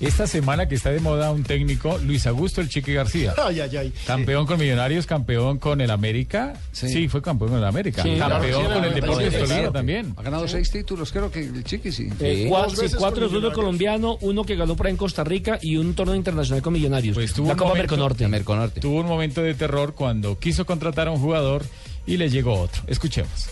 Esta 0.01 0.25
semana 0.25 0.67
que 0.67 0.73
está 0.75 0.89
de 0.89 0.99
moda 0.99 1.31
un 1.31 1.43
técnico, 1.43 1.99
Luis 1.99 2.25
Augusto 2.25 2.59
El 2.59 2.69
Chique 2.69 2.93
García. 2.93 3.35
Ay, 3.45 3.59
ay, 3.59 3.77
ay. 3.77 3.93
Campeón 4.07 4.45
con 4.47 4.59
Millonarios, 4.59 5.05
campeón 5.05 5.59
con 5.59 5.79
el 5.79 5.91
América. 5.91 6.53
Sí, 6.71 7.07
fue 7.07 7.21
campeón 7.21 7.51
con 7.51 7.59
el 7.59 7.65
América. 7.65 8.01
Sí, 8.01 8.15
claro, 8.15 8.35
campeón 8.39 8.65
sí, 8.65 8.73
con 8.73 8.83
el 8.83 8.93
Deportes 8.95 9.33
sí, 9.33 9.39
Tolima 9.39 9.71
también. 9.71 10.13
Ha 10.17 10.23
ganado 10.23 10.47
seis 10.47 10.71
títulos, 10.71 11.11
creo 11.11 11.31
que 11.31 11.41
el 11.41 11.63
Chiqui 11.63 11.91
sí. 11.91 12.09
Eh, 12.19 12.47
cuatro 12.49 12.81
de 12.81 13.29
fútbol 13.29 13.53
colombiano, 13.53 14.17
uno 14.21 14.43
que 14.43 14.55
ganó 14.55 14.75
por 14.75 14.87
ahí 14.87 14.91
en 14.91 14.97
Costa 14.97 15.23
Rica 15.23 15.59
y 15.61 15.77
un 15.77 15.93
torneo 15.93 16.15
internacional 16.15 16.61
con 16.63 16.73
Millonarios. 16.73 17.15
Tuvo 17.33 17.47
la 17.47 17.53
un 17.53 17.57
Copa 17.59 17.69
momento- 17.69 17.95
Merconorte. 18.27 18.79
Tuvo 18.81 18.99
un 18.99 19.05
momento 19.07 19.41
de 19.41 19.53
terror 19.53 19.93
cuando 19.93 20.39
quiso 20.39 20.65
contratar 20.65 21.07
a 21.07 21.11
un 21.11 21.19
jugador 21.19 21.63
y 22.07 22.17
le 22.17 22.29
llegó 22.29 22.59
otro. 22.59 22.81
Escuchemos. 22.87 23.49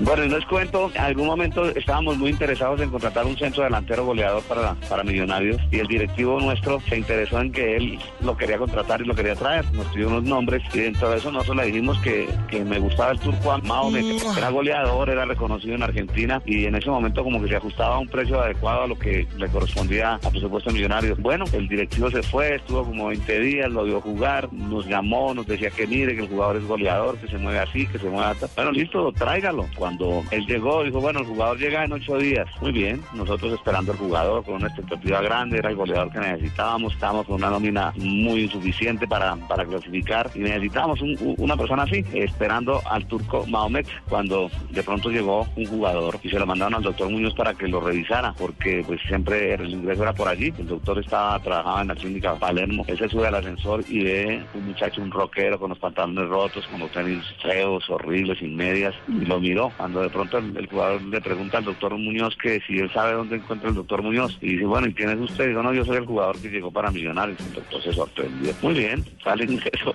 Bueno, 0.00 0.24
y 0.24 0.28
no 0.28 0.36
les 0.36 0.46
cuento, 0.46 0.92
en 0.94 1.00
algún 1.00 1.26
momento 1.26 1.64
estábamos 1.70 2.16
muy 2.18 2.30
interesados 2.30 2.80
en 2.80 2.88
contratar 2.88 3.26
un 3.26 3.36
centro 3.36 3.64
delantero 3.64 4.06
goleador 4.06 4.44
para, 4.44 4.74
para 4.88 5.02
Millonarios 5.02 5.60
y 5.72 5.80
el 5.80 5.88
directivo 5.88 6.38
nuestro 6.38 6.80
se 6.88 6.98
interesó 6.98 7.40
en 7.40 7.50
que 7.50 7.76
él 7.76 7.98
lo 8.20 8.36
quería 8.36 8.58
contratar 8.58 9.00
y 9.00 9.04
lo 9.04 9.14
quería 9.16 9.34
traer. 9.34 9.64
Nos 9.72 9.86
pidió 9.86 10.06
unos 10.06 10.22
nombres 10.22 10.62
y 10.72 10.78
dentro 10.78 11.10
de 11.10 11.16
eso 11.16 11.32
nosotros 11.32 11.56
le 11.56 11.66
dijimos 11.66 11.98
que, 11.98 12.28
que 12.48 12.64
me 12.64 12.78
gustaba 12.78 13.10
el 13.10 13.18
turco 13.18 13.58
Mahomet. 13.64 14.22
Era 14.36 14.50
goleador, 14.50 15.10
era 15.10 15.24
reconocido 15.24 15.74
en 15.74 15.82
Argentina 15.82 16.40
y 16.46 16.66
en 16.66 16.76
ese 16.76 16.90
momento 16.90 17.24
como 17.24 17.42
que 17.42 17.48
se 17.48 17.56
ajustaba 17.56 17.96
a 17.96 17.98
un 17.98 18.08
precio 18.08 18.40
adecuado 18.40 18.82
a 18.82 18.86
lo 18.86 18.96
que 18.96 19.26
le 19.36 19.48
correspondía 19.48 20.14
a 20.14 20.30
presupuesto 20.30 20.70
Millonarios. 20.70 21.18
Bueno, 21.18 21.44
el 21.52 21.66
directivo 21.66 22.08
se 22.08 22.22
fue, 22.22 22.54
estuvo 22.54 22.84
como 22.84 23.08
20 23.08 23.40
días, 23.40 23.70
lo 23.70 23.82
vio 23.82 24.00
jugar, 24.00 24.52
nos 24.52 24.86
llamó, 24.86 25.34
nos 25.34 25.48
decía 25.48 25.70
que 25.70 25.88
mire, 25.88 26.14
que 26.14 26.22
el 26.22 26.28
jugador 26.28 26.56
es 26.56 26.64
goleador, 26.68 27.18
que 27.18 27.26
se 27.26 27.36
mueve 27.36 27.58
así, 27.58 27.84
que 27.88 27.98
se 27.98 28.08
mueve 28.08 28.30
así. 28.30 28.46
Bueno, 28.54 28.70
listo, 28.70 29.12
tráigalo. 29.12 29.66
Cuando 29.76 29.87
él 30.30 30.46
llegó, 30.46 30.82
dijo, 30.84 31.00
bueno, 31.00 31.20
el 31.20 31.26
jugador 31.26 31.58
llega 31.58 31.84
en 31.84 31.92
ocho 31.92 32.16
días. 32.18 32.46
Muy 32.60 32.72
bien, 32.72 33.00
nosotros 33.14 33.52
esperando 33.54 33.92
al 33.92 33.98
jugador 33.98 34.44
con 34.44 34.54
una 34.56 34.66
expectativa 34.68 35.20
grande, 35.20 35.58
era 35.58 35.70
el 35.70 35.76
goleador 35.76 36.10
que 36.12 36.18
necesitábamos, 36.20 36.92
estábamos 36.94 37.26
con 37.26 37.36
una 37.36 37.50
nómina 37.50 37.92
muy 37.96 38.42
insuficiente 38.42 39.06
para, 39.06 39.36
para 39.48 39.64
clasificar 39.64 40.30
y 40.34 40.40
necesitábamos 40.40 41.00
un- 41.00 41.16
una 41.38 41.56
persona 41.56 41.84
así, 41.84 42.04
esperando 42.12 42.80
al 42.90 43.06
turco 43.06 43.44
Mahomet, 43.46 43.86
cuando 44.08 44.50
de 44.70 44.82
pronto 44.82 45.10
llegó 45.10 45.46
un 45.56 45.66
jugador 45.66 46.18
y 46.22 46.28
se 46.28 46.38
lo 46.38 46.46
mandaron 46.46 46.74
al 46.74 46.82
doctor 46.82 47.08
Muñoz 47.10 47.34
para 47.34 47.54
que 47.54 47.68
lo 47.68 47.80
revisara, 47.80 48.34
porque 48.38 48.82
pues 48.86 49.00
siempre 49.06 49.54
el 49.54 49.70
ingreso 49.70 50.02
era 50.02 50.12
por 50.12 50.28
allí, 50.28 50.52
el 50.58 50.66
doctor 50.66 50.98
estaba 50.98 51.38
trabajaba 51.40 51.82
en 51.82 51.88
la 51.88 51.94
clínica 51.94 52.34
Palermo, 52.34 52.84
él 52.86 52.98
se 52.98 53.08
sube 53.08 53.26
al 53.26 53.34
ascensor 53.34 53.84
y 53.88 54.02
ve 54.04 54.42
un 54.54 54.66
muchacho, 54.66 55.00
un 55.02 55.10
rockero 55.10 55.58
con 55.58 55.70
los 55.70 55.78
pantalones 55.78 56.28
rotos, 56.28 56.66
con 56.68 56.80
los 56.80 56.90
tenis 56.90 57.24
feos, 57.42 57.88
horribles, 57.88 58.38
sin 58.38 58.56
medias, 58.56 58.94
y 59.06 59.24
lo 59.24 59.40
miró, 59.40 59.72
cuando 59.78 60.02
de 60.02 60.10
pronto 60.10 60.38
el, 60.38 60.66
jugador 60.66 61.00
le 61.02 61.20
pregunta 61.20 61.58
al 61.58 61.64
doctor 61.64 61.96
Muñoz 61.96 62.36
que 62.36 62.60
si 62.66 62.78
él 62.78 62.92
sabe 62.92 63.12
dónde 63.12 63.36
encuentra 63.36 63.68
el 63.68 63.76
doctor 63.76 64.02
Muñoz, 64.02 64.36
y 64.40 64.54
dice, 64.54 64.64
bueno, 64.64 64.88
¿y 64.88 64.92
quién 64.92 65.10
es 65.10 65.30
usted? 65.30 65.44
Y 65.44 65.48
dijo, 65.50 65.62
no, 65.62 65.72
yo 65.72 65.84
soy 65.84 65.98
el 65.98 66.04
jugador 66.04 66.36
que 66.42 66.48
llegó 66.48 66.72
para 66.72 66.90
Millonarios, 66.90 67.38
se 67.82 67.92
sorprendió, 67.92 68.52
muy 68.60 68.74
bien, 68.74 69.04
sale 69.22 69.44
ingreso, 69.44 69.94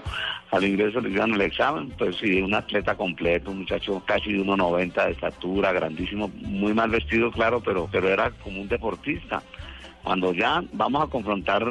al 0.51 0.64
ingreso 0.64 1.01
le 1.01 1.10
hicieron 1.10 1.34
el 1.34 1.41
examen, 1.41 1.89
pues 1.97 2.15
sí, 2.15 2.41
un 2.41 2.53
atleta 2.53 2.95
completo, 2.95 3.51
un 3.51 3.60
muchacho 3.60 4.01
casi 4.05 4.31
de 4.31 4.39
1,90 4.39 5.05
de 5.05 5.11
estatura, 5.11 5.73
grandísimo, 5.73 6.31
muy 6.34 6.73
mal 6.73 6.89
vestido, 6.89 7.30
claro, 7.30 7.61
pero, 7.61 7.89
pero 7.91 8.07
era 8.07 8.31
como 8.31 8.61
un 8.61 8.69
deportista. 8.69 9.43
Cuando 10.03 10.34
ya 10.34 10.63
vamos 10.73 11.03
a 11.03 11.07
confrontar 11.07 11.63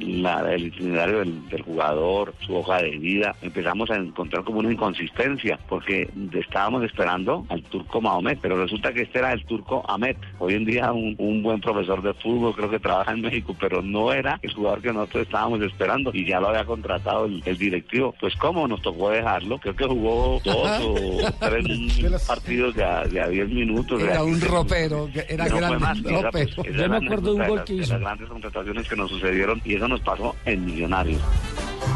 la- 0.00 0.52
el 0.54 0.66
itinerario 0.68 1.18
del, 1.18 1.48
del 1.48 1.62
jugador, 1.62 2.34
su 2.46 2.54
hoja 2.56 2.78
de 2.82 2.90
vida, 2.98 3.34
empezamos 3.42 3.90
a 3.90 3.96
encontrar 3.96 4.42
como 4.44 4.60
una 4.60 4.72
inconsistencia, 4.72 5.58
porque 5.68 6.08
estábamos 6.32 6.82
esperando 6.84 7.44
al 7.48 7.62
turco 7.64 8.00
Mahomet, 8.00 8.38
pero 8.40 8.56
resulta 8.60 8.92
que 8.92 9.02
este 9.02 9.18
era 9.18 9.32
el 9.32 9.44
turco 9.44 9.84
Ahmed. 9.88 10.16
Hoy 10.38 10.54
en 10.54 10.64
día 10.64 10.92
un, 10.92 11.14
un 11.18 11.42
buen 11.42 11.60
profesor 11.60 12.02
de 12.02 12.14
fútbol, 12.14 12.54
creo 12.54 12.70
que 12.70 12.78
trabaja 12.78 13.12
en 13.12 13.20
México, 13.20 13.54
pero 13.60 13.82
no 13.82 14.12
era 14.12 14.38
el 14.42 14.52
jugador 14.54 14.80
que 14.80 14.92
nosotros 14.92 15.24
estábamos 15.24 15.60
esperando 15.62 16.10
y 16.14 16.24
ya 16.26 16.40
lo 16.40 16.48
había 16.48 16.64
contratado 16.64 17.26
el, 17.26 17.42
el 17.44 17.58
directivo. 17.58 18.14
Pues 18.20 18.34
cómo 18.36 18.66
nos 18.66 18.80
tocó 18.82 19.10
dejarlo, 19.10 19.58
creo 19.58 19.76
que 19.76 19.84
jugó 19.86 20.40
dos 20.44 20.56
o 20.82 21.18
tres 21.40 22.24
partidos 22.26 22.74
de 22.74 22.84
a, 22.84 23.04
de 23.04 23.20
a 23.20 23.28
10 23.28 23.48
minutos. 23.50 23.98
de 24.00 24.06
Era 24.06 24.22
un 24.22 24.32
15 24.32 24.48
ropero, 24.48 25.08
que 25.12 25.26
era 25.28 25.44
no 25.44 25.50
fue 25.50 25.60
grande, 25.60 25.78
más, 25.78 25.98
esa, 25.98 26.30
pues, 26.30 26.56
ropero. 26.56 26.74
esa 26.74 26.84
es 26.84 26.90
la 26.90 26.96
anécdota 26.96 27.64
de 27.74 27.80
las- 27.80 27.88
de 27.88 27.94
las 27.94 28.00
grandes 28.02 28.28
contrataciones 28.28 28.88
que 28.88 28.96
nos 28.96 29.10
sucedieron 29.10 29.60
y 29.64 29.74
eso 29.76 29.88
nos 29.88 30.00
pasó 30.00 30.34
en 30.44 30.64
Millonarios. 30.64 31.20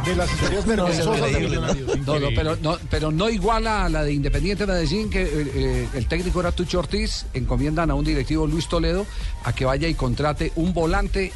De 0.05 0.15
las 0.17 0.31
historias 0.33 0.67
vergonzosas 0.67 1.33
de 1.33 1.41
Millonarios. 1.41 1.99
No, 2.07 2.19
no, 2.19 2.29
pero 2.35 2.57
no, 2.63 2.77
pero 2.91 3.11
no 3.11 3.29
iguala 3.31 3.85
a 3.87 3.89
la 3.89 4.03
de 4.05 4.13
Independiente 4.13 4.67
Medellín, 4.67 5.09
que 5.11 5.23
eh, 5.23 5.29
eh, 5.55 5.89
el 5.95 6.07
técnico 6.07 6.41
era 6.41 6.53
Tucho 6.53 6.79
Ortiz, 6.81 7.27
encomiendan 7.35 7.91
a 7.91 7.95
un 7.95 8.05
directivo 8.05 8.47
Luis 8.47 8.69
Toledo 8.69 9.07
a 9.45 9.53
que 9.53 9.65
vaya 9.65 9.89
y 9.89 9.95
contrate 9.95 10.53
un 10.57 10.73
volante 10.75 11.33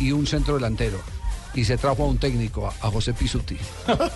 y 0.00 0.12
un 0.12 0.26
centro 0.26 0.54
delantero. 0.54 0.98
Y 1.54 1.64
se 1.64 1.76
trajo 1.76 2.02
a 2.02 2.06
un 2.06 2.18
técnico, 2.18 2.66
a, 2.66 2.86
a 2.86 2.90
José 2.90 3.12
Pisuti. 3.14 3.56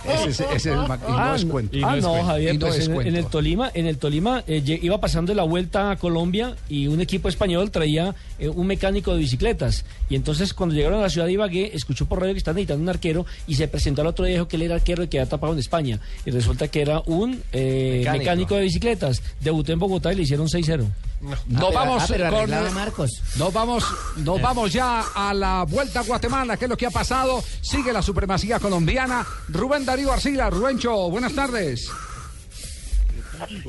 Ese, 0.05 0.29
es- 0.29 0.39
ese 0.41 0.55
es 0.55 0.65
el 0.65 0.73
y 0.73 0.75
no 0.77 0.97
ah, 1.17 1.33
es 1.35 1.45
no, 1.45 1.51
cuento. 1.51 1.77
ah, 1.85 1.95
no, 1.95 2.23
Javier, 2.23 2.53
Y 2.55 2.57
no 2.57 2.67
pues 2.67 2.79
es 2.79 2.87
en, 2.87 2.93
cuento. 2.93 3.09
en 3.09 3.15
el 3.15 3.25
Tolima, 3.27 3.71
en 3.73 3.85
el 3.87 3.97
Tolima 3.97 4.43
eh, 4.47 4.79
iba 4.81 4.99
pasando 4.99 5.33
la 5.33 5.43
vuelta 5.43 5.91
a 5.91 5.95
Colombia 5.97 6.55
y 6.67 6.87
un 6.87 6.99
equipo 7.01 7.29
español 7.29 7.71
traía 7.71 8.13
eh, 8.39 8.49
un 8.49 8.67
mecánico 8.67 9.13
de 9.13 9.19
bicicletas. 9.19 9.85
Y 10.09 10.15
entonces 10.15 10.53
cuando 10.53 10.75
llegaron 10.75 10.99
a 10.99 11.03
la 11.03 11.09
ciudad 11.09 11.27
de 11.27 11.33
Ibagué, 11.33 11.71
escuchó 11.73 12.05
por 12.07 12.19
radio 12.19 12.33
que 12.33 12.39
están 12.39 12.55
necesitando 12.55 12.83
un 12.83 12.89
arquero 12.89 13.25
y 13.47 13.55
se 13.55 13.67
presentó 13.67 14.01
al 14.01 14.07
otro 14.07 14.25
día 14.25 14.33
y 14.33 14.35
dijo 14.37 14.47
que 14.47 14.55
él 14.57 14.63
era 14.63 14.75
arquero 14.75 15.03
y 15.03 15.07
que 15.07 15.19
había 15.19 15.29
tapado 15.29 15.53
en 15.53 15.59
España. 15.59 15.99
Y 16.25 16.31
resulta 16.31 16.67
que 16.67 16.81
era 16.81 17.01
un 17.05 17.41
eh, 17.53 17.99
Mecánico. 17.99 18.19
mecánico. 18.19 18.55
de 18.55 18.61
bicicletas. 18.63 19.21
Debutó 19.39 19.71
en 19.71 19.79
Bogotá 19.79 20.11
y 20.11 20.17
le 20.17 20.23
hicieron 20.23 20.47
6-0. 20.47 20.85
Nos 21.21 21.35
Ah, 21.35 21.69
vamos 21.73 22.03
pero- 22.07 22.27
ah, 22.27 22.29
pero 22.29 22.29
con 22.29 22.35
arreglaba 22.39 22.69
Marcos. 22.71 23.11
Nos 23.37 23.51
vamos, 23.53 23.83
nos 24.17 24.41
vamos 24.41 24.71
ya 24.71 25.03
a 25.13 25.33
la 25.33 25.63
vuelta 25.63 25.99
a 25.99 26.03
Guatemala, 26.03 26.55
que 26.55 26.63
es 26.65 26.69
lo 26.69 26.77
que 26.77 26.85
ha 26.85 26.91
pasado. 26.91 27.28
Sigue 27.61 27.93
la 27.93 28.01
supremacía 28.01 28.59
colombiana. 28.59 29.25
Rubén 29.49 29.85
Darío 29.85 30.11
Arcila, 30.11 30.49
Rubencho, 30.49 31.09
buenas 31.09 31.33
tardes. 31.33 31.89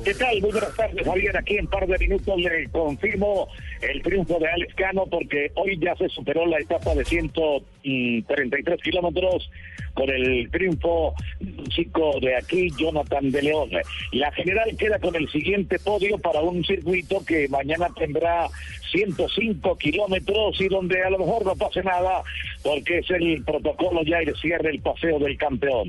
¿Qué 0.04 0.14
tal? 0.14 0.40
Muy 0.40 0.50
buenas 0.50 0.74
tardes, 0.74 1.06
Javier. 1.06 1.36
Aquí 1.36 1.56
en 1.56 1.66
par 1.66 1.86
de 1.86 1.98
minutos 1.98 2.36
le 2.38 2.68
confirmo 2.70 3.48
el 3.80 4.02
triunfo 4.02 4.38
de 4.38 4.48
Alex 4.48 4.74
Cano 4.74 5.04
porque 5.08 5.52
hoy 5.54 5.78
ya 5.80 5.94
se 5.96 6.08
superó 6.08 6.44
la 6.46 6.58
etapa 6.58 6.94
de 6.94 7.04
133 7.04 8.82
kilómetros 8.82 9.50
con 9.94 10.08
el 10.10 10.50
triunfo 10.50 11.14
chico 11.68 12.18
de 12.20 12.36
aquí, 12.36 12.70
Jonathan 12.78 13.30
de 13.30 13.42
León. 13.42 13.70
La 14.12 14.32
general 14.32 14.76
queda 14.76 14.98
con 14.98 15.14
el 15.16 15.28
siguiente 15.30 15.78
podio 15.78 16.18
para 16.18 16.40
un 16.40 16.64
circuito 16.64 17.24
que 17.24 17.48
mañana 17.48 17.88
tendrá 17.96 18.48
105 18.90 19.76
kilómetros 19.76 20.60
y 20.60 20.68
donde 20.68 21.02
a 21.02 21.10
lo 21.10 21.18
mejor 21.18 21.46
no 21.46 21.54
pase 21.56 21.82
nada 21.82 22.22
porque 22.62 22.98
es 22.98 23.10
el 23.10 23.42
protocolo 23.44 24.02
ya 24.02 24.18
el 24.18 24.34
cierre 24.36 24.70
el 24.70 24.80
paseo 24.80 25.18
del 25.18 25.36
campeón. 25.36 25.88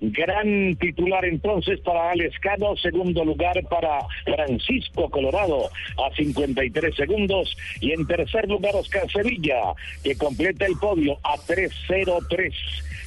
Gran 0.00 0.76
titular 0.76 1.24
entonces 1.24 1.80
para 1.80 2.10
Alex 2.10 2.38
Cano, 2.40 2.76
segundo 2.76 3.24
lugar 3.24 3.62
para 3.68 4.00
Francisco 4.24 5.08
Colorado 5.10 5.70
a 5.98 6.14
53 6.14 6.94
segundos 6.94 7.56
y 7.80 7.92
en 7.92 8.06
tercer 8.06 8.48
lugar 8.48 8.74
Oscar 8.74 9.10
Sevilla 9.10 9.74
que 10.02 10.16
completa 10.16 10.66
el 10.66 10.76
podio 10.76 11.18
a 11.22 11.36
303. 11.46 12.54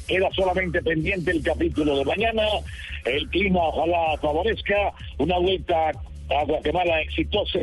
Queda 0.08 0.30
solamente 0.36 0.82
pendiente 0.82 1.32
el 1.32 1.44
capítulo 1.44 1.98
de 1.98 2.06
mañana. 2.06 2.44
El 3.06 3.28
clima 3.30 3.60
ojalá 3.68 4.18
favorezca. 4.22 4.94
Una 5.18 5.38
vuelta 5.40 5.90
a 5.90 6.46
Guatemala 6.46 7.02
exitosa. 7.02 7.60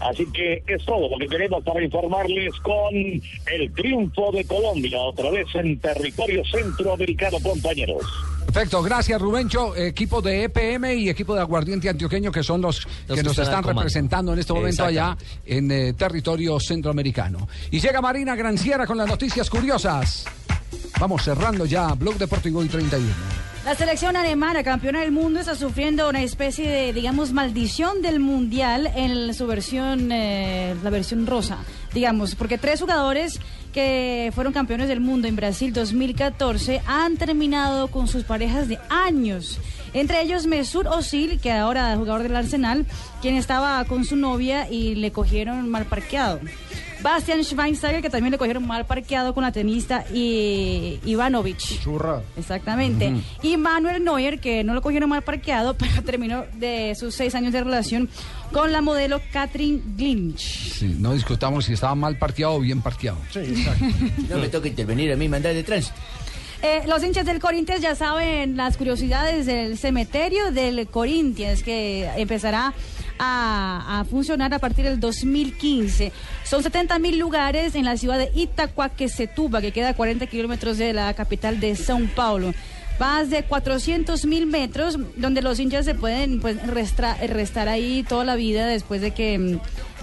Así 0.00 0.26
que 0.32 0.62
es 0.66 0.84
todo 0.86 1.10
lo 1.10 1.18
que 1.18 1.26
queremos 1.26 1.62
para 1.62 1.82
informarles 1.82 2.54
con 2.60 2.94
el 2.94 3.72
triunfo 3.74 4.32
de 4.32 4.44
Colombia, 4.44 4.98
otra 4.98 5.30
vez 5.30 5.46
en 5.54 5.78
territorio 5.78 6.42
centroamericano, 6.50 7.38
compañeros. 7.42 8.02
Perfecto, 8.46 8.82
gracias 8.82 9.20
Rubencho, 9.20 9.76
equipo 9.76 10.20
de 10.20 10.44
EPM 10.44 10.94
y 10.94 11.08
equipo 11.08 11.34
de 11.34 11.40
Aguardiente 11.40 11.88
Antioqueño 11.88 12.32
que 12.32 12.42
son 12.42 12.60
los, 12.62 12.84
que, 13.06 13.14
que 13.14 13.22
nos 13.22 13.38
están 13.38 13.62
representando 13.62 14.32
en 14.32 14.40
este 14.40 14.52
momento 14.52 14.84
allá 14.84 15.16
en 15.46 15.70
eh, 15.70 15.92
territorio 15.92 16.58
centroamericano. 16.58 17.46
Y 17.70 17.78
llega 17.78 18.00
Marina 18.00 18.34
Granciera 18.34 18.86
con 18.86 18.96
las 18.96 19.06
noticias 19.06 19.48
curiosas. 19.48 20.26
Vamos 20.98 21.22
cerrando 21.22 21.64
ya, 21.66 21.94
Blog 21.94 22.16
Deportivo 22.16 22.62
y 22.64 22.68
31. 22.68 23.06
La 23.64 23.74
selección 23.74 24.16
alemana, 24.16 24.62
campeona 24.64 25.00
del 25.00 25.12
mundo, 25.12 25.38
está 25.38 25.54
sufriendo 25.54 26.08
una 26.08 26.22
especie 26.22 26.66
de, 26.66 26.92
digamos, 26.94 27.32
maldición 27.32 28.00
del 28.00 28.18
mundial 28.18 28.90
en 28.96 29.34
su 29.34 29.46
versión, 29.46 30.10
eh, 30.12 30.74
la 30.82 30.88
versión 30.88 31.26
rosa, 31.26 31.58
digamos, 31.92 32.34
porque 32.34 32.56
tres 32.56 32.80
jugadores 32.80 33.38
que 33.74 34.32
fueron 34.34 34.54
campeones 34.54 34.88
del 34.88 35.00
mundo 35.00 35.28
en 35.28 35.36
Brasil 35.36 35.74
2014 35.74 36.80
han 36.86 37.18
terminado 37.18 37.88
con 37.88 38.08
sus 38.08 38.24
parejas 38.24 38.66
de 38.66 38.78
años. 38.88 39.58
Entre 39.92 40.22
ellos 40.22 40.46
Mesut 40.46 40.86
Özil, 40.86 41.38
que 41.38 41.52
ahora 41.52 41.92
es 41.92 41.98
jugador 41.98 42.22
del 42.22 42.36
Arsenal, 42.36 42.86
quien 43.20 43.34
estaba 43.34 43.84
con 43.84 44.06
su 44.06 44.16
novia 44.16 44.70
y 44.70 44.94
le 44.94 45.12
cogieron 45.12 45.68
mal 45.68 45.84
parqueado. 45.84 46.40
Bastian 47.02 47.42
Schweinsteiger, 47.42 48.02
que 48.02 48.10
también 48.10 48.32
le 48.32 48.38
cogieron 48.38 48.66
mal 48.66 48.84
parqueado 48.86 49.32
con 49.32 49.42
la 49.42 49.52
tenista 49.52 50.04
y 50.12 50.98
Ivanovic. 51.04 51.80
Churra. 51.82 52.22
Exactamente. 52.36 53.14
Y 53.42 53.56
Manuel 53.56 54.04
Neuer, 54.04 54.38
que 54.40 54.64
no 54.64 54.74
lo 54.74 54.82
cogieron 54.82 55.08
mal 55.08 55.22
parqueado, 55.22 55.74
pero 55.78 56.02
terminó 56.02 56.44
de 56.54 56.94
sus 56.94 57.14
seis 57.14 57.34
años 57.34 57.52
de 57.52 57.64
relación 57.64 58.08
con 58.52 58.72
la 58.72 58.82
modelo 58.82 59.20
Katrin 59.32 59.96
Glinch. 59.96 60.72
Sí, 60.72 60.96
no 60.98 61.14
discutamos 61.14 61.64
si 61.64 61.72
estaba 61.72 61.94
mal 61.94 62.16
parqueado 62.18 62.54
o 62.54 62.60
bien 62.60 62.82
parqueado. 62.82 63.18
No 64.28 64.38
me 64.38 64.48
toca 64.48 64.68
intervenir 64.68 65.12
a 65.12 65.16
mí, 65.16 65.28
mandar 65.28 65.54
de 65.54 65.62
trans. 65.62 65.92
Eh, 66.62 66.82
los 66.86 67.02
hinchas 67.02 67.24
del 67.24 67.40
Corinthians 67.40 67.80
ya 67.80 67.94
saben 67.94 68.56
las 68.56 68.76
curiosidades 68.76 69.46
del 69.46 69.78
cementerio 69.78 70.52
del 70.52 70.86
Corinthians, 70.88 71.62
que 71.62 72.08
empezará 72.16 72.74
a, 73.20 74.04
funcionar 74.08 74.52
a 74.54 74.58
partir 74.58 74.84
del 74.86 74.98
2015. 74.98 76.10
Son 76.44 76.62
70 76.62 76.98
mil 76.98 77.18
lugares 77.18 77.74
en 77.74 77.84
la 77.84 77.96
ciudad 77.96 78.18
de 78.18 78.30
Itacoaquecetuba, 78.34 79.60
que 79.60 79.72
queda 79.72 79.90
a 79.90 79.94
40 79.94 80.26
kilómetros 80.26 80.78
de 80.78 80.92
la 80.92 81.12
capital 81.14 81.60
de 81.60 81.72
São 81.72 82.08
Paulo. 82.08 82.54
Más 82.98 83.30
de 83.30 83.44
400 83.44 84.26
mil 84.26 84.46
metros 84.46 84.98
donde 85.16 85.42
los 85.42 85.58
hinchas 85.58 85.84
se 85.84 85.94
pueden 85.94 86.40
pues, 86.40 86.56
restar 86.66 87.68
ahí 87.68 88.04
toda 88.08 88.24
la 88.24 88.36
vida 88.36 88.66
después 88.66 89.00
de 89.00 89.12
que, 89.12 89.38
mm, 89.38 89.60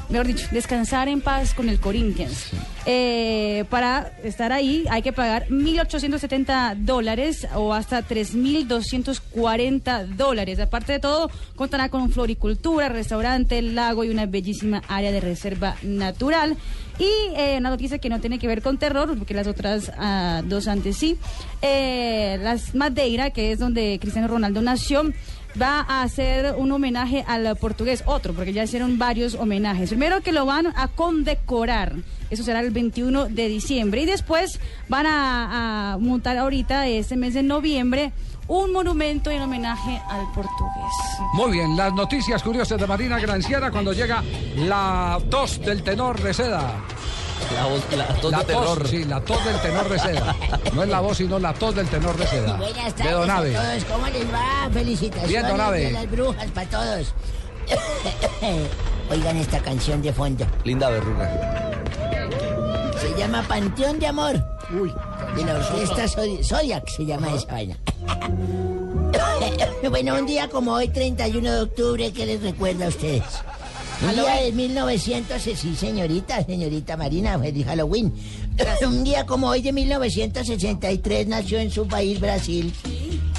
mejor 0.10 0.28
dicho, 0.28 0.48
descansar 0.52 1.08
en 1.08 1.22
paz 1.22 1.54
con 1.54 1.70
el 1.70 1.80
Corinthians. 1.80 2.52
Eh, 2.90 3.66
para 3.70 4.14
estar 4.24 4.54
ahí 4.54 4.86
hay 4.90 5.02
que 5.02 5.12
pagar 5.12 5.50
1.870 5.50 6.78
dólares 6.78 7.46
o 7.54 7.74
hasta 7.74 8.02
3.240 8.02 10.08
dólares. 10.16 10.62
Aparte 10.62 10.94
de 10.94 11.00
todo, 11.00 11.30
contará 11.58 11.90
con 11.90 12.10
floricultura, 12.12 12.88
restaurante, 12.88 13.62
lago 13.62 14.06
y 14.06 14.10
una 14.10 14.26
bellísima 14.26 14.82
área 14.88 15.12
de 15.12 15.20
reserva 15.20 15.76
natural. 15.82 16.56
Y 16.98 17.10
eh, 17.36 17.58
una 17.60 17.72
noticia 17.72 18.00
que 18.00 18.08
no 18.08 18.22
tiene 18.22 18.40
que 18.40 18.48
ver 18.48 18.62
con 18.62 18.78
terror, 18.78 19.18
porque 19.18 19.34
las 19.34 19.48
otras 19.48 19.92
ah, 19.98 20.42
dos 20.46 20.70
antes 20.70 20.96
sí. 20.96 21.18
Eh, 21.62 22.40
las 22.42 22.74
Madeira, 22.74 23.32
que 23.32 23.52
es 23.52 23.60
donde 23.60 24.00
Cristiano 24.00 24.30
Ronaldo 24.30 24.62
nació, 24.62 25.12
va 25.62 25.82
a 25.82 26.04
hacer 26.04 26.56
un 26.58 26.72
homenaje 26.72 27.26
al 27.28 27.54
portugués, 27.58 28.02
otro, 28.06 28.34
porque 28.34 28.54
ya 28.54 28.64
hicieron 28.64 28.98
varios 28.98 29.36
homenajes. 29.36 29.90
Primero 29.90 30.22
que 30.22 30.32
lo 30.32 30.46
van 30.46 30.68
a 30.68 30.88
condecorar, 30.88 31.96
eso 32.30 32.44
será 32.44 32.60
el 32.62 32.72
21 32.72 33.26
de 33.26 33.48
diciembre, 33.48 34.02
y 34.02 34.06
después 34.06 34.60
van 34.90 35.06
a, 35.06 35.94
a 35.94 35.98
montar 35.98 36.38
ahorita, 36.38 36.88
este 36.88 37.16
mes 37.16 37.34
de 37.34 37.44
noviembre, 37.44 38.12
un 38.48 38.72
monumento 38.72 39.30
en 39.30 39.42
homenaje 39.42 40.02
al 40.10 40.22
portugués. 40.34 40.94
Muy 41.34 41.52
bien, 41.52 41.76
las 41.76 41.94
noticias 41.94 42.42
curiosas 42.44 42.80
de 42.80 42.88
Marina 42.88 43.20
Granciera 43.20 43.72
cuando 43.72 43.92
llega 43.94 44.24
la 44.56 45.20
tos 45.30 45.60
del 45.62 45.84
tenor 45.84 46.22
de 46.22 46.34
seda. 46.34 46.72
La, 47.54 47.66
voz, 47.68 47.84
la 47.96 48.06
tos 48.20 48.32
La 48.32 48.40
de 48.40 48.46
terror. 48.46 48.80
tos, 48.80 48.90
sí, 48.90 49.04
la 49.06 49.22
tos 49.22 49.46
del 49.46 49.62
tenor 49.62 49.88
de 49.90 50.00
seda. 50.00 50.36
No 50.74 50.84
es 50.84 50.90
la 50.90 51.00
voz, 51.02 51.18
sino 51.18 51.38
la 51.40 51.54
tos 51.54 51.76
del 51.76 51.88
tenor 51.88 52.18
de 52.18 52.26
seda. 52.28 52.56
Buenas 52.58 52.86
De 52.96 53.04
tardes 53.04 53.14
Don 53.14 53.30
a 53.30 53.38
Ave. 53.38 53.52
todos, 53.54 53.86
¿cómo 53.86 54.08
les 54.08 54.34
va? 54.34 54.70
Felicitaciones 54.74 55.30
Bien, 55.30 55.48
Don 55.48 55.62
Ave. 55.62 55.80
de 55.86 55.92
las 55.92 56.10
brujas 56.12 56.48
para 56.52 56.70
todos. 56.70 57.14
Oigan 59.12 59.38
esta 59.38 59.60
canción 59.60 60.02
de 60.02 60.12
fondo. 60.14 60.46
Linda 60.64 60.90
verruga. 60.90 61.72
Se 63.18 63.24
llama 63.24 63.42
Panteón 63.48 63.98
de 63.98 64.06
Amor. 64.06 64.36
De 65.36 65.44
la 65.44 65.56
orquesta 65.56 66.04
Zodi- 66.06 66.44
Zodiac 66.44 66.88
se 66.88 67.04
llama 67.04 67.34
esa 67.34 67.48
vaina. 67.52 67.76
bueno, 69.90 70.14
un 70.20 70.28
día 70.28 70.48
como 70.48 70.74
hoy, 70.74 70.90
31 70.90 71.52
de 71.52 71.62
octubre, 71.62 72.14
¿qué 72.14 72.28
les 72.28 72.44
recuerda 72.44 72.86
a 72.86 72.90
ustedes? 72.90 73.24
Un 74.08 74.14
día 74.14 74.36
de 74.44 74.52
1900, 74.52 75.42
sí, 75.42 75.76
señorita, 75.76 76.44
señorita 76.44 76.96
Marina, 76.96 77.40
feliz 77.40 77.66
Halloween. 77.66 78.14
un 78.86 79.04
día 79.04 79.26
como 79.26 79.48
hoy 79.48 79.64
de 79.64 79.74
1963 79.74 81.26
nació 81.26 81.58
en 81.58 81.72
su 81.72 81.88
país, 81.88 82.20
Brasil, 82.20 82.72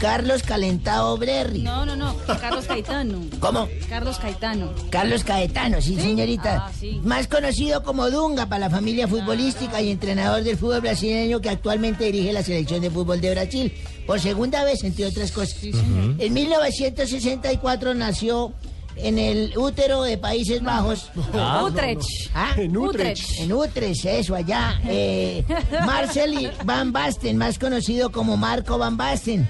Carlos 0.01 0.43
Calentado 0.45 1.17
Brerri. 1.17 1.63
No, 1.63 1.85
no, 1.85 1.97
no, 1.97 2.17
Carlos 2.41 2.67
Caetano. 2.67 3.21
¿Cómo? 3.41 3.69
Carlos 3.89 4.19
Caetano. 4.19 4.73
Carlos 4.91 5.25
Caetano, 5.25 5.81
sí, 5.81 5.97
señorita. 6.01 6.67
Ah, 6.67 6.73
sí. 6.79 7.01
Más 7.03 7.27
conocido 7.27 7.83
como 7.83 8.09
Dunga 8.09 8.47
para 8.47 8.69
la 8.69 8.71
familia 8.71 9.09
futbolística 9.09 9.81
y 9.81 9.91
entrenador 9.91 10.45
del 10.45 10.57
fútbol 10.57 10.83
brasileño 10.83 11.41
que 11.41 11.51
actualmente 11.51 12.05
dirige 12.05 12.33
la 12.33 12.43
selección 12.43 12.81
de 12.81 12.91
fútbol 12.91 13.21
de 13.21 13.31
Brasil. 13.33 13.73
Por 14.07 14.21
segunda 14.21 14.63
vez, 14.65 14.85
entre 14.85 15.07
otras 15.07 15.33
cosas. 15.33 15.57
En 15.63 16.33
1964 16.33 17.95
nació 17.95 18.53
en 19.01 19.19
el 19.19 19.57
útero 19.57 20.03
de 20.03 20.19
Países 20.19 20.63
Bajos. 20.63 21.11
Ah. 21.41 21.63
Utrecht. 21.65 22.31
¿Ah? 22.35 22.55
En 22.57 22.77
Utrecht. 22.77 23.39
En 23.39 23.53
Utrecht, 23.53 24.05
eso, 24.05 24.35
allá. 24.35 24.81
Eh, 24.89 25.45
Marcel 25.87 26.51
Van 26.65 26.93
Basten, 26.93 27.37
más 27.37 27.59
conocido 27.59 28.11
como 28.11 28.37
Marco 28.37 28.79
Van 28.79 28.97
Basten. 28.97 29.49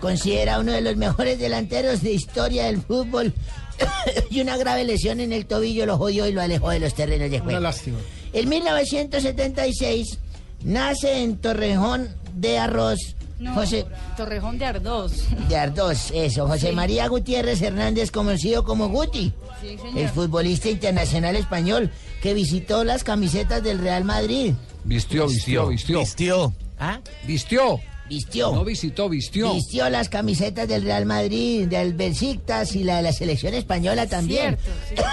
Considera 0.00 0.58
uno 0.58 0.72
de 0.72 0.80
los 0.80 0.96
mejores 0.96 1.38
delanteros 1.38 2.02
de 2.02 2.12
historia 2.12 2.66
del 2.66 2.82
fútbol. 2.82 3.32
y 4.30 4.40
una 4.40 4.56
grave 4.56 4.84
lesión 4.84 5.20
en 5.20 5.32
el 5.32 5.46
tobillo 5.46 5.86
lo 5.86 5.96
jodió 5.96 6.26
y 6.26 6.32
lo 6.32 6.42
alejó 6.42 6.70
de 6.70 6.80
los 6.80 6.94
terrenos 6.94 7.30
de 7.30 7.38
juego. 7.38 7.58
Una 7.58 7.68
lástima. 7.68 7.98
En 8.32 8.48
1976 8.48 10.18
nace 10.64 11.22
en 11.22 11.36
Torrejón 11.38 12.08
de 12.34 12.58
Arroz 12.58 13.16
No, 13.38 13.52
José 13.54 13.84
Torrejón 14.16 14.58
de 14.58 14.64
Ardós. 14.64 15.24
de 15.48 15.56
Ardós, 15.56 16.10
eso, 16.14 16.46
José 16.46 16.68
Sí. 16.68 16.72
María 16.74 17.08
Gutiérrez 17.08 17.60
Hernández, 17.62 18.10
conocido 18.10 18.64
como 18.64 18.88
Guti, 18.88 19.32
Sí, 19.60 19.76
señor. 19.76 19.98
el 19.98 20.08
futbolista 20.08 20.68
internacional 20.70 21.34
español 21.36 21.90
que 22.22 22.32
visitó 22.34 22.84
las 22.84 23.02
camisetas 23.04 23.62
del 23.62 23.78
Real 23.78 24.04
Madrid. 24.04 24.54
Vistió, 24.84 25.26
vistió, 25.26 25.66
vistió. 25.68 26.00
Vistió. 26.00 26.54
¿Ah? 26.78 27.00
Vistió. 27.26 27.80
Vistió. 28.08 28.52
No 28.52 28.64
visitó, 28.64 29.08
vistió. 29.08 29.54
Vistió 29.54 29.88
las 29.88 30.08
camisetas 30.10 30.68
del 30.68 30.82
Real 30.82 31.06
Madrid, 31.06 31.66
del 31.66 31.94
Besiktas 31.94 32.76
y 32.76 32.84
la 32.84 32.96
de 32.98 33.02
la 33.02 33.12
selección 33.12 33.54
española 33.54 34.06
también. 34.06 34.58
Cierto, 34.58 34.70
sí. 34.88 34.94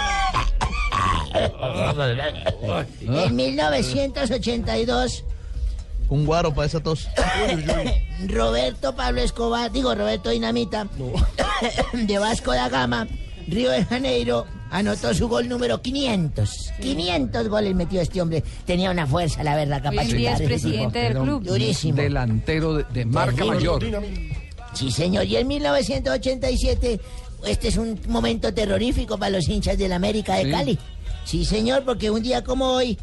En 3.00 3.34
1982, 3.36 5.24
Un 6.08 6.26
guaro 6.26 6.52
para 6.54 6.66
esa 6.66 6.80
tos. 6.80 7.08
Roberto 8.28 8.94
Pablo 8.94 9.20
Escobar, 9.20 9.70
digo 9.72 9.94
Roberto 9.94 10.30
Dinamita, 10.30 10.86
de 11.92 12.18
Vasco 12.18 12.52
da 12.52 12.68
Gama, 12.68 13.06
Río 13.48 13.70
de 13.70 13.84
Janeiro, 13.84 14.46
anotó 14.70 15.12
su 15.14 15.28
gol 15.28 15.48
número 15.48 15.80
500. 15.82 16.72
500 16.80 17.48
goles 17.48 17.74
metió 17.74 18.00
este 18.00 18.20
hombre. 18.22 18.42
Tenía 18.66 18.90
una 18.90 19.06
fuerza, 19.06 19.42
la 19.42 19.56
verdad, 19.56 19.82
capacidad. 19.82 20.16
día 20.16 20.32
es 20.34 20.42
presidente 20.42 20.98
del 20.98 21.18
club. 21.18 21.42
Durísimo. 21.42 21.96
Delantero 21.96 22.74
de, 22.74 22.84
de 22.84 23.04
marca 23.04 23.36
Terrible. 23.44 23.56
mayor. 23.56 24.02
Sí, 24.74 24.90
señor. 24.90 25.24
Y 25.26 25.36
en 25.36 25.48
1987, 25.48 27.00
este 27.46 27.68
es 27.68 27.76
un 27.76 28.00
momento 28.08 28.54
terrorífico 28.54 29.18
para 29.18 29.30
los 29.30 29.48
hinchas 29.48 29.76
del 29.76 29.92
América 29.92 30.36
de 30.36 30.44
Sí. 30.44 30.50
Cali. 30.50 30.78
Sí, 31.24 31.44
señor, 31.44 31.84
porque 31.84 32.10
un 32.10 32.22
día 32.22 32.42
como 32.42 32.66
hoy, 32.66 32.98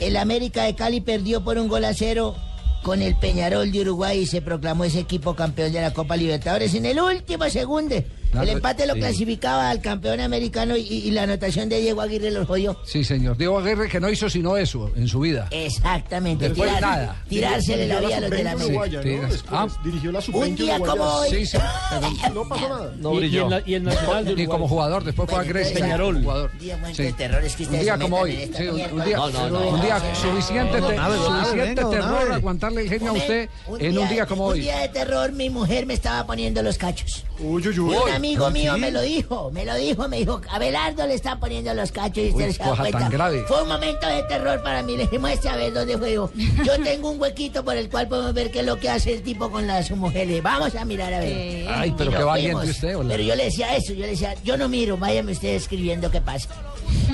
el 0.00 0.16
América 0.16 0.64
de 0.64 0.74
Cali 0.74 1.00
perdió 1.00 1.42
por 1.42 1.58
un 1.58 1.68
gol 1.68 1.84
a 1.84 1.94
cero 1.94 2.34
con 2.82 3.02
el 3.02 3.16
Peñarol 3.16 3.72
de 3.72 3.80
Uruguay 3.80 4.20
y 4.20 4.26
se 4.26 4.42
proclamó 4.42 4.84
ese 4.84 5.00
equipo 5.00 5.34
campeón 5.34 5.72
de 5.72 5.80
la 5.80 5.92
Copa 5.92 6.16
Libertadores 6.16 6.74
en 6.74 6.86
el 6.86 7.00
último 7.00 7.48
segundo. 7.48 7.96
Claro, 8.30 8.48
el 8.50 8.56
empate 8.56 8.86
lo 8.86 8.94
sí. 8.94 9.00
clasificaba 9.00 9.70
al 9.70 9.80
campeón 9.80 10.20
americano 10.20 10.76
y, 10.76 10.82
y 10.82 11.10
la 11.10 11.22
anotación 11.22 11.68
de 11.68 11.80
Diego 11.80 12.00
Aguirre 12.02 12.30
los 12.30 12.46
jodió. 12.46 12.78
Sí, 12.84 13.04
señor. 13.04 13.36
Diego 13.36 13.58
Aguirre 13.58 13.88
que 13.88 14.00
no 14.00 14.10
hizo 14.10 14.28
sino 14.28 14.56
eso 14.56 14.90
en 14.96 15.08
su 15.08 15.20
vida. 15.20 15.48
Exactamente. 15.50 16.48
Después 16.48 16.70
tirar- 16.70 16.80
nada. 16.82 17.16
Tirársele 17.28 17.86
la 17.88 18.00
vida 18.00 18.16
a 18.16 18.20
los 18.20 18.30
de 18.30 18.42
la 18.44 18.52
América. 18.52 19.02
Sí, 19.02 19.16
¿no? 19.16 19.28
ah. 19.56 19.66
dirigió 19.84 20.12
la 20.12 20.18
Un 20.18 20.24
suplente 20.24 20.62
día 20.62 20.78
como 20.78 21.02
hoy. 21.04 21.30
Sí, 21.30 21.46
sí. 21.46 21.58
No 22.34 22.48
pasó 22.48 22.68
nada. 22.68 22.92
Y, 23.20 23.26
y 23.26 23.38
en 23.38 23.50
la- 23.50 23.62
y 23.64 23.74
el 23.74 23.84
Nacional 23.84 24.24
de 24.24 24.34
Ni 24.34 24.46
como 24.46 24.68
jugador, 24.68 25.04
después 25.04 25.28
fue 25.30 25.38
a 25.38 25.42
Grecia. 25.42 25.74
Peñarol. 25.80 26.22
Jugador. 26.22 26.50
Un 26.52 26.58
día 26.58 26.76
momento 26.76 26.96
Sí. 26.96 27.02
de 27.04 27.12
terror 27.12 27.44
es 27.44 27.56
que 27.56 27.62
Un 27.62 27.66
ustedes 27.68 27.84
día 27.84 27.94
se 27.96 28.02
como 28.02 28.16
hoy. 28.18 28.30
un, 28.58 28.98
un 29.00 29.04
día, 29.04 29.16
No, 29.16 29.30
no, 29.30 29.50
no. 29.50 29.68
un 29.70 29.80
día 29.80 30.02
suficiente, 30.14 30.80
No, 30.80 30.90
no, 30.92 30.96
no, 30.96 31.74
no, 31.74 31.90
terror 31.90 32.28
no. 32.28 32.34
aguantarle 32.34 32.82
el 32.82 32.88
genio 32.88 33.10
a 33.10 33.14
usted 33.14 33.48
Un 33.66 33.80
en 33.80 33.98
un 33.98 34.08
día 34.08 34.26
como 34.26 34.46
Un 34.46 34.52
hoy. 34.52 34.60
día 34.60 34.78
de 34.78 34.88
terror, 34.88 35.32
mi 35.32 35.50
mujer 35.50 35.86
me 35.86 35.94
estaba 35.94 36.26
poniendo 36.26 36.62
los 36.62 36.76
cachos. 36.78 37.24
Uy, 37.38 37.66
uy, 37.68 37.78
uy. 37.78 37.94
Amigo 38.16 38.50
mío 38.50 38.76
me 38.78 38.90
lo 38.90 39.00
dijo, 39.02 39.50
me 39.52 39.64
lo 39.64 39.74
dijo, 39.74 40.08
me 40.08 40.18
dijo, 40.18 40.40
Abelardo 40.50 41.06
le 41.06 41.14
está 41.14 41.38
poniendo 41.38 41.72
los 41.74 41.92
cachos 41.92 42.18
y 42.18 42.28
usted 42.30 42.46
Uy, 42.48 42.52
se 42.52 42.62
da 42.62 42.76
cuenta. 42.76 42.98
tan 42.98 43.10
grave. 43.10 43.44
Fue 43.46 43.62
un 43.62 43.68
momento 43.68 44.06
de 44.08 44.22
terror 44.24 44.62
para 44.62 44.82
mí, 44.82 44.96
le 44.96 45.04
dije, 45.04 45.18
muestre 45.18 45.50
a 45.50 45.56
ver 45.56 45.72
dónde 45.72 45.96
fue 45.98 46.14
yo. 46.14 46.30
Yo 46.64 46.72
tengo 46.84 47.10
un 47.10 47.20
huequito 47.20 47.64
por 47.64 47.76
el 47.76 47.88
cual 47.88 48.08
podemos 48.08 48.34
ver 48.34 48.50
qué 48.50 48.60
es 48.60 48.66
lo 48.66 48.78
que 48.78 48.88
hace 48.90 49.12
el 49.14 49.22
tipo 49.22 49.50
con 49.50 49.66
la, 49.66 49.82
su 49.82 49.96
mujer. 49.96 50.26
Le 50.26 50.34
dije, 50.34 50.42
Vamos 50.42 50.74
a 50.74 50.84
mirar 50.84 51.12
a 51.14 51.20
ver. 51.20 51.68
Ay, 51.68 51.90
Y 51.90 51.92
pero 51.92 52.10
qué 52.10 52.22
valiente 52.22 52.70
usted, 52.70 52.96
hola. 52.96 53.08
Pero 53.10 53.22
yo 53.22 53.34
le 53.36 53.44
decía 53.44 53.76
eso, 53.76 53.92
yo 53.92 54.00
le 54.00 54.08
decía, 54.12 54.34
yo 54.44 54.56
no 54.56 54.68
miro, 54.68 54.96
váyame 54.96 55.32
usted 55.32 55.54
escribiendo 55.54 56.10
qué 56.10 56.20
pasa. 56.20 56.48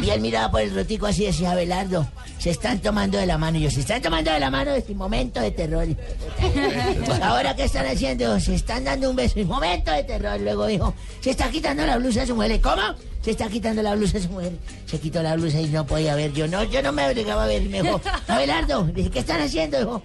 Y 0.02 0.10
él 0.10 0.20
miraba 0.20 0.50
por 0.50 0.60
el 0.60 0.74
rotico 0.74 1.06
así 1.06 1.22
y 1.24 1.26
decía, 1.26 1.52
Abelardo, 1.52 2.06
se 2.42 2.50
están 2.50 2.80
tomando 2.80 3.18
de 3.18 3.26
la 3.26 3.38
mano. 3.38 3.58
Y 3.58 3.62
yo, 3.62 3.70
se 3.70 3.80
están 3.80 4.02
tomando 4.02 4.32
de 4.32 4.40
la 4.40 4.50
mano 4.50 4.72
este 4.72 4.94
momento 4.94 5.40
de 5.40 5.50
terror. 5.52 5.86
Ahora, 7.22 7.54
¿qué 7.54 7.64
están 7.64 7.86
haciendo? 7.86 8.38
Se 8.40 8.54
están 8.54 8.84
dando 8.84 9.10
un 9.10 9.16
beso. 9.16 9.38
Momento 9.44 9.92
de 9.92 10.02
terror. 10.04 10.40
Luego 10.40 10.66
dijo, 10.66 10.94
se 11.20 11.30
está 11.30 11.50
quitando 11.50 11.84
la 11.86 11.98
blusa 11.98 12.20
de 12.20 12.26
su 12.26 12.34
mujer. 12.34 12.60
¿Cómo? 12.60 12.82
Se 13.22 13.30
está 13.32 13.48
quitando 13.48 13.82
la 13.82 13.94
blusa 13.94 14.14
de 14.18 14.24
su 14.24 14.30
mujer. 14.30 14.52
Se 14.86 14.98
quitó 14.98 15.22
la 15.22 15.36
blusa 15.36 15.60
y 15.60 15.66
no 15.68 15.86
podía 15.86 16.14
ver. 16.14 16.32
Yo 16.32 16.48
no, 16.48 16.64
yo 16.64 16.82
no 16.82 16.92
me 16.92 17.06
obligaba 17.08 17.44
a 17.44 17.46
ver. 17.46 17.62
Me 17.62 17.82
dijo, 17.82 18.00
Abelardo, 18.28 18.84
dije, 18.92 19.10
¿qué 19.10 19.20
están 19.20 19.40
haciendo? 19.40 19.78
Dijo, 19.78 20.02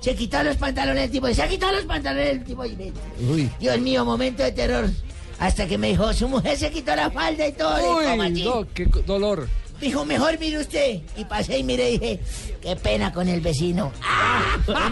se 0.00 0.14
quitó 0.14 0.42
los 0.42 0.56
pantalones 0.56 1.04
el 1.04 1.10
tipo. 1.10 1.32
Se 1.32 1.42
ha 1.42 1.48
quitado 1.48 1.72
los 1.72 1.84
pantalones 1.86 2.28
el 2.30 2.44
tipo. 2.44 2.64
Y 2.66 2.76
me- 2.76 2.92
Uy. 3.30 3.50
Dios 3.58 3.78
mío, 3.80 4.04
momento 4.04 4.42
de 4.42 4.52
terror. 4.52 4.90
Hasta 5.38 5.66
que 5.66 5.78
me 5.78 5.88
dijo, 5.88 6.12
su 6.12 6.28
mujer 6.28 6.56
se 6.58 6.70
quitó 6.70 6.94
la 6.96 7.10
falda 7.10 7.46
y 7.46 7.52
todo. 7.52 7.76
Le 7.76 7.82
digo, 7.82 7.94
"¿Cómo 8.10 8.22
Uy, 8.22 8.32
así?". 8.32 8.44
no, 8.44 8.66
qué 8.74 8.84
dolor. 9.06 9.48
Dijo, 9.80 10.04
mejor 10.04 10.38
mire 10.38 10.58
usted. 10.58 11.00
Y 11.16 11.24
pasé 11.24 11.58
y 11.58 11.62
miré 11.64 11.90
y 11.92 11.98
dije, 11.98 12.20
qué 12.60 12.76
pena 12.76 13.12
con 13.12 13.28
el 13.28 13.40
vecino. 13.40 13.92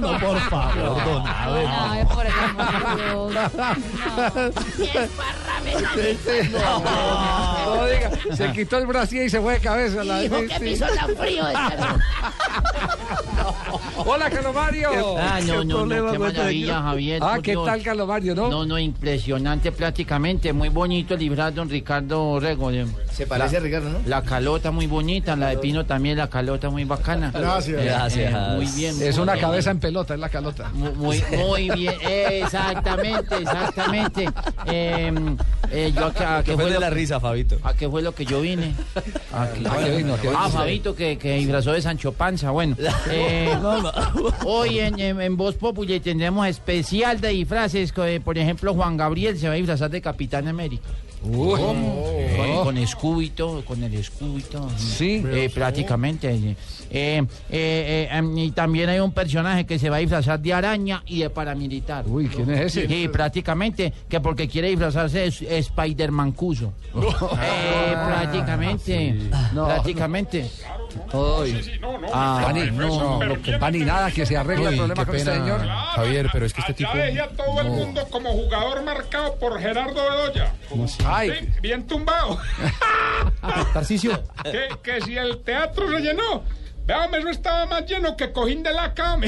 No, 0.00 0.18
por 0.18 0.38
favor, 0.48 1.04
don. 1.04 1.22
Ay, 1.26 2.04
por 2.06 2.24
el 2.26 2.32
amor 2.32 2.66
de 2.96 3.04
Dios. 3.04 3.32
No 6.46 7.86
diga, 7.86 8.10
se 8.36 8.52
quitó 8.52 8.78
el 8.78 8.86
brasier 8.86 9.26
y 9.26 9.30
se 9.30 9.40
fue 9.40 9.54
de 9.54 9.60
cabeza. 9.60 10.04
la- 10.04 10.20
Dijo, 10.20 10.38
sí, 10.38 10.46
qué 10.48 10.60
piso 10.60 10.86
tan 10.86 11.16
frío. 11.16 11.46
esta 11.48 11.96
Hola, 13.98 14.30
Carlos 14.30 14.54
Mario. 14.54 14.90
Ah, 15.18 15.40
no, 15.44 15.64
no, 15.64 15.86
no, 15.86 16.12
qué 16.12 16.18
maravilla? 16.18 16.82
Javier. 16.82 17.20
Ah, 17.22 17.38
¿qué 17.42 17.52
Dios. 17.52 17.66
tal, 17.66 17.82
Carlos 17.82 18.06
Mario, 18.08 18.34
no? 18.34 18.48
No, 18.48 18.64
no, 18.66 18.78
impresionante 18.78 19.72
prácticamente, 19.72 20.52
muy 20.52 20.68
bonito 20.68 21.14
el 21.14 21.20
librar 21.20 21.52
don 21.54 21.68
Ricardo 21.68 22.38
Rego. 22.40 22.70
eh. 22.70 22.86
Se 23.12 23.26
parece 23.26 23.54
La- 23.54 23.58
a 23.58 23.62
Ricardo, 23.62 23.88
¿no? 23.90 23.98
La 24.06 24.22
calota 24.22 24.70
muy 24.76 24.86
bonita, 24.86 25.34
la 25.34 25.48
de 25.48 25.58
Pino 25.58 25.84
también, 25.84 26.16
la 26.18 26.28
calota 26.30 26.70
muy 26.70 26.84
bacana. 26.84 27.32
Gracias. 27.34 27.82
Gracias. 27.84 28.32
Eh, 28.32 28.54
muy 28.56 28.66
bien. 28.76 28.94
Es 29.02 29.16
muy 29.16 29.22
una 29.24 29.32
bien. 29.32 29.44
cabeza 29.44 29.70
en 29.72 29.80
pelota, 29.80 30.14
es 30.14 30.20
la 30.20 30.28
calota. 30.28 30.70
Mu- 30.72 30.92
Muy, 30.94 31.20
muy 31.36 31.70
bien, 31.70 31.94
exactamente, 32.04 33.36
exactamente. 33.38 34.26
Eh, 34.66 35.12
eh, 35.72 35.92
yo 35.94 36.12
Que 36.12 36.24
¿qué 36.44 36.52
fue 36.52 36.54
fue 36.54 36.64
de 36.66 36.74
lo 36.74 36.80
la 36.80 36.90
risa, 36.90 37.18
Fabito. 37.18 37.56
¿A 37.64 37.74
qué 37.74 37.88
fue 37.88 38.02
lo 38.02 38.14
que 38.14 38.24
yo 38.24 38.40
vine? 38.40 38.72
¿A 39.32 39.48
qué, 39.48 39.68
¿A 39.68 39.76
qué 39.84 39.96
vino? 39.96 40.14
¿A 40.14 40.18
qué 40.18 40.28
vino 40.28 40.38
Ah? 40.40 40.48
Fabito, 40.48 40.94
que, 40.94 41.18
que 41.18 41.36
disfrazó 41.38 41.72
de 41.72 41.82
Sancho 41.82 42.12
Panza. 42.12 42.50
Bueno, 42.50 42.76
eh, 43.10 43.52
hoy 44.44 44.78
en, 44.78 45.00
en, 45.00 45.20
en 45.20 45.36
Voz 45.36 45.54
Populi 45.56 45.98
tendremos 46.00 46.46
especial 46.46 47.20
de 47.20 47.28
disfraces. 47.28 47.92
eh, 47.96 48.20
Por 48.24 48.38
ejemplo, 48.38 48.74
Juan 48.74 48.96
Gabriel 48.96 49.38
se 49.38 49.48
va 49.48 49.54
a 49.54 49.56
disfrazar 49.56 49.90
de 49.90 50.00
Capitán 50.00 50.46
América. 50.48 50.84
Uy. 51.28 51.60
Con, 52.62 52.76
todo, 53.34 53.64
con 53.64 53.82
el 53.82 54.10
todo. 54.50 54.70
Sí. 54.76 55.22
Eh, 55.26 55.50
prácticamente. 55.52 56.28
eh, 56.30 56.56
eh, 56.90 57.26
eh, 57.50 58.08
em, 58.12 58.36
y 58.38 58.50
también 58.52 58.88
hay 58.88 59.00
un 59.00 59.12
personaje 59.12 59.64
que 59.66 59.78
se 59.78 59.90
va 59.90 59.96
a 59.96 59.98
disfrazar 60.00 60.38
de 60.40 60.52
araña 60.52 61.02
y 61.06 61.20
de 61.20 61.30
paramilitar. 61.30 62.04
Uy, 62.06 62.28
¿quién 62.28 62.50
es 62.50 62.76
ese? 62.76 62.86
Sí, 62.86 63.08
prácticamente, 63.08 63.92
que 64.08 64.20
porque 64.20 64.48
quiere 64.48 64.68
disfrazarse 64.68 65.26
es 65.26 65.42
Spider-Man 65.42 66.32
Cuso. 66.32 66.72
Eh, 67.46 67.92
prácticamente, 67.92 69.14
No. 69.52 69.66
prácticamente. 69.66 70.50
Uy. 71.12 71.78
Ah, 72.12 72.40
Pani, 72.44 72.70
no, 72.70 73.22
no, 73.24 73.42
que 73.42 73.52
Pani 73.58 73.80
nada, 73.80 74.10
que 74.10 74.24
se 74.24 74.36
arregle 74.36 74.64
el 74.66 74.70
Uy, 74.70 74.76
problema 74.78 75.04
qué 75.04 75.06
con 75.06 75.16
este 75.16 75.32
señor. 75.34 75.60
Javier, 75.66 76.28
pero 76.32 76.46
es 76.46 76.52
que 76.54 76.60
este 76.62 76.74
tipo. 76.74 76.90
Ya 76.94 77.04
dejé 77.04 77.20
a 77.20 77.28
todo 77.28 77.60
el 77.60 77.68
mundo 77.70 78.00
como 78.10 78.30
jugador 78.30 78.82
marcado 78.82 79.34
por 79.36 79.60
Gerardo 79.60 79.94
Bedoya. 79.94 80.52
Ay. 81.16 81.54
Bien 81.62 81.86
tumbado. 81.86 82.38
Tarcicio. 83.72 84.22
que, 84.44 84.68
que 84.82 85.00
si 85.02 85.16
el 85.16 85.42
teatro 85.42 85.88
se 85.88 86.00
llenó. 86.00 86.42
Veamos, 86.86 87.18
eso 87.18 87.28
estaba 87.30 87.66
más 87.66 87.84
lleno 87.84 88.16
que 88.16 88.30
cojín 88.30 88.62
de 88.62 88.72
la 88.72 88.94
cama. 88.94 89.26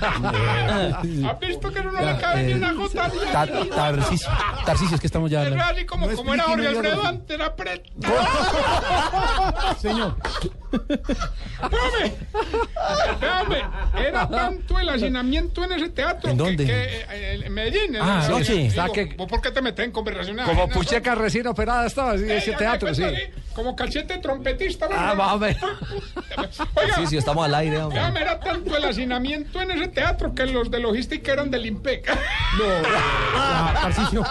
¿Has 0.00 1.40
visto 1.40 1.72
que 1.72 1.82
no 1.82 1.90
le 1.90 2.16
cabe 2.18 2.42
ni 2.44 2.52
una 2.52 2.72
gota 2.74 3.08
de 3.08 3.18
Ta- 3.32 3.42
agua? 3.42 3.66
Tarcicio, 3.74 4.28
Tarcicio, 4.64 4.94
es 4.94 5.00
que 5.00 5.06
estamos 5.08 5.28
ya. 5.28 5.42
Hablando. 5.42 5.64
así 5.64 5.84
como, 5.84 6.08
como 6.14 6.32
era 6.34 6.44
Jorge 6.44 6.68
Alfredo 6.68 7.04
antes, 7.04 7.40
era. 7.40 7.52
Señor. 9.80 10.16
Espérame, 10.72 12.12
espérame. 13.12 13.70
Era 14.08 14.28
tanto 14.28 14.78
el 14.78 14.88
hacinamiento 14.88 15.64
en 15.64 15.72
ese 15.72 15.88
teatro. 15.90 16.30
¿En 16.30 16.36
que- 16.36 16.42
dónde? 16.44 16.64
Que, 16.66 17.06
eh, 17.10 17.40
en 17.44 17.52
Medellín. 17.52 17.94
en 17.96 18.02
Ah, 18.02 18.26
que- 18.92 19.14
¿vos 19.16 19.28
¿Por 19.28 19.40
qué 19.40 19.50
te 19.50 19.62
metes 19.62 19.84
en 19.84 19.92
conversaciones? 19.92 20.44
Como? 20.46 20.68
Pucheca 20.68 21.14
recién 21.14 21.46
operada 21.46 21.86
estaba, 21.86 22.16
sí, 22.16 22.24
ese 22.28 22.52
Eh, 22.52 22.56
teatro, 22.56 22.94
sí. 22.94 23.02
pues, 23.02 23.14
ahí, 23.14 23.30
Como 23.54 23.76
cachete 23.76 24.16
trompetista. 24.18 24.86
Ah, 24.86 25.10
¿verdad? 25.10 25.18
va 25.18 25.30
a 25.32 25.36
ver. 25.36 25.56
Oiga, 26.74 26.96
Sí, 26.96 27.06
sí, 27.06 27.16
estamos 27.18 27.44
al 27.44 27.54
aire, 27.54 27.78
hombre. 27.82 28.00
Era 28.20 28.40
tanto 28.40 28.74
el 28.76 28.84
hacinamiento 28.84 29.60
en 29.60 29.72
ese 29.72 29.88
teatro 29.88 30.34
que 30.34 30.46
los 30.46 30.70
de 30.70 30.78
logística 30.80 31.32
eran 31.32 31.50
del 31.50 31.66
IMPEC. 31.66 32.10
Ah, 33.36 33.74
Tarcicio. 33.82 34.24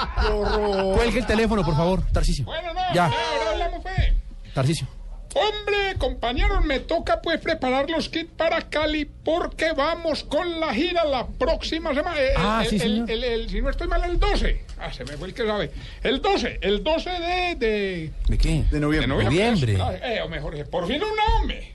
Cuelgue 0.95 1.19
el 1.19 1.25
teléfono, 1.27 1.63
por 1.63 1.75
favor. 1.75 2.01
Tarcicio. 2.11 2.45
Bueno, 2.45 2.73
no, 2.73 2.79
Ya. 2.95 3.05
ahora 3.05 3.51
hablamos, 3.51 3.83
fe. 3.83 4.15
Tarcicio. 4.53 4.87
Hombre, 5.33 5.95
compañeros, 5.97 6.63
me 6.65 6.79
toca 6.81 7.21
pues 7.21 7.39
preparar 7.39 7.89
los 7.89 8.09
kits 8.09 8.29
para 8.35 8.61
Cali 8.69 9.05
porque 9.05 9.71
vamos 9.71 10.23
con 10.25 10.59
la 10.59 10.73
gira 10.73 11.05
la 11.05 11.25
próxima 11.27 11.93
semana. 11.93 12.19
Eh, 12.19 12.33
Ah, 12.35 12.61
el, 12.63 12.69
sí, 12.69 12.75
el- 12.75 12.81
señor. 12.81 13.11
el- 13.11 13.23
el- 13.23 13.49
si 13.49 13.61
no 13.61 13.69
estoy 13.69 13.87
mal, 13.87 14.03
el 14.03 14.19
12. 14.19 14.65
Ah, 14.79 14.91
se 14.91 15.05
me 15.05 15.15
fue 15.17 15.29
el 15.29 15.33
que 15.33 15.45
sabe. 15.45 15.71
El 16.03 16.21
12, 16.21 16.59
el 16.61 16.83
12 16.83 17.09
de... 17.09 17.55
¿De, 17.55 18.11
¿De 18.27 18.37
qué? 18.37 18.63
de 18.71 18.79
noviembre? 18.79 19.07
Noviembre. 19.25 19.77
Ah, 19.79 19.93
Eh, 20.03 20.21
o 20.21 20.27
mejor, 20.27 20.65
por 20.69 20.85
fin 20.87 21.01
un 21.01 21.17
hombre. 21.39 21.71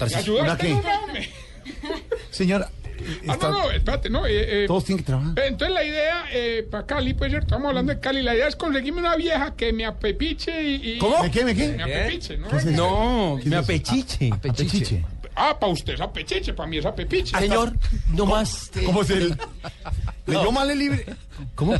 ¿Me 0.00 0.14
ayudaste 0.14 0.72
un 0.74 0.84
hombre? 0.86 1.30
Señor. 2.30 2.66
Ah, 3.28 3.36
no, 3.40 3.50
no, 3.50 3.70
espérate, 3.70 4.10
no. 4.10 4.26
eh, 4.26 4.64
eh, 4.64 4.66
Todos 4.66 4.84
tienen 4.84 5.04
que 5.04 5.06
trabajar. 5.06 5.38
eh, 5.38 5.46
Entonces 5.48 5.74
la 5.74 5.84
idea, 5.84 6.24
eh, 6.32 6.66
para 6.70 6.86
Cali, 6.86 7.14
pues 7.14 7.30
cierto, 7.30 7.46
estamos 7.46 7.68
hablando 7.68 7.92
de 7.94 8.00
Cali, 8.00 8.22
la 8.22 8.34
idea 8.34 8.48
es 8.48 8.56
conseguirme 8.56 9.00
una 9.00 9.16
vieja 9.16 9.54
que 9.56 9.72
me 9.72 9.84
apepiche 9.86 10.62
y... 10.62 10.74
y- 10.94 10.98
¿Cómo? 10.98 11.22
¿Me 11.22 11.30
qué, 11.30 11.44
me 11.44 11.54
qué? 11.54 11.68
Me 11.68 11.82
apepiche, 11.82 12.36
¿no? 12.38 12.48
No, 12.72 13.40
me 13.44 13.56
apechiche. 13.56 14.30
Apechiche. 14.32 15.04
Ah, 15.40 15.56
para 15.58 15.72
usted 15.72 15.94
es 15.94 16.00
apechiche, 16.00 16.52
para 16.52 16.68
mí 16.68 16.78
es 16.78 16.84
apepiche. 16.86 17.38
Señor, 17.38 17.72
no 18.08 18.26
más. 18.26 18.70
¿Cómo 18.84 19.04
se 19.04 19.16
le.? 19.16 19.36
¿Leyó 20.26 20.50
mal 20.50 20.68
el 20.70 20.78
libre? 20.80 21.06
¿Cómo? 21.54 21.74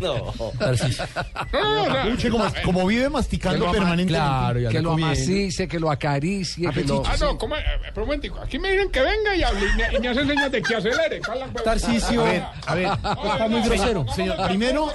No. 0.00 0.32
Escuche, 2.04 2.30
como, 2.30 2.44
como 2.64 2.86
vive 2.86 3.08
masticando 3.08 3.70
permanentemente. 3.70 4.12
claro, 4.14 4.70
que 4.70 4.80
lo 4.80 4.92
amacice, 4.92 5.68
que 5.68 5.78
lo 5.78 5.90
acaricie, 5.90 6.70
que 6.70 6.84
lo... 6.84 7.02
Ah, 7.06 7.16
no, 7.20 7.36
¿cómo? 7.38 7.56
Eh, 7.56 7.62
Pero 7.94 8.06
un 8.06 8.38
aquí 8.42 8.58
me 8.58 8.72
dicen 8.72 8.90
que 8.90 9.00
venga 9.00 9.36
y 9.36 9.42
hable 9.42 9.60
y 9.66 9.76
me, 9.76 9.96
y 9.96 10.00
me 10.00 10.08
hacen 10.08 10.26
señas 10.28 10.50
de 10.52 10.62
que 10.62 10.74
acelere. 10.74 11.20
Pues. 11.20 11.64
Tarcisio. 11.64 12.22
A 12.22 12.24
ver, 12.24 12.42
a 12.66 12.74
ver, 12.74 12.84
está 13.32 13.48
muy 13.48 13.60
grosero. 13.62 14.06
Señor, 14.14 14.46
primero, 14.48 14.92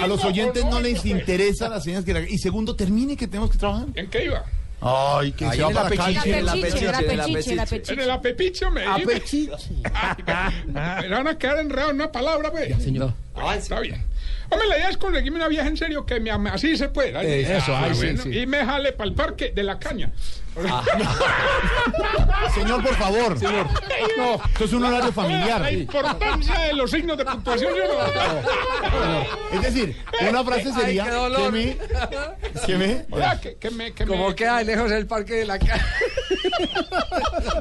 a 0.00 0.06
los 0.06 0.24
oyentes 0.24 0.64
no 0.64 0.80
les 0.80 1.04
interesa 1.06 1.68
las 1.68 1.84
señas 1.84 2.04
que 2.04 2.12
la- 2.12 2.20
Y 2.20 2.38
segundo, 2.38 2.74
termine 2.76 3.16
que 3.16 3.26
tenemos 3.26 3.50
que 3.50 3.58
trabajar. 3.58 3.86
¿En 3.94 4.08
qué 4.10 4.24
iba? 4.24 4.44
Ay, 4.84 5.30
que 5.32 5.48
se 5.48 5.62
va 5.62 5.70
para 5.70 5.88
pechiche, 5.88 6.38
en 6.38 6.44
la 6.44 6.52
pechiche, 6.54 6.78
en 6.86 6.92
la 6.92 6.98
pechiche, 7.24 7.50
en 7.52 7.56
la 7.56 7.66
pechiche. 7.66 7.92
En 7.92 8.00
el 8.00 8.10
apepicho 8.10 8.70
me 8.72 8.84
A 8.84 8.96
dice. 8.98 9.48
Me 10.66 11.08
van 11.08 11.28
a 11.28 11.38
quedar 11.38 11.58
enredados 11.58 11.90
en 11.90 11.96
una 11.96 12.10
palabra, 12.10 12.50
pues. 12.50 12.82
señor. 12.82 13.14
Ah, 13.36 13.54
está 13.54 13.78
bien. 13.80 14.04
Hombre, 14.50 14.68
la 14.68 14.76
idea 14.78 14.90
es 14.90 14.96
conseguirme 14.96 15.36
una 15.38 15.48
vieja 15.48 15.66
en 15.66 15.76
serio 15.76 16.04
que 16.04 16.20
me 16.20 16.30
ame. 16.30 16.50
Así 16.50 16.76
se 16.76 16.88
puede. 16.88 17.16
Ahí- 17.16 17.26
Eh, 17.26 17.56
eso, 17.56 17.74
Ah, 17.74 17.88
sí, 17.94 18.16
sí. 18.18 18.38
Y 18.40 18.46
me 18.46 18.64
jale 18.64 18.92
para 18.92 19.08
el 19.08 19.14
parque 19.14 19.52
de 19.54 19.62
la 19.62 19.78
caña. 19.78 20.10
Señor, 22.54 22.82
por 22.82 22.94
favor. 22.96 23.38
Señor. 23.38 23.66
No. 24.18 24.34
Esto 24.34 24.64
es 24.64 24.72
un 24.72 24.84
horario 24.84 25.12
familiar. 25.12 25.60
La 25.60 25.70
importancia 25.72 26.58
de 26.60 26.72
los 26.74 26.90
signos 26.90 27.16
de 27.16 27.24
puntuación 27.24 27.72
yo 27.74 27.84
no. 27.88 27.94
Es 29.56 29.62
decir, 29.62 29.96
una 30.28 30.44
frase 30.44 30.70
sería 30.72 31.04
que 31.04 31.50
me... 31.50 31.76
Que 32.66 32.76
me... 32.76 33.06
Que, 33.40 33.56
que 33.56 33.70
me, 33.70 33.92
que 33.92 34.04
Como 34.06 34.28
me, 34.28 34.34
queda 34.34 34.62
lejos 34.62 34.92
el 34.92 35.06
parque 35.06 35.36
de 35.36 35.46
la 35.46 35.58
calle. 35.58 35.80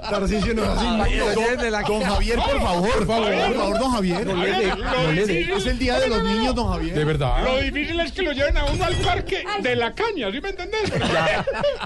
Tarcisio 0.09 0.53
no. 0.53 0.63
Ay, 0.77 1.17
Don-. 1.17 2.01
Javier, 2.01 2.37
por 2.37 2.61
favor, 2.61 2.93
por 2.93 3.07
favor, 3.07 3.31
por 3.31 3.55
favor, 3.55 3.79
don 3.79 3.91
Javier. 3.91 4.25
No 4.25 4.35
le 4.35 4.51
dé, 4.51 4.75
no 4.75 5.11
le 5.11 5.25
dé. 5.25 5.55
Es 5.55 5.65
el 5.65 5.79
día 5.79 5.99
de 5.99 6.07
los 6.07 6.23
niños, 6.23 6.55
don 6.55 6.69
Javier. 6.69 6.95
De 6.95 7.05
verdad. 7.05 7.43
Lo 7.43 7.59
difícil 7.59 7.99
es 7.99 8.11
que 8.11 8.21
lo 8.23 8.31
lleven 8.33 8.57
a 8.57 8.65
uno 8.65 8.83
al 8.83 8.95
parque 8.95 9.43
de 9.61 9.75
la 9.75 9.93
caña, 9.93 10.31
¿sí 10.31 10.41
me 10.41 10.49
entendés? 10.49 10.91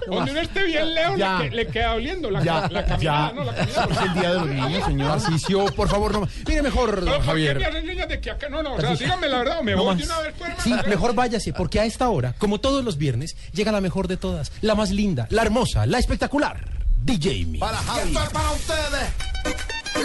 Donde 0.07 0.31
uno 0.31 0.41
esté 0.41 0.63
bien 0.63 0.94
Ya. 1.17 1.39
le, 1.39 1.49
que- 1.49 1.55
le 1.55 1.67
queda 1.67 1.93
oliendo 1.93 2.29
la, 2.31 2.43
Ya, 2.43 2.67
la 2.69 2.85
caminada, 2.85 3.29
ya. 3.29 3.33
¿no? 3.35 3.43
La 3.43 3.53
caminada. 3.55 3.87
Es 3.91 3.97
el 4.01 4.13
día 4.13 4.29
de 4.31 4.35
los 4.39 4.47
niños, 4.47 5.23
señor. 5.23 5.73
Por 5.75 5.87
favor, 5.89 6.11
no. 6.13 6.27
Mire 6.47 6.61
mejor, 6.61 6.99
No, 7.03 7.05
don 7.05 7.13
¿por 7.13 7.19
qué 7.21 7.25
Javier. 7.27 7.59
me 7.59 7.65
hacen 7.65 7.85
señas 7.85 8.07
de 8.09 8.19
que 8.21 8.31
acá? 8.31 8.49
No, 8.49 8.63
no, 8.63 8.73
o 8.73 8.79
sea, 8.79 8.89
Tarcisio. 8.89 9.05
dígame 9.07 9.27
la 9.29 9.37
verdad 9.39 9.59
o 9.59 9.63
me 9.63 9.71
No 9.73 9.83
voy 9.83 9.95
más. 9.95 9.97
de 9.97 10.03
una 10.05 10.19
vez 10.21 10.33
pues, 10.37 10.51
Sí, 10.63 10.73
mejor 10.87 11.13
váyase, 11.15 11.53
porque 11.53 11.79
a 11.79 11.85
esta 11.85 12.09
hora, 12.09 12.33
como 12.37 12.59
todos 12.59 12.83
los 12.83 12.97
viernes, 12.97 13.35
llega 13.53 13.71
la 13.71 13.81
mejor 13.81 14.07
de 14.07 14.17
todas, 14.17 14.51
la 14.61 14.75
más 14.75 14.91
linda, 14.91 15.27
la 15.29 15.41
hermosa, 15.43 15.85
la 15.85 15.99
espectacular, 15.99 16.57
DJ 17.03 17.45
Mi. 17.45 17.59
Para 17.59 17.77
Javi. 17.77 18.13
para 18.13 18.51
ustedes. 18.51 19.09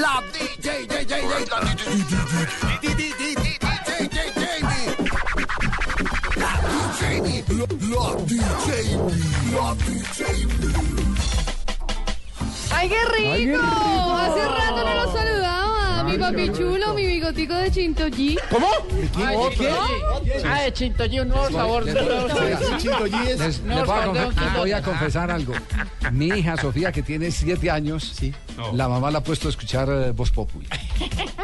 La 0.01 0.23
DJ, 0.33 0.87
DJ, 0.87 1.23
la 1.49 1.75
DJ, 2.81 3.40
la 7.21 8.17
DJ, 8.25 8.97
la 9.53 9.75
DJ. 9.75 10.25
¡Ay, 12.73 12.89
qué 12.89 13.05
rico! 13.17 13.61
Hace 13.61 14.45
rato 14.49 14.85
no 14.85 14.95
los 15.05 15.13
saludaba. 15.13 16.05
Mi 16.05 16.19
papi 16.19 16.53
chulo, 16.53 16.95
mi 16.95 17.07
bigotico 17.07 17.55
de 17.55 17.71
Chintollí. 17.71 18.39
¿Cómo? 18.51 18.69
Ay, 19.25 19.37
¿Qué? 19.57 19.69
Ah, 20.47 20.71
de 21.09 21.21
un 21.21 21.29
nuevo 21.29 21.51
sabor. 21.51 21.85
Les, 21.85 21.97
a, 21.97 22.05
voy 24.57 24.73
a 24.73 24.83
confesar 24.83 25.31
algo. 25.31 25.53
Mi 26.13 26.29
hija 26.29 26.57
Sofía, 26.57 26.91
que 26.91 27.03
tiene 27.03 27.31
siete 27.31 27.71
años, 27.71 28.15
la 28.73 28.89
mamá 28.89 29.11
la 29.11 29.19
ha 29.19 29.23
puesto 29.23 29.49
a 29.49 29.51
escuchar 29.51 29.89
eh, 29.91 30.13
Voz 30.13 30.31
Populi. 30.31 30.67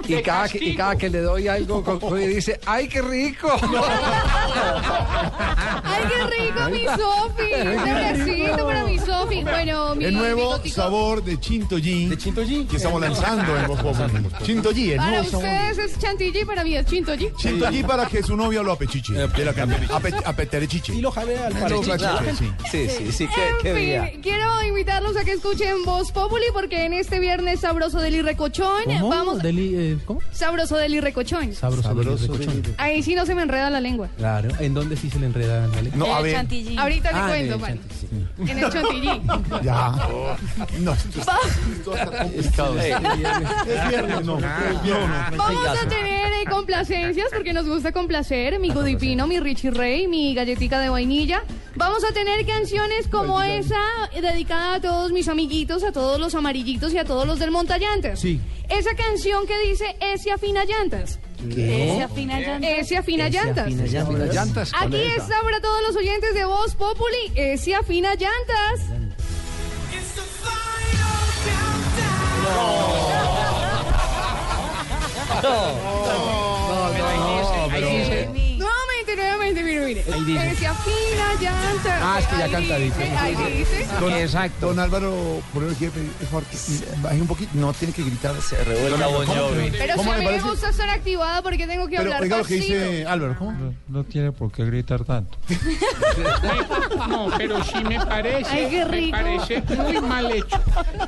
Y 0.08 0.22
cada, 0.22 0.48
que, 0.48 0.58
y 0.64 0.74
cada 0.76 0.96
que 0.96 1.08
le 1.10 1.20
doy 1.20 1.48
algo, 1.48 1.82
co- 1.82 1.98
co- 1.98 2.18
y 2.18 2.26
dice, 2.26 2.60
¡ay, 2.66 2.88
qué 2.88 3.02
rico! 3.02 3.50
¡Ay, 5.84 6.02
qué 6.08 6.26
rico, 6.44 6.70
mi 6.70 6.84
Sofi! 6.84 7.52
Un 7.76 8.26
besito 8.26 8.66
para 8.66 8.84
mi 8.84 8.98
Sofi. 8.98 9.42
Bueno, 9.42 9.94
mi 9.94 10.04
El 10.04 10.14
nuevo 10.14 10.58
sabor 10.66 11.22
de 11.24 11.38
Chintollí. 11.40 12.06
De 12.06 12.18
Chintollí. 12.18 12.64
Que 12.66 12.76
estamos 12.76 13.00
lanzando 13.00 13.56
en 13.56 13.66
Voz 13.66 13.80
Populi. 13.80 14.28
Chintollí, 14.42 14.90
el 14.92 14.96
Para 14.98 15.10
nuevo 15.10 15.24
sabor. 15.30 15.44
ustedes 15.46 15.78
es 15.78 15.98
chantilly, 15.98 16.44
para 16.44 16.64
mí 16.64 16.76
es 16.76 16.86
chintollí. 16.86 17.30
Chintollí 17.36 17.82
para 17.82 18.06
que 18.06 18.22
su 18.22 18.36
novia 18.36 18.62
lo 18.62 18.72
apechiche. 18.72 19.12
De 19.14 19.44
la 19.44 19.52
calle. 19.54 19.74
Ape- 19.88 20.22
Apeterechiche. 20.24 20.94
Y 20.94 21.00
lo 21.00 21.10
jale 21.10 21.36
al 21.38 21.52
sí. 22.36 22.50
Sí, 22.70 22.88
sí, 23.12 23.28
qué, 23.34 23.42
qué 23.62 23.70
En 23.70 23.76
día. 23.76 24.06
fin, 24.12 24.20
quiero 24.22 24.62
invitarlos 24.62 25.16
a 25.16 25.24
que 25.24 25.32
escuchen 25.32 25.84
Voz 25.84 26.12
Populi 26.12 26.44
porque 26.52 26.84
en 26.84 26.92
este 26.92 27.18
viernes 27.20 27.60
sabroso 27.60 27.98
del 28.00 28.14
irrecochón 28.16 28.82
vamos 29.08 29.42
Deli- 29.46 29.74
eh, 29.74 29.98
¿Cómo? 30.04 30.20
sabroso 30.32 30.76
del 30.76 30.94
irrecochón. 30.94 31.54
Sabroso, 31.54 31.82
Sabroso 31.82 32.26
deli- 32.32 32.46
recochón. 32.46 32.74
Ahí 32.78 33.02
sí 33.02 33.14
no 33.14 33.24
se 33.26 33.34
me 33.34 33.42
enreda 33.42 33.70
la 33.70 33.80
lengua. 33.80 34.08
Claro. 34.16 34.48
¿En 34.60 34.74
dónde 34.74 34.96
sí 34.96 35.08
se 35.10 35.18
le 35.20 35.26
enreda 35.26 35.66
la 35.68 35.82
lengua? 35.82 35.98
No, 36.08 36.14
a 36.14 36.20
ver. 36.20 36.36
Ahorita 36.36 37.12
le 37.12 37.18
Ah, 37.18 37.26
cuento, 37.28 37.46
en 37.46 37.52
el 37.52 37.58
vale. 37.60 37.80
chantilly, 37.88 38.26
En 38.50 38.58
el 38.58 38.70
chantilly. 38.70 39.20
Ya. 39.62 39.92
No, 40.80 40.92
esto 40.92 41.20
Va- 41.28 42.24
es 42.34 43.88
viernes, 43.88 44.24
no. 44.24 44.38
Es 44.38 44.82
viernes. 44.82 45.36
Vamos 45.36 45.66
a 45.66 45.88
tener 45.88 46.32
eh, 46.32 46.44
complacencias 46.50 47.28
porque 47.32 47.52
nos 47.52 47.66
gusta 47.66 47.92
complacer. 47.92 48.58
Mi 48.60 48.70
Gudipino, 48.70 49.26
mi 49.26 49.40
Richie 49.40 49.70
Rey, 49.70 50.06
mi 50.08 50.34
galletica 50.34 50.80
de 50.80 50.88
vainilla. 50.88 51.42
Vamos 51.76 52.04
a 52.04 52.12
tener 52.12 52.46
canciones 52.46 53.06
como 53.08 53.42
esa 53.42 53.76
eh, 54.14 54.20
dedicada 54.22 54.74
a 54.76 54.80
todos 54.80 55.12
mis 55.12 55.28
amiguitos, 55.28 55.84
a 55.84 55.92
todos 55.92 56.18
los 56.18 56.34
amarillitos 56.34 56.92
y 56.94 56.98
a 56.98 57.04
todos 57.04 57.26
los 57.26 57.38
del 57.38 57.50
montallantas. 57.50 58.18
Sí. 58.20 58.40
Esa 58.68 58.94
canción 58.96 59.35
que 59.44 59.58
dice 59.68 59.96
Ese 60.00 60.30
afina 60.30 60.64
llantas. 60.64 61.18
Ese 61.50 62.02
afina 62.02 62.40
llantas. 62.40 62.70
Ese 62.78 62.96
afina 62.96 63.28
llantas. 63.28 63.72
Las 63.72 64.34
llantas, 64.34 64.72
¿cuál 64.72 64.84
Aquí 64.84 65.02
está 65.02 65.42
para 65.42 65.60
todos 65.60 65.82
los 65.82 65.96
oyentes 65.96 66.34
de 66.34 66.44
Voz 66.44 66.74
Populi. 66.74 67.32
Ese 67.34 67.74
afina 67.74 68.14
llantas. 68.14 68.80
Ahí 77.72 77.82
dice. 77.82 78.28
Nuevamente, 78.28 78.45
nuevamente, 79.16 79.62
mire, 79.62 79.84
mire. 79.86 80.04
Ahí 80.12 80.24
dice. 80.24 80.50
Ese 80.52 80.66
afina. 80.66 81.26
Ah, 82.00 82.18
es 82.20 82.26
que 82.26 82.36
ya 82.38 82.48
cantadito. 82.50 82.98
dice, 82.98 83.16
Ahí 83.16 83.34
dice. 83.58 83.86
Don, 84.00 84.12
Exacto. 84.12 84.66
Don 84.66 84.78
Álvaro, 84.78 85.42
por 85.52 85.62
el 85.64 85.74
quiere 85.74 85.92
pedir 85.92 86.10
por 86.12 86.26
favor, 86.28 86.44
que 86.44 86.56
baje 87.02 87.20
un 87.20 87.26
poquito. 87.26 87.50
No 87.54 87.72
tiene 87.72 87.92
que 87.94 88.02
gritar. 88.02 88.34
Se 88.40 88.56
Bon 88.56 89.26
Jovi. 89.26 89.70
Pero 89.70 89.92
si 89.94 89.98
¿Cómo 89.98 90.12
a 90.12 90.16
mí 90.16 90.20
me 90.20 90.26
parece? 90.30 90.48
gusta 90.48 90.68
estar 90.70 90.88
activada 90.90 91.42
porque 91.42 91.66
tengo 91.66 91.86
que 91.86 91.96
Pero 91.96 92.02
hablar 92.14 92.22
oiga 92.22 92.38
lo 92.38 92.44
que 92.44 92.54
dice 92.54 93.06
Álvaro. 93.06 93.36
¿Cómo? 93.38 93.74
No 93.88 94.04
tiene 94.04 94.32
por 94.32 94.50
qué 94.52 94.64
gritar 94.64 95.04
tanto. 95.04 95.36
No, 97.08 97.28
pero 97.36 97.62
sí 97.64 97.84
me 97.84 98.04
parece, 98.04 98.50
Ay, 98.50 98.66
qué 98.70 98.84
me 98.84 98.90
rico. 98.90 99.16
parece 99.16 99.62
muy 99.76 100.00
mal 100.00 100.30
hecho. 100.32 100.60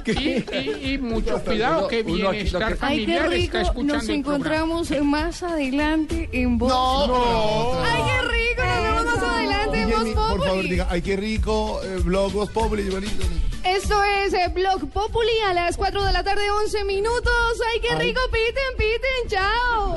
Y, 0.09 0.11
y- 0.57 0.93
y 0.95 0.99
mucho 0.99 1.39
cuidado 1.43 1.87
que 1.89 2.03
Bienestar 2.03 2.63
Ay, 2.63 2.69
qué 2.71 2.77
Familiar 2.77 3.29
rico. 3.29 3.45
está 3.45 3.61
escuchando 3.63 3.95
Nos 3.95 4.09
encontramos 4.09 4.91
más 5.03 5.43
adelante 5.43 6.29
en 6.33 6.57
Voz. 6.57 6.71
No. 7.09 7.83
Ay, 7.85 7.98
qué 8.07 8.23
rico. 8.29 8.63
Nos 8.65 8.83
vemos 8.83 9.05
más 9.05 9.23
adelante 9.33 9.81
en 9.81 9.89
Voz 9.91 9.99
Jamie, 9.99 10.15
por 10.15 10.25
favor, 10.29 10.47
Populi. 10.47 10.69
diga, 10.71 10.87
ay, 10.91 11.03
qué 11.03 11.17
rico, 11.17 11.81
eh, 11.83 11.97
blog, 12.05 12.33
Voz 12.33 12.51
Populi, 12.51 12.83
igualito. 12.83 13.25
Esto 13.65 14.03
es 14.03 14.33
eh, 14.33 14.49
Blog 14.55 14.89
Populi 14.91 15.31
a 15.47 15.53
las 15.55 15.77
4 15.77 16.03
de 16.05 16.13
la 16.13 16.23
tarde, 16.25 16.51
11 16.51 16.85
minutos. 16.85 17.33
Ay, 17.73 17.81
qué 17.81 17.95
rico. 17.97 18.21
Piten, 18.31 18.77
piten. 18.77 19.29
Chao. 19.29 19.97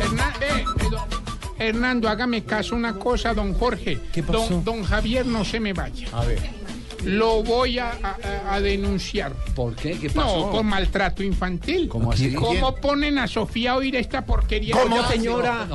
Herna- 0.00 0.32
ve, 0.40 0.46
eh, 0.46 0.64
don- 0.90 1.22
Hernando, 1.58 2.08
hágame 2.08 2.44
caso 2.44 2.74
una 2.74 2.98
cosa, 2.98 3.34
don 3.34 3.54
Jorge. 3.54 3.98
¿Qué 4.12 4.22
pasó? 4.22 4.46
Don, 4.48 4.64
don 4.64 4.84
Javier, 4.84 5.24
no 5.26 5.44
se 5.44 5.60
me 5.60 5.72
vaya. 5.72 6.08
A 6.12 6.24
ver. 6.24 6.61
Lo 7.04 7.42
voy 7.42 7.78
a, 7.78 7.90
a- 8.02 8.54
a 8.54 8.60
denunciar. 8.60 9.32
¿Por 9.54 9.74
qué? 9.74 9.92
¿Qué 9.98 10.08
pasó? 10.10 10.38
No, 10.46 10.50
por 10.52 10.62
maltrato 10.64 11.22
infantil. 11.22 11.88
¿Cómo 11.88 12.12
así? 12.12 12.32
¿Cómo 12.34 12.74
ponen 12.76 13.18
a 13.18 13.26
Sofía 13.26 13.72
a 13.72 13.76
oír 13.76 13.96
esta 13.96 14.24
porquería? 14.24 14.76
¿Cómo, 14.80 15.06
señora? 15.08 15.66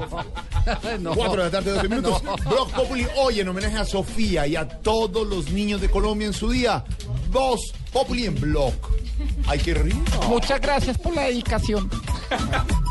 No. 1.00 1.14
4 1.16 1.32
de 1.44 1.44
la 1.44 1.52
tarde, 1.52 1.72
12 1.72 1.90
minutos. 1.90 2.22
Blog 2.46 2.72
Populi 2.72 3.06
hoy 3.18 3.40
en 3.40 3.48
homenaje 3.50 3.78
a 3.78 3.86
Sofía 3.86 4.48
y 4.48 4.56
a 4.56 4.68
todos 4.68 5.28
los 5.28 5.50
niños 5.52 5.82
de 5.82 5.90
Colombia 5.90 6.28
en 6.28 6.34
su 6.34 6.50
día. 6.50 6.84
Voz 7.32 7.60
Populi 7.92 8.26
en 8.26 8.40
blog. 8.40 8.74
Ay, 9.48 9.60
qué 9.60 9.74
rico. 9.74 10.00
Muchas 10.30 10.62
gracias 10.62 10.98
por 10.98 11.14
la 11.16 11.24
dedicación. 11.24 11.90